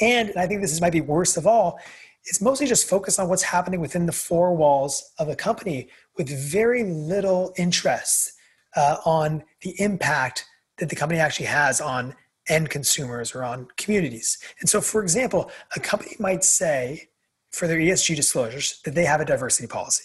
And, 0.00 0.30
and 0.30 0.38
I 0.38 0.46
think 0.46 0.60
this 0.60 0.72
is 0.72 0.80
might 0.80 0.92
be 0.92 1.00
worst 1.00 1.36
of 1.36 1.46
all, 1.46 1.78
it's 2.24 2.40
mostly 2.40 2.66
just 2.66 2.88
focused 2.88 3.20
on 3.20 3.28
what's 3.28 3.42
happening 3.42 3.80
within 3.80 4.06
the 4.06 4.12
four 4.12 4.54
walls 4.54 5.12
of 5.18 5.28
a 5.28 5.36
company 5.36 5.88
with 6.16 6.28
very 6.28 6.82
little 6.82 7.52
interest 7.56 8.32
uh, 8.74 8.96
on 9.04 9.44
the 9.62 9.80
impact 9.80 10.44
that 10.78 10.88
the 10.88 10.96
company 10.96 11.20
actually 11.20 11.46
has 11.46 11.80
on 11.80 12.14
end 12.48 12.70
consumers 12.70 13.34
or 13.34 13.42
on 13.42 13.68
communities. 13.76 14.38
And 14.60 14.68
so, 14.68 14.80
for 14.80 15.02
example, 15.02 15.50
a 15.74 15.80
company 15.80 16.16
might 16.18 16.44
say 16.44 17.08
for 17.50 17.66
their 17.66 17.78
ESG 17.78 18.14
disclosures 18.16 18.80
that 18.84 18.94
they 18.94 19.04
have 19.04 19.20
a 19.20 19.24
diversity 19.24 19.66
policy. 19.66 20.04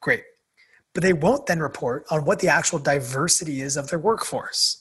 Great. 0.00 0.22
But 0.92 1.02
they 1.02 1.12
won't 1.12 1.46
then 1.46 1.60
report 1.60 2.04
on 2.10 2.24
what 2.24 2.40
the 2.40 2.48
actual 2.48 2.78
diversity 2.78 3.62
is 3.62 3.76
of 3.76 3.88
their 3.88 3.98
workforce. 3.98 4.79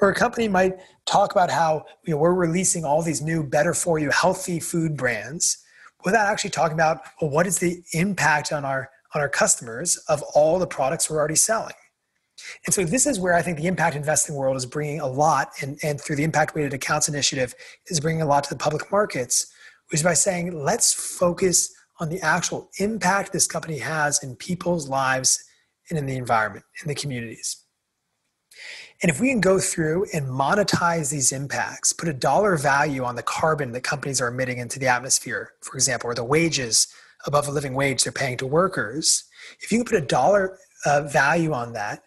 Or 0.00 0.10
a 0.10 0.14
company 0.14 0.46
might 0.48 0.74
talk 1.06 1.32
about 1.32 1.50
how 1.50 1.84
you 2.04 2.12
know, 2.12 2.18
we're 2.18 2.34
releasing 2.34 2.84
all 2.84 3.02
these 3.02 3.22
new 3.22 3.42
better 3.42 3.72
for 3.72 3.98
you 3.98 4.10
healthy 4.10 4.60
food 4.60 4.96
brands 4.96 5.58
without 6.04 6.26
actually 6.26 6.50
talking 6.50 6.74
about 6.74 7.00
well, 7.20 7.30
what 7.30 7.46
is 7.46 7.58
the 7.58 7.82
impact 7.92 8.52
on 8.52 8.64
our 8.64 8.90
on 9.14 9.22
our 9.22 9.28
customers 9.28 9.96
of 10.08 10.22
all 10.34 10.58
the 10.58 10.66
products 10.66 11.08
we're 11.08 11.16
already 11.16 11.36
selling. 11.36 11.74
And 12.66 12.74
so 12.74 12.84
this 12.84 13.06
is 13.06 13.18
where 13.18 13.34
I 13.34 13.40
think 13.40 13.56
the 13.56 13.66
impact 13.66 13.96
investing 13.96 14.34
world 14.34 14.56
is 14.56 14.66
bringing 14.66 15.00
a 15.00 15.06
lot, 15.06 15.52
and, 15.62 15.78
and 15.82 15.98
through 15.98 16.16
the 16.16 16.24
impact 16.24 16.54
weighted 16.54 16.74
accounts 16.74 17.08
initiative 17.08 17.54
is 17.86 17.98
bringing 17.98 18.20
a 18.20 18.26
lot 18.26 18.44
to 18.44 18.50
the 18.50 18.58
public 18.58 18.92
markets, 18.92 19.50
which 19.90 20.00
is 20.00 20.04
by 20.04 20.12
saying 20.12 20.52
let's 20.52 20.92
focus 20.92 21.74
on 21.98 22.10
the 22.10 22.20
actual 22.20 22.68
impact 22.78 23.32
this 23.32 23.46
company 23.46 23.78
has 23.78 24.22
in 24.22 24.36
people's 24.36 24.88
lives 24.88 25.42
and 25.88 25.98
in 25.98 26.04
the 26.04 26.16
environment, 26.16 26.64
in 26.82 26.88
the 26.88 26.94
communities. 26.94 27.64
And 29.02 29.10
if 29.10 29.20
we 29.20 29.28
can 29.28 29.40
go 29.40 29.58
through 29.58 30.06
and 30.12 30.26
monetize 30.26 31.10
these 31.10 31.32
impacts, 31.32 31.92
put 31.92 32.08
a 32.08 32.14
dollar 32.14 32.56
value 32.56 33.04
on 33.04 33.14
the 33.14 33.22
carbon 33.22 33.72
that 33.72 33.82
companies 33.82 34.20
are 34.20 34.28
emitting 34.28 34.58
into 34.58 34.78
the 34.78 34.86
atmosphere, 34.86 35.52
for 35.60 35.74
example, 35.74 36.10
or 36.10 36.14
the 36.14 36.24
wages 36.24 36.88
above 37.26 37.48
a 37.48 37.50
living 37.50 37.74
wage 37.74 38.04
they're 38.04 38.12
paying 38.12 38.36
to 38.38 38.46
workers, 38.46 39.24
if 39.60 39.70
you 39.70 39.78
can 39.78 39.84
put 39.84 40.02
a 40.02 40.06
dollar 40.06 40.58
uh, 40.84 41.02
value 41.02 41.52
on 41.52 41.72
that, 41.72 42.02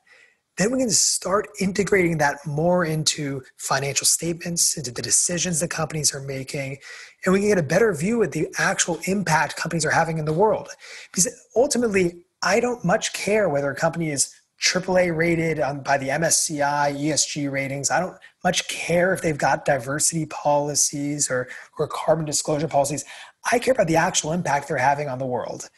then 0.57 0.71
we 0.71 0.79
can 0.79 0.89
start 0.89 1.47
integrating 1.61 2.17
that 2.17 2.45
more 2.45 2.83
into 2.83 3.41
financial 3.57 4.05
statements, 4.05 4.77
into 4.77 4.91
the 4.91 5.01
decisions 5.01 5.61
that 5.61 5.69
companies 5.69 6.13
are 6.13 6.21
making, 6.21 6.77
and 7.23 7.33
we 7.33 7.39
can 7.39 7.49
get 7.49 7.57
a 7.57 7.63
better 7.63 7.93
view 7.93 8.21
of 8.23 8.31
the 8.31 8.47
actual 8.57 8.99
impact 9.05 9.55
companies 9.55 9.85
are 9.85 9.91
having 9.91 10.17
in 10.17 10.25
the 10.25 10.33
world. 10.33 10.67
Because 11.09 11.29
ultimately, 11.55 12.23
I 12.41 12.59
don't 12.59 12.83
much 12.83 13.13
care 13.13 13.47
whether 13.47 13.69
a 13.69 13.75
company 13.75 14.11
is 14.11 14.35
AAA 14.61 15.15
rated 15.15 15.59
um, 15.59 15.79
by 15.81 15.97
the 15.97 16.09
MSCI 16.09 16.93
ESG 16.99 17.49
ratings. 17.51 17.89
I 17.89 17.99
don't 17.99 18.17
much 18.43 18.67
care 18.67 19.13
if 19.13 19.21
they've 19.21 19.37
got 19.37 19.65
diversity 19.65 20.25
policies 20.25 21.29
or, 21.29 21.47
or 21.77 21.87
carbon 21.87 22.25
disclosure 22.25 22.67
policies. 22.67 23.05
I 23.51 23.59
care 23.59 23.73
about 23.73 23.87
the 23.87 23.95
actual 23.95 24.33
impact 24.33 24.67
they're 24.67 24.77
having 24.77 25.07
on 25.07 25.19
the 25.19 25.25
world. 25.25 25.69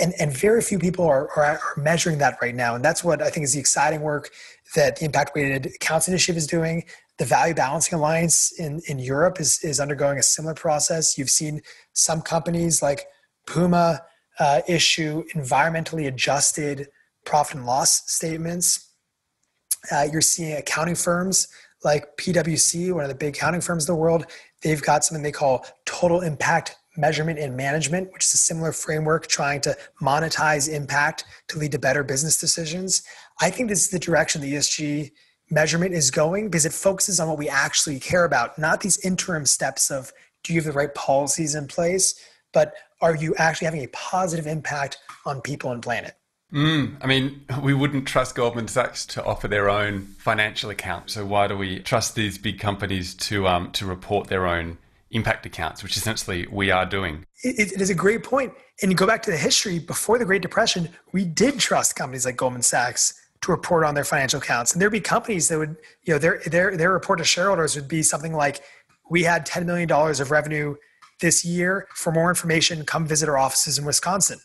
And, 0.00 0.14
and 0.18 0.34
very 0.34 0.62
few 0.62 0.78
people 0.78 1.04
are, 1.04 1.30
are, 1.36 1.44
are 1.44 1.74
measuring 1.76 2.16
that 2.18 2.38
right 2.40 2.54
now. 2.54 2.74
And 2.74 2.82
that's 2.82 3.04
what 3.04 3.20
I 3.20 3.28
think 3.28 3.44
is 3.44 3.52
the 3.52 3.60
exciting 3.60 4.00
work 4.00 4.30
that 4.74 4.96
the 4.96 5.04
Impact 5.04 5.34
Weighted 5.34 5.66
Accounts 5.66 6.08
Initiative 6.08 6.38
is 6.38 6.46
doing. 6.46 6.84
The 7.18 7.26
Value 7.26 7.52
Balancing 7.54 7.98
Alliance 7.98 8.58
in, 8.58 8.80
in 8.88 8.98
Europe 8.98 9.38
is, 9.38 9.62
is 9.62 9.78
undergoing 9.78 10.18
a 10.18 10.22
similar 10.22 10.54
process. 10.54 11.18
You've 11.18 11.28
seen 11.28 11.60
some 11.92 12.22
companies 12.22 12.80
like 12.80 13.04
Puma 13.46 14.00
uh, 14.38 14.62
issue 14.66 15.24
environmentally 15.34 16.06
adjusted 16.06 16.88
profit 17.24 17.56
and 17.56 17.66
loss 17.66 18.10
statements. 18.10 18.90
Uh, 19.90 20.06
you're 20.10 20.20
seeing 20.20 20.56
accounting 20.56 20.94
firms 20.94 21.48
like 21.84 22.16
PwC, 22.16 22.92
one 22.92 23.04
of 23.04 23.08
the 23.08 23.14
big 23.14 23.34
accounting 23.34 23.60
firms 23.60 23.88
in 23.88 23.94
the 23.94 24.00
world. 24.00 24.26
They've 24.62 24.82
got 24.82 25.04
something 25.04 25.22
they 25.22 25.32
call 25.32 25.66
total 25.84 26.20
impact 26.20 26.76
measurement 26.96 27.38
and 27.38 27.56
management, 27.56 28.12
which 28.12 28.24
is 28.24 28.34
a 28.34 28.36
similar 28.36 28.72
framework 28.72 29.26
trying 29.26 29.60
to 29.62 29.76
monetize 30.00 30.68
impact 30.68 31.24
to 31.48 31.58
lead 31.58 31.72
to 31.72 31.78
better 31.78 32.04
business 32.04 32.38
decisions. 32.38 33.02
I 33.40 33.50
think 33.50 33.68
this 33.68 33.82
is 33.82 33.90
the 33.90 33.98
direction 33.98 34.40
the 34.40 34.54
ESG 34.54 35.10
measurement 35.50 35.94
is 35.94 36.10
going 36.10 36.48
because 36.48 36.66
it 36.66 36.72
focuses 36.72 37.18
on 37.18 37.28
what 37.28 37.38
we 37.38 37.48
actually 37.48 37.98
care 37.98 38.24
about, 38.24 38.58
not 38.58 38.80
these 38.80 38.98
interim 39.04 39.46
steps 39.46 39.90
of 39.90 40.12
do 40.44 40.52
you 40.52 40.60
have 40.60 40.66
the 40.66 40.72
right 40.72 40.94
policies 40.94 41.54
in 41.54 41.66
place, 41.66 42.14
but 42.52 42.74
are 43.00 43.14
you 43.14 43.34
actually 43.36 43.66
having 43.66 43.84
a 43.84 43.88
positive 43.88 44.46
impact 44.46 44.98
on 45.24 45.40
people 45.40 45.70
and 45.72 45.82
planet? 45.82 46.14
Mm, 46.52 46.96
I 47.00 47.06
mean, 47.06 47.44
we 47.62 47.74
wouldn't 47.74 48.06
trust 48.06 48.34
Goldman 48.34 48.68
Sachs 48.68 49.06
to 49.06 49.24
offer 49.24 49.48
their 49.48 49.70
own 49.70 50.14
financial 50.18 50.70
account. 50.70 51.10
So 51.10 51.24
why 51.24 51.48
do 51.48 51.56
we 51.56 51.80
trust 51.80 52.14
these 52.14 52.38
big 52.38 52.60
companies 52.60 53.14
to 53.14 53.48
um, 53.48 53.72
to 53.72 53.86
report 53.86 54.28
their 54.28 54.46
own 54.46 54.78
impact 55.10 55.44
accounts, 55.44 55.82
which 55.82 55.96
essentially 55.96 56.46
we 56.50 56.70
are 56.70 56.86
doing? 56.86 57.24
It, 57.42 57.72
it 57.72 57.80
is 57.80 57.90
a 57.90 57.94
great 57.94 58.22
point. 58.22 58.52
And 58.80 58.90
you 58.90 58.96
go 58.96 59.06
back 59.06 59.22
to 59.22 59.30
the 59.30 59.36
history 59.36 59.78
before 59.78 60.18
the 60.18 60.24
Great 60.24 60.42
Depression, 60.42 60.88
we 61.12 61.24
did 61.24 61.58
trust 61.58 61.94
companies 61.94 62.24
like 62.24 62.36
Goldman 62.36 62.62
Sachs 62.62 63.14
to 63.42 63.50
report 63.50 63.84
on 63.84 63.94
their 63.94 64.04
financial 64.04 64.38
accounts, 64.38 64.72
and 64.72 64.80
there'd 64.80 64.92
be 64.92 65.00
companies 65.00 65.48
that 65.48 65.58
would, 65.58 65.76
you 66.04 66.14
know, 66.14 66.18
their 66.18 66.40
their 66.46 66.76
their 66.76 66.92
report 66.92 67.18
to 67.18 67.24
shareholders 67.24 67.74
would 67.74 67.88
be 67.88 68.02
something 68.02 68.32
like, 68.32 68.60
"We 69.10 69.24
had 69.24 69.44
ten 69.46 69.66
million 69.66 69.88
dollars 69.88 70.20
of 70.20 70.30
revenue 70.30 70.76
this 71.20 71.44
year. 71.44 71.88
For 71.94 72.12
more 72.12 72.28
information, 72.28 72.84
come 72.84 73.06
visit 73.06 73.28
our 73.28 73.38
offices 73.38 73.78
in 73.78 73.84
Wisconsin." 73.84 74.38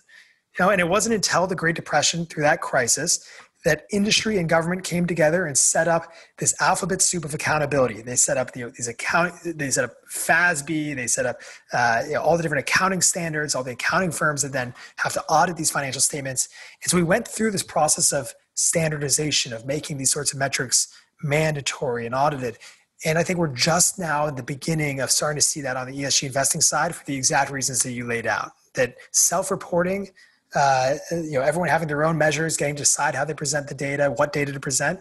You 0.57 0.65
know, 0.65 0.71
and 0.71 0.81
it 0.81 0.87
wasn't 0.87 1.15
until 1.15 1.45
the 1.45 1.55
Great 1.55 1.75
Depression, 1.75 2.25
through 2.25 2.43
that 2.43 2.61
crisis, 2.61 3.27
that 3.65 3.85
industry 3.91 4.37
and 4.37 4.47
government 4.47 4.83
came 4.83 5.05
together 5.05 5.45
and 5.45 5.57
set 5.57 5.87
up 5.87 6.11
this 6.37 6.53
alphabet 6.61 7.01
soup 7.01 7.25
of 7.25 7.33
accountability. 7.33 8.01
They 8.01 8.15
set 8.15 8.37
up 8.37 8.53
these 8.53 8.87
account, 8.87 9.33
they 9.43 9.69
set 9.69 9.83
up 9.83 9.95
FASB, 10.09 10.95
they 10.95 11.07
set 11.07 11.25
up 11.25 11.41
uh, 11.73 12.03
you 12.07 12.13
know, 12.13 12.21
all 12.21 12.37
the 12.37 12.43
different 12.43 12.61
accounting 12.61 13.01
standards, 13.01 13.55
all 13.55 13.63
the 13.63 13.71
accounting 13.71 14.11
firms 14.11 14.41
that 14.43 14.53
then 14.53 14.73
have 14.97 15.13
to 15.13 15.23
audit 15.25 15.57
these 15.57 15.71
financial 15.71 16.01
statements. 16.01 16.49
And 16.83 16.89
so 16.89 16.97
we 16.97 17.03
went 17.03 17.27
through 17.27 17.51
this 17.51 17.63
process 17.63 18.13
of 18.13 18.33
standardization 18.53 19.53
of 19.53 19.65
making 19.65 19.97
these 19.97 20.11
sorts 20.11 20.33
of 20.33 20.39
metrics 20.39 20.87
mandatory 21.21 22.05
and 22.05 22.15
audited. 22.15 22.57
And 23.05 23.17
I 23.17 23.23
think 23.23 23.37
we're 23.37 23.47
just 23.53 23.99
now 23.99 24.27
in 24.27 24.35
the 24.35 24.43
beginning 24.43 25.01
of 25.01 25.11
starting 25.11 25.37
to 25.37 25.45
see 25.45 25.61
that 25.61 25.77
on 25.77 25.87
the 25.87 26.03
ESG 26.03 26.27
investing 26.27 26.61
side 26.61 26.95
for 26.95 27.05
the 27.05 27.15
exact 27.15 27.51
reasons 27.51 27.83
that 27.83 27.91
you 27.91 28.07
laid 28.07 28.25
out. 28.25 28.51
That 28.75 28.95
self-reporting 29.11 30.09
uh, 30.55 30.95
you 31.11 31.33
know, 31.33 31.41
everyone 31.41 31.69
having 31.69 31.87
their 31.87 32.03
own 32.03 32.17
measures, 32.17 32.57
getting 32.57 32.75
to 32.75 32.83
decide 32.83 33.15
how 33.15 33.25
they 33.25 33.33
present 33.33 33.67
the 33.67 33.75
data, 33.75 34.13
what 34.15 34.33
data 34.33 34.51
to 34.51 34.59
present, 34.59 34.99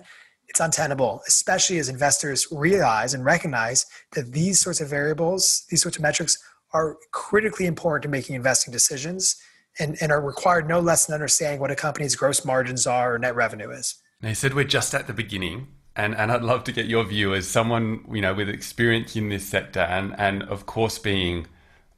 it's 0.49 0.61
untenable, 0.61 1.23
especially 1.27 1.79
as 1.79 1.89
investors 1.89 2.47
realize 2.51 3.15
and 3.15 3.25
recognize 3.25 3.87
that 4.13 4.33
these 4.33 4.61
sorts 4.61 4.81
of 4.81 4.89
variables, 4.89 5.65
these 5.71 5.83
sorts 5.83 5.97
of 5.97 6.03
metrics 6.03 6.39
are 6.73 6.97
critically 7.13 7.67
important 7.67 8.03
to 8.03 8.09
making 8.09 8.37
investing 8.37 8.73
decisions 8.73 9.37
and, 9.79 9.97
and 10.01 10.11
are 10.13 10.21
required 10.21 10.69
no 10.69 10.81
less 10.81 11.07
than 11.07 11.15
understanding 11.15 11.61
what 11.61 11.71
a 11.71 11.77
company's 11.77 12.17
gross 12.17 12.45
margins 12.45 12.87
are 12.87 13.15
or 13.15 13.19
net 13.19 13.35
revenue 13.35 13.71
is. 13.71 13.97
Now, 14.23 14.31
you 14.31 14.35
said 14.35 14.55
we're 14.55 14.65
just 14.65 14.95
at 14.95 15.07
the 15.07 15.13
beginning. 15.13 15.69
and, 15.97 16.15
and 16.15 16.31
I'd 16.31 16.43
love 16.43 16.65
to 16.65 16.73
get 16.73 16.87
your 16.87 17.05
view 17.05 17.35
as 17.35 17.49
someone 17.49 18.05
you 18.13 18.21
know 18.21 18.35
with 18.35 18.49
experience 18.49 19.17
in 19.17 19.31
this 19.31 19.47
sector, 19.47 19.81
and 19.81 20.15
and 20.19 20.43
of 20.45 20.67
course 20.67 20.99
being 20.99 21.47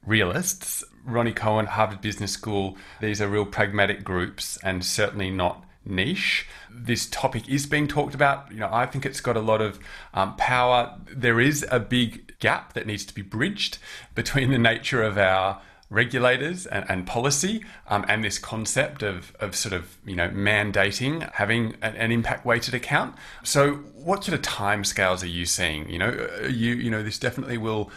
realists. 0.05 0.83
Ronnie 1.09 1.33
Cohen, 1.33 1.65
Harvard 1.65 2.01
Business 2.01 2.31
School. 2.31 2.77
These 3.01 3.21
are 3.21 3.27
real 3.27 3.45
pragmatic 3.45 4.03
groups, 4.03 4.57
and 4.63 4.83
certainly 4.85 5.29
not 5.29 5.65
niche. 5.85 6.47
This 6.69 7.07
topic 7.07 7.49
is 7.49 7.65
being 7.65 7.87
talked 7.87 8.15
about. 8.15 8.51
You 8.51 8.59
know, 8.59 8.69
I 8.71 8.85
think 8.85 9.05
it's 9.05 9.21
got 9.21 9.35
a 9.35 9.41
lot 9.41 9.61
of 9.61 9.79
um, 10.13 10.35
power. 10.35 10.97
There 11.11 11.39
is 11.39 11.65
a 11.71 11.79
big 11.79 12.37
gap 12.39 12.73
that 12.73 12.87
needs 12.87 13.05
to 13.05 13.13
be 13.13 13.21
bridged 13.21 13.77
between 14.15 14.51
the 14.51 14.59
nature 14.59 15.03
of 15.03 15.17
our 15.17 15.61
regulators 15.89 16.67
and, 16.67 16.85
and 16.87 17.07
policy 17.07 17.63
um, 17.87 18.05
and 18.07 18.23
this 18.23 18.37
concept 18.37 19.01
of, 19.01 19.35
of 19.39 19.55
sort 19.55 19.73
of 19.73 19.97
you 20.05 20.15
know 20.15 20.29
mandating 20.29 21.27
having 21.33 21.75
an, 21.81 21.95
an, 21.95 22.11
impact 22.11 22.45
weighted 22.45 22.75
account 22.75 23.15
so 23.43 23.73
what 23.95 24.23
sort 24.23 24.35
of 24.35 24.41
time 24.43 24.83
scales 24.83 25.23
are 25.23 25.27
you 25.27 25.45
seeing 25.47 25.89
you 25.89 25.97
know 25.97 26.29
you 26.47 26.75
you 26.75 26.91
know 26.91 27.01
this 27.01 27.17
definitely 27.17 27.57
will 27.57 27.89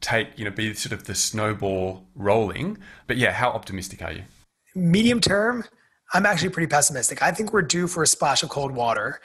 take 0.00 0.38
you 0.38 0.44
know 0.44 0.50
be 0.50 0.72
sort 0.74 0.92
of 0.92 1.04
the 1.04 1.14
snowball 1.14 2.06
rolling 2.14 2.78
but 3.06 3.16
yeah 3.16 3.32
how 3.32 3.50
optimistic 3.50 4.02
are 4.02 4.12
you 4.12 4.22
medium 4.74 5.20
term 5.20 5.64
i'm 6.14 6.24
actually 6.26 6.48
pretty 6.48 6.66
pessimistic 6.66 7.22
i 7.22 7.30
think 7.30 7.52
we're 7.52 7.62
due 7.62 7.86
for 7.86 8.02
a 8.02 8.06
splash 8.06 8.42
of 8.42 8.48
cold 8.48 8.72
water 8.72 9.20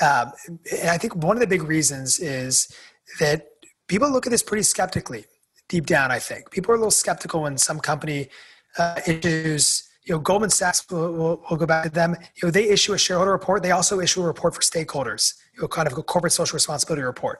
um, 0.00 0.32
and 0.48 0.90
i 0.90 0.96
think 0.98 1.14
one 1.16 1.36
of 1.36 1.40
the 1.40 1.46
big 1.46 1.62
reasons 1.62 2.18
is 2.20 2.74
that 3.18 3.48
people 3.88 4.08
look 4.10 4.26
at 4.26 4.30
this 4.30 4.42
pretty 4.42 4.62
skeptically 4.62 5.24
deep 5.70 5.86
down, 5.86 6.10
I 6.10 6.18
think. 6.18 6.50
People 6.50 6.72
are 6.72 6.74
a 6.74 6.78
little 6.78 6.90
skeptical 6.90 7.42
when 7.42 7.56
some 7.56 7.80
company 7.80 8.28
uh, 8.76 9.00
issues, 9.06 9.88
you 10.04 10.14
know, 10.14 10.18
Goldman 10.18 10.50
Sachs, 10.50 10.84
will 10.90 11.12
we'll, 11.12 11.42
we'll, 11.48 11.58
go 11.58 11.64
back 11.64 11.84
to 11.84 11.90
them, 11.90 12.14
you 12.20 12.46
know, 12.46 12.50
they 12.50 12.68
issue 12.68 12.92
a 12.92 12.98
shareholder 12.98 13.32
report. 13.32 13.62
They 13.62 13.70
also 13.70 14.00
issue 14.00 14.22
a 14.22 14.26
report 14.26 14.54
for 14.54 14.60
stakeholders, 14.60 15.34
you 15.54 15.62
know, 15.62 15.68
kind 15.68 15.90
of 15.90 15.96
a 15.96 16.02
corporate 16.02 16.32
social 16.32 16.56
responsibility 16.56 17.02
report. 17.02 17.38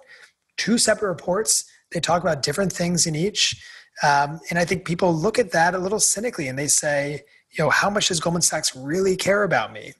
Two 0.57 0.78
separate 0.78 1.09
reports. 1.09 1.64
They 1.93 2.01
talk 2.01 2.22
about 2.22 2.43
different 2.43 2.72
things 2.72 3.07
in 3.07 3.14
each. 3.14 3.62
Um, 4.03 4.41
and 4.49 4.59
I 4.59 4.64
think 4.64 4.84
people 4.84 5.12
look 5.14 5.38
at 5.38 5.53
that 5.53 5.74
a 5.74 5.78
little 5.78 6.01
cynically 6.01 6.49
and 6.49 6.59
they 6.59 6.68
say, 6.68 7.22
you 7.51 7.64
know, 7.64 7.70
how 7.70 7.91
much 7.91 8.09
does 8.09 8.20
Goldman 8.20 8.43
Sachs 8.43 8.74
really 8.76 9.16
care 9.16 9.43
about 9.43 9.72
me? 9.72 9.93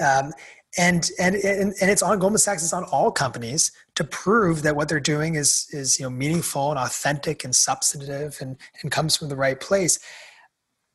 Um, 0.00 0.32
and, 0.78 1.10
and 1.18 1.36
and 1.36 1.74
and 1.80 1.90
it's 1.90 2.02
on 2.02 2.18
Goldman 2.18 2.38
Sachs. 2.38 2.62
It's 2.62 2.72
on 2.72 2.84
all 2.84 3.10
companies 3.10 3.72
to 3.94 4.04
prove 4.04 4.62
that 4.62 4.76
what 4.76 4.88
they're 4.88 5.00
doing 5.00 5.36
is 5.36 5.66
is 5.70 5.98
you 5.98 6.04
know 6.04 6.10
meaningful 6.10 6.70
and 6.70 6.78
authentic 6.78 7.44
and 7.44 7.54
substantive 7.54 8.36
and 8.40 8.56
and 8.82 8.90
comes 8.90 9.16
from 9.16 9.28
the 9.28 9.36
right 9.36 9.58
place. 9.58 9.98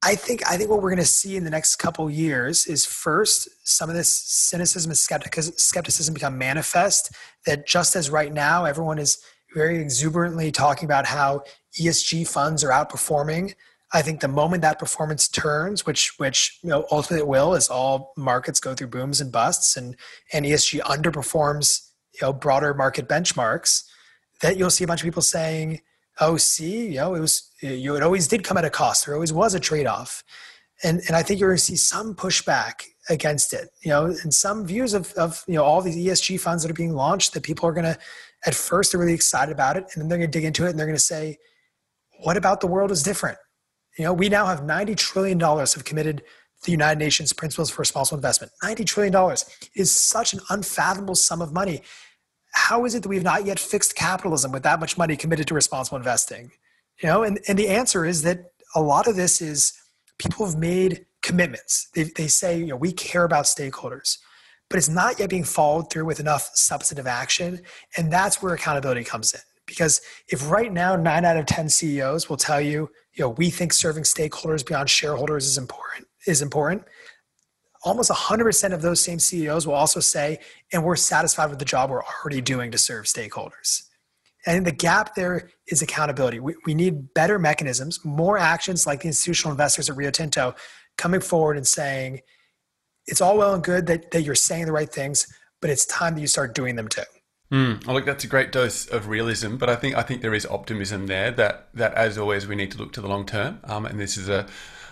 I 0.04 0.16
think 0.16 0.42
I 0.48 0.58
think 0.58 0.70
what 0.70 0.82
we're 0.82 0.90
going 0.90 0.98
to 0.98 1.06
see 1.06 1.36
in 1.36 1.44
the 1.44 1.50
next 1.50 1.78
couple 1.78 2.10
years 2.12 2.68
is 2.68 2.86
first 2.86 3.50
some 3.64 3.90
of 3.90 3.96
this 3.96 4.10
cynicism 4.10 4.92
and 4.92 4.98
skepticism 4.98 6.14
become 6.14 6.38
manifest. 6.38 7.12
That 7.46 7.66
just 7.66 7.96
as 7.96 8.10
right 8.10 8.32
now 8.32 8.66
everyone 8.66 9.00
is 9.00 9.18
very 9.54 9.80
exuberantly 9.80 10.52
talking 10.52 10.86
about 10.86 11.06
how 11.06 11.44
ESG 11.80 12.28
funds 12.28 12.64
are 12.64 12.70
outperforming 12.70 13.54
I 13.94 14.02
think 14.02 14.22
the 14.22 14.28
moment 14.28 14.62
that 14.62 14.80
performance 14.80 15.28
turns, 15.28 15.86
which 15.86 16.14
which 16.18 16.60
you 16.64 16.70
know 16.70 16.86
ultimately 16.92 17.20
it 17.20 17.28
will, 17.28 17.56
as 17.56 17.70
all 17.70 18.14
markets 18.16 18.60
go 18.60 18.74
through 18.74 18.88
booms 18.88 19.20
and 19.20 19.32
busts, 19.32 19.76
and 19.76 19.96
and 20.32 20.46
ESG 20.46 20.80
underperforms 20.82 21.90
you 22.14 22.20
know 22.22 22.34
broader 22.34 22.74
market 22.74 23.08
benchmarks, 23.08 23.84
that 24.42 24.58
you'll 24.58 24.70
see 24.70 24.84
a 24.84 24.88
bunch 24.88 25.02
of 25.02 25.06
people 25.06 25.22
saying, 25.22 25.82
"Oh, 26.22 26.38
see, 26.38 26.88
you 26.88 26.96
know, 26.96 27.16
it 27.16 27.20
was 27.20 27.52
you 27.62 27.96
it 27.96 28.04
always 28.04 28.28
did 28.28 28.44
come 28.46 28.58
at 28.58 28.66
a 28.66 28.70
cost. 28.70 29.06
There 29.06 29.16
always 29.16 29.34
was 29.34 29.54
a 29.54 29.60
trade 29.60 29.88
off," 29.88 30.24
and 30.84 31.02
and 31.08 31.16
I 31.16 31.24
think 31.24 31.40
you're 31.40 31.50
going 31.50 31.58
to 31.58 31.64
see 31.64 31.76
some 31.76 32.16
pushback 32.16 32.84
against 33.10 33.52
it. 33.52 33.72
You 33.82 33.90
know, 33.90 34.06
and 34.06 34.34
some 34.34 34.66
views 34.66 34.94
of 34.94 35.12
of 35.14 35.44
you 35.48 35.56
know 35.56 35.66
all 35.66 35.82
these 35.82 35.98
ESG 35.98 36.40
funds 36.40 36.64
that 36.64 36.72
are 36.72 36.76
being 36.76 36.94
launched 36.94 37.34
that 37.34 37.44
people 37.44 37.68
are 37.68 37.74
going 37.74 37.94
to 37.94 37.98
at 38.46 38.56
first 38.56 38.92
they're 38.92 39.00
really 39.00 39.14
excited 39.14 39.52
about 39.52 39.78
it, 39.78 39.86
and 39.94 40.02
then 40.02 40.10
they're 40.10 40.18
going 40.18 40.32
to 40.32 40.38
dig 40.38 40.46
into 40.46 40.66
it 40.66 40.72
and 40.72 40.80
they're 40.80 40.88
going 40.88 40.98
to 40.98 41.04
say, 41.04 41.38
"What 42.22 42.38
about 42.38 42.62
the 42.62 42.68
world 42.68 42.92
is 42.92 43.04
different?" 43.04 43.38
You 43.98 44.06
know, 44.06 44.14
we 44.14 44.30
now 44.30 44.46
have 44.46 44.62
$90 44.62 44.96
trillion 44.96 45.40
have 45.40 45.84
committed 45.84 46.24
the 46.64 46.72
United 46.72 47.00
Nations 47.00 47.34
Principles 47.34 47.70
for 47.70 47.82
Responsible 47.82 48.18
Investment. 48.18 48.52
$90 48.64 48.86
trillion 48.86 49.36
is 49.76 49.92
such 49.92 50.34
an 50.34 50.40
unfathomable 50.50 51.16
sum 51.16 51.42
of 51.42 51.52
money. 51.52 51.82
How 52.54 52.86
is 52.86 52.96
it 52.96 53.04
that 53.04 53.10
we've 53.10 53.24
not 53.24 53.46
yet 53.46 53.60
fixed 53.60 53.96
capitalism 53.96 54.52
with 54.52 54.64
that 54.64 54.80
much 54.80 54.98
money 54.98 55.16
committed 55.16 55.48
to 55.48 55.54
responsible 55.54 55.98
investing? 55.98 56.52
You 57.02 57.10
know, 57.10 57.24
and, 57.24 57.40
and 57.48 57.58
the 57.58 57.70
answer 57.70 58.06
is 58.06 58.22
that 58.24 58.52
a 58.76 58.82
lot 58.82 59.08
of 59.08 59.16
this 59.16 59.42
is 59.42 59.74
people 60.18 60.46
have 60.46 60.58
made 60.58 61.06
commitments. 61.22 61.90
They, 61.96 62.04
they 62.04 62.28
say, 62.28 62.60
you 62.60 62.68
know, 62.68 62.76
we 62.76 62.92
care 62.92 63.24
about 63.24 63.46
stakeholders, 63.46 64.18
but 64.72 64.78
it's 64.78 64.90
not 64.90 65.20
yet 65.20 65.30
being 65.30 65.44
followed 65.44 65.92
through 65.92 66.06
with 66.06 66.22
enough 66.22 66.50
substantive 66.54 67.06
action. 67.06 67.60
And 67.98 68.12
that's 68.12 68.42
where 68.42 68.54
accountability 68.54 69.04
comes 69.04 69.34
in. 69.34 69.42
Because 69.68 70.00
if 70.30 70.50
right 70.50 70.72
now 70.72 70.96
nine 70.96 71.26
out 71.26 71.36
of 71.36 71.46
10 71.46 71.68
CEOs 71.68 72.30
will 72.30 72.38
tell 72.38 72.62
you, 72.62 72.90
you 73.14 73.26
know, 73.26 73.30
we 73.30 73.50
think 73.50 73.74
serving 73.74 74.04
stakeholders 74.04 74.66
beyond 74.66 74.90
shareholders 74.90 75.46
is 75.46 75.58
important, 75.58 76.08
is 76.26 76.42
important. 76.42 76.84
Almost 77.84 78.12
100% 78.12 78.74
of 78.74 78.82
those 78.82 79.04
same 79.04 79.20
CEOs 79.20 79.68
will 79.68 79.74
also 79.74 80.00
say, 80.00 80.40
and 80.72 80.86
we're 80.86 80.96
satisfied 80.96 81.50
with 81.50 81.60
the 81.60 81.66
job 81.66 81.90
we're 81.90 82.04
already 82.04 82.40
doing 82.40 82.72
to 82.72 82.78
serve 82.78 83.06
stakeholders. 83.06 83.84
And 84.46 84.66
the 84.66 84.72
gap 84.72 85.16
there 85.16 85.50
is 85.68 85.82
accountability. 85.82 86.40
We, 86.40 86.56
we 86.66 86.74
need 86.74 87.14
better 87.14 87.38
mechanisms, 87.38 88.00
more 88.06 88.38
actions 88.38 88.88
like 88.88 89.02
the 89.02 89.08
institutional 89.08 89.52
investors 89.52 89.90
at 89.90 89.98
Rio 89.98 90.12
Tinto 90.12 90.56
coming 90.98 91.22
forward 91.22 91.58
and 91.58 91.68
saying, 91.68 92.22
it's 93.08 93.22
all 93.22 93.38
well 93.38 93.54
and 93.54 93.64
good 93.64 93.88
that, 93.88 94.12
that 94.12 94.22
you're 94.22 94.36
saying 94.36 94.66
the 94.66 94.72
right 94.72 94.92
things, 94.92 95.28
but 95.62 95.70
it's 95.70 95.86
time 95.86 96.16
that 96.16 96.22
you 96.22 96.28
start 96.28 96.56
doing 96.56 96.76
them 96.76 96.88
too. 96.88 97.04
Mm, 97.52 97.84
oh, 97.86 97.94
look, 97.94 98.06
that's 98.06 98.24
a 98.24 98.28
great 98.28 98.54
dose 98.54 98.88
of 98.88 99.10
realism, 99.10 99.58
but 99.58 99.70
I 99.70 99.76
think 99.76 99.96
I 99.96 100.04
think 100.04 100.22
there 100.22 100.34
is 100.34 100.46
optimism 100.46 101.08
there. 101.08 101.32
That 101.32 101.68
that 101.74 101.94
as 101.96 102.18
always, 102.18 102.48
we 102.48 102.56
need 102.56 102.72
to 102.72 102.78
look 102.78 102.94
to 102.94 103.02
the 103.02 103.10
long 103.10 103.26
term, 103.26 103.60
um, 103.66 103.86
and 103.86 104.00
this 104.00 104.16
is 104.16 104.30
a 104.30 104.48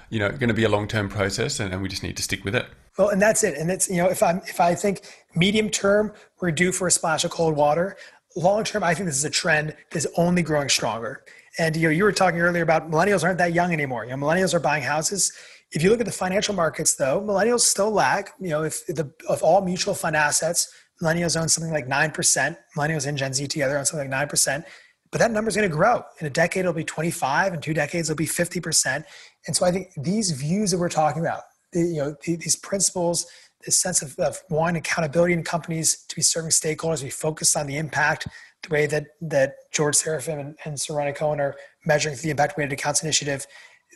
you 0.10 0.20
know 0.20 0.30
going 0.30 0.50
to 0.50 0.54
be 0.54 0.66
a 0.66 0.70
long 0.70 0.88
term 0.88 1.08
process, 1.08 1.62
and, 1.62 1.74
and, 1.74 1.82
we 1.82 1.88
just 1.88 2.04
need 2.04 2.18
to 2.18 2.24
stick 2.24 2.44
with 2.44 2.56
it. 2.56 2.66
Well, 2.98 3.10
and 3.10 3.22
that's 3.22 3.46
it. 3.46 3.58
And 3.58 3.72
it's 3.72 3.90
you 3.90 3.98
know 3.98 4.10
if 4.10 4.22
I'm 4.22 4.40
if 4.40 4.60
I 4.60 4.76
think 4.76 5.04
medium 5.36 5.70
term 5.70 6.12
we're 6.42 6.52
due 6.52 6.74
for 6.74 6.88
a 6.88 6.92
splash 6.92 7.24
of 7.24 7.32
cold 7.32 7.56
water, 7.56 7.96
long 8.36 8.66
term 8.66 8.84
I 8.84 8.94
think 8.94 9.08
this 9.08 9.16
is 9.16 9.24
a 9.24 9.30
trend 9.30 9.74
that's 9.92 10.08
only 10.18 10.42
growing 10.42 10.68
stronger. 10.68 11.24
And 11.60 11.78
you 11.78 11.84
know 11.84 11.92
you 11.92 12.04
were 12.04 12.12
talking 12.12 12.42
earlier 12.42 12.64
about 12.64 12.92
millennials 12.92 13.24
aren't 13.24 13.38
that 13.38 13.54
young 13.54 13.72
anymore. 13.72 14.04
You 14.04 14.12
know 14.12 14.18
millennials 14.18 14.54
are 14.54 14.60
buying 14.60 14.84
houses. 14.84 15.32
If 15.72 15.84
you 15.84 15.90
look 15.92 16.00
at 16.00 16.06
the 16.06 16.12
financial 16.12 16.56
markets, 16.56 16.96
though, 16.96 17.22
millennials 17.22 17.62
still 17.62 17.92
lag. 17.92 18.30
You 18.40 18.50
know, 18.50 18.64
if 18.64 18.86
the 18.88 19.12
of 19.28 19.44
all 19.44 19.62
mutual 19.62 19.94
fund 19.94 20.16
assets, 20.16 20.74
millennials 21.02 21.40
own 21.40 21.48
something 21.48 21.72
like 21.72 21.88
9%. 21.88 22.58
Millennials 22.76 23.08
and 23.08 23.18
Gen 23.18 23.34
Z 23.34 23.48
together 23.48 23.78
own 23.78 23.86
something 23.86 24.10
like 24.10 24.30
9%. 24.30 24.64
But 25.12 25.20
that 25.20 25.32
number 25.32 25.50
is 25.50 25.56
going 25.56 25.70
to 25.70 25.76
grow. 25.76 26.04
In 26.20 26.28
a 26.28 26.30
decade, 26.30 26.62
it'll 26.62 26.74
be 26.74 26.84
25. 26.84 27.54
In 27.54 27.62
two 27.62 27.74
decades, 27.74 28.10
it'll 28.10 28.18
be 28.18 28.28
50%. 28.28 29.04
And 29.48 29.56
so 29.56 29.66
I 29.66 29.72
think 29.72 29.90
these 29.98 30.32
views 30.32 30.72
that 30.72 30.78
we're 30.78 30.90
talking 30.90 31.22
about, 31.22 31.42
the, 31.72 31.80
you 31.80 31.98
know, 31.98 32.16
the, 32.24 32.36
these 32.36 32.56
principles, 32.56 33.26
this 33.66 33.78
sense 33.78 34.02
of, 34.02 34.18
of 34.20 34.40
wanting 34.50 34.78
accountability 34.78 35.34
in 35.34 35.44
companies 35.44 36.06
to 36.08 36.16
be 36.16 36.22
serving 36.22 36.52
stakeholders, 36.52 37.04
we 37.04 37.10
focus 37.10 37.56
on 37.56 37.66
the 37.66 37.78
impact, 37.78 38.28
the 38.64 38.70
way 38.70 38.86
that, 38.86 39.08
that 39.22 39.56
George 39.72 39.96
Serafeim 39.96 40.40
and, 40.40 40.58
and 40.64 40.80
Ronnie 40.90 41.14
Cohen 41.14 41.40
are 41.40 41.56
measuring 41.86 42.16
the 42.18 42.30
impact 42.30 42.58
weighted 42.58 42.74
accounts 42.74 43.02
initiative 43.02 43.48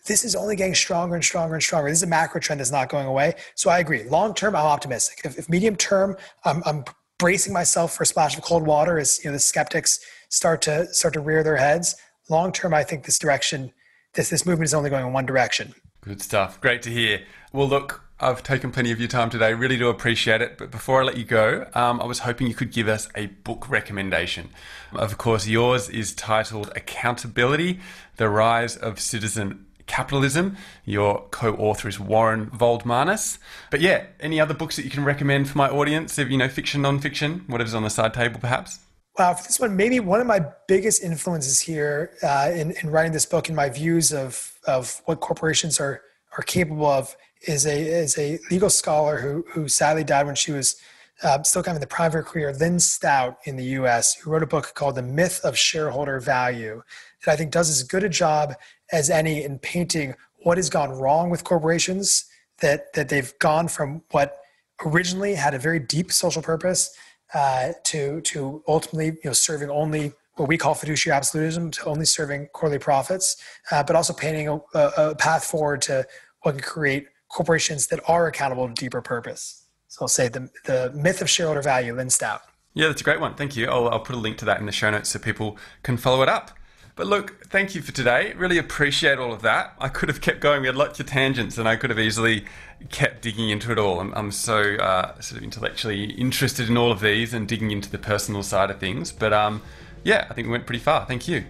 this 0.05 0.23
is 0.25 0.35
only 0.35 0.55
getting 0.55 0.75
stronger 0.75 1.15
and 1.15 1.23
stronger 1.23 1.55
and 1.55 1.63
stronger. 1.63 1.89
This 1.89 1.99
is 1.99 2.03
a 2.03 2.07
macro 2.07 2.41
trend 2.41 2.59
that's 2.59 2.71
not 2.71 2.89
going 2.89 3.05
away. 3.05 3.35
So 3.55 3.69
I 3.69 3.79
agree. 3.79 4.03
Long 4.03 4.33
term, 4.33 4.55
I'm 4.55 4.65
optimistic. 4.65 5.21
If, 5.23 5.37
if 5.37 5.49
medium 5.49 5.75
term, 5.75 6.17
I'm, 6.43 6.61
I'm, 6.65 6.85
bracing 7.19 7.53
myself 7.53 7.93
for 7.93 8.03
a 8.03 8.05
splash 8.05 8.35
of 8.35 8.43
cold 8.43 8.65
water 8.65 8.99
as 8.99 9.23
you 9.23 9.29
know 9.29 9.33
the 9.33 9.39
skeptics 9.39 9.99
start 10.27 10.61
to 10.61 10.85
start 10.93 11.13
to 11.13 11.21
rear 11.21 11.41
their 11.41 11.55
heads. 11.55 11.95
Long 12.29 12.51
term, 12.51 12.73
I 12.73 12.83
think 12.83 13.05
this 13.05 13.17
direction, 13.17 13.71
this 14.13 14.29
this 14.29 14.45
movement 14.45 14.65
is 14.65 14.73
only 14.73 14.89
going 14.89 15.05
in 15.05 15.13
one 15.13 15.25
direction. 15.25 15.73
Good 16.01 16.21
stuff. 16.21 16.59
Great 16.59 16.81
to 16.81 16.89
hear. 16.89 17.21
Well, 17.53 17.69
look, 17.69 18.03
I've 18.19 18.43
taken 18.43 18.71
plenty 18.71 18.91
of 18.91 18.99
your 18.99 19.07
time 19.07 19.29
today. 19.29 19.53
Really 19.53 19.77
do 19.77 19.87
appreciate 19.87 20.41
it. 20.41 20.57
But 20.57 20.69
before 20.69 21.01
I 21.01 21.05
let 21.05 21.15
you 21.15 21.23
go, 21.23 21.67
um, 21.73 22.01
I 22.01 22.05
was 22.05 22.19
hoping 22.19 22.47
you 22.47 22.55
could 22.55 22.73
give 22.73 22.89
us 22.89 23.07
a 23.15 23.27
book 23.27 23.69
recommendation. 23.69 24.49
Of 24.91 25.17
course, 25.17 25.47
yours 25.47 25.89
is 25.89 26.13
titled 26.13 26.73
Accountability 26.75 27.79
The 28.17 28.27
Rise 28.27 28.75
of 28.75 28.99
Citizen 28.99 29.65
Capitalism. 29.93 30.57
Your 30.85 31.27
co 31.29 31.53
author 31.53 31.87
is 31.87 31.99
Warren 31.99 32.47
Valdmanis. 32.47 33.37
But 33.69 33.79
yeah, 33.79 34.07
any 34.19 34.39
other 34.39 34.55
books 34.55 34.75
that 34.75 34.85
you 34.85 34.89
can 34.89 35.03
recommend 35.03 35.47
for 35.47 35.59
my 35.59 35.69
audience, 35.69 36.17
of, 36.17 36.31
you 36.31 36.37
know, 36.39 36.49
fiction, 36.49 36.81
non 36.81 36.97
fiction, 36.97 37.43
whatever's 37.45 37.75
on 37.75 37.83
the 37.83 37.91
side 37.91 38.11
table, 38.11 38.39
perhaps? 38.39 38.79
Wow, 39.19 39.35
for 39.35 39.43
this 39.43 39.59
one, 39.59 39.75
maybe 39.75 39.99
one 39.99 40.19
of 40.19 40.25
my 40.25 40.43
biggest 40.67 41.03
influences 41.03 41.59
here 41.59 42.09
uh, 42.23 42.49
in, 42.51 42.71
in 42.81 42.89
writing 42.89 43.11
this 43.11 43.27
book 43.27 43.49
and 43.49 43.55
my 43.55 43.69
views 43.69 44.11
of, 44.11 44.57
of 44.65 44.99
what 45.05 45.19
corporations 45.19 45.79
are, 45.79 46.01
are 46.39 46.43
capable 46.43 46.87
of 46.87 47.15
is 47.47 47.67
a, 47.67 47.79
is 47.79 48.17
a 48.17 48.39
legal 48.49 48.71
scholar 48.71 49.19
who, 49.19 49.45
who 49.51 49.67
sadly 49.67 50.03
died 50.03 50.25
when 50.25 50.33
she 50.33 50.51
was 50.51 50.75
uh, 51.21 51.43
still 51.43 51.61
kind 51.61 51.75
of 51.75 51.83
in 51.83 51.87
the 51.87 51.95
prime 51.95 52.07
of 52.07 52.13
her 52.13 52.23
career, 52.23 52.51
Lynn 52.53 52.79
Stout 52.79 53.37
in 53.45 53.57
the 53.57 53.65
US, 53.79 54.15
who 54.15 54.31
wrote 54.31 54.41
a 54.41 54.47
book 54.47 54.73
called 54.73 54.95
The 54.95 55.03
Myth 55.03 55.39
of 55.43 55.55
Shareholder 55.55 56.19
Value 56.19 56.81
that 57.25 57.33
I 57.33 57.35
think 57.35 57.51
does 57.51 57.69
as 57.69 57.83
good 57.83 58.03
a 58.03 58.09
job 58.09 58.55
as 58.91 59.09
any 59.09 59.43
in 59.43 59.59
painting 59.59 60.15
what 60.43 60.57
has 60.57 60.69
gone 60.69 60.91
wrong 60.91 61.29
with 61.29 61.43
corporations 61.43 62.25
that 62.59 62.93
that 62.93 63.09
they've 63.09 63.33
gone 63.39 63.67
from 63.67 64.03
what 64.11 64.37
originally 64.85 65.35
had 65.35 65.53
a 65.53 65.59
very 65.59 65.79
deep 65.79 66.11
social 66.11 66.41
purpose 66.41 66.95
uh, 67.33 67.73
to 67.83 68.21
to 68.21 68.63
ultimately 68.67 69.07
you 69.07 69.21
know 69.25 69.33
serving 69.33 69.69
only 69.69 70.13
what 70.35 70.49
we 70.49 70.57
call 70.57 70.73
fiduciary 70.73 71.15
absolutism 71.15 71.71
to 71.71 71.85
only 71.85 72.05
serving 72.05 72.47
quarterly 72.53 72.79
profits, 72.79 73.37
uh, 73.71 73.83
but 73.83 73.95
also 73.95 74.13
painting 74.13 74.47
a, 74.47 74.79
a, 74.97 75.15
path 75.15 75.45
forward 75.45 75.81
to 75.81 76.05
what 76.41 76.53
can 76.53 76.61
create 76.61 77.07
corporations 77.29 77.87
that 77.87 77.99
are 78.07 78.27
accountable 78.27 78.67
to 78.67 78.73
deeper 78.73 79.01
purpose. 79.01 79.65
So 79.89 79.99
I'll 80.01 80.07
say 80.07 80.27
the, 80.27 80.49
the 80.65 80.91
myth 80.95 81.21
of 81.21 81.29
shareholder 81.29 81.61
value, 81.61 81.95
Lynn 81.95 82.09
Stout. 82.09 82.41
Yeah, 82.73 82.87
that's 82.87 83.01
a 83.01 83.03
great 83.03 83.19
one. 83.19 83.35
Thank 83.35 83.55
you. 83.55 83.67
I'll, 83.67 83.87
I'll 83.89 83.99
put 83.99 84.15
a 84.15 84.19
link 84.19 84.39
to 84.39 84.45
that 84.45 84.59
in 84.59 84.65
the 84.65 84.71
show 84.71 84.89
notes 84.89 85.09
so 85.09 85.19
people 85.19 85.57
can 85.83 85.97
follow 85.97 86.23
it 86.23 86.29
up. 86.29 86.51
But 86.95 87.07
look, 87.07 87.45
thank 87.47 87.73
you 87.73 87.81
for 87.81 87.91
today. 87.91 88.33
Really 88.35 88.59
appreciate 88.59 89.17
all 89.17 89.33
of 89.33 89.41
that. 89.41 89.73
I 89.79 89.89
could 89.89 90.09
have 90.09 90.21
kept 90.21 90.41
going. 90.41 90.61
We 90.61 90.67
had 90.67 90.75
lots 90.75 90.99
of 90.99 91.07
tangents, 91.07 91.57
and 91.57 91.67
I 91.67 91.75
could 91.75 91.89
have 91.89 91.99
easily 91.99 92.45
kept 92.89 93.23
digging 93.23 93.49
into 93.49 93.71
it 93.71 93.79
all. 93.79 93.99
I'm, 93.99 94.13
I'm 94.13 94.31
so 94.31 94.75
uh, 94.75 95.19
sort 95.19 95.39
of 95.39 95.43
intellectually 95.43 96.03
interested 96.11 96.69
in 96.69 96.77
all 96.77 96.91
of 96.91 96.99
these 96.99 97.33
and 97.33 97.47
digging 97.47 97.71
into 97.71 97.89
the 97.89 97.97
personal 97.97 98.43
side 98.43 98.69
of 98.69 98.79
things. 98.79 99.11
But 99.11 99.33
um, 99.33 99.63
yeah, 100.03 100.27
I 100.29 100.33
think 100.35 100.47
we 100.47 100.51
went 100.51 100.67
pretty 100.67 100.83
far. 100.83 101.05
Thank 101.05 101.27
you. 101.27 101.43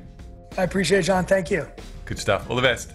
I 0.58 0.64
appreciate 0.64 1.00
it, 1.00 1.04
John. 1.04 1.26
Thank 1.26 1.52
you. 1.52 1.68
Good 2.06 2.20
stuff. 2.20 2.50
All 2.50 2.56
the 2.56 2.62
best. 2.62 2.94